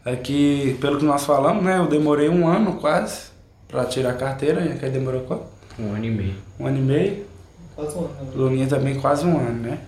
Aqui, 0.06 0.78
pelo 0.80 0.98
que 1.00 1.06
nós 1.06 1.26
falamos, 1.26 1.64
né, 1.64 1.78
eu 1.78 1.88
demorei 1.88 2.30
um 2.30 2.48
ano 2.48 2.78
quase 2.78 3.28
pra 3.68 3.84
tirar 3.84 4.12
a 4.12 4.14
carteira, 4.14 4.62
e 4.62 4.72
aqui 4.72 4.90
demorou 4.90 5.22
quanto? 5.22 5.46
Um 5.78 5.94
ano 5.94 6.06
e 6.06 6.12
meio. 6.12 6.36
Um 6.58 6.66
ano 6.66 6.78
e 6.78 6.82
meio. 6.82 7.26
Faz 7.76 7.94
um 7.94 8.06
ano. 8.06 8.32
Luninha 8.34 8.68
também 8.68 9.00
quase 9.00 9.26
um 9.26 9.38
ano, 9.38 9.62
né? 9.64 9.80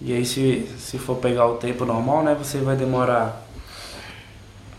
E 0.00 0.12
aí 0.12 0.24
se, 0.24 0.68
se 0.78 0.98
for 0.98 1.16
pegar 1.16 1.46
o 1.46 1.56
tempo 1.56 1.84
normal, 1.84 2.22
né, 2.22 2.36
você 2.38 2.58
vai 2.58 2.76
demorar 2.76 3.47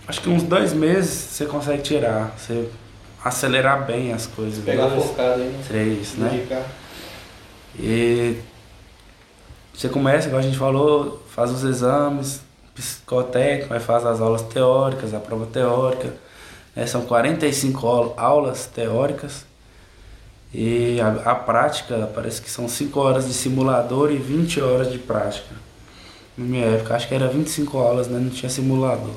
acho 0.10 0.22
que 0.22 0.30
uns 0.30 0.44
dois 0.44 0.74
meses 0.74 1.10
você 1.12 1.46
consegue 1.46 1.82
tirar. 1.82 2.34
Você 2.38 2.68
acelerar 3.24 3.86
bem 3.86 4.12
as 4.12 4.26
coisas. 4.28 4.64
Pegar 4.64 4.88
dois, 4.88 5.04
focada 5.06 5.36
aí, 5.36 5.50
né? 5.50 5.64
três, 5.68 6.14
né? 6.16 6.36
Indicar. 6.36 6.64
E 7.80 8.38
você 9.74 9.88
começa, 9.88 10.28
igual 10.28 10.40
a 10.40 10.44
gente 10.44 10.58
falou, 10.58 11.22
faz 11.30 11.52
os 11.52 11.64
exames 11.64 12.42
psicotécnicos, 12.76 13.72
aí 13.72 13.80
faz 13.80 14.06
as 14.06 14.20
aulas 14.22 14.42
teóricas, 14.42 15.14
a 15.14 15.20
prova 15.20 15.46
teórica. 15.46 16.14
né? 16.76 16.86
São 16.86 17.02
45 17.04 17.88
au- 17.88 18.14
aulas 18.18 18.66
teóricas. 18.66 19.46
E 20.54 21.00
a, 21.00 21.32
a 21.32 21.36
prática 21.36 22.10
parece 22.16 22.42
que 22.42 22.50
são 22.50 22.68
5 22.68 23.00
horas 23.00 23.28
de 23.28 23.34
simulador 23.34 24.12
e 24.12 24.18
20 24.18 24.60
horas 24.62 24.92
de 24.92 24.98
prática. 24.98 25.54
Na 26.36 26.44
minha 26.46 26.66
época, 26.66 26.96
acho 26.96 27.08
que 27.08 27.14
era 27.14 27.28
25 27.28 27.78
aulas, 27.78 28.08
né? 28.08 28.18
Não 28.20 28.30
tinha 28.32 28.50
simulador. 28.50 29.14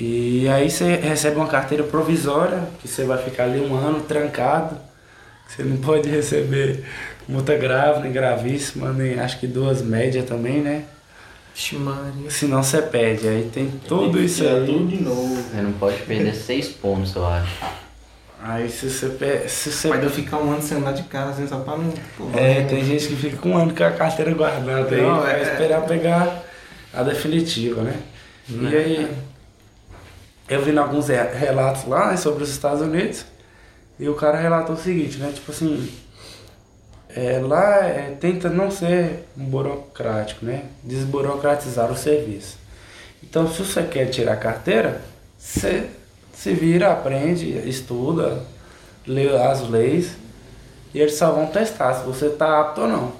E 0.00 0.48
aí 0.48 0.70
você 0.70 0.96
recebe 0.96 1.36
uma 1.36 1.46
carteira 1.46 1.84
provisória, 1.84 2.62
que 2.80 2.88
você 2.88 3.04
vai 3.04 3.18
ficar 3.22 3.44
ali 3.44 3.60
um 3.60 3.74
ano 3.76 4.00
trancado. 4.00 4.76
Você 5.46 5.62
não 5.62 5.76
pode 5.82 6.08
receber 6.08 6.84
multa 7.28 7.54
grave, 7.56 8.00
nem 8.02 8.12
gravíssima, 8.12 8.92
nem 8.92 9.18
acho 9.20 9.38
que 9.38 9.46
duas 9.46 9.82
médias 9.82 10.24
também, 10.24 10.60
né? 10.62 10.84
Vixe, 11.54 11.76
Maria. 11.76 12.30
Senão 12.30 12.62
você 12.62 12.80
perde. 12.80 13.28
Aí 13.28 13.50
tem 13.52 13.70
tudo 13.86 14.14
Tem 14.14 14.24
isso 14.24 14.42
aí. 14.42 14.64
tudo 14.66 14.86
de 14.88 15.02
novo. 15.02 15.34
Você 15.42 15.60
não 15.60 15.72
pode 15.72 15.98
perder 16.02 16.32
seis 16.36 16.68
pontos, 16.68 17.14
eu 17.14 17.26
acho. 17.26 17.52
Aí 18.42 18.70
se 18.70 18.88
você 18.88 19.06
pe- 19.10 19.46
se 19.48 19.70
você 19.70 19.88
Mas 19.88 20.02
eu 20.02 20.08
ficar 20.08 20.38
um 20.38 20.50
ano 20.52 20.62
sem 20.62 20.78
andar 20.78 20.92
de 20.92 21.02
casa, 21.02 21.32
assim, 21.32 21.46
só 21.46 21.58
pra 21.58 21.76
não. 21.76 21.92
É, 22.34 22.62
tem 22.62 22.82
gente 22.82 23.06
que 23.08 23.16
fica 23.16 23.46
um 23.46 23.54
ano 23.58 23.74
com 23.74 23.84
a 23.84 23.90
carteira 23.90 24.32
guardada 24.32 24.94
aí, 24.96 25.02
Não, 25.02 25.20
vai 25.20 25.40
é- 25.40 25.42
esperar 25.42 25.82
pegar 25.82 26.42
a 26.94 27.02
definitiva, 27.02 27.82
né? 27.82 27.94
E 28.48 28.66
aí, 28.74 29.08
eu 30.50 30.62
vi 30.62 30.76
alguns 30.76 31.08
re- 31.08 31.32
relatos 31.32 31.86
lá 31.86 32.10
né, 32.10 32.16
sobre 32.16 32.42
os 32.42 32.50
Estados 32.50 32.82
Unidos, 32.82 33.24
e 33.98 34.08
o 34.08 34.14
cara 34.14 34.36
relatou 34.36 34.74
o 34.74 34.78
seguinte, 34.78 35.16
né? 35.18 35.30
Tipo 35.32 35.52
assim, 35.52 35.88
é, 37.08 37.38
lá 37.38 37.84
é, 37.84 38.16
tenta 38.20 38.48
não 38.50 38.70
ser 38.70 39.26
burocrático, 39.36 40.44
né? 40.44 40.64
Desburocratizar 40.82 41.90
o 41.90 41.96
serviço. 41.96 42.58
Então, 43.22 43.50
se 43.50 43.62
você 43.62 43.82
quer 43.84 44.06
tirar 44.06 44.32
a 44.32 44.36
carteira, 44.36 45.00
você 45.38 45.88
se 46.34 46.52
vira, 46.52 46.90
aprende, 46.90 47.46
estuda, 47.68 48.42
lê 49.06 49.28
as 49.36 49.68
leis, 49.68 50.12
e 50.92 51.00
eles 51.00 51.14
só 51.14 51.30
vão 51.30 51.46
testar 51.46 51.94
se 51.94 52.04
você 52.04 52.26
está 52.26 52.60
apto 52.60 52.80
ou 52.80 52.88
não. 52.88 53.12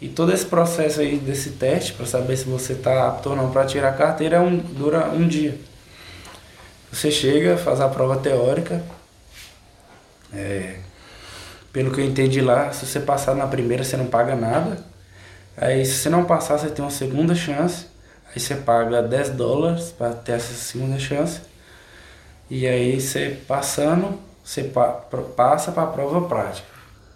E 0.00 0.08
todo 0.08 0.32
esse 0.32 0.46
processo 0.46 1.00
aí 1.00 1.16
desse 1.16 1.50
teste, 1.50 1.92
para 1.92 2.06
saber 2.06 2.36
se 2.36 2.44
você 2.44 2.72
está 2.72 3.06
apto 3.08 3.30
ou 3.30 3.36
não 3.36 3.50
para 3.50 3.64
tirar 3.64 3.90
a 3.90 3.92
carteira, 3.92 4.36
é 4.36 4.40
um, 4.40 4.56
dura 4.56 5.08
um 5.10 5.28
dia. 5.28 5.58
Você 6.96 7.10
chega, 7.10 7.56
faz 7.58 7.80
a 7.80 7.88
prova 7.88 8.16
teórica. 8.18 8.82
é, 10.32 10.76
pelo 11.72 11.92
que 11.92 12.00
eu 12.00 12.04
entendi 12.04 12.40
lá, 12.40 12.72
se 12.72 12.86
você 12.86 13.00
passar 13.00 13.34
na 13.34 13.46
primeira, 13.46 13.84
você 13.84 13.96
não 13.96 14.06
paga 14.06 14.34
nada. 14.36 14.78
Aí, 15.56 15.84
se 15.86 15.94
você 15.96 16.10
não 16.10 16.24
passar, 16.24 16.58
você 16.58 16.70
tem 16.70 16.84
uma 16.84 16.90
segunda 16.90 17.34
chance. 17.34 17.86
Aí 18.34 18.40
você 18.40 18.56
paga 18.56 19.02
10 19.02 19.30
dólares 19.30 19.92
para 19.96 20.12
ter 20.14 20.32
essa 20.32 20.54
segunda 20.54 20.98
chance. 20.98 21.40
E 22.48 22.66
aí, 22.66 23.00
você 23.00 23.38
passando, 23.48 24.18
você 24.44 24.64
pa- 24.64 24.92
passa 25.36 25.72
para 25.72 25.84
a 25.84 25.86
prova 25.86 26.28
prática. 26.28 26.68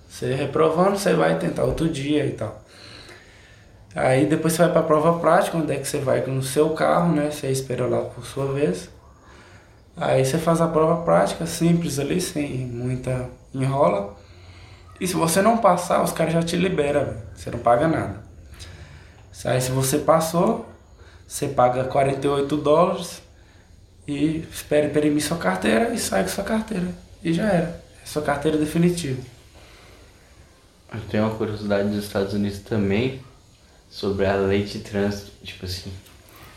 Você 0.08 0.34
reprovando, 0.34 0.98
você 0.98 1.14
vai 1.14 1.38
tentar 1.38 1.64
outro 1.64 1.88
dia 1.88 2.26
e 2.26 2.32
tal. 2.32 2.62
Aí 3.94 4.26
depois 4.26 4.52
você 4.52 4.62
vai 4.62 4.72
para 4.72 4.80
a 4.80 4.84
prova 4.84 5.18
prática, 5.18 5.56
onde 5.56 5.72
é 5.72 5.76
que 5.76 5.86
você 5.86 5.98
vai 5.98 6.24
no 6.26 6.42
seu 6.42 6.70
carro, 6.70 7.12
né? 7.14 7.30
Você 7.30 7.48
espera 7.50 7.86
lá 7.86 8.02
por 8.02 8.24
sua 8.24 8.52
vez. 8.52 8.88
Aí 9.96 10.24
você 10.24 10.38
faz 10.38 10.60
a 10.60 10.68
prova 10.68 11.02
prática, 11.04 11.46
simples 11.46 11.98
ali, 11.98 12.20
sem 12.20 12.66
muita 12.66 13.28
enrola. 13.54 14.16
E 15.00 15.06
se 15.06 15.14
você 15.14 15.42
não 15.42 15.58
passar, 15.58 16.02
os 16.02 16.12
caras 16.12 16.32
já 16.34 16.42
te 16.42 16.56
liberam, 16.56 17.14
você 17.34 17.50
não 17.50 17.58
paga 17.58 17.88
nada. 17.88 18.22
Aí 19.44 19.60
se 19.60 19.70
você 19.70 19.98
passou, 19.98 20.68
Você 21.26 21.48
paga 21.48 21.84
48 21.84 22.56
dólares 22.56 23.22
e 24.06 24.38
espera 24.52 24.86
imprimir 24.88 25.22
sua 25.22 25.38
carteira 25.38 25.94
e 25.94 25.98
sai 25.98 26.24
com 26.24 26.28
sua 26.30 26.42
carteira. 26.44 26.88
E 27.22 27.32
já 27.32 27.44
era. 27.44 27.84
É 28.02 28.06
sua 28.06 28.22
carteira 28.22 28.58
definitiva. 28.58 29.22
Eu 30.92 31.00
tenho 31.08 31.24
uma 31.24 31.34
curiosidade 31.36 31.88
dos 31.88 32.04
Estados 32.04 32.34
Unidos 32.34 32.58
também 32.60 33.20
sobre 33.88 34.26
a 34.26 34.34
lei 34.34 34.64
de 34.64 34.80
trânsito. 34.80 35.30
Tipo 35.44 35.66
assim, 35.66 35.92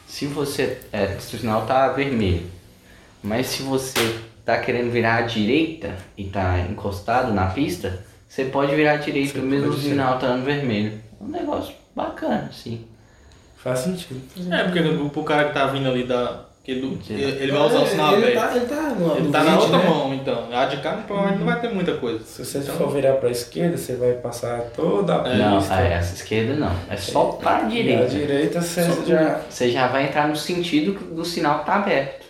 se 0.07 0.25
você. 0.25 0.81
É, 0.91 1.15
o 1.17 1.21
sinal 1.21 1.65
tá 1.67 1.87
vermelho, 1.89 2.49
mas 3.23 3.47
se 3.47 3.63
você 3.63 4.19
tá 4.45 4.57
querendo 4.59 4.91
virar 4.91 5.15
à 5.17 5.21
direita 5.21 5.95
e 6.17 6.25
tá 6.25 6.59
encostado 6.69 7.33
na 7.33 7.47
pista, 7.47 7.99
você 8.27 8.45
pode 8.45 8.75
virar 8.75 8.93
à 8.93 8.97
direita 8.97 9.39
Você 9.39 9.45
mesmo 9.45 9.69
o 9.69 9.77
sinal 9.77 10.19
tá 10.19 10.35
no 10.35 10.43
vermelho. 10.43 10.99
É 11.19 11.23
um 11.23 11.27
negócio 11.27 11.73
bacana, 11.95 12.47
assim. 12.49 12.85
Faz 13.57 13.79
sentido. 13.79 14.19
É, 14.51 14.63
porque 14.63 14.81
pro 15.09 15.23
cara 15.23 15.45
que 15.45 15.53
tá 15.53 15.67
vindo 15.67 15.87
ali 15.87 16.03
da. 16.03 16.41
Que 16.65 16.71
ele, 16.71 16.97
ele 17.09 17.51
vai 17.51 17.61
usar 17.67 17.79
o 17.79 17.85
sinal 17.87 18.13
ele 18.15 18.37
aberto. 18.37 18.39
tá, 18.51 18.55
ele 18.55 18.65
tá, 18.67 18.81
no, 18.97 19.17
Ele 19.17 19.31
tá 19.31 19.43
na 19.43 19.51
20, 19.51 19.61
outra 19.63 19.77
né? 19.79 19.89
mão, 19.89 20.13
então. 20.13 20.47
A 20.53 20.65
de 20.65 20.77
cá 20.77 20.93
provavelmente 21.05 21.39
não 21.39 21.45
vai 21.45 21.59
ter 21.59 21.69
muita 21.73 21.93
coisa. 21.95 22.23
Se 22.23 22.45
você 22.45 22.59
Então- 22.59 22.75
for 22.77 22.89
virar 22.89 23.13
pra 23.15 23.29
esquerda, 23.29 23.75
você 23.75 23.95
vai 23.97 24.13
passar 24.13 24.61
toda 24.73 25.13
a 25.15 25.35
não, 25.35 25.57
pista. 25.59 25.75
a 25.75 25.81
essa 25.81 26.15
esquerda 26.15 26.53
não. 26.55 26.73
É 26.89 26.95
só 26.95 27.33
pra 27.33 27.57
a 27.57 27.61
direita. 27.63 28.05
direita 28.07 28.61
você 28.61 28.81
já. 29.05 29.41
Você 29.49 29.71
já 29.71 29.87
vai 29.87 30.05
entrar 30.05 30.25
no 30.29 30.37
sentido 30.37 30.93
do 31.13 31.25
sinal 31.25 31.59
que 31.59 31.65
tá 31.65 31.75
aberto. 31.75 32.22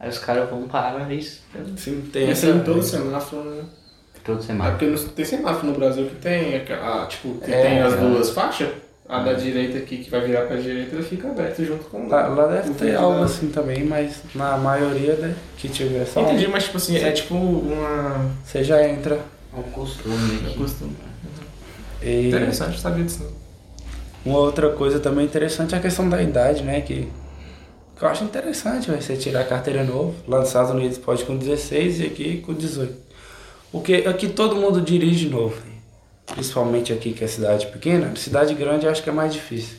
Aí 0.00 0.08
os 0.08 0.18
caras 0.18 0.48
vão 0.48 0.62
parar 0.66 1.12
isso. 1.12 1.42
Sim, 1.76 2.00
tem 2.12 2.30
essa. 2.30 2.46
em 2.46 2.60
todo 2.60 2.82
semáforo, 2.82 3.44
né? 3.44 3.64
Todo 4.24 4.38
É 4.40 4.42
semana. 4.42 4.70
porque 4.70 4.86
não- 4.86 4.96
tem 5.08 5.24
semáforo 5.24 5.66
no 5.68 5.74
Brasil 5.78 6.06
que 6.06 6.14
tem, 6.16 6.56
aquela- 6.56 7.06
tipo, 7.06 7.34
que 7.34 7.52
É, 7.52 7.62
tem 7.62 7.80
as 7.80 7.92
é. 7.92 7.96
duas 7.96 8.30
faixas. 8.30 8.68
A 9.08 9.18
da 9.24 9.32
direita 9.32 9.76
aqui, 9.78 9.96
que 9.98 10.08
vai 10.10 10.20
virar 10.20 10.42
pra 10.46 10.54
direita, 10.56 10.94
ele 10.94 11.02
fica 11.04 11.28
aberto 11.28 11.64
junto 11.64 11.82
com 11.86 12.06
o 12.06 12.08
Lá, 12.08 12.28
lá 12.28 12.46
deve 12.46 12.70
o 12.70 12.74
ter 12.74 12.94
algo 12.94 13.18
da- 13.18 13.24
assim 13.24 13.48
também, 13.48 13.82
mas 13.84 14.20
na 14.36 14.56
maioria 14.56 15.14
né, 15.14 15.34
que 15.58 15.68
tiver 15.68 16.04
só. 16.06 16.20
Entendi, 16.22 16.46
mas 16.46 16.64
tipo 16.64 16.76
assim, 16.76 16.96
é 16.96 17.10
tipo 17.10 17.34
uma... 17.34 18.30
Você 18.44 18.62
já 18.62 18.86
entra. 18.88 19.16
É 19.52 19.58
um 19.58 19.62
costume 19.64 20.14
É 20.44 20.46
aqui. 20.46 20.58
costume. 20.58 20.96
E 22.00 22.28
Interessante, 22.28 22.78
sabia 22.80 23.04
disso 23.04 23.24
não. 24.24 24.32
uma 24.32 24.38
outra 24.38 24.70
coisa 24.70 25.00
também 25.00 25.24
interessante 25.26 25.74
é 25.74 25.78
a 25.78 25.80
questão 25.80 26.08
da 26.08 26.22
idade, 26.22 26.62
né? 26.62 26.80
Que 26.80 27.08
eu 28.04 28.08
acho 28.08 28.24
interessante 28.24 28.90
véio, 28.90 29.02
você 29.02 29.16
tirar 29.16 29.40
a 29.40 29.44
carteira 29.44 29.84
novo. 29.84 30.14
Lá 30.26 30.38
nos 30.38 30.48
Estados 30.48 30.70
Unidos 30.70 30.98
pode 30.98 31.24
com 31.24 31.36
16 31.36 32.00
e 32.00 32.06
aqui 32.06 32.40
com 32.40 32.54
18. 32.54 32.94
Porque 33.70 33.94
aqui 34.06 34.28
todo 34.28 34.56
mundo 34.56 34.80
dirige 34.80 35.28
novo. 35.28 35.60
Principalmente 36.26 36.92
aqui 36.92 37.12
que 37.12 37.24
é 37.24 37.26
cidade 37.26 37.66
pequena. 37.66 38.14
Cidade 38.16 38.54
grande 38.54 38.86
eu 38.86 38.92
acho 38.92 39.02
que 39.02 39.10
é 39.10 39.12
mais 39.12 39.32
difícil. 39.32 39.78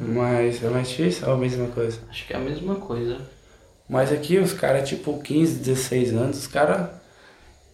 Mas 0.00 0.62
é 0.62 0.68
mais 0.68 0.88
difícil 0.88 1.26
ou 1.28 1.34
a 1.34 1.36
mesma 1.36 1.66
coisa? 1.68 1.98
Acho 2.08 2.26
que 2.26 2.32
é 2.32 2.36
a 2.36 2.40
mesma 2.40 2.76
coisa. 2.76 3.20
Mas 3.88 4.12
aqui 4.12 4.38
os 4.38 4.52
caras, 4.52 4.88
tipo, 4.88 5.18
15, 5.18 5.60
16 5.60 6.12
anos, 6.14 6.38
os 6.38 6.46
caras. 6.46 6.90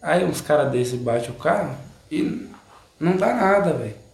Aí 0.01 0.23
uns 0.23 0.41
caras 0.41 0.71
desses 0.71 0.99
batem 0.99 1.29
o 1.29 1.33
carro 1.33 1.75
e 2.11 2.49
não 2.99 3.17
dá 3.17 3.33
nada, 3.33 3.73
velho. 3.73 4.04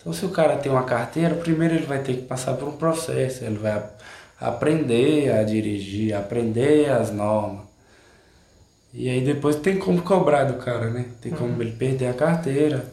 Então 0.00 0.12
se 0.12 0.24
o 0.24 0.30
cara 0.30 0.56
tem 0.56 0.72
uma 0.72 0.84
carteira, 0.84 1.34
primeiro 1.34 1.74
ele 1.74 1.86
vai 1.86 2.02
ter 2.02 2.14
que 2.16 2.22
passar 2.22 2.54
por 2.54 2.68
um 2.68 2.76
processo, 2.76 3.44
ele 3.44 3.58
vai 3.58 3.72
ap- 3.72 4.00
aprender 4.40 5.30
a 5.32 5.42
dirigir, 5.42 6.14
aprender 6.14 6.90
as 6.90 7.12
normas. 7.12 7.64
E 8.92 9.08
aí 9.08 9.20
depois 9.20 9.56
tem 9.56 9.78
como 9.78 10.02
cobrar 10.02 10.44
do 10.44 10.54
cara, 10.54 10.90
né? 10.90 11.06
Tem 11.20 11.30
como 11.32 11.62
ele 11.62 11.72
perder 11.72 12.08
a 12.08 12.14
carteira. 12.14 12.84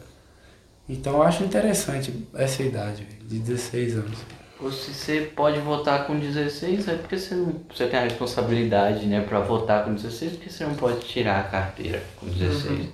Então 0.88 1.14
eu 1.14 1.22
acho 1.22 1.42
interessante 1.44 2.26
essa 2.34 2.62
idade, 2.62 3.04
de 3.22 3.38
16 3.38 3.94
anos. 3.96 4.18
Ou 4.60 4.72
se 4.72 4.92
você 4.92 5.20
pode 5.36 5.60
votar 5.60 6.06
com 6.06 6.18
16, 6.18 6.88
é 6.88 6.94
porque 6.96 7.18
você, 7.18 7.34
não, 7.34 7.54
você 7.72 7.86
tem 7.86 7.98
a 7.98 8.02
responsabilidade, 8.02 9.06
né, 9.06 9.20
pra 9.20 9.40
votar 9.40 9.84
com 9.84 9.94
16, 9.94 10.32
porque 10.32 10.50
você 10.50 10.64
não 10.64 10.74
pode 10.74 11.00
tirar 11.00 11.40
a 11.40 11.44
carteira 11.44 12.02
com 12.16 12.26
16. 12.26 12.88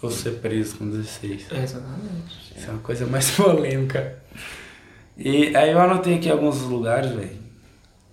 Ou 0.00 0.10
ser 0.10 0.32
preso 0.32 0.76
com 0.76 0.88
16. 0.88 1.46
Exatamente. 1.50 2.54
Isso 2.56 2.68
é 2.68 2.70
uma 2.70 2.80
coisa 2.80 3.06
mais 3.06 3.30
polêmica. 3.36 4.18
E 5.16 5.56
aí 5.56 5.72
eu 5.72 5.80
anotei 5.80 6.14
aqui 6.14 6.30
alguns 6.30 6.60
lugares, 6.62 7.10
velho, 7.10 7.36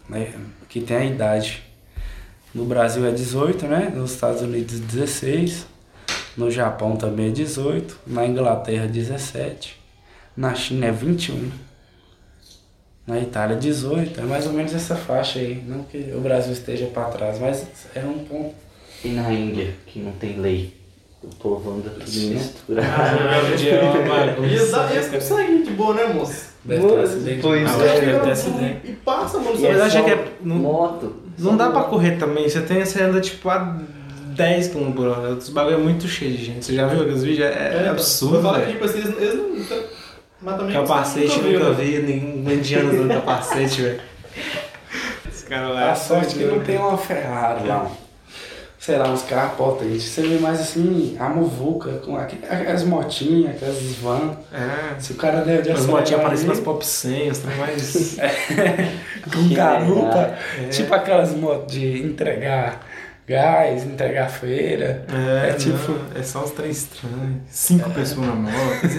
né, 0.09 0.33
que 0.67 0.81
tem 0.81 0.97
a 0.97 1.05
idade. 1.05 1.63
No 2.53 2.65
Brasil 2.65 3.05
é 3.05 3.11
18, 3.11 3.67
né? 3.67 3.91
Nos 3.93 4.13
Estados 4.13 4.41
Unidos 4.41 4.79
16. 4.79 5.67
No 6.37 6.49
Japão 6.49 6.95
também 6.95 7.27
é 7.27 7.31
18. 7.31 7.99
Na 8.07 8.25
Inglaterra 8.25 8.87
17. 8.87 9.79
Na 10.35 10.55
China 10.55 10.85
é 10.85 10.91
21. 10.91 11.51
Na 13.05 13.19
Itália 13.19 13.57
18. 13.57 14.19
É 14.19 14.23
mais 14.23 14.47
ou 14.47 14.53
menos 14.53 14.73
essa 14.73 14.95
faixa 14.95 15.39
aí. 15.39 15.63
Não 15.67 15.83
que 15.83 15.97
o 16.15 16.21
Brasil 16.21 16.53
esteja 16.53 16.87
para 16.87 17.09
trás, 17.09 17.39
mas 17.39 17.67
é 17.93 17.99
um 17.99 18.19
ponto. 18.19 18.55
E 19.03 19.09
na 19.09 19.31
Índia, 19.31 19.75
que 19.85 19.99
não 19.99 20.13
tem 20.13 20.39
lei, 20.39 20.73
o 21.31 21.35
povo 21.35 21.71
anda 21.71 21.89
tudo 21.89 22.05
misturado. 22.05 22.85
E 24.43 24.47
e 24.47 24.97
eles 24.97 25.09
conseguem 25.09 25.63
de 25.63 25.71
boa, 25.71 25.93
né, 25.93 26.13
moço? 26.13 26.55
Pois 26.65 26.79
é. 26.79 26.87
no 26.87 27.01
acidente. 27.01 27.41
fundo 27.41 28.79
E 28.83 28.93
passa, 29.03 29.39
mano. 29.39 29.55
Verdade 29.55 29.97
é 29.97 30.01
que 30.01 30.09
é, 30.09 30.27
não, 30.41 30.55
Moto. 30.55 31.15
não 31.37 31.55
dá 31.55 31.69
pra 31.69 31.83
correr 31.83 32.17
também. 32.17 32.49
Você, 32.49 32.61
tem, 32.61 32.83
você 32.83 33.03
anda 33.03 33.21
tipo 33.21 33.47
a 33.49 33.77
10 34.35 34.69
km 34.69 34.91
por 34.91 35.07
hora. 35.07 35.33
Os 35.33 35.49
bagulho 35.49 35.75
é 35.75 35.79
muito 35.79 36.07
cheio 36.07 36.35
de 36.35 36.43
gente. 36.43 36.65
Você 36.65 36.73
já 36.73 36.87
viu 36.87 37.01
aqueles 37.01 37.23
vídeos? 37.23 37.47
É, 37.47 37.83
é 37.85 37.89
absurdo, 37.89 38.37
Eu 38.37 38.41
falo 38.41 38.61
que, 38.61 38.71
tipo 38.71 38.85
assim, 38.85 38.97
eles, 38.99 39.17
eles 39.17 39.35
não. 39.35 39.83
Mas 40.41 40.57
também. 40.57 40.73
Capacete, 40.73 41.39
nunca 41.39 41.69
né? 41.69 41.75
vi 41.79 41.99
nenhum 41.99 42.51
indiano 42.51 42.93
usando 42.93 43.13
capacete, 43.13 43.81
velho. 43.81 44.01
Esse 45.29 45.45
cara 45.45 45.67
lá 45.69 45.87
é 45.87 45.91
A 45.91 45.95
sorte 45.95 46.35
que 46.35 46.43
não 46.43 46.59
tem 46.59 46.77
uma 46.77 46.97
Ferrari 46.97 47.67
lá. 47.67 47.91
Sei 48.85 48.97
lá, 48.99 49.09
uns 49.09 49.23
carros 49.23 49.55
potentes. 49.57 50.03
Você 50.03 50.21
vê 50.21 50.37
mais 50.37 50.59
assim, 50.61 51.15
a 51.19 51.27
muvuca, 51.27 51.93
com 52.05 52.15
aqu- 52.15 52.37
aquelas 52.47 52.83
motinhas, 52.83 53.55
aquelas 53.55 53.81
van. 53.95 54.37
É. 54.53 54.99
Se 54.99 55.13
o 55.13 55.15
cara 55.15 55.41
der 55.41 55.63
de 55.63 55.71
As 55.71 55.87
motinhas 55.87 56.21
parecendo 56.21 56.51
ali, 56.51 56.59
as 56.59 56.63
pop 56.63 56.85
senhas, 56.85 57.39
tem 57.39 57.55
mais. 57.57 58.17
com 59.33 59.49
garupa. 59.55 60.35
É. 60.63 60.67
Tipo 60.69 60.93
aquelas 60.93 61.31
motos 61.31 61.73
de 61.73 62.03
entregar 62.03 62.85
gás, 63.27 63.83
entregar 63.85 64.29
feira. 64.29 65.03
É, 65.43 65.49
É 65.49 65.53
tipo- 65.53 65.77
tipo. 65.79 65.99
é 66.19 66.21
só 66.21 66.43
os 66.43 66.51
três 66.51 66.77
estranhos. 66.77 67.37
Cinco 67.49 67.89
pessoas 67.89 68.27
na 68.27 68.35
moto. 68.35 68.51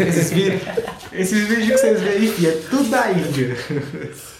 Esses 0.05 0.33
vídeos, 0.33 0.63
esses 1.13 1.47
vídeos 1.47 1.67
que 1.69 1.79
vocês 1.79 2.01
veem 2.01 2.13
aí, 2.17 2.29
filho, 2.29 2.49
é 2.51 2.57
tudo 2.69 2.91
da 2.91 3.13
Índia. 3.13 3.57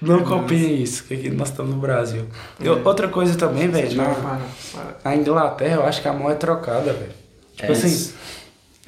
Não 0.00 0.22
copiem 0.22 0.82
isso, 0.82 1.04
que 1.04 1.14
aqui 1.14 1.30
nós 1.30 1.48
estamos 1.48 1.74
no 1.74 1.80
Brasil. 1.80 2.26
E 2.60 2.68
outra 2.68 3.08
coisa 3.08 3.36
também, 3.36 3.68
velho, 3.68 3.96
Para, 3.96 4.08
na, 4.08 4.14
para, 4.14 4.38
para. 4.74 4.96
na 5.10 5.16
Inglaterra 5.16 5.74
eu 5.76 5.84
acho 5.86 6.02
que 6.02 6.08
a 6.08 6.12
mão 6.12 6.30
é 6.30 6.34
trocada, 6.34 6.92
velho. 6.92 7.12
Tipo 7.56 7.72
É. 7.72 7.74
assim, 7.74 8.12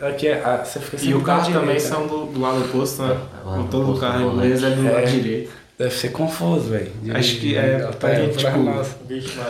aqui 0.00 0.28
é, 0.28 0.34
a- 0.44 0.62
você 0.64 0.78
fica 0.80 1.02
E 1.02 1.14
o 1.14 1.22
carro 1.22 1.44
com 1.44 1.50
a 1.50 1.52
também 1.60 1.76
direita. 1.76 1.94
são 1.94 2.06
do, 2.06 2.26
do 2.26 2.40
lado 2.40 2.60
oposto, 2.60 3.02
né? 3.02 3.16
É, 3.16 3.48
o 3.58 3.64
Todo 3.64 3.84
oposto 3.84 4.00
carro 4.00 4.18
volante. 4.30 4.46
inglês 4.46 4.62
é 4.62 4.70
do 4.70 4.84
lado 4.84 4.96
É. 4.98 5.02
direito. 5.06 5.58
Deve 5.78 5.94
ser 5.94 6.08
confuso, 6.08 6.70
velho. 6.70 6.90
Acho 7.14 7.36
que 7.38 7.56
é, 7.56 7.78
pra 8.00 8.12
gente, 8.16 8.42
pra 8.42 8.50
tipo, 8.50 8.64
mas 8.64 8.96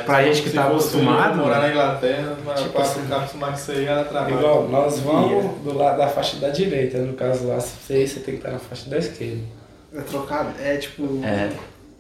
Pra 0.04 0.22
gente 0.24 0.42
que 0.42 0.50
tá 0.50 0.66
acostumado, 0.66 1.38
Morar 1.38 1.56
né? 1.62 1.68
na 1.68 1.70
Inglaterra, 1.70 2.36
Tipo 2.59 2.68
pra 2.70 2.82
assim. 2.82 3.00
ficar 3.00 3.16
acostumado 3.16 3.50
com 3.52 3.56
isso 3.59 3.70
aí 3.72 3.84
era 3.86 4.04
trabalho. 4.04 4.36
Igual, 4.36 4.68
nós 4.68 5.00
vamos 5.00 5.59
do 5.64 5.72
lado 5.74 5.96
da 5.96 6.06
faixa 6.06 6.36
da 6.36 6.50
direita. 6.50 6.99
No 6.99 7.14
caso 7.14 7.46
lá, 7.46 7.58
se 7.58 7.72
você, 7.83 8.07
você 8.07 8.20
tem 8.20 8.34
que 8.34 8.41
estar 8.41 8.50
na 8.53 8.58
faixa 8.58 8.91
da 8.91 8.99
esquerda. 8.99 9.41
É 9.92 10.00
trocado, 10.02 10.54
é 10.60 10.76
tipo... 10.76 11.24
É, 11.24 11.50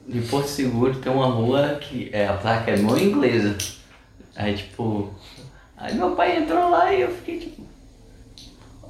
em 0.08 0.22
Porto 0.22 0.48
Seguro 0.48 0.94
tem 0.96 1.12
uma 1.12 1.26
rua 1.26 1.78
que 1.80 2.08
é, 2.12 2.26
a 2.26 2.32
placa 2.32 2.70
é 2.70 2.76
mão 2.78 2.98
inglesa. 2.98 3.56
Aí 4.34 4.56
tipo. 4.56 5.12
Aí 5.76 5.94
meu 5.94 6.12
pai 6.12 6.38
entrou 6.38 6.70
lá 6.70 6.92
e 6.92 7.02
eu 7.02 7.10
fiquei 7.10 7.38
tipo. 7.38 7.62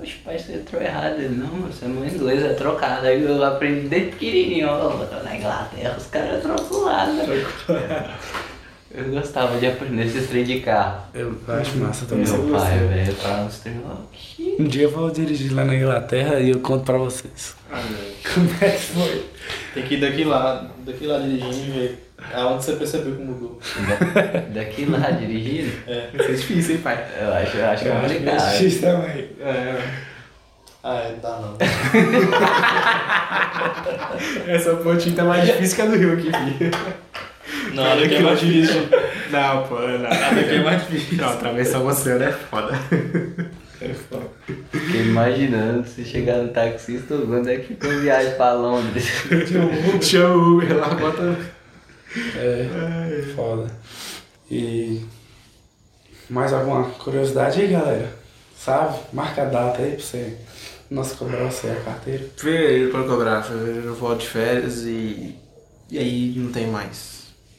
Oxe, 0.01 0.15
pai, 0.25 0.39
você 0.39 0.53
entrou 0.53 0.81
errado. 0.81 1.19
Ele, 1.19 1.35
não, 1.35 1.49
você 1.63 1.87
é 1.87 1.89
mão 1.89 2.07
inglesa, 2.07 2.47
é 2.47 2.55
trocada. 2.55 3.09
Aí 3.09 3.21
eu 3.21 3.43
aprendi 3.43 3.89
desde 3.89 4.11
pequenininho, 4.11 4.69
ó, 4.69 5.23
na 5.25 5.37
Inglaterra, 5.37 5.97
os 5.99 6.07
caras 6.07 6.43
trocam 6.43 6.85
lá, 6.85 7.07
né? 7.07 7.25
Eu 8.91 9.05
gostava 9.11 9.59
de 9.59 9.67
aprender 9.67 10.07
esses 10.07 10.29
trem 10.29 10.45
de 10.45 10.61
carro. 10.61 11.03
Eu 11.13 11.37
acho 11.49 11.77
massa 11.77 12.07
também. 12.07 12.27
Meu 12.27 12.49
pai, 12.59 12.79
velho, 12.79 13.15
tava 13.17 13.45
nos 13.45 13.59
trem 13.59 13.81
lá. 13.87 13.97
"Que 14.13 14.57
Um 14.59 14.65
dia 14.65 14.85
eu 14.85 14.91
vou 14.91 15.11
dirigir 15.11 15.55
lá 15.55 15.63
na 15.65 15.75
Inglaterra 15.75 16.41
e 16.41 16.49
eu 16.51 16.61
conto 16.61 16.85
pra 16.85 16.97
vocês. 16.97 17.55
Ah. 17.71 17.83
Como 18.35 18.49
é 18.61 18.71
que 18.71 18.79
foi? 18.79 19.27
Tem 19.75 19.83
que 19.85 19.95
ir 19.97 20.01
daqui 20.01 20.25
lá, 20.25 20.67
daqui 20.87 21.07
lá 21.07 21.19
dirigindo 21.19 21.55
e 21.55 21.71
ver 21.71 22.11
aonde 22.33 22.65
você 22.65 22.73
percebeu 22.77 23.15
que 23.15 23.23
mudou. 23.23 23.61
da- 23.87 24.41
Daqui 24.61 24.87
lá 24.87 25.11
dirigindo, 25.11 25.71
Vai 26.15 26.27
ser 26.27 26.37
difícil, 26.37 26.77
hein, 26.77 26.81
pai? 26.83 27.07
eu 27.21 27.35
acho, 27.35 27.57
eu 27.59 27.67
acho 27.67 27.85
Eu 27.85 27.99
acho 27.99 28.09
que 28.09 28.15
é 28.15 28.21
complicado. 28.25 28.53
difícil 28.53 28.81
também. 28.81 29.29
É, 29.41 29.83
Ah, 30.83 30.95
é, 30.97 31.13
tá 31.21 31.41
não. 31.43 31.57
essa 34.55 34.75
pontinha 34.77 35.15
tá 35.17 35.25
mais 35.25 35.45
difícil 35.47 35.77
que 35.77 35.83
a 35.83 35.87
do 35.87 35.97
Rio 35.97 36.13
aqui, 36.15 36.31
filho. 36.59 36.71
Não, 37.75 38.01
daqui 38.01 38.15
é 38.15 38.21
mais 38.21 38.41
difícil. 38.41 38.89
Não, 39.31 39.67
pô, 39.67 39.79
não. 39.79 40.03
Daqui 40.09 40.55
é 40.55 40.63
mais 40.63 40.87
difícil. 40.87 41.19
Não, 41.19 41.31
atravessar 41.31 41.79
você, 41.81 42.15
né? 42.15 42.33
Foda. 42.51 42.79
É 43.81 43.95
foda. 43.95 44.27
O 44.49 44.91
que 44.91 44.97
imaginando 44.99 45.87
você 45.87 46.05
chegar 46.05 46.39
no 46.39 46.49
taxista, 46.49 47.17
quando 47.17 47.49
é 47.49 47.59
que 47.59 47.77
uma 47.87 48.01
viagem 48.01 48.35
pra 48.35 48.53
Londres? 48.53 49.07
Chama 50.03 50.35
o 50.35 50.57
Uber 50.57 50.77
lá, 50.77 50.89
bota. 50.89 51.39
É, 52.37 53.23
foda. 53.37 53.71
E 54.51 55.05
mais 56.29 56.53
alguma 56.53 56.85
curiosidade 56.91 57.61
aí, 57.61 57.69
galera? 57.69 58.11
Sabe? 58.57 58.99
Marca 59.13 59.43
a 59.43 59.45
data 59.45 59.83
aí 59.83 59.93
pra 59.93 60.01
você. 60.01 60.37
Nossa, 60.91 61.15
cobrar 61.17 61.45
você 61.45 61.69
a 61.69 61.77
carteira. 61.77 62.25
Fevereiro 62.37 62.91
pra 62.91 63.03
cobrar, 63.03 63.43
fevereiro 63.43 63.89
eu 63.89 63.95
volto 63.95 64.21
de 64.21 64.29
férias 64.29 64.85
e. 64.85 65.37
E 65.91 65.99
aí 65.99 66.35
não 66.37 66.51
tem 66.51 66.67
mais 66.67 67.18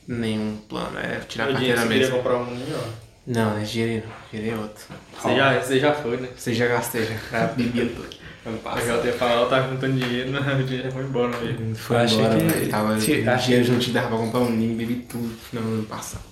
nenhum 0.10 0.58
plano. 0.68 0.98
É 1.00 1.20
tirar 1.28 1.46
a 1.46 1.52
O 1.52 1.56
dinheiro 1.56 1.78
carteira 1.78 1.82
que 1.82 1.82
você 1.82 1.88
queria 1.88 2.00
mesmo. 2.08 2.18
comprar 2.18 2.38
um 2.38 2.46
ninho, 2.56 2.76
ó. 2.76 3.10
Não, 3.28 3.52
não 3.52 3.60
é 3.60 3.64
dinheiro, 3.64 4.08
dinheiro 4.32 4.56
é 4.58 4.60
outro. 4.60 4.84
Você 5.22 5.36
já, 5.36 5.60
você 5.62 5.80
já 5.80 5.94
foi, 5.94 6.18
né? 6.18 6.28
Você 6.36 6.54
já 6.54 6.68
gastei, 6.68 7.06
já. 7.06 7.16
Já 7.32 7.46
bebi 7.48 7.86
tudo. 7.86 8.20
Ano 8.46 8.58
Eu 8.80 8.88
já 8.88 8.98
ter 9.00 9.12
falado, 9.14 9.42
eu 9.42 9.50
tava 9.50 9.70
juntando 9.70 10.00
dinheiro, 10.00 10.32
não, 10.32 10.40
o 10.60 10.64
dinheiro 10.64 10.86
já 10.88 10.92
foi 10.92 11.04
embora 11.04 11.38
mesmo. 11.38 11.76
Foi 11.76 11.98
Achei 11.98 12.18
embora, 12.20 12.38
que- 12.40 12.44
velho. 12.46 12.70
Tava, 12.70 12.90
o 12.90 12.96
achei 12.96 13.16
dinheiro 13.38 13.66
que- 13.66 13.72
não 13.72 13.80
te 13.80 13.92
dava 13.92 14.08
pra 14.08 14.18
comprar 14.18 14.40
um 14.40 14.50
ninho, 14.50 14.76
bebi 14.76 14.96
tudo 15.08 15.36
no 15.54 15.60
ano 15.60 15.84
passado. 15.84 16.24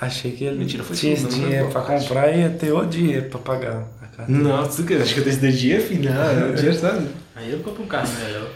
Achei 0.00 0.32
que 0.32 0.44
ele 0.44 0.58
Mentira, 0.58 0.82
foi 0.82 0.96
tinha 0.96 1.14
tudo, 1.16 1.28
esse 1.28 1.38
dinheiro 1.38 1.68
pra 1.68 1.80
comprar 1.82 2.32
e 2.34 2.40
ia 2.40 2.50
ter 2.50 2.72
outro 2.72 2.90
dinheiro 2.90 3.28
pra 3.28 3.38
pagar 3.40 3.84
a 4.00 4.06
carteira. 4.06 4.42
Não, 4.42 4.68
tu 4.68 4.82
que 4.84 4.94
acho 4.94 5.14
que 5.14 5.20
eu 5.20 5.24
decidi 5.24 5.52
dinheiro, 5.52 5.82
filho. 5.82 6.10
Não, 6.12 6.50
o 6.50 6.54
dinheiro 6.54 6.78
sabe. 6.78 7.08
Aí 7.36 7.52
eu 7.52 7.58
compro 7.60 7.82
um 7.82 7.86
carro 7.86 8.08
melhor 8.24 8.48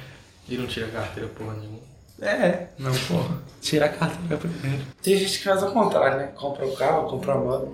e 0.48 0.56
não 0.56 0.66
tira 0.66 0.86
carteira 0.88 1.28
porra 1.28 1.54
nenhuma. 1.54 1.75
É. 2.20 2.66
Não, 2.78 2.92
porra. 2.92 3.36
Tirar 3.60 3.86
a 3.86 3.88
carteira 3.90 4.36
primeiro. 4.36 4.82
Tem 5.02 5.16
gente 5.16 5.38
que 5.38 5.44
faz 5.44 5.62
ao 5.62 5.70
contrário, 5.72 6.18
né? 6.18 6.28
Compra 6.36 6.64
o 6.66 6.74
carro, 6.76 7.08
compra 7.08 7.32
a 7.32 7.36
moto. 7.38 7.68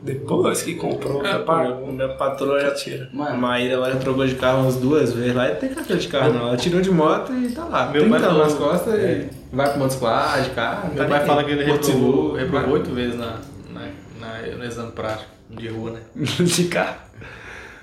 Depois 0.00 0.60
que 0.62 0.74
comprou, 0.74 1.24
É, 1.24 1.38
pagar. 1.38 1.76
minha 1.76 2.08
patroa 2.10 2.60
já 2.60 2.72
tira. 2.74 3.08
Mano. 3.12 3.30
A 3.30 3.36
Maíra 3.38 3.72
ela 3.74 3.90
já 3.92 3.98
trocou 3.98 4.26
de 4.26 4.34
carro 4.34 4.62
umas 4.62 4.76
duas 4.76 5.12
vezes 5.14 5.34
lá 5.34 5.48
e 5.48 5.52
não 5.54 5.60
tem 5.60 5.70
carteira 5.70 6.00
de 6.00 6.08
carro 6.08 6.32
não. 6.34 6.48
Ela 6.48 6.56
tirou 6.58 6.80
de 6.82 6.90
moto 6.90 7.32
e 7.32 7.50
tá 7.52 7.64
lá. 7.64 7.86
Meu 7.86 8.06
Meu 8.06 8.20
pai 8.20 8.20
nas 8.20 8.52
costas 8.54 8.94
e 9.00 9.28
vai 9.50 9.70
pro 9.70 9.78
motociclado, 9.78 10.42
de 10.42 10.50
carro. 10.50 10.94
Meu 10.94 11.08
pai 11.08 11.24
fala 11.26 11.42
que 11.44 11.50
ele 11.52 11.64
reprovou, 11.64 12.34
reprovou 12.34 12.74
oito 12.74 12.90
vezes 12.94 13.18
na, 13.18 13.38
na, 13.72 13.80
na- 14.20 14.56
no 14.58 14.64
exame 14.64 14.92
prático 14.92 15.30
de 15.48 15.68
rua, 15.68 15.92
né? 15.92 16.00
de 16.14 16.64
carro. 16.64 16.96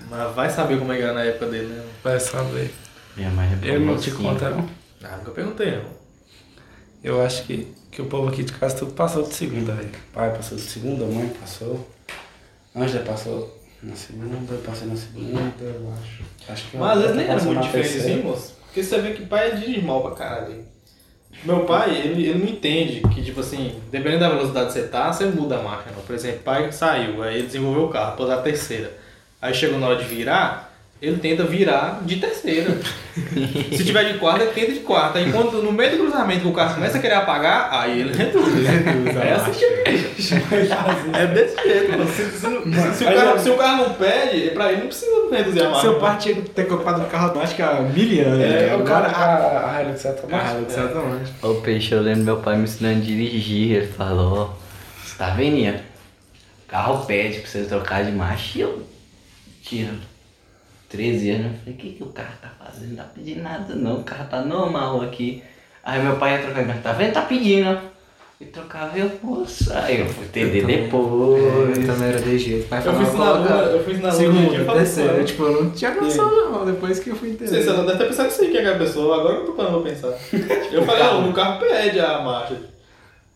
Mas 0.08 0.34
vai 0.34 0.48
saber 0.48 0.78
como 0.78 0.92
é 0.92 0.96
que 0.96 1.02
era 1.02 1.12
na 1.14 1.24
época 1.24 1.46
dele, 1.46 1.66
né? 1.66 1.82
Vai 2.04 2.20
saber. 2.20 2.72
Minha 3.16 3.30
mãe 3.30 3.48
Eu 3.64 3.80
não 3.80 3.96
te 3.96 4.10
reprovou 4.10 4.32
conto, 4.32 4.44
não. 4.48 4.81
Ah, 5.04 5.16
nunca 5.16 5.30
perguntei, 5.32 5.72
não. 5.72 6.02
Eu 7.02 7.20
acho 7.20 7.44
que, 7.44 7.72
que 7.90 8.00
o 8.00 8.06
povo 8.06 8.28
aqui 8.28 8.44
de 8.44 8.52
casa 8.52 8.76
tudo 8.76 8.92
passou 8.92 9.24
de 9.24 9.34
segunda, 9.34 9.72
velho. 9.72 9.90
Pai 10.12 10.34
passou 10.34 10.56
de 10.56 10.64
segunda, 10.64 11.04
mãe 11.04 11.28
passou. 11.40 11.88
Angela 12.74 13.04
passou 13.04 13.62
na 13.82 13.96
segunda, 13.96 14.54
eu 14.54 14.60
passei 14.60 14.86
na 14.86 14.96
segunda, 14.96 15.52
eu 15.60 15.92
acho. 16.00 16.22
Acho 16.52 16.70
que 16.70 16.76
Mas 16.76 16.98
às 16.98 17.02
vezes 17.02 17.16
nem 17.16 17.24
era 17.24 17.34
passei 17.34 17.52
muito 17.52 17.64
diferente 17.64 17.98
assim, 17.98 18.22
moço. 18.22 18.54
Porque 18.64 18.82
você 18.82 19.00
vê 19.00 19.12
que 19.12 19.26
pai 19.26 19.50
é 19.50 19.54
dirige 19.56 19.82
mal 19.82 20.02
pra 20.02 20.12
caralho. 20.12 20.64
Meu 21.44 21.64
pai, 21.64 21.96
ele, 21.96 22.28
ele 22.28 22.38
não 22.38 22.46
entende 22.46 23.00
que, 23.12 23.22
tipo 23.22 23.40
assim, 23.40 23.82
dependendo 23.90 24.20
da 24.20 24.28
velocidade 24.28 24.66
que 24.66 24.72
você 24.74 24.86
tá, 24.86 25.12
você 25.12 25.26
muda 25.26 25.58
a 25.58 25.62
marcha, 25.62 25.90
não. 25.90 26.02
Por 26.02 26.14
exemplo, 26.14 26.40
pai 26.40 26.70
saiu, 26.70 27.22
aí 27.22 27.38
ele 27.38 27.46
desenvolveu 27.46 27.86
o 27.86 27.88
carro, 27.88 28.16
pôs 28.16 28.30
a 28.30 28.40
terceira. 28.40 28.96
Aí 29.40 29.52
chegou 29.52 29.78
na 29.80 29.88
hora 29.88 29.98
de 29.98 30.04
virar, 30.04 30.71
ele 31.02 31.16
tenta 31.16 31.42
virar 31.42 32.00
de 32.04 32.16
terceira. 32.16 32.78
Se 33.76 33.84
tiver 33.84 34.12
de 34.12 34.18
quarta, 34.20 34.44
ele 34.44 34.52
tenta 34.52 34.72
de 34.72 34.78
quarta. 34.80 35.18
Aí 35.18 35.32
quando 35.32 35.60
no 35.60 35.72
meio 35.72 35.90
do 35.90 35.96
cruzamento 36.04 36.42
que 36.42 36.46
o 36.46 36.52
carro 36.52 36.76
começa 36.76 36.96
a 36.96 37.00
querer 37.00 37.14
apagar, 37.14 37.70
aí 37.72 38.00
ele 38.00 38.16
reduz. 38.16 38.64
É 39.20 39.32
assim 39.32 39.50
que 39.50 39.92
É 41.18 41.26
desse 41.26 41.56
jeito. 41.60 42.06
Se, 42.06 42.24
se, 42.30 42.38
se 42.38 43.04
o 43.04 43.14
carro, 43.14 43.38
se 43.40 43.50
o 43.50 43.56
carro 43.56 43.88
não 43.88 43.94
pede, 43.94 44.50
pra 44.50 44.70
ele 44.70 44.82
não 44.82 44.86
precisa 44.86 45.10
reduzir 45.32 45.62
a 45.62 45.70
marcha. 45.70 45.80
Seu 45.80 45.98
pai 45.98 46.18
tinha 46.18 46.34
que 46.36 46.42
ter 46.50 46.68
comprado 46.68 47.02
um 47.02 47.06
carro 47.06 47.24
automático 47.26 47.62
há 47.64 47.80
mil 47.80 48.24
anos. 48.24 48.40
É, 48.40 48.66
né? 48.68 48.76
o 48.76 48.84
cara, 48.84 49.08
Agora. 49.08 49.58
a, 49.58 49.76
a 49.78 49.82
Hilux 49.82 50.04
é 50.04 50.08
automática. 50.08 50.56
Ah, 50.56 50.64
exatamente. 50.68 51.32
Ô 51.42 51.54
peixe, 51.54 51.92
eu 51.92 52.00
lembro 52.00 52.22
meu 52.22 52.36
pai 52.36 52.56
me 52.56 52.62
ensinando 52.62 53.00
a 53.00 53.04
dirigir. 53.04 53.76
Ele 53.76 53.86
falou, 53.88 54.56
você 55.04 55.16
tá 55.18 55.30
vendo? 55.30 55.74
O 55.74 56.68
carro 56.68 57.04
pede 57.06 57.40
pra 57.40 57.50
você 57.50 57.64
trocar 57.64 58.04
de 58.04 58.12
marcha 58.12 58.58
e 58.58 58.60
eu 58.60 58.82
tinha 59.64 59.90
13 60.92 61.30
anos. 61.30 61.46
Eu 61.46 61.52
falei, 61.58 61.74
o 61.74 61.76
que, 61.76 61.90
que 61.92 62.02
o 62.02 62.06
carro 62.06 62.34
tá 62.40 62.48
fazendo? 62.64 62.90
Não 62.90 62.96
tá 62.96 63.04
pedindo 63.14 63.42
nada 63.42 63.74
não, 63.74 63.96
o 63.96 64.04
carro 64.04 64.26
tá 64.30 64.42
normal 64.42 65.00
aqui. 65.02 65.42
Aí 65.84 66.00
meu 66.02 66.16
pai 66.16 66.34
ia 66.36 66.42
trocar 66.42 66.60
de 66.62 66.66
marcha, 66.68 66.82
tá 66.82 66.92
vendo? 66.92 67.12
Tá 67.12 67.22
pedindo. 67.22 67.78
E 68.40 68.44
trocava 68.46 68.98
eu, 68.98 69.08
moça. 69.22 69.78
Aí 69.84 70.00
eu 70.00 70.06
fui 70.06 70.24
entender 70.24 70.64
depois. 70.66 71.78
Eu 71.78 71.86
também 71.86 72.08
era 72.08 72.18
desse 72.20 72.38
jeito. 72.38 72.68
Pai 72.68 72.82
Eu 72.84 72.92
fiz 72.94 73.14
na 73.14 73.32
lua, 73.32 73.48
eu 73.48 73.84
fiz 73.84 74.00
na 74.00 74.12
lua. 74.12 74.22
eu 74.22 74.32
Segunda, 74.32 74.64
falei, 74.64 74.82
terceira. 74.84 75.14
pô, 75.14 75.24
Tipo, 75.24 75.42
eu 75.44 75.62
não 75.64 75.70
tinha 75.70 75.94
noção 75.94 76.50
não. 76.50 76.66
Depois 76.66 76.98
que 76.98 77.10
eu 77.10 77.16
fui 77.16 77.30
entender. 77.30 77.48
sei, 77.50 77.62
você 77.62 77.70
não 77.72 77.86
deve 77.86 77.98
ter 77.98 78.06
pensado 78.06 78.28
isso 78.30 78.42
aí 78.42 78.50
que 78.50 78.58
é 78.58 78.68
a 78.74 78.78
pessoa, 78.78 79.20
agora 79.20 79.34
eu 79.36 79.46
tô 79.46 79.52
parando 79.52 79.80
pra 79.80 79.90
pensar. 79.90 80.08
Eu 80.72 80.84
falei, 80.84 81.02
não, 81.04 81.30
o 81.30 81.32
carro 81.32 81.60
pede 81.60 82.00
a 82.00 82.20
marcha. 82.22 82.56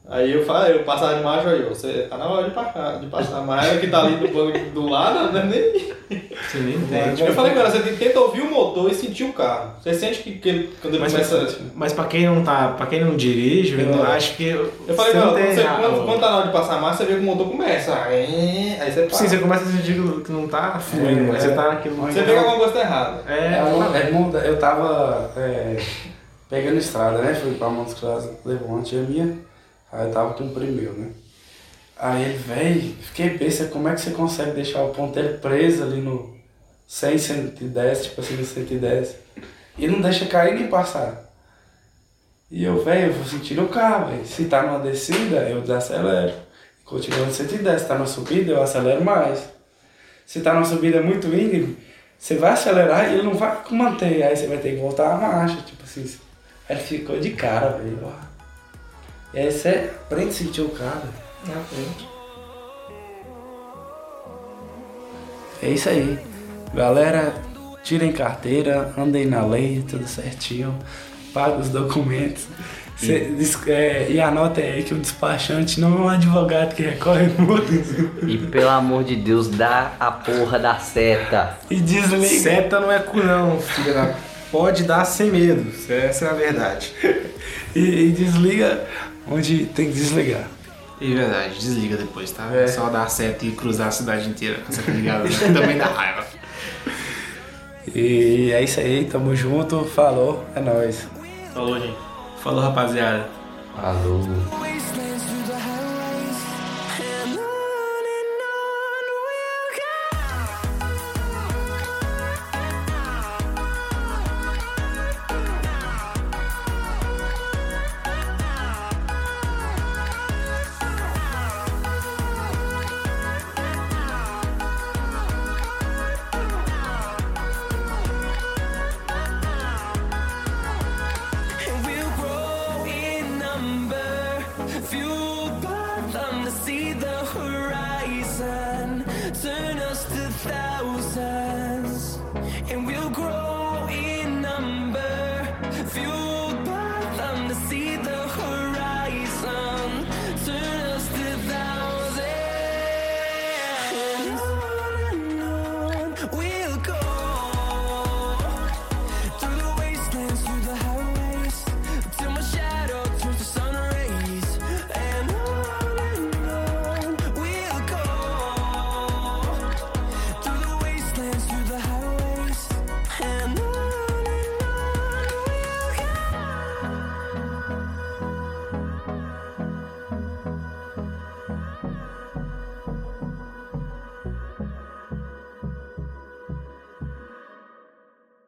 Aí 0.09 0.33
eu 0.33 0.45
falei, 0.45 0.77
eu 0.77 0.85
passava 0.85 1.16
de 1.16 1.23
marcha 1.24 1.49
aí, 1.49 1.62
você 1.62 2.07
tá 2.09 2.16
na 2.16 2.27
hora 2.28 2.45
de 2.45 2.53
passar, 2.55 3.01
de 3.01 3.07
passar 3.07 3.39
a 3.39 3.41
marcha 3.43 3.77
que 3.78 3.89
tá 3.89 4.03
ali 4.05 4.15
do 4.16 4.28
banco 4.28 4.59
do 4.73 4.89
lado, 4.89 5.33
não 5.33 5.41
é 5.41 5.45
nem. 5.45 5.97
Você 6.09 6.59
nem 6.59 6.77
entende. 6.77 7.23
Eu 7.23 7.35
falei, 7.35 7.53
cara, 7.53 7.69
você 7.69 7.81
tenta 7.81 8.20
ouvir 8.20 8.43
o 8.43 8.51
motor 8.51 8.89
e 8.89 8.95
sentir 8.95 9.24
o 9.24 9.33
carro. 9.33 9.73
Você 9.83 9.93
sente 9.95 10.23
que, 10.23 10.33
que 10.39 10.49
ele, 10.49 10.74
quando 10.81 10.95
ele 10.95 11.03
Mas, 11.03 11.12
começa. 11.12 11.59
mas 11.74 11.93
pra 11.93 12.05
quem 12.05 12.24
não 12.27 12.45
tá, 12.45 12.74
pra 12.77 12.87
quem 12.87 13.05
não 13.05 13.16
dirige, 13.16 13.81
eu 13.81 13.87
não 13.87 14.05
acho 14.05 14.37
que. 14.37 14.49
Eu 14.51 14.95
falei, 14.95 15.12
cara, 15.12 15.31
você, 15.33 15.61
a- 15.62 15.74
quando, 15.74 16.05
quando 16.07 16.20
tá 16.20 16.31
na 16.31 16.37
hora 16.37 16.47
de 16.47 16.53
passar 16.53 16.74
a 16.77 16.81
marcha, 16.81 16.99
você 16.99 17.07
vê 17.07 17.15
que 17.15 17.20
o 17.20 17.24
motor 17.24 17.49
começa. 17.49 17.93
Aí 18.05 18.77
aí 18.81 18.93
você 18.93 19.03
para. 19.03 19.16
Sim, 19.19 19.27
você 19.28 19.39
começa 19.39 19.65
a 19.65 19.73
sentir 19.73 19.95
que 20.24 20.31
não 20.31 20.47
tá 20.47 20.78
fluindo, 20.78 21.24
mas 21.33 21.45
É, 21.45 21.49
você 21.49 21.55
tá 21.57 21.69
naquilo. 21.69 21.97
Você 21.97 22.23
vê 22.23 22.33
que 22.33 22.39
alguma 22.39 22.57
coisa 22.59 22.73
tá 22.74 22.81
errada. 22.81 23.23
É, 23.27 23.35
É, 23.35 24.07
é, 24.07 24.11
muda- 24.12 24.39
eu 24.39 24.57
tava 24.57 25.33
é, 25.37 25.77
pegando 26.49 26.77
estrada, 26.78 27.19
né? 27.19 27.35
Fui 27.35 27.55
pra 27.55 27.69
Montes 27.69 27.95
Claros, 27.95 28.28
levou 28.45 28.69
uma 28.69 28.83
tia 28.83 29.01
minha, 29.03 29.35
aí 29.97 30.06
eu 30.06 30.12
tava 30.12 30.35
com 30.35 30.52
primo 30.52 30.73
meu, 30.73 30.93
né? 30.93 31.10
Aí 31.98 32.24
ele, 32.24 32.39
véi, 32.39 32.97
fiquei 33.01 33.31
besta, 33.31 33.66
como 33.66 33.89
é 33.89 33.94
que 33.94 34.01
você 34.02 34.10
consegue 34.10 34.52
deixar 34.52 34.82
o 34.82 34.93
ponteiro 34.93 35.39
preso 35.39 35.82
ali 35.82 36.01
no 36.01 36.36
100, 36.86 37.18
110, 37.18 38.05
tipo 38.05 38.20
assim, 38.20 38.36
no 38.36 38.44
110, 38.44 39.16
e 39.78 39.89
não 39.89 40.01
deixa 40.01 40.27
cair 40.27 40.55
nem 40.55 40.68
passar? 40.68 41.27
E 42.51 42.64
eu, 42.64 42.85
velho, 42.85 43.09
eu 43.09 43.12
vou 43.14 43.24
sentir 43.24 43.59
o 43.59 43.68
carro, 43.68 44.10
velho. 44.10 44.27
Se 44.27 44.44
tá 44.44 44.62
numa 44.62 44.78
descida, 44.78 45.48
eu 45.48 45.62
desacelero. 45.62 46.32
Continuo 46.85 47.27
no 47.27 47.32
110. 47.32 47.82
Se 47.82 47.89
tá 47.89 47.98
na 47.98 48.06
subida, 48.06 48.52
eu 48.52 48.62
acelero 48.62 49.05
mais. 49.05 49.48
Se 50.24 50.40
tá 50.40 50.55
numa 50.55 50.64
subida 50.64 51.02
muito 51.02 51.27
íngreme, 51.27 51.77
você 52.16 52.36
vai 52.36 52.52
acelerar 52.52 53.10
e 53.10 53.14
ele 53.14 53.23
não 53.24 53.35
vai 53.35 53.59
manter. 53.70 54.23
Aí 54.23 54.36
você 54.36 54.47
vai 54.47 54.59
ter 54.59 54.77
que 54.77 54.81
voltar 54.81 55.12
a 55.12 55.16
marcha, 55.16 55.56
tipo 55.62 55.82
assim. 55.82 56.05
Aí 56.68 56.77
ele 56.77 56.85
ficou 56.85 57.18
de 57.18 57.31
cara, 57.31 57.78
velho. 57.78 57.98
E 59.35 59.39
aí 59.39 59.51
você 59.51 59.90
aprende 60.03 60.28
a 60.28 60.32
sentir 60.32 60.61
o 60.62 60.69
carro. 60.70 61.09
É 65.62 65.69
isso 65.69 65.89
aí. 65.89 66.19
Galera, 66.74 67.35
tirem 67.82 68.12
carteira, 68.12 68.93
andem 68.97 69.27
na 69.27 69.44
lei, 69.44 69.85
tudo 69.89 70.07
certinho. 70.07 70.77
Paga 71.32 71.59
os 71.59 71.69
documentos. 71.69 72.47
Cê 72.97 73.31
é, 73.66 74.07
e 74.11 74.19
anotem 74.19 74.65
aí 74.65 74.82
que 74.82 74.94
o 74.94 74.98
despachante 74.98 75.78
não 75.78 75.98
é 75.98 76.01
um 76.01 76.09
advogado 76.09 76.74
que 76.74 76.82
recorre 76.82 77.28
multas. 77.39 77.90
E 78.27 78.39
pelo 78.39 78.70
amor 78.70 79.05
de 79.05 79.16
Deus, 79.16 79.48
dá 79.48 79.93
a 80.01 80.11
porra 80.11 80.59
da 80.59 80.78
seta. 80.78 81.59
E 81.70 81.77
desliga. 81.77 82.27
Seta 82.27 82.81
não 82.81 82.90
é 82.90 82.98
cu 82.98 83.19
não, 83.19 83.61
filha 83.61 83.93
da... 83.93 84.15
Pode 84.51 84.85
dar 84.85 85.05
sem 85.05 85.31
medo, 85.31 85.70
essa 85.90 86.27
é 86.27 86.31
a 86.31 86.32
verdade. 86.32 86.93
E, 87.74 88.07
e 88.07 88.11
desliga 88.11 88.86
onde 89.28 89.66
tem 89.66 89.90
que 89.90 89.94
desligar. 89.94 90.48
E 91.01 91.15
verdade, 91.15 91.59
desliga 91.59 91.97
depois, 91.97 92.31
tá? 92.31 92.48
É. 92.55 92.66
Só 92.66 92.89
dar 92.89 93.09
seta 93.11 93.44
e 93.44 93.53
cruzar 93.53 93.89
a 93.89 93.90
cidade 93.90 94.28
inteira 94.28 94.61
com 94.61 94.73
essa 94.73 94.90
ligada 94.90 95.28
também 95.53 95.77
dá 95.77 95.86
raiva. 95.86 96.27
E 97.94 98.51
é 98.53 98.62
isso 98.62 98.81
aí, 98.81 99.05
tamo 99.05 99.35
junto, 99.36 99.85
falou, 99.85 100.44
é 100.55 100.61
nóis. 100.61 101.07
Falou, 101.53 101.78
gente. 101.78 101.97
Falou, 102.43 102.62
rapaziada. 102.62 103.28
Falou. 103.74 104.23